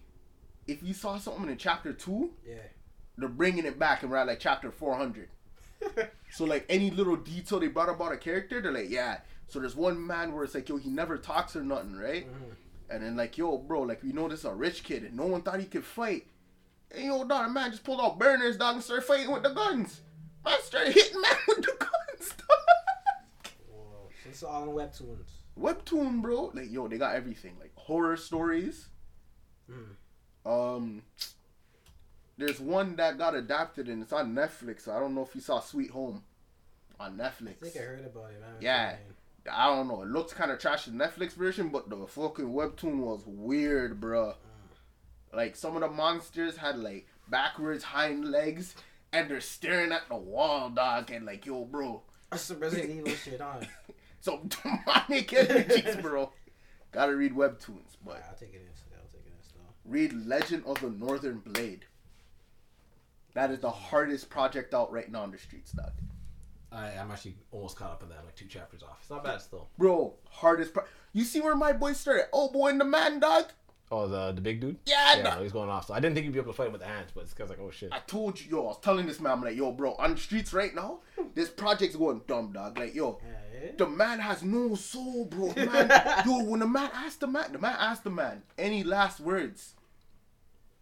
if 0.66 0.82
you 0.82 0.94
saw 0.94 1.18
something 1.18 1.48
in 1.50 1.56
chapter 1.56 1.92
two, 1.92 2.30
Yeah. 2.48 2.54
they're 3.18 3.28
bringing 3.28 3.64
it 3.66 3.78
back 3.78 4.02
and 4.02 4.10
we're 4.10 4.18
at 4.18 4.26
like 4.26 4.40
chapter 4.40 4.70
400. 4.70 5.28
So 6.30 6.44
like 6.46 6.64
any 6.70 6.90
little 6.90 7.16
detail 7.16 7.60
they 7.60 7.68
brought 7.68 7.90
about 7.90 8.12
a 8.12 8.16
character, 8.16 8.62
they're 8.62 8.72
like, 8.72 8.88
yeah. 8.88 9.18
So 9.48 9.60
there's 9.60 9.76
one 9.76 10.04
man 10.06 10.32
where 10.32 10.44
it's 10.44 10.54
like, 10.54 10.66
yo, 10.66 10.78
he 10.78 10.88
never 10.88 11.18
talks 11.18 11.54
or 11.54 11.62
nothing, 11.62 11.94
right? 11.94 12.26
Mm-hmm. 12.26 12.52
And 12.88 13.02
then 13.02 13.16
like, 13.16 13.36
yo, 13.36 13.58
bro, 13.58 13.82
like 13.82 14.02
we 14.02 14.12
know 14.12 14.28
this 14.28 14.38
is 14.40 14.44
a 14.46 14.54
rich 14.54 14.82
kid 14.82 15.02
and 15.02 15.14
no 15.14 15.26
one 15.26 15.42
thought 15.42 15.60
he 15.60 15.66
could 15.66 15.84
fight. 15.84 16.26
And 16.90 17.04
yo, 17.04 17.24
dog, 17.24 17.52
man 17.52 17.70
just 17.70 17.84
pulled 17.84 18.00
out 18.00 18.18
burners, 18.18 18.56
dog, 18.56 18.76
and 18.76 18.82
started 18.84 19.04
fighting 19.04 19.30
with 19.30 19.42
the 19.42 19.50
guns. 19.50 20.00
Man 20.42 20.56
started 20.62 20.94
hitting 20.94 21.20
man 21.20 21.32
with 21.48 21.58
the 21.58 21.76
guns, 21.78 22.30
dog. 22.30 23.52
Whoa. 23.70 24.08
So 24.22 24.28
it's 24.30 24.42
all 24.42 24.62
on 24.62 24.68
webtoons. 24.68 25.28
Webtoon, 25.58 26.22
bro. 26.22 26.52
Like, 26.54 26.70
yo, 26.70 26.88
they 26.88 26.98
got 26.98 27.14
everything. 27.14 27.56
Like, 27.60 27.72
horror 27.74 28.16
stories. 28.16 28.88
Mm. 29.70 29.96
Um, 30.44 31.02
there's 32.38 32.60
one 32.60 32.96
that 32.96 33.18
got 33.18 33.34
adapted 33.34 33.88
and 33.88 34.02
it's 34.02 34.12
on 34.12 34.34
Netflix. 34.34 34.82
So 34.82 34.92
I 34.92 34.98
don't 34.98 35.14
know 35.14 35.22
if 35.22 35.34
you 35.34 35.40
saw 35.40 35.60
Sweet 35.60 35.90
Home 35.90 36.22
on 36.98 37.16
Netflix. 37.16 37.56
I 37.62 37.64
think 37.68 37.76
I 37.76 37.80
heard 37.80 38.04
about 38.04 38.30
it, 38.30 38.40
man. 38.40 38.54
Yeah. 38.60 38.96
I 39.50 39.66
don't 39.66 39.88
know. 39.88 40.02
It 40.02 40.08
looks 40.08 40.32
kind 40.32 40.50
of 40.50 40.58
trash 40.58 40.84
the 40.84 40.92
Netflix 40.92 41.32
version, 41.32 41.68
but 41.68 41.90
the 41.90 42.06
fucking 42.06 42.52
webtoon 42.52 42.98
was 42.98 43.24
weird, 43.26 44.00
bruh. 44.00 44.34
Like 45.32 45.56
some 45.56 45.74
of 45.74 45.82
the 45.82 45.88
monsters 45.88 46.56
had 46.56 46.78
like 46.78 47.08
backwards 47.28 47.82
hind 47.82 48.30
legs, 48.30 48.74
and 49.12 49.28
they're 49.28 49.40
staring 49.40 49.90
at 49.90 50.08
the 50.08 50.16
wall, 50.16 50.70
dog. 50.70 51.10
And 51.10 51.26
like, 51.26 51.44
yo, 51.46 51.64
bro, 51.64 52.02
That's 52.30 52.44
some 52.44 52.60
Resident 52.60 52.90
Evil 52.98 53.12
shit, 53.12 53.40
huh? 53.40 53.60
Some 54.22 54.48
demonic 54.48 55.32
energies, 55.34 55.96
bro. 55.96 56.32
Gotta 56.92 57.14
read 57.14 57.32
webtoons, 57.34 57.96
but 58.04 58.12
Alright, 58.12 58.24
I'll 58.30 58.36
take 58.36 58.54
it 58.54 58.62
in. 58.66 58.74
still, 58.74 58.96
I'll 58.98 59.08
take 59.12 59.26
it 59.26 59.32
in. 59.36 59.44
Still. 59.44 59.60
read 59.84 60.12
Legend 60.26 60.64
of 60.66 60.80
the 60.80 60.90
Northern 60.90 61.38
Blade. 61.40 61.84
That 63.34 63.50
is 63.50 63.60
the 63.60 63.70
hardest 63.70 64.28
project 64.28 64.74
out 64.74 64.92
right 64.92 65.10
now 65.10 65.22
on 65.22 65.30
the 65.30 65.38
streets, 65.38 65.72
dog. 65.72 65.92
I, 66.70 66.88
I'm 66.98 67.10
actually 67.10 67.36
almost 67.50 67.76
caught 67.76 67.90
up 67.92 68.02
in 68.02 68.08
that. 68.10 68.18
I'm 68.18 68.24
like 68.26 68.34
two 68.34 68.46
chapters 68.46 68.82
off. 68.82 68.98
It's 69.00 69.10
not 69.10 69.24
bad 69.24 69.40
still. 69.42 69.68
Bro, 69.78 70.14
hardest. 70.30 70.72
Pro- 70.74 70.84
you 71.12 71.24
see 71.24 71.40
where 71.40 71.54
my 71.56 71.72
boy 71.72 71.92
started? 71.94 72.26
Oh 72.32 72.50
boy, 72.50 72.68
and 72.70 72.80
the 72.80 72.84
man, 72.84 73.20
dog. 73.20 73.46
Oh, 73.90 74.08
the 74.08 74.32
the 74.32 74.40
big 74.40 74.60
dude. 74.60 74.78
Yeah, 74.86 75.16
Yeah, 75.16 75.22
dog. 75.22 75.42
he's 75.42 75.52
going 75.52 75.68
off. 75.68 75.86
So 75.86 75.94
I 75.94 76.00
didn't 76.00 76.14
think 76.14 76.24
he'd 76.24 76.32
be 76.32 76.38
able 76.38 76.52
to 76.52 76.56
fight 76.56 76.66
him 76.66 76.72
with 76.72 76.80
the 76.82 76.86
hands, 76.88 77.10
but 77.14 77.24
it's 77.24 77.34
because 77.34 77.50
like, 77.50 77.58
oh 77.60 77.70
shit. 77.70 77.90
I 77.92 77.98
told 78.06 78.40
you, 78.40 78.50
yo, 78.50 78.62
I 78.62 78.66
was 78.68 78.78
telling 78.80 79.06
this 79.06 79.20
man, 79.20 79.32
I'm 79.32 79.42
like, 79.42 79.56
yo, 79.56 79.72
bro, 79.72 79.94
on 79.94 80.12
the 80.12 80.16
streets 80.20 80.52
right 80.54 80.74
now, 80.74 81.00
this 81.34 81.50
project's 81.50 81.96
going 81.96 82.22
dumb, 82.26 82.52
dog. 82.52 82.78
Like, 82.78 82.94
yo, 82.94 83.18
Yeah, 83.22 83.30
the 83.76 83.86
man 83.86 84.18
has 84.18 84.42
no 84.42 84.74
soul, 84.74 85.24
bro. 85.26 85.52
Man, 85.54 85.90
yo, 86.26 86.44
when 86.44 86.60
the 86.60 86.66
man 86.66 86.90
asked 86.94 87.20
the 87.20 87.26
man, 87.26 87.52
the 87.52 87.58
man 87.58 87.76
asked 87.78 88.04
the 88.04 88.10
man, 88.10 88.42
any 88.58 88.82
last 88.82 89.20
words? 89.20 89.74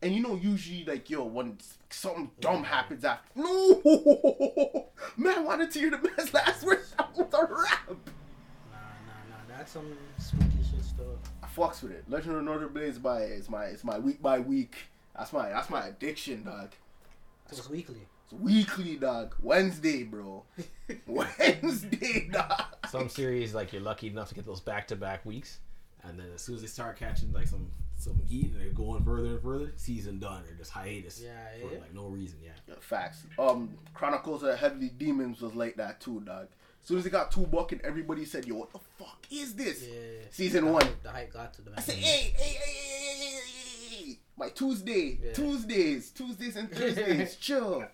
And 0.03 0.15
you 0.15 0.23
know, 0.23 0.35
usually, 0.35 0.85
like, 0.85 1.11
yo, 1.11 1.25
when 1.25 1.59
something 1.91 2.31
dumb 2.41 2.65
happens 2.65 3.05
after, 3.05 3.29
no, 3.35 4.89
man 5.17 5.45
wanted 5.45 5.71
to 5.73 5.79
hear 5.79 5.91
the 5.91 5.99
man's 5.99 6.33
last 6.35 6.65
words. 6.65 6.95
That 6.97 7.15
was 7.17 7.35
a 7.35 7.45
rap. 7.45 7.89
Nah, 7.89 7.93
nah, 7.93 9.29
nah. 9.29 9.59
That's 9.59 9.73
some 9.73 9.93
spooky 10.19 10.47
shit 10.71 10.83
stuff. 10.83 11.07
I 11.43 11.47
fucks 11.47 11.83
with 11.83 11.93
it. 11.93 12.05
Legend 12.09 12.37
of 12.37 12.45
Northern 12.45 12.73
Blades 12.73 12.99
by 12.99 13.25
is 13.25 13.51
my 13.51 13.65
it's 13.67 13.85
my 13.85 13.99
week 13.99 14.23
by 14.23 14.39
week. 14.39 14.77
That's 15.15 15.35
my 15.35 15.51
that's 15.51 15.69
my 15.69 15.89
addiction, 15.89 16.45
dog. 16.45 16.71
It's 17.51 17.69
weekly. 17.69 18.07
It's 18.31 18.41
weekly, 18.41 18.97
dog. 18.97 19.35
Wednesday, 19.41 20.03
bro. 20.05 20.45
Wednesday, 21.07 22.29
dog. 22.33 22.63
Some 22.89 23.09
series 23.09 23.55
like 23.55 23.73
you're 23.73 23.83
lucky 23.83 24.07
enough 24.09 24.29
to 24.29 24.35
get 24.35 24.47
those 24.47 24.61
back 24.61 24.89
to 24.89 24.97
back 24.97 25.25
weeks. 25.27 25.59
And 26.05 26.19
then 26.19 26.27
as 26.35 26.41
soon 26.43 26.57
as 26.57 26.61
they 26.63 26.67
start 26.69 26.99
catching 26.99 27.33
like 27.33 27.47
some 27.49 27.71
some 27.99 28.19
heat 28.27 28.53
and 28.53 28.61
they're 28.61 28.71
going 28.73 29.05
further 29.05 29.27
and 29.31 29.43
further, 29.43 29.73
season 29.77 30.19
done 30.19 30.43
or 30.51 30.55
just 30.57 30.71
hiatus. 30.71 31.21
Yeah, 31.23 31.31
For 31.61 31.75
yeah. 31.75 31.81
like 31.81 31.95
no 31.95 32.07
reason, 32.07 32.39
yeah. 32.43 32.53
Yeah, 32.67 32.75
facts. 32.81 33.25
Um, 33.39 33.77
Chronicles 33.93 34.43
of 34.43 34.59
Heavenly 34.59 34.89
Demons 34.89 35.43
was 35.43 35.55
like 35.55 35.77
that 35.77 36.01
too, 36.01 36.21
dog. 36.21 36.49
As 36.83 36.89
soon 36.89 36.99
as 36.99 37.05
it 37.07 37.11
got 37.11 37.31
two 37.31 37.47
buck 37.47 37.73
and 37.73 37.81
everybody 37.83 38.25
said, 38.25 38.47
"Yo, 38.47 38.55
what 38.55 38.73
the 38.73 38.79
fuck 38.99 39.27
is 39.31 39.55
this?" 39.55 39.83
Yeah. 39.87 39.99
Season 40.31 40.65
The 40.65 40.73
one. 40.73 40.83
hype- 40.83 41.03
The 41.03 41.11
hype 41.11 41.33
got 41.33 41.53
to 41.55 41.63
the 41.63 41.71
man. 41.71 41.79
I 41.79 41.83
said, 41.83 41.97
"Hey, 41.97 42.33
hey, 42.35 42.45
hey, 42.45 42.55
hey, 42.55 43.17
hey, 43.19 43.19
hey, 43.19 43.41
hey, 43.91 44.05
hey, 44.07 44.19
my 44.39 44.49
Tuesday, 44.49 45.19
Yeah. 45.23 45.33
Tuesdays, 45.35 46.11
Tuesdays 46.11 46.57
and 46.57 46.71
Thursdays, 46.73 47.37
chill." 47.37 47.85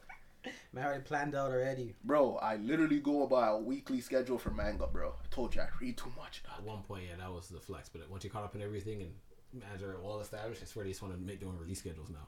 Man 0.73 0.85
already 0.85 1.03
planned 1.03 1.35
out 1.35 1.51
already. 1.51 1.95
Bro, 2.05 2.37
I 2.37 2.57
literally 2.57 3.01
go 3.01 3.27
by 3.27 3.49
a 3.49 3.57
weekly 3.57 4.01
schedule 4.01 4.39
for 4.39 4.51
manga, 4.51 4.87
bro. 4.87 5.11
I 5.11 5.35
told 5.35 5.55
you 5.55 5.63
I 5.63 5.69
read 5.81 5.97
too 5.97 6.13
much, 6.17 6.43
At 6.57 6.63
one 6.63 6.83
point, 6.83 7.05
yeah, 7.09 7.17
that 7.19 7.33
was 7.33 7.49
the 7.49 7.61
flex. 7.61 7.89
But 7.89 8.09
once 8.11 8.25
you 8.25 8.31
caught 8.31 8.45
up 8.45 8.55
in 8.55 8.63
everything 8.63 9.03
and 9.03 9.63
as 9.75 9.81
they're 9.81 9.97
well 10.03 10.21
established, 10.21 10.63
I 10.63 10.67
swear 10.67 10.85
they 10.85 10.91
just 10.91 11.03
want 11.03 11.15
to 11.15 11.21
make 11.21 11.41
their 11.41 11.49
own 11.49 11.59
release 11.59 11.79
schedules 11.79 12.09
now. 12.11 12.27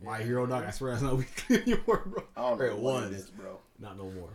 Like, 0.00 0.02
My 0.02 0.22
Hero 0.24 0.46
Dog, 0.46 0.64
I 0.64 0.70
swear 0.70 0.92
that's 0.92 1.02
not 1.02 1.16
weekly 1.18 1.62
anymore, 1.62 2.02
bro. 2.06 2.24
I 2.36 2.40
don't 2.40 2.58
know 2.58 2.64
it 2.64 2.78
was, 2.78 3.10
it 3.12 3.16
is, 3.16 3.30
bro. 3.30 3.58
not 3.78 3.96
no 3.96 4.10
more. 4.10 4.30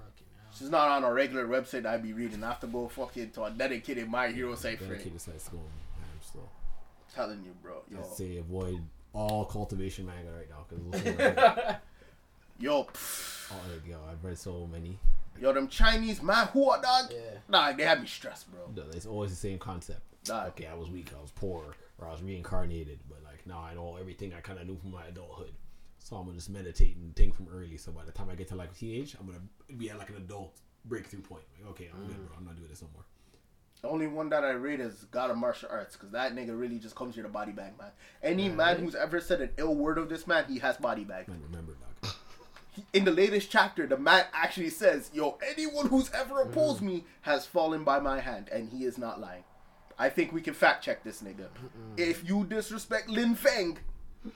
She's 0.57 0.69
not 0.69 0.89
on 0.89 1.03
a 1.03 1.13
regular 1.13 1.47
website 1.47 1.85
I'd 1.85 2.01
be 2.01 2.13
reading. 2.13 2.43
I 2.43 2.47
have 2.47 2.59
to 2.61 2.67
go 2.67 2.87
fucking 2.87 3.31
to 3.31 3.43
a 3.43 3.51
dedicated 3.51 4.09
My 4.09 4.29
Hero 4.29 4.55
site 4.55 4.79
for 4.79 4.85
it. 4.85 4.89
Dedicated 4.89 5.21
sites 5.21 5.47
going. 5.49 5.63
I'm 5.63 6.21
still. 6.21 6.49
telling 7.13 7.43
you, 7.43 7.51
bro. 7.61 7.83
Yo, 7.91 7.99
I'd 7.99 8.05
say 8.13 8.37
avoid 8.37 8.81
all 9.13 9.45
cultivation 9.45 10.05
manga 10.05 10.31
right 10.31 10.49
now 10.49 10.65
because 10.67 11.75
yo, 12.59 12.83
pff, 12.83 13.51
oh 13.51 13.87
yo, 13.87 13.97
I've 14.11 14.23
read 14.23 14.37
so 14.37 14.67
many. 14.71 14.99
yo, 15.39 15.53
them 15.53 15.67
Chinese 15.67 16.21
man 16.21 16.47
who 16.47 16.69
are 16.69 16.81
dog. 16.81 17.11
Yeah. 17.11 17.39
Nah, 17.47 17.71
they 17.71 17.83
have 17.83 18.01
me 18.01 18.07
stressed, 18.07 18.51
bro. 18.51 18.61
No, 18.75 18.89
It's 18.91 19.05
always 19.05 19.31
the 19.31 19.35
same 19.35 19.57
concept. 19.57 20.01
Nah. 20.27 20.45
Okay, 20.47 20.67
I 20.67 20.73
was 20.73 20.89
weak, 20.89 21.11
I 21.17 21.21
was 21.21 21.31
poor, 21.31 21.73
or 21.97 22.07
I 22.07 22.11
was 22.11 22.21
reincarnated, 22.21 22.99
but 23.07 23.23
like 23.23 23.47
now 23.47 23.59
I 23.59 23.73
know 23.73 23.97
everything 23.99 24.33
I 24.33 24.41
kind 24.41 24.59
of 24.59 24.67
knew 24.67 24.77
from 24.77 24.91
my 24.91 25.05
adulthood. 25.05 25.53
So 25.99 26.15
I'm 26.15 26.25
gonna 26.25 26.35
just 26.35 26.49
meditate 26.49 26.95
and 26.97 27.15
think 27.15 27.35
from 27.35 27.47
early. 27.53 27.77
So 27.77 27.91
by 27.91 28.03
the 28.03 28.11
time 28.11 28.29
I 28.29 28.35
get 28.35 28.47
to 28.49 28.55
like 28.55 28.77
teenage, 28.77 29.15
I'm 29.19 29.25
gonna 29.25 29.39
be 29.77 29.89
at 29.89 29.97
like 29.97 30.09
an 30.09 30.17
adult 30.17 30.57
breakthrough 30.85 31.21
point. 31.21 31.43
Like, 31.57 31.71
okay, 31.71 31.89
I'm 31.93 32.05
good, 32.07 32.17
mm. 32.17 32.27
bro. 32.27 32.37
I'm 32.37 32.45
not 32.45 32.55
doing 32.55 32.69
this 32.69 32.81
no 32.81 32.89
more. 32.93 33.05
The 33.81 33.87
only 33.87 34.07
one 34.07 34.29
that 34.29 34.43
I 34.43 34.51
read 34.51 34.81
is 34.81 35.05
God 35.09 35.31
of 35.31 35.37
Martial 35.37 35.69
Arts, 35.71 35.95
because 35.95 36.11
that 36.11 36.35
nigga 36.35 36.57
really 36.59 36.79
just 36.79 36.95
comes 36.95 37.15
here 37.15 37.23
to 37.23 37.29
body 37.29 37.53
bag, 37.53 37.77
man. 37.79 37.91
Any 38.21 38.49
man 38.49 38.77
who's 38.77 38.93
ever 38.93 39.21
said 39.21 39.39
an 39.39 39.51
ill 39.57 39.73
word 39.73 39.97
of 39.97 40.09
this 40.09 40.27
man, 40.27 40.43
he 40.49 40.59
has 40.59 40.75
body 40.75 41.05
bag. 41.05 41.29
Man, 41.29 41.41
remember, 41.41 41.73
dog. 41.73 41.88
In 42.93 43.05
the 43.05 43.11
latest 43.11 43.49
chapter, 43.49 43.87
the 43.87 43.97
man 43.97 44.25
actually 44.33 44.69
says, 44.69 45.09
Yo, 45.13 45.37
anyone 45.47 45.87
who's 45.87 46.11
ever 46.11 46.41
opposed 46.41 46.81
me 46.81 47.05
has 47.21 47.45
fallen 47.45 47.83
by 47.83 47.99
my 47.99 48.19
hand, 48.19 48.49
and 48.51 48.69
he 48.69 48.85
is 48.85 48.97
not 48.97 49.19
lying. 49.19 49.43
I 49.97 50.09
think 50.09 50.31
we 50.31 50.41
can 50.41 50.53
fact 50.53 50.83
check 50.83 51.03
this 51.03 51.21
nigga. 51.21 51.47
If 51.97 52.27
you 52.27 52.45
disrespect 52.45 53.09
Lin 53.09 53.35
Feng, 53.35 53.77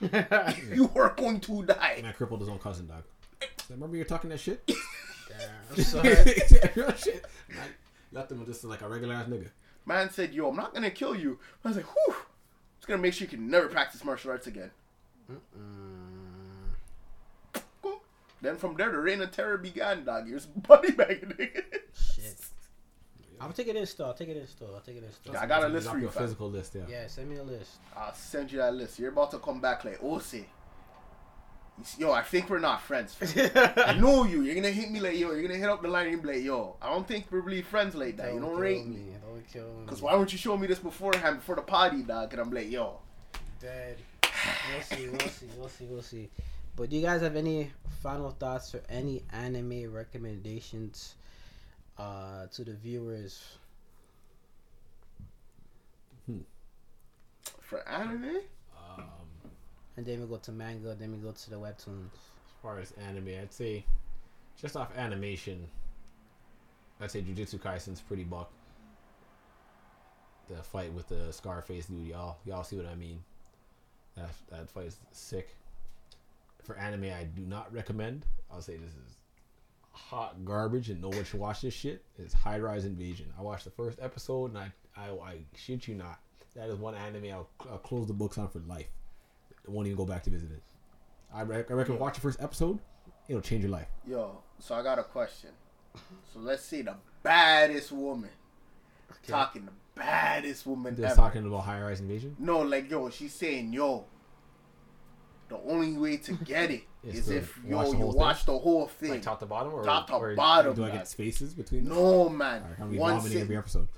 you 0.72 0.90
are 0.94 1.14
going 1.16 1.40
to 1.40 1.62
die. 1.64 2.00
Man, 2.02 2.12
crippled 2.12 2.40
his 2.40 2.48
own 2.48 2.58
cousin, 2.58 2.86
dog. 2.86 3.02
Remember 3.70 3.96
you're 3.96 4.04
talking 4.04 4.30
that 4.30 4.40
shit? 4.40 4.66
Damn. 4.66 5.48
I'm 5.70 5.82
sorry. 5.82 6.10
Real 6.74 6.92
shit. 6.94 7.24
Man, 7.48 7.68
left 8.12 8.30
him 8.30 8.44
just 8.44 8.64
like 8.64 8.82
a 8.82 8.88
regular 8.88 9.14
ass 9.14 9.26
nigga. 9.26 9.48
Man 9.86 10.10
said, 10.10 10.32
Yo, 10.32 10.48
I'm 10.48 10.56
not 10.56 10.74
gonna 10.74 10.90
kill 10.90 11.14
you. 11.14 11.38
I 11.64 11.68
was 11.68 11.76
like, 11.76 11.86
Whew. 11.86 12.14
It's 12.76 12.86
gonna 12.86 13.00
make 13.00 13.14
sure 13.14 13.24
you 13.24 13.30
can 13.30 13.48
never 13.48 13.68
practice 13.68 14.04
martial 14.04 14.30
arts 14.30 14.46
again. 14.46 14.70
Cool. 15.26 15.40
Then 18.44 18.56
from 18.56 18.74
there, 18.76 18.90
the 18.92 18.98
reign 18.98 19.22
of 19.22 19.30
terror 19.30 19.56
began, 19.56 20.04
dog. 20.04 20.28
You're 20.28 20.38
just 20.38 20.62
bagging 20.68 21.30
nigga. 21.38 21.62
Shit. 22.14 22.36
I'll 23.40 23.52
take 23.52 23.68
it 23.68 23.76
in 23.76 23.86
store. 23.86 24.08
I'll 24.08 24.14
take 24.14 24.28
it 24.28 24.36
in 24.36 24.46
store. 24.46 24.68
I'll 24.74 24.80
take 24.80 24.96
it 24.96 25.02
in 25.02 25.12
store. 25.12 25.34
Yeah, 25.34 25.42
I 25.42 25.46
got 25.46 25.64
a 25.64 25.68
list 25.68 25.88
for 25.88 25.96
you, 25.96 26.02
your 26.02 26.10
physical 26.10 26.50
list, 26.50 26.74
yeah. 26.74 26.82
Yeah, 26.88 27.06
send 27.06 27.30
me 27.30 27.36
a 27.36 27.42
list. 27.42 27.72
I'll 27.96 28.14
send 28.14 28.52
you 28.52 28.58
that 28.58 28.74
list. 28.74 28.98
You're 28.98 29.10
about 29.12 29.30
to 29.30 29.38
come 29.38 29.60
back 29.60 29.84
like, 29.84 29.98
oh, 30.02 30.18
see- 30.18 30.46
Yo, 31.98 32.12
I 32.12 32.22
think 32.22 32.48
we're 32.50 32.60
not 32.60 32.82
friends. 32.82 33.16
I 33.76 33.96
know 33.98 34.24
you. 34.24 34.42
You're 34.42 34.54
gonna 34.54 34.70
hit 34.70 34.90
me 34.92 35.00
like, 35.00 35.18
yo. 35.18 35.32
You're 35.32 35.42
gonna 35.42 35.56
hit 35.58 35.68
up 35.68 35.82
the 35.82 35.88
line 35.88 36.06
and 36.12 36.22
be 36.22 36.28
like, 36.34 36.42
yo. 36.44 36.76
I 36.80 36.88
don't 36.90 37.06
think 37.08 37.26
we're 37.30 37.40
really 37.40 37.62
friends 37.62 37.94
like 37.96 38.16
that. 38.18 38.32
You 38.32 38.38
don't 38.40 38.50
kill 38.50 38.60
rate 38.60 38.86
me. 38.86 38.96
me. 38.96 39.02
Don't 39.26 39.52
kill 39.52 39.66
me. 39.80 39.86
Cause 39.86 40.00
why 40.00 40.14
would 40.14 40.30
you 40.30 40.38
show 40.38 40.56
me 40.56 40.66
this 40.68 40.78
beforehand 40.78 41.38
before 41.38 41.56
the 41.56 41.62
party, 41.62 42.02
dog? 42.02 42.32
And 42.32 42.40
I'm 42.42 42.50
like, 42.52 42.70
yo. 42.70 42.98
Dead. 43.60 43.96
We'll 44.22 44.82
see. 44.82 45.08
We'll 45.08 45.18
see. 45.28 45.46
We'll 45.58 45.68
see. 45.68 45.84
We'll 45.86 46.02
see. 46.02 46.30
But 46.76 46.90
do 46.90 46.96
you 46.96 47.02
guys 47.02 47.20
have 47.22 47.36
any 47.36 47.70
final 48.02 48.30
thoughts 48.30 48.74
or 48.74 48.82
any 48.88 49.22
anime 49.32 49.92
recommendations 49.92 51.14
uh, 51.98 52.46
to 52.52 52.64
the 52.64 52.72
viewers? 52.74 53.44
For 57.60 57.86
anime? 57.88 58.40
Um, 58.76 59.04
And 59.96 60.04
then 60.04 60.20
we 60.20 60.26
go 60.26 60.36
to 60.38 60.52
manga. 60.52 60.94
Then 60.94 61.12
we 61.12 61.18
go 61.18 61.30
to 61.32 61.50
the 61.50 61.56
webtoons. 61.56 62.10
as 62.12 62.52
far 62.62 62.78
as 62.80 62.92
anime, 63.08 63.28
I'd 63.40 63.52
say 63.52 63.84
just 64.60 64.76
off 64.76 64.90
animation, 64.96 65.66
I'd 67.00 67.10
say 67.10 67.22
Jujutsu 67.22 67.60
Kaisen's 67.60 68.00
pretty 68.00 68.24
buck. 68.24 68.50
The 70.48 70.62
fight 70.62 70.92
with 70.92 71.08
the 71.08 71.32
Scarface 71.32 71.86
dude, 71.86 72.06
y'all, 72.08 72.36
y'all 72.44 72.64
see 72.64 72.76
what 72.76 72.86
I 72.86 72.94
mean? 72.94 73.22
That 74.16 74.30
that 74.50 74.70
fight 74.70 74.86
is 74.86 74.96
sick. 75.12 75.56
For 76.64 76.76
anime, 76.76 77.04
I 77.04 77.24
do 77.24 77.42
not 77.42 77.72
recommend. 77.72 78.26
I'll 78.50 78.62
say 78.62 78.76
this 78.76 78.92
is 78.94 79.18
hot 79.92 80.44
garbage, 80.44 80.90
and 80.90 81.00
no 81.00 81.08
one 81.08 81.24
should 81.24 81.40
watch 81.40 81.60
this 81.60 81.74
shit. 81.74 82.02
It's 82.18 82.34
High 82.34 82.58
Rise 82.58 82.84
Invasion. 82.84 83.32
I 83.38 83.42
watched 83.42 83.64
the 83.64 83.70
first 83.70 83.98
episode, 84.00 84.46
and 84.46 84.58
I, 84.58 84.72
I, 84.96 85.10
I 85.10 85.38
shit 85.56 85.86
you 85.86 85.94
not, 85.94 86.18
that 86.56 86.68
is 86.68 86.76
one 86.76 86.94
anime 86.94 87.26
I'll, 87.32 87.48
I'll 87.70 87.78
close 87.78 88.06
the 88.06 88.12
books 88.12 88.38
on 88.38 88.48
for 88.48 88.60
life. 88.60 88.88
I 89.66 89.70
won't 89.70 89.86
even 89.86 89.96
go 89.96 90.04
back 90.04 90.22
to 90.24 90.30
visit 90.30 90.50
it. 90.50 90.62
I, 91.32 91.42
rec- 91.42 91.70
I 91.70 91.74
recommend 91.74 92.00
watch 92.00 92.14
the 92.14 92.20
first 92.20 92.40
episode. 92.40 92.78
It'll 93.28 93.42
change 93.42 93.62
your 93.62 93.72
life. 93.72 93.88
Yo, 94.06 94.38
so 94.58 94.74
I 94.74 94.82
got 94.82 94.98
a 94.98 95.04
question. 95.04 95.50
So 96.32 96.40
let's 96.40 96.62
see 96.64 96.82
the 96.82 96.96
baddest 97.22 97.92
woman. 97.92 98.30
Talking 99.26 99.64
the 99.66 99.72
baddest 99.94 100.66
woman 100.66 100.96
ever. 101.02 101.14
talking 101.14 101.46
about 101.46 101.64
High 101.64 101.80
Rise 101.80 102.00
Invasion. 102.00 102.36
No, 102.38 102.60
like 102.60 102.90
yo, 102.90 103.10
she's 103.10 103.32
saying 103.32 103.72
yo. 103.72 104.04
The 105.48 105.58
only 105.66 105.92
way 105.96 106.16
to 106.18 106.32
get 106.44 106.70
it 106.70 106.82
Is 107.02 107.14
is 107.20 107.26
to 107.26 107.36
if 107.38 107.64
watch 107.64 107.86
yo 107.86 107.92
the 107.92 107.96
you 107.98 108.02
whole 108.04 108.12
thing? 108.12 108.20
watch 108.20 108.46
the 108.46 108.58
whole 108.58 108.86
thing, 108.86 109.10
Like 109.10 109.22
top 109.22 109.40
to 109.40 109.46
bottom 109.46 109.72
or 109.74 109.82
top 109.84 110.06
to 110.08 110.14
or- 110.14 110.34
bottom. 110.34 110.74
Do 110.74 110.84
I 110.84 110.90
get 110.90 111.06
spaces 111.08 111.54
between? 111.54 111.84
them? 111.84 111.94
No 111.94 112.28
man, 112.28 112.62
Alright, 112.62 112.80
I'm 112.80 112.86
gonna 112.88 113.00
one 113.00 113.12
vomiting 113.16 113.32
sit. 113.32 113.42
every 113.42 113.56
episode. 113.56 113.88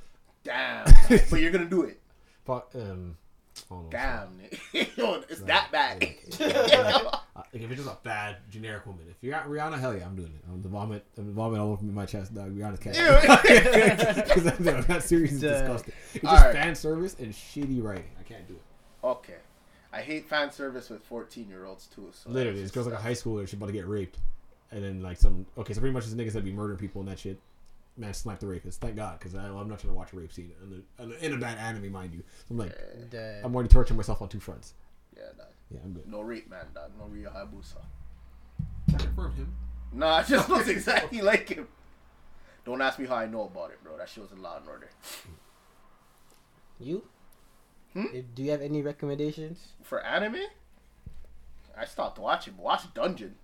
Damn, 0.44 0.86
but 1.30 1.40
you're 1.40 1.50
gonna 1.50 1.64
do 1.66 1.82
it. 1.82 2.00
Fuck, 2.44 2.70
um, 2.76 3.16
oh 3.70 3.80
no, 3.82 3.88
Damn, 3.90 4.28
nigga. 4.38 4.96
Yo, 4.96 5.22
it's 5.28 5.40
Right. 5.40 5.46
that 5.48 5.72
bad. 5.72 6.02
Uh, 6.40 7.10
like 7.52 7.62
if 7.62 7.70
it's 7.70 7.82
just 7.82 7.92
a 7.92 7.98
bad 8.04 8.36
generic 8.50 8.86
woman. 8.86 9.04
If 9.10 9.16
you're 9.22 9.34
at 9.34 9.46
Rihanna, 9.48 9.78
hell 9.80 9.96
yeah, 9.96 10.04
I'm 10.06 10.14
doing 10.16 10.28
it. 10.34 10.42
I'm 10.48 10.62
the 10.62 10.68
vomit. 10.68 11.04
I'm 11.18 11.26
the 11.26 11.32
vomit 11.32 11.58
all 11.60 11.72
over 11.72 11.84
my 11.84 12.06
chest, 12.06 12.34
dog. 12.34 12.56
Rihanna's 12.56 12.78
cat. 12.78 12.94
Ew. 12.96 14.24
Because 14.24 14.46
I'm, 14.46 14.68
I'm 14.68 14.84
not 14.88 15.02
serious. 15.02 15.32
It's 15.32 15.40
disgusting. 15.40 15.92
It's 16.14 16.22
just 16.22 16.24
Alright. 16.42 16.54
fan 16.54 16.74
service 16.74 17.16
and 17.18 17.32
shitty 17.32 17.82
writing. 17.82 18.04
I 18.18 18.22
can't 18.22 18.46
do 18.46 18.54
it. 18.54 19.06
okay, 19.06 19.34
I 19.96 20.02
hate 20.02 20.28
fan 20.28 20.52
service 20.52 20.90
with 20.90 21.02
14 21.04 21.48
year 21.48 21.64
olds 21.64 21.86
too. 21.86 22.10
So 22.12 22.28
Literally, 22.28 22.60
that's 22.60 22.70
this 22.70 22.74
girl's 22.74 22.86
like 22.86 22.98
a 22.98 23.02
high 23.02 23.12
schooler. 23.12 23.46
She's 23.46 23.54
about 23.54 23.66
to 23.66 23.72
get 23.72 23.88
raped, 23.88 24.18
and 24.70 24.84
then 24.84 25.00
like 25.00 25.16
some. 25.16 25.46
Okay, 25.56 25.72
so 25.72 25.80
pretty 25.80 25.94
much 25.94 26.04
this 26.04 26.12
niggas 26.12 26.34
that 26.34 26.44
be 26.44 26.52
murdering 26.52 26.78
people 26.78 27.00
and 27.00 27.10
that 27.10 27.18
shit. 27.18 27.38
Man, 27.96 28.12
sniped 28.12 28.42
the 28.42 28.46
rapist. 28.46 28.78
Thank 28.78 28.96
God, 28.96 29.18
because 29.18 29.34
I'm 29.34 29.54
not 29.54 29.80
trying 29.80 29.92
to 29.92 29.96
watch 29.96 30.12
a 30.12 30.16
rape 30.16 30.30
scene 30.30 30.52
in, 30.62 31.10
a, 31.10 31.24
in, 31.24 31.32
a, 31.32 31.38
bad 31.38 31.56
anime, 31.56 31.90
mind 31.90 32.12
you. 32.12 32.22
So 32.40 32.44
I'm 32.50 32.58
like, 32.58 32.78
Damn. 33.10 33.42
I'm 33.42 33.54
already 33.54 33.70
torturing 33.70 33.96
myself 33.96 34.20
on 34.20 34.28
two 34.28 34.38
fronts. 34.38 34.74
Yeah, 35.16 35.22
dog. 35.38 35.46
Yeah, 35.70 35.78
I'm 35.82 35.94
good. 35.94 36.06
no 36.06 36.20
rape 36.20 36.50
man, 36.50 36.66
dog. 36.74 36.90
No 36.98 37.06
Rio 37.06 37.30
Hayabusa. 37.30 37.78
I 38.94 38.98
confirmed 38.98 39.36
him. 39.36 39.54
Nah, 39.94 40.18
it 40.20 40.26
just 40.26 40.50
looks 40.50 40.68
exactly 40.76 41.22
like 41.22 41.48
him. 41.48 41.68
Don't 42.66 42.82
ask 42.82 42.98
me 42.98 43.06
how 43.06 43.14
I 43.14 43.26
know 43.26 43.44
about 43.44 43.70
it, 43.70 43.82
bro. 43.82 43.96
That 43.96 44.10
show's 44.10 44.30
in 44.30 44.42
Law 44.42 44.58
and 44.58 44.68
Order. 44.68 44.90
You? 46.78 47.02
Hmm? 47.96 48.04
Uh, 48.14 48.20
Do 48.34 48.42
you 48.42 48.50
have 48.50 48.60
any 48.60 48.82
recommendations? 48.82 49.68
For 49.82 50.04
anime, 50.04 50.42
I 51.78 51.86
stopped 51.86 52.18
watching. 52.18 52.54
Watch 52.58 52.92
Dungeon. 52.92 53.36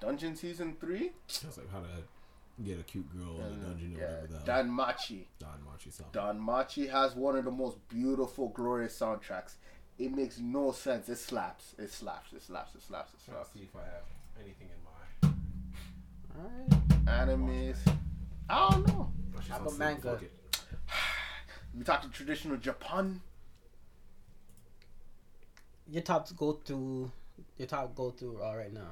Dungeon 0.00 0.36
season 0.36 0.76
three. 0.78 1.12
That's 1.42 1.56
like 1.56 1.72
how 1.72 1.78
to 1.78 2.62
get 2.62 2.78
a 2.78 2.82
cute 2.82 3.08
girl 3.16 3.36
in 3.40 3.54
a 3.54 3.56
dungeon 3.56 3.96
or 3.96 4.00
yeah, 4.00 4.06
whatever 4.06 4.26
the 4.26 4.38
Dan 4.44 4.68
Machi. 4.68 5.28
Don 5.38 5.64
Machi 5.64 5.90
song. 5.90 6.08
Don 6.12 6.38
Machi 6.38 6.86
has 6.88 7.14
one 7.14 7.36
of 7.36 7.46
the 7.46 7.50
most 7.50 7.78
beautiful, 7.88 8.48
glorious 8.48 8.98
soundtracks. 8.98 9.54
It 9.98 10.14
makes 10.14 10.38
no 10.38 10.72
sense. 10.72 11.08
It 11.08 11.16
slaps. 11.16 11.74
It 11.78 11.90
slaps. 11.90 12.32
It 12.34 12.42
slaps. 12.42 12.74
It 12.74 12.82
slaps. 12.82 13.14
It 13.14 13.20
slaps. 13.22 13.24
to 13.24 13.30
slaps. 13.30 13.50
see 13.54 13.60
if 13.60 13.74
I 13.74 13.84
have 13.84 14.04
anything 14.42 14.68
in 14.68 14.82
my. 14.84 16.42
Alright. 17.08 17.28
Animes. 17.28 17.78
I 18.50 18.70
don't 18.70 18.88
know. 18.88 19.10
That 19.34 19.42
shit 19.42 19.50
How 19.52 19.58
sounds 19.58 19.76
about 19.76 19.78
manga? 19.78 20.20
Fuck 21.76 21.86
talked 21.86 22.04
to 22.04 22.10
traditional 22.10 22.56
Japan. 22.56 23.20
Your 25.88 26.02
top 26.02 26.28
go 26.36 26.52
through. 26.64 27.10
Your 27.58 27.68
top 27.68 27.94
go 27.94 28.10
through 28.10 28.42
all 28.42 28.56
right 28.56 28.72
now. 28.72 28.90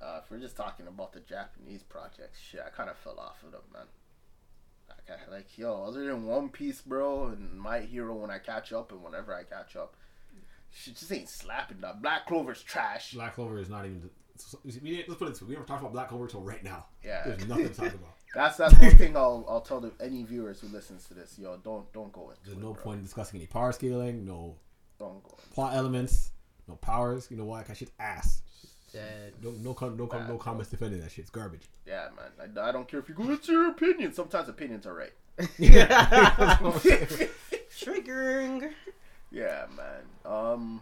Uh, 0.00 0.20
if 0.22 0.30
we're 0.30 0.38
just 0.38 0.56
talking 0.56 0.86
about 0.86 1.12
the 1.12 1.20
Japanese 1.20 1.82
projects, 1.82 2.38
shit, 2.40 2.60
I 2.64 2.70
kind 2.70 2.90
of 2.90 2.96
fell 2.98 3.18
off 3.18 3.42
of 3.42 3.52
them, 3.52 3.62
man. 3.72 3.86
I 4.90 4.94
kinda, 5.06 5.30
like, 5.30 5.56
yo, 5.56 5.84
other 5.84 6.04
than 6.06 6.26
One 6.26 6.48
Piece, 6.50 6.80
bro, 6.82 7.26
and 7.28 7.58
My 7.58 7.80
Hero 7.80 8.14
when 8.14 8.30
I 8.30 8.38
catch 8.38 8.72
up 8.72 8.92
and 8.92 9.02
whenever 9.02 9.34
I 9.34 9.44
catch 9.44 9.76
up, 9.76 9.96
shit 10.70 10.96
just 10.96 11.10
ain't 11.12 11.28
slapping. 11.30 11.80
That 11.80 12.02
Black 12.02 12.26
Clover's 12.26 12.62
trash. 12.62 13.12
Black 13.12 13.34
Clover 13.34 13.58
is 13.58 13.68
not 13.70 13.86
even. 13.86 14.10
so- 14.36 14.58
so- 14.68 14.80
we, 14.82 15.04
let's 15.08 15.18
put 15.18 15.28
it 15.28 15.32
this 15.32 15.42
way: 15.42 15.48
we 15.48 15.54
haven't 15.54 15.66
talked 15.68 15.80
about 15.80 15.92
Black 15.92 16.08
Clover 16.08 16.24
until 16.24 16.42
right 16.42 16.62
now. 16.62 16.86
Yeah. 17.02 17.22
There's 17.26 17.46
nothing 17.46 17.68
to 17.68 17.74
talk 17.74 17.94
about. 17.94 18.14
That's 18.34 18.56
that's 18.56 18.74
one 18.78 18.90
thing 18.98 19.16
I'll 19.16 19.44
I'll 19.48 19.60
tell 19.60 19.80
the, 19.80 19.92
any 20.00 20.22
viewers 20.24 20.60
who 20.60 20.68
listens 20.68 21.04
to 21.08 21.14
this, 21.14 21.38
yo, 21.38 21.56
don't 21.62 21.90
don't 21.92 22.12
go 22.12 22.30
into 22.30 22.42
There's 22.44 22.56
it, 22.56 22.60
no 22.60 22.72
bro. 22.72 22.82
point 22.82 22.98
in 22.98 23.04
discussing 23.04 23.38
any 23.40 23.46
power 23.46 23.72
scaling, 23.72 24.24
no 24.26 24.56
Don't 24.98 25.22
go. 25.22 25.36
plot 25.52 25.74
elements, 25.74 26.30
no 26.68 26.74
powers. 26.76 27.28
You 27.30 27.36
know 27.36 27.44
why? 27.44 27.62
Cause 27.62 27.78
shit's 27.78 27.92
ass. 27.98 28.42
That 28.92 29.32
No, 29.42 29.50
no, 29.50 29.74
com- 29.74 29.96
no, 29.96 30.06
com- 30.06 30.28
no 30.28 30.36
comments 30.38 30.70
defending 30.70 31.00
that 31.00 31.10
shit. 31.10 31.20
It's 31.22 31.30
garbage. 31.30 31.68
Yeah, 31.86 32.08
man. 32.16 32.30
I, 32.56 32.68
I 32.68 32.72
don't 32.72 32.86
care 32.86 33.00
if 33.00 33.08
you 33.08 33.14
go. 33.14 33.28
It's 33.30 33.48
your 33.48 33.68
opinion. 33.70 34.12
Sometimes 34.12 34.48
opinions 34.48 34.86
are 34.86 34.94
right. 34.94 35.12
triggering. 37.70 38.70
Yeah, 39.30 39.66
man. 39.76 40.02
Um, 40.32 40.80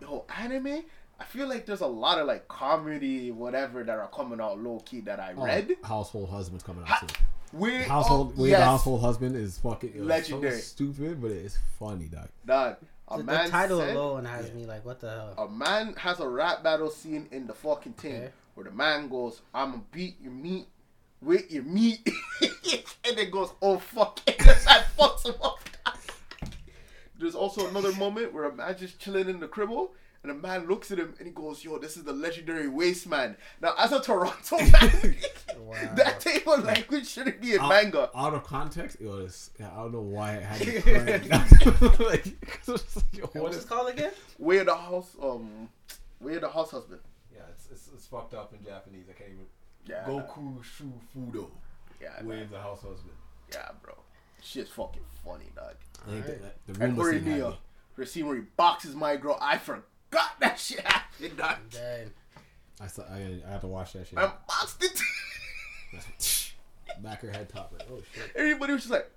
yo, 0.00 0.24
anime. 0.36 0.82
I 1.20 1.24
feel 1.24 1.48
like 1.48 1.66
there's 1.66 1.80
a 1.82 1.86
lot 1.86 2.18
of 2.18 2.26
like 2.26 2.48
comedy, 2.48 3.30
whatever, 3.30 3.84
that 3.84 3.98
are 3.98 4.08
coming 4.08 4.40
out 4.40 4.58
low 4.60 4.80
key 4.84 5.00
that 5.02 5.20
I 5.20 5.34
Oh, 5.36 5.44
read. 5.44 5.76
household 5.84 6.30
husband's 6.30 6.64
coming 6.64 6.82
out 6.82 6.88
Ha- 6.88 6.98
soon. 7.00 7.10
We 7.52 7.74
Household, 7.82 8.34
oh, 8.38 8.42
Wade 8.42 8.50
yes, 8.52 8.60
the 8.60 8.64
household 8.64 9.00
husband 9.02 9.36
is 9.36 9.58
fucking 9.58 9.90
it 9.94 10.00
Legendary. 10.00 10.52
So 10.56 10.58
stupid, 10.62 11.20
but 11.20 11.30
it's 11.32 11.58
funny, 11.78 12.06
dog. 12.06 12.28
dog. 12.46 12.76
A 13.08 13.18
The, 13.18 13.22
the 13.24 13.48
title 13.50 13.78
said, 13.80 13.94
alone 13.94 14.24
has 14.24 14.50
me 14.54 14.64
like, 14.64 14.84
what 14.86 15.00
the 15.00 15.10
hell? 15.10 15.34
a 15.36 15.48
man 15.50 15.92
has 15.98 16.18
a 16.20 16.26
rap 16.28 16.62
battle 16.62 16.88
scene 16.90 17.28
in 17.30 17.46
the 17.46 17.52
fucking 17.52 17.92
thing 17.92 18.14
Okay. 18.16 18.30
where 18.54 18.64
the 18.64 18.70
man 18.70 19.08
goes, 19.08 19.42
"I'ma 19.52 19.78
beat 19.90 20.18
your 20.22 20.32
meat 20.32 20.66
with 21.20 21.52
your 21.52 21.64
meat," 21.64 22.00
and 22.40 23.18
it 23.18 23.30
goes, 23.30 23.50
"Oh 23.60 23.78
fuck!" 23.78 24.18
and 24.26 24.38
the 24.38 24.62
man 24.64 24.84
fucks 24.98 25.26
him 25.26 25.34
up. 25.42 25.58
There's 27.18 27.34
also 27.34 27.68
another 27.68 27.92
moment 27.92 28.32
where 28.32 28.44
a 28.44 28.54
man 28.54 28.76
just 28.78 28.98
chilling 28.98 29.28
in 29.28 29.40
the 29.40 29.48
cribble. 29.48 29.92
And 30.22 30.30
a 30.30 30.34
man 30.36 30.68
looks 30.68 30.92
at 30.92 30.98
him 30.98 31.14
and 31.18 31.26
he 31.26 31.32
goes, 31.32 31.64
"Yo, 31.64 31.78
this 31.78 31.96
is 31.96 32.04
the 32.04 32.12
legendary 32.12 32.68
waste 32.68 33.08
man." 33.08 33.36
Now, 33.60 33.74
as 33.76 33.90
a 33.90 34.00
Toronto 34.00 34.56
man, 34.58 35.16
Wow. 35.58 35.94
that 35.96 36.20
type 36.20 36.46
of 36.46 36.62
language 36.64 37.08
shouldn't 37.08 37.40
be 37.40 37.54
in 37.54 37.60
Out- 37.60 37.68
manga. 37.70 38.10
Out 38.14 38.32
of 38.34 38.44
context, 38.44 38.98
it 39.00 39.06
was. 39.08 39.50
Yeah, 39.58 39.70
I 39.72 39.76
don't 39.78 39.92
know 39.92 40.00
why 40.00 40.34
it 40.34 40.42
had 40.44 40.66
me 40.66 40.80
crying. 40.80 41.28
like, 41.98 42.40
'cause 42.40 42.68
it 42.68 42.72
was 42.72 42.96
like, 42.96 43.34
yo, 43.34 43.42
What's 43.42 43.56
it 43.64 43.68
called 43.68 43.88
again? 43.90 44.12
Way 44.38 44.58
of 44.58 44.66
the 44.66 44.76
house, 44.76 45.16
um, 45.20 45.68
way 46.20 46.36
of 46.36 46.42
the 46.42 46.50
house 46.50 46.70
husband. 46.70 47.00
Yeah, 47.34 47.40
it's, 47.50 47.66
it's, 47.72 47.88
it's 47.92 48.06
fucked 48.06 48.34
up 48.34 48.54
in 48.54 48.64
Japanese. 48.64 49.06
I 49.10 49.14
can't 49.14 49.30
even. 49.30 49.46
Yeah, 49.86 50.04
Goku 50.06 50.62
Shufudo. 50.62 51.48
yeah, 52.00 52.22
Way 52.22 52.36
man. 52.36 52.44
of 52.44 52.50
the 52.50 52.60
house 52.60 52.82
husband. 52.82 53.16
yeah, 53.52 53.70
bro. 53.82 53.94
Shit's 54.40 54.70
fucking 54.70 55.02
funny, 55.24 55.46
dog. 55.56 55.74
I 56.06 56.10
think 56.10 56.24
Alright. 56.26 56.42
that, 56.42 56.66
that, 56.66 56.78
the 56.78 56.84
And 56.84 56.96
Roomba 56.96 57.10
scene 57.10 57.24
had 57.24 57.40
Horimiya, 57.42 57.50
me. 57.50 57.56
the 57.96 58.06
scene 58.06 58.26
where 58.28 58.36
he 58.36 58.42
boxes 58.56 58.94
my 58.94 59.16
girl, 59.16 59.36
I 59.40 59.58
forgot 59.58 59.82
that 60.40 60.58
shit 60.58 60.80
happened, 60.80 61.36
dog. 61.36 61.56
Damn. 61.70 62.12
I, 62.80 62.86
saw, 62.86 63.02
I, 63.02 63.40
I 63.46 63.52
had 63.52 63.60
to 63.60 63.66
watch 63.68 63.92
that 63.94 64.06
shit. 64.06 64.18
I 64.18 64.30
boxed 64.46 64.82
it. 64.82 66.52
Back 67.02 67.22
her 67.22 67.30
head 67.30 67.48
top. 67.48 67.72
Like, 67.72 67.88
oh 67.90 68.00
shit. 68.14 68.32
Everybody 68.34 68.72
was 68.74 68.82
just 68.82 68.92
like, 68.92 69.10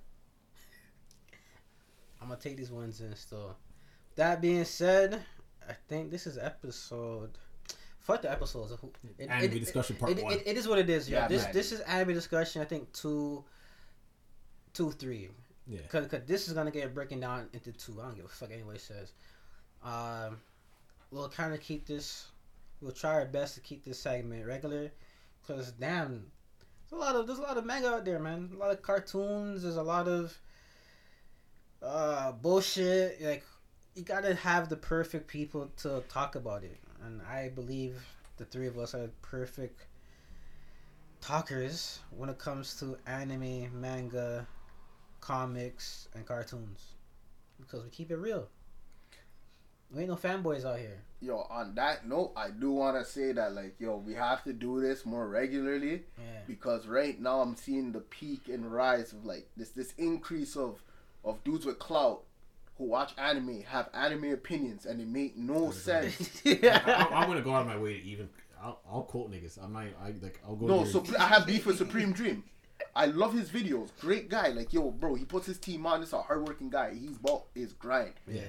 I'm 2.22 2.28
gonna 2.30 2.40
take 2.40 2.58
these 2.58 2.72
ones 2.72 3.02
in 3.02 3.16
still. 3.16 3.56
That 4.16 4.42
being 4.42 4.64
said, 4.66 5.22
I 5.68 5.74
think 5.88 6.12
this 6.12 6.26
is 6.26 6.38
episode. 6.38 7.38
Fuck 8.00 8.22
the 8.22 8.32
episodes. 8.32 8.72
It, 9.18 9.30
Anime 9.30 9.60
discussion 9.60 9.96
part 9.96 10.12
it, 10.12 10.24
one. 10.24 10.34
It, 10.34 10.44
it 10.46 10.58
is 10.58 10.68
what 10.68 10.78
it 10.78 10.90
is. 10.90 11.10
Yeah, 11.10 11.22
Yeah, 11.22 11.28
this 11.28 11.44
man. 11.44 11.54
this 11.54 11.72
is 11.72 11.80
anime 11.82 12.14
discussion. 12.14 12.62
I 12.62 12.66
think 12.66 12.92
two, 12.94 13.44
two, 14.74 14.92
three. 14.92 15.30
Yeah. 15.68 15.80
Cause, 15.90 16.06
cause 16.08 16.22
this 16.28 16.48
is 16.48 16.54
gonna 16.54 16.70
get 16.70 16.94
breaking 16.94 17.20
down 17.20 17.48
into 17.54 17.72
two. 17.72 18.00
I 18.00 18.06
don't 18.06 18.16
give 18.16 18.26
a 18.26 18.30
fuck 18.30 18.52
anyway. 18.52 18.78
says. 18.78 19.14
Um, 19.84 20.38
we'll 21.16 21.30
kind 21.30 21.54
of 21.54 21.62
keep 21.62 21.88
this. 21.88 22.28
We'll 22.82 22.92
try 22.92 23.14
our 23.14 23.26
best 23.26 23.56
to 23.56 23.62
keep 23.62 23.86
this 23.86 24.00
segment 24.00 24.46
regular. 24.46 24.92
Cause 25.48 25.72
damn, 25.72 26.26
there's 26.90 26.92
a 26.92 27.04
lot 27.04 27.16
of 27.16 27.26
there's 27.26 27.40
a 27.40 27.44
lot 27.44 27.58
of 27.58 27.66
manga 27.66 27.94
out 27.94 28.06
there, 28.06 28.20
man. 28.20 28.52
A 28.54 28.58
lot 28.58 28.72
of 28.72 28.82
cartoons. 28.82 29.64
There's 29.64 29.78
a 29.78 29.84
lot 29.84 30.08
of 30.08 30.38
uh 31.82 32.34
bullshit. 32.34 33.22
Like 33.22 33.46
you 33.96 34.04
gotta 34.04 34.36
have 34.36 34.70
the 34.70 34.76
perfect 34.76 35.28
people 35.28 35.72
to 35.78 36.04
talk 36.10 36.36
about 36.36 36.64
it, 36.64 36.80
and 37.06 37.22
I 37.22 37.50
believe 37.50 38.06
the 38.38 38.46
three 38.46 38.68
of 38.68 38.78
us 38.78 38.94
are 38.94 39.10
perfect 39.22 39.86
talkers 41.22 42.00
when 42.12 42.30
it 42.30 42.38
comes 42.38 42.76
to 42.80 42.98
anime, 43.08 43.70
manga, 43.80 44.46
comics, 45.22 46.10
and 46.14 46.26
cartoons 46.26 46.94
because 47.60 47.84
we 47.84 47.90
keep 47.90 48.12
it 48.12 48.18
real. 48.18 48.50
We 49.92 50.02
ain't 50.02 50.10
no 50.10 50.16
fanboys 50.16 50.66
out 50.66 50.80
here. 50.80 51.00
yo, 51.22 51.46
on 51.50 51.76
that 51.76 52.08
note, 52.08 52.34
I 52.36 52.50
do 52.50 52.72
want 52.72 52.98
to 52.98 53.06
say 53.10 53.32
that, 53.32 53.54
like, 53.54 53.76
yo, 53.80 53.98
we 53.98 54.14
have 54.14 54.44
to 54.44 54.54
do 54.54 54.82
this 54.82 55.06
more 55.06 55.28
regularly 55.28 56.04
Yeah. 56.18 56.24
because 56.48 56.86
right 56.88 57.20
now 57.20 57.40
I'm 57.42 57.56
seeing 57.56 57.92
the 57.92 58.02
peak 58.02 58.50
and 58.50 58.72
rise 58.72 59.14
of, 59.14 59.26
like, 59.26 59.48
this 59.56 59.70
this 59.70 59.94
increase 59.98 60.56
of, 60.58 60.82
of 61.24 61.44
dudes 61.44 61.66
with 61.66 61.80
clout 61.80 62.24
who 62.78 62.86
watch 62.86 63.14
anime, 63.18 63.62
have 63.64 63.90
anime 63.94 64.26
opinions, 64.34 64.86
and 64.86 65.00
it 65.00 65.08
make 65.08 65.38
no 65.38 65.72
sense. 65.88 66.42
I, 66.46 67.08
I, 67.12 67.24
am 67.24 67.30
gonna 67.30 67.42
go 67.42 67.54
out 67.54 67.62
of 67.62 67.68
my 67.68 67.78
way 67.78 67.94
to 68.00 68.04
even. 68.04 68.30
I'll, 68.62 68.80
I'll 68.92 69.04
quote 69.04 69.32
niggas. 69.32 69.64
I'm 69.64 69.72
not. 69.74 69.86
I 70.04 70.08
like. 70.22 70.42
I'll 70.46 70.56
go. 70.56 70.66
No, 70.66 70.84
there. 70.84 70.92
so 70.92 71.04
I 71.18 71.28
have 71.28 71.46
beef 71.48 71.66
with 71.66 71.78
Supreme 71.78 72.12
Dream. 72.12 72.44
I 72.96 73.06
love 73.06 73.34
his 73.34 73.50
videos. 73.50 73.90
Great 74.02 74.30
guy. 74.30 74.50
Like, 74.50 74.74
yo, 74.74 74.92
bro, 74.92 75.16
he 75.16 75.24
puts 75.26 75.46
his 75.46 75.58
team 75.58 75.86
on. 75.86 76.02
This 76.02 76.12
a 76.14 76.22
hardworking 76.22 76.70
guy. 76.70 76.94
He's 76.94 77.18
bought 77.18 77.46
his 77.56 77.72
grind. 77.74 78.14
yeah. 78.28 78.42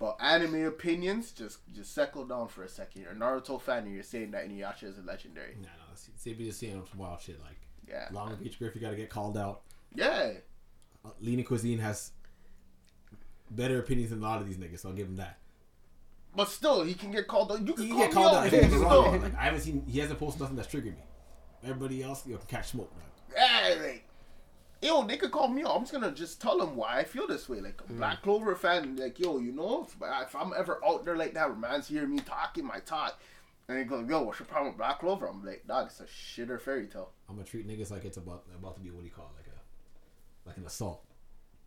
But 0.00 0.16
anime 0.18 0.64
opinions, 0.64 1.30
just 1.30 1.58
just 1.74 1.94
settle 1.94 2.24
down 2.24 2.48
for 2.48 2.64
a 2.64 2.68
second. 2.68 3.02
You're 3.02 3.12
a 3.12 3.14
Naruto 3.14 3.60
fan 3.60 3.84
and 3.84 3.94
you're 3.94 4.02
saying 4.02 4.30
that 4.32 4.48
Inuyasha 4.48 4.84
is 4.84 4.98
a 4.98 5.02
legendary. 5.02 5.54
Nah, 5.60 5.68
no. 5.68 5.94
See, 6.16 6.32
be 6.32 6.46
just 6.46 6.58
seeing 6.58 6.82
some 6.90 6.98
wild 6.98 7.20
shit 7.20 7.38
like 7.42 7.60
Yeah. 7.86 8.08
Long 8.10 8.34
Beach 8.42 8.58
Griffy 8.58 8.80
got 8.80 8.90
to 8.90 8.96
get 8.96 9.10
called 9.10 9.36
out. 9.36 9.60
Yeah. 9.94 10.32
Uh, 11.04 11.10
Leaning 11.20 11.44
Cuisine 11.44 11.78
has 11.80 12.12
better 13.50 13.78
opinions 13.78 14.10
than 14.10 14.20
a 14.20 14.22
lot 14.22 14.40
of 14.40 14.46
these 14.46 14.56
niggas. 14.56 14.80
So 14.80 14.88
I'll 14.88 14.94
give 14.94 15.06
him 15.06 15.16
that. 15.16 15.38
But 16.34 16.48
still, 16.48 16.82
he 16.84 16.94
can 16.94 17.10
get 17.10 17.26
called 17.26 17.52
out. 17.52 17.66
You 17.66 17.74
can 17.74 17.86
You 17.86 17.92
call 17.94 17.98
get 18.00 18.08
me 18.08 18.14
called 18.14 18.34
out. 18.36 18.46
out. 18.46 18.52
He's 18.52 18.74
wrong. 18.76 19.20
Like, 19.22 19.34
I 19.36 19.42
haven't 19.42 19.60
seen. 19.60 19.84
He 19.86 19.98
hasn't 19.98 20.18
posted 20.18 20.40
nothing 20.40 20.56
that's 20.56 20.68
triggered 20.68 20.96
me. 20.96 21.02
Everybody 21.62 22.02
else, 22.02 22.24
you 22.26 22.32
know, 22.32 22.38
can 22.38 22.46
catch 22.46 22.68
smoke. 22.68 22.90
Man. 22.96 23.04
Yeah, 23.36 23.82
like, 23.82 24.04
yo, 24.82 25.06
they 25.06 25.16
could 25.16 25.30
call 25.30 25.48
me 25.48 25.62
out. 25.62 25.76
I'm 25.76 25.82
just 25.82 25.92
gonna 25.92 26.12
just 26.12 26.40
tell 26.40 26.58
them 26.58 26.76
why 26.76 26.98
I 26.98 27.04
feel 27.04 27.26
this 27.26 27.48
way. 27.48 27.60
Like 27.60 27.80
a 27.88 27.92
Black 27.92 28.18
mm. 28.18 28.22
Clover 28.22 28.54
fan, 28.54 28.96
like 28.96 29.18
yo, 29.18 29.38
you 29.38 29.52
know, 29.52 29.86
if, 29.86 29.96
if 30.00 30.36
I'm 30.36 30.52
ever 30.56 30.80
out 30.84 31.04
there 31.04 31.16
like 31.16 31.34
that, 31.34 31.48
where 31.48 31.56
man's 31.56 31.88
hearing 31.88 32.10
me 32.10 32.18
talking 32.18 32.64
my 32.64 32.80
talk, 32.80 33.20
and 33.68 33.78
they 33.78 33.84
go, 33.84 34.04
yo, 34.08 34.22
what's 34.22 34.38
your 34.38 34.46
problem 34.46 34.68
with 34.68 34.78
Black 34.78 35.00
Clover? 35.00 35.28
I'm 35.28 35.44
like, 35.44 35.66
dog, 35.66 35.86
it's 35.86 36.00
a 36.00 36.04
shitter 36.04 36.60
fairy 36.60 36.86
tale. 36.86 37.10
I'm 37.28 37.36
gonna 37.36 37.46
treat 37.46 37.68
niggas 37.68 37.90
like 37.90 38.04
it's 38.04 38.16
about 38.16 38.44
about 38.56 38.74
to 38.76 38.80
be 38.80 38.90
what 38.90 39.00
do 39.00 39.06
you 39.06 39.12
call 39.12 39.30
it, 39.36 39.38
like 39.38 39.46
a 39.46 40.48
like 40.48 40.56
an 40.56 40.66
assault. 40.66 41.04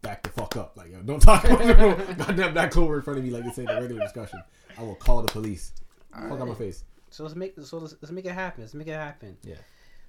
Back 0.02 0.22
the 0.24 0.30
fuck 0.30 0.58
up, 0.58 0.76
like 0.76 0.92
yo, 0.92 1.02
don't 1.02 1.22
talk 1.22 1.44
about 1.50 1.60
the 1.60 2.16
goddamn 2.18 2.54
Black 2.54 2.72
Clover 2.72 2.98
in 2.98 3.02
front 3.04 3.20
of 3.20 3.26
me 3.26 3.32
like 3.32 3.44
this 3.44 3.58
ain't 3.60 3.70
a 3.70 3.76
regular 3.76 4.02
discussion. 4.02 4.42
I 4.78 4.82
will 4.82 4.96
call 4.96 5.22
the 5.22 5.32
police. 5.32 5.74
Fuck 6.12 6.40
out 6.40 6.48
my 6.48 6.56
face. 6.56 6.84
So 7.10 7.24
let's 7.24 7.36
make 7.36 7.54
so 7.62 7.78
let's, 7.78 7.96
let's 8.02 8.12
make 8.12 8.26
it 8.26 8.32
happen. 8.32 8.64
Let's 8.64 8.74
make 8.74 8.88
it 8.88 8.94
happen. 8.94 9.38
Yeah. 9.44 9.56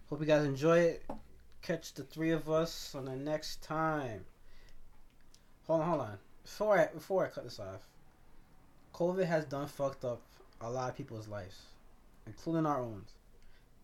Hope 0.08 0.20
you 0.20 0.26
guys 0.26 0.44
enjoy 0.44 0.78
it. 0.78 1.04
Catch 1.64 1.94
the 1.94 2.02
three 2.02 2.30
of 2.30 2.50
us 2.50 2.94
on 2.94 3.06
the 3.06 3.16
next 3.16 3.62
time. 3.62 4.26
Hold 5.66 5.80
on, 5.80 5.88
hold 5.88 6.00
on. 6.02 6.18
Before 6.42 6.78
I 6.78 6.88
before 6.88 7.24
I 7.24 7.30
cut 7.30 7.44
this 7.44 7.58
off, 7.58 7.88
COVID 8.92 9.24
has 9.24 9.46
done 9.46 9.66
fucked 9.66 10.04
up 10.04 10.20
a 10.60 10.68
lot 10.68 10.90
of 10.90 10.96
people's 10.98 11.26
lives, 11.26 11.62
including 12.26 12.66
our 12.66 12.82
own. 12.82 13.06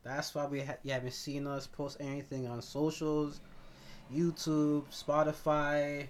That's 0.02 0.34
why 0.34 0.44
we 0.44 0.60
ha- 0.60 0.76
you 0.82 0.92
haven't 0.92 1.14
seen 1.14 1.46
us 1.46 1.66
post 1.66 1.96
anything 2.00 2.46
on 2.46 2.60
socials, 2.60 3.40
YouTube, 4.12 4.84
Spotify, 4.90 6.06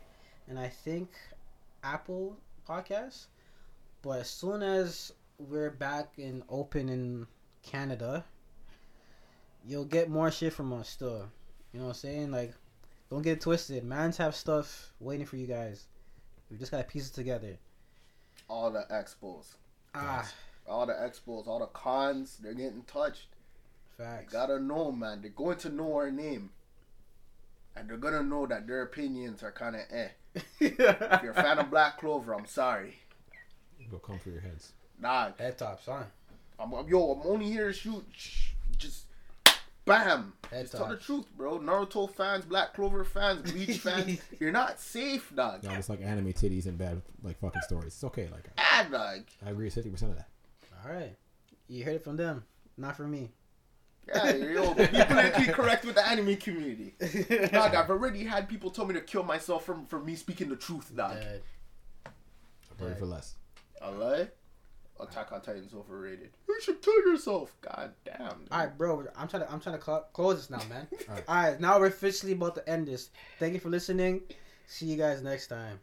and 0.49 0.59
I 0.59 0.67
think 0.67 1.13
Apple 1.85 2.37
Podcasts. 2.69 3.27
But 4.03 4.23
as 4.23 4.29
soon 4.29 4.65
as 4.65 5.13
we're 5.39 5.71
back 5.71 6.15
and 6.19 6.43
open 6.49 6.89
in 6.89 7.29
Canada, 7.63 8.25
you'll 9.65 9.85
get 9.85 10.11
more 10.11 10.33
shit 10.33 10.53
from 10.53 10.73
us 10.73 10.89
still. 10.89 11.29
You 11.73 11.81
know 11.81 11.87
what 11.87 11.91
I'm 11.93 11.95
saying? 11.95 12.31
Like, 12.31 12.53
don't 13.11 13.23
get 13.23 13.33
it 13.39 13.41
twisted. 13.41 13.85
Mans 13.85 14.17
have 14.17 14.35
stuff 14.35 14.93
waiting 15.01 15.27
for 15.27 15.37
you 15.37 15.47
guys. 15.47 15.85
We 16.51 16.57
just 16.57 16.71
gotta 16.73 16.85
piece 16.85 17.09
it 17.09 17.15
together. 17.15 17.59
All 18.49 18.71
the 18.73 18.85
expos, 18.91 19.45
Ah, 19.95 20.29
all 20.69 20.87
the 20.87 20.93
expos, 20.95 21.47
all 21.47 21.61
the 21.61 21.67
cons, 21.67 22.39
they're 22.43 22.55
getting 22.55 22.83
touched. 22.83 23.27
You 23.99 24.05
facts. 24.05 24.33
gotta 24.33 24.59
know, 24.59 24.91
man. 24.91 25.21
They're 25.23 25.31
going 25.31 25.59
to 25.59 25.69
know 25.69 25.95
our 25.95 26.11
name, 26.11 26.51
and 27.77 27.89
they're 27.89 27.97
gonna 27.97 28.25
know 28.25 28.47
that 28.47 28.67
their 28.67 28.83
opinions 28.83 29.43
are 29.45 29.53
kind 29.53 29.77
of 29.77 29.83
eh. 29.93 30.09
If 30.61 30.79
you're 31.23 31.33
a 31.33 31.35
fan 31.35 31.59
of 31.59 31.71
Black 31.71 31.99
Clover, 31.99 32.35
I'm 32.35 32.47
sorry. 32.47 32.99
Go 33.91 33.99
come 33.99 34.19
for 34.19 34.31
your 34.31 34.41
heads. 34.41 34.73
Nah, 35.01 35.31
Head 35.39 35.57
tops, 35.59 35.87
huh? 35.87 36.03
I'm, 36.59 36.75
I'm- 36.75 36.89
yo, 36.89 37.13
I'm 37.13 37.23
only 37.27 37.47
here 37.47 37.69
to 37.69 37.73
shoot. 37.73 38.05
Shh, 38.13 38.51
just 38.77 39.05
bam. 39.85 40.33
Head 40.51 40.63
just 40.63 40.77
tell 40.77 40.89
the 40.89 40.97
truth, 40.97 41.27
bro. 41.37 41.59
Naruto 41.59 42.11
fans, 42.13 42.45
Black 42.45 42.75
Clover 42.75 43.05
fans, 43.05 43.51
Bleach 43.51 43.79
fans, 43.81 44.21
you're 44.39 44.53
not 44.53 44.81
safe, 44.81 45.33
dog. 45.35 45.63
Y'all 45.65 45.77
just 45.77 45.89
like 45.89 46.03
anime 46.03 46.33
titties 46.33 46.67
and 46.67 46.77
bad 46.79 47.03
like 47.23 47.39
fucking 47.41 47.63
stories. 47.63 47.89
It's 47.89 48.05
okay. 48.05 48.29
Like 48.31 48.49
Ah, 48.59 48.87
dog. 48.91 49.23
I 49.45 49.51
agree 49.51 49.67
with 49.67 49.75
fifty 49.75 49.91
percent 49.91 50.13
of 50.13 50.19
that. 50.19 50.29
All 50.85 50.93
right. 50.93 51.17
You 51.69 51.85
heard 51.85 51.97
it 51.97 52.05
from 52.05 52.17
them, 52.17 52.45
not 52.77 52.97
from 52.97 53.11
me. 53.11 53.31
Yeah, 54.09 54.35
yo, 54.35 54.75
be 54.75 54.87
politically 54.87 55.47
correct 55.47 55.85
with 55.85 55.95
the 55.95 56.05
anime 56.07 56.37
community. 56.37 56.95
Dog, 57.53 57.75
I've 57.77 57.91
already 57.91 58.25
had 58.25 58.49
people 58.49 58.71
tell 58.71 58.85
me 58.87 58.95
to 58.95 59.01
kill 59.01 59.23
myself 59.23 59.65
from 59.65 59.87
for 59.87 60.01
me 60.01 60.17
speaking 60.17 60.49
the 60.49 60.57
truth, 60.57 60.97
dog. 60.97 61.15
Dead. 61.21 61.43
Worry 62.81 62.95
for 62.97 63.07
less. 63.07 63.35
I 63.81 63.91
lie. 63.91 64.29
Attack 65.03 65.33
on 65.33 65.41
Titan's 65.41 65.75
overrated. 65.75 66.31
You 66.49 66.61
should 66.61 66.83
kill 66.83 66.95
yourself. 67.07 67.55
God 67.61 67.93
damn. 68.05 68.19
dude. 68.19 68.49
All 68.51 68.59
right, 68.61 68.77
bro. 68.79 69.07
I'm 69.17 69.29
trying 69.29 69.43
to 69.45 69.53
I'm 69.53 69.61
trying 69.61 69.79
to 69.79 69.85
cl- 69.85 70.09
close 70.13 70.37
this 70.37 70.51
now, 70.51 70.63
man. 70.69 70.87
All 71.09 71.15
right. 71.15 71.25
All 71.29 71.35
right, 71.37 71.61
now 71.61 71.79
we're 71.79 71.87
officially 71.87 72.33
about 72.33 72.55
to 72.57 72.69
end 72.69 72.89
this. 72.89 73.11
Thank 73.39 73.55
you 73.55 73.61
for 73.61 73.69
listening. 73.71 74.23
See 74.67 74.87
you 74.87 74.97
guys 74.97 75.23
next 75.23 75.49
time. 75.49 75.81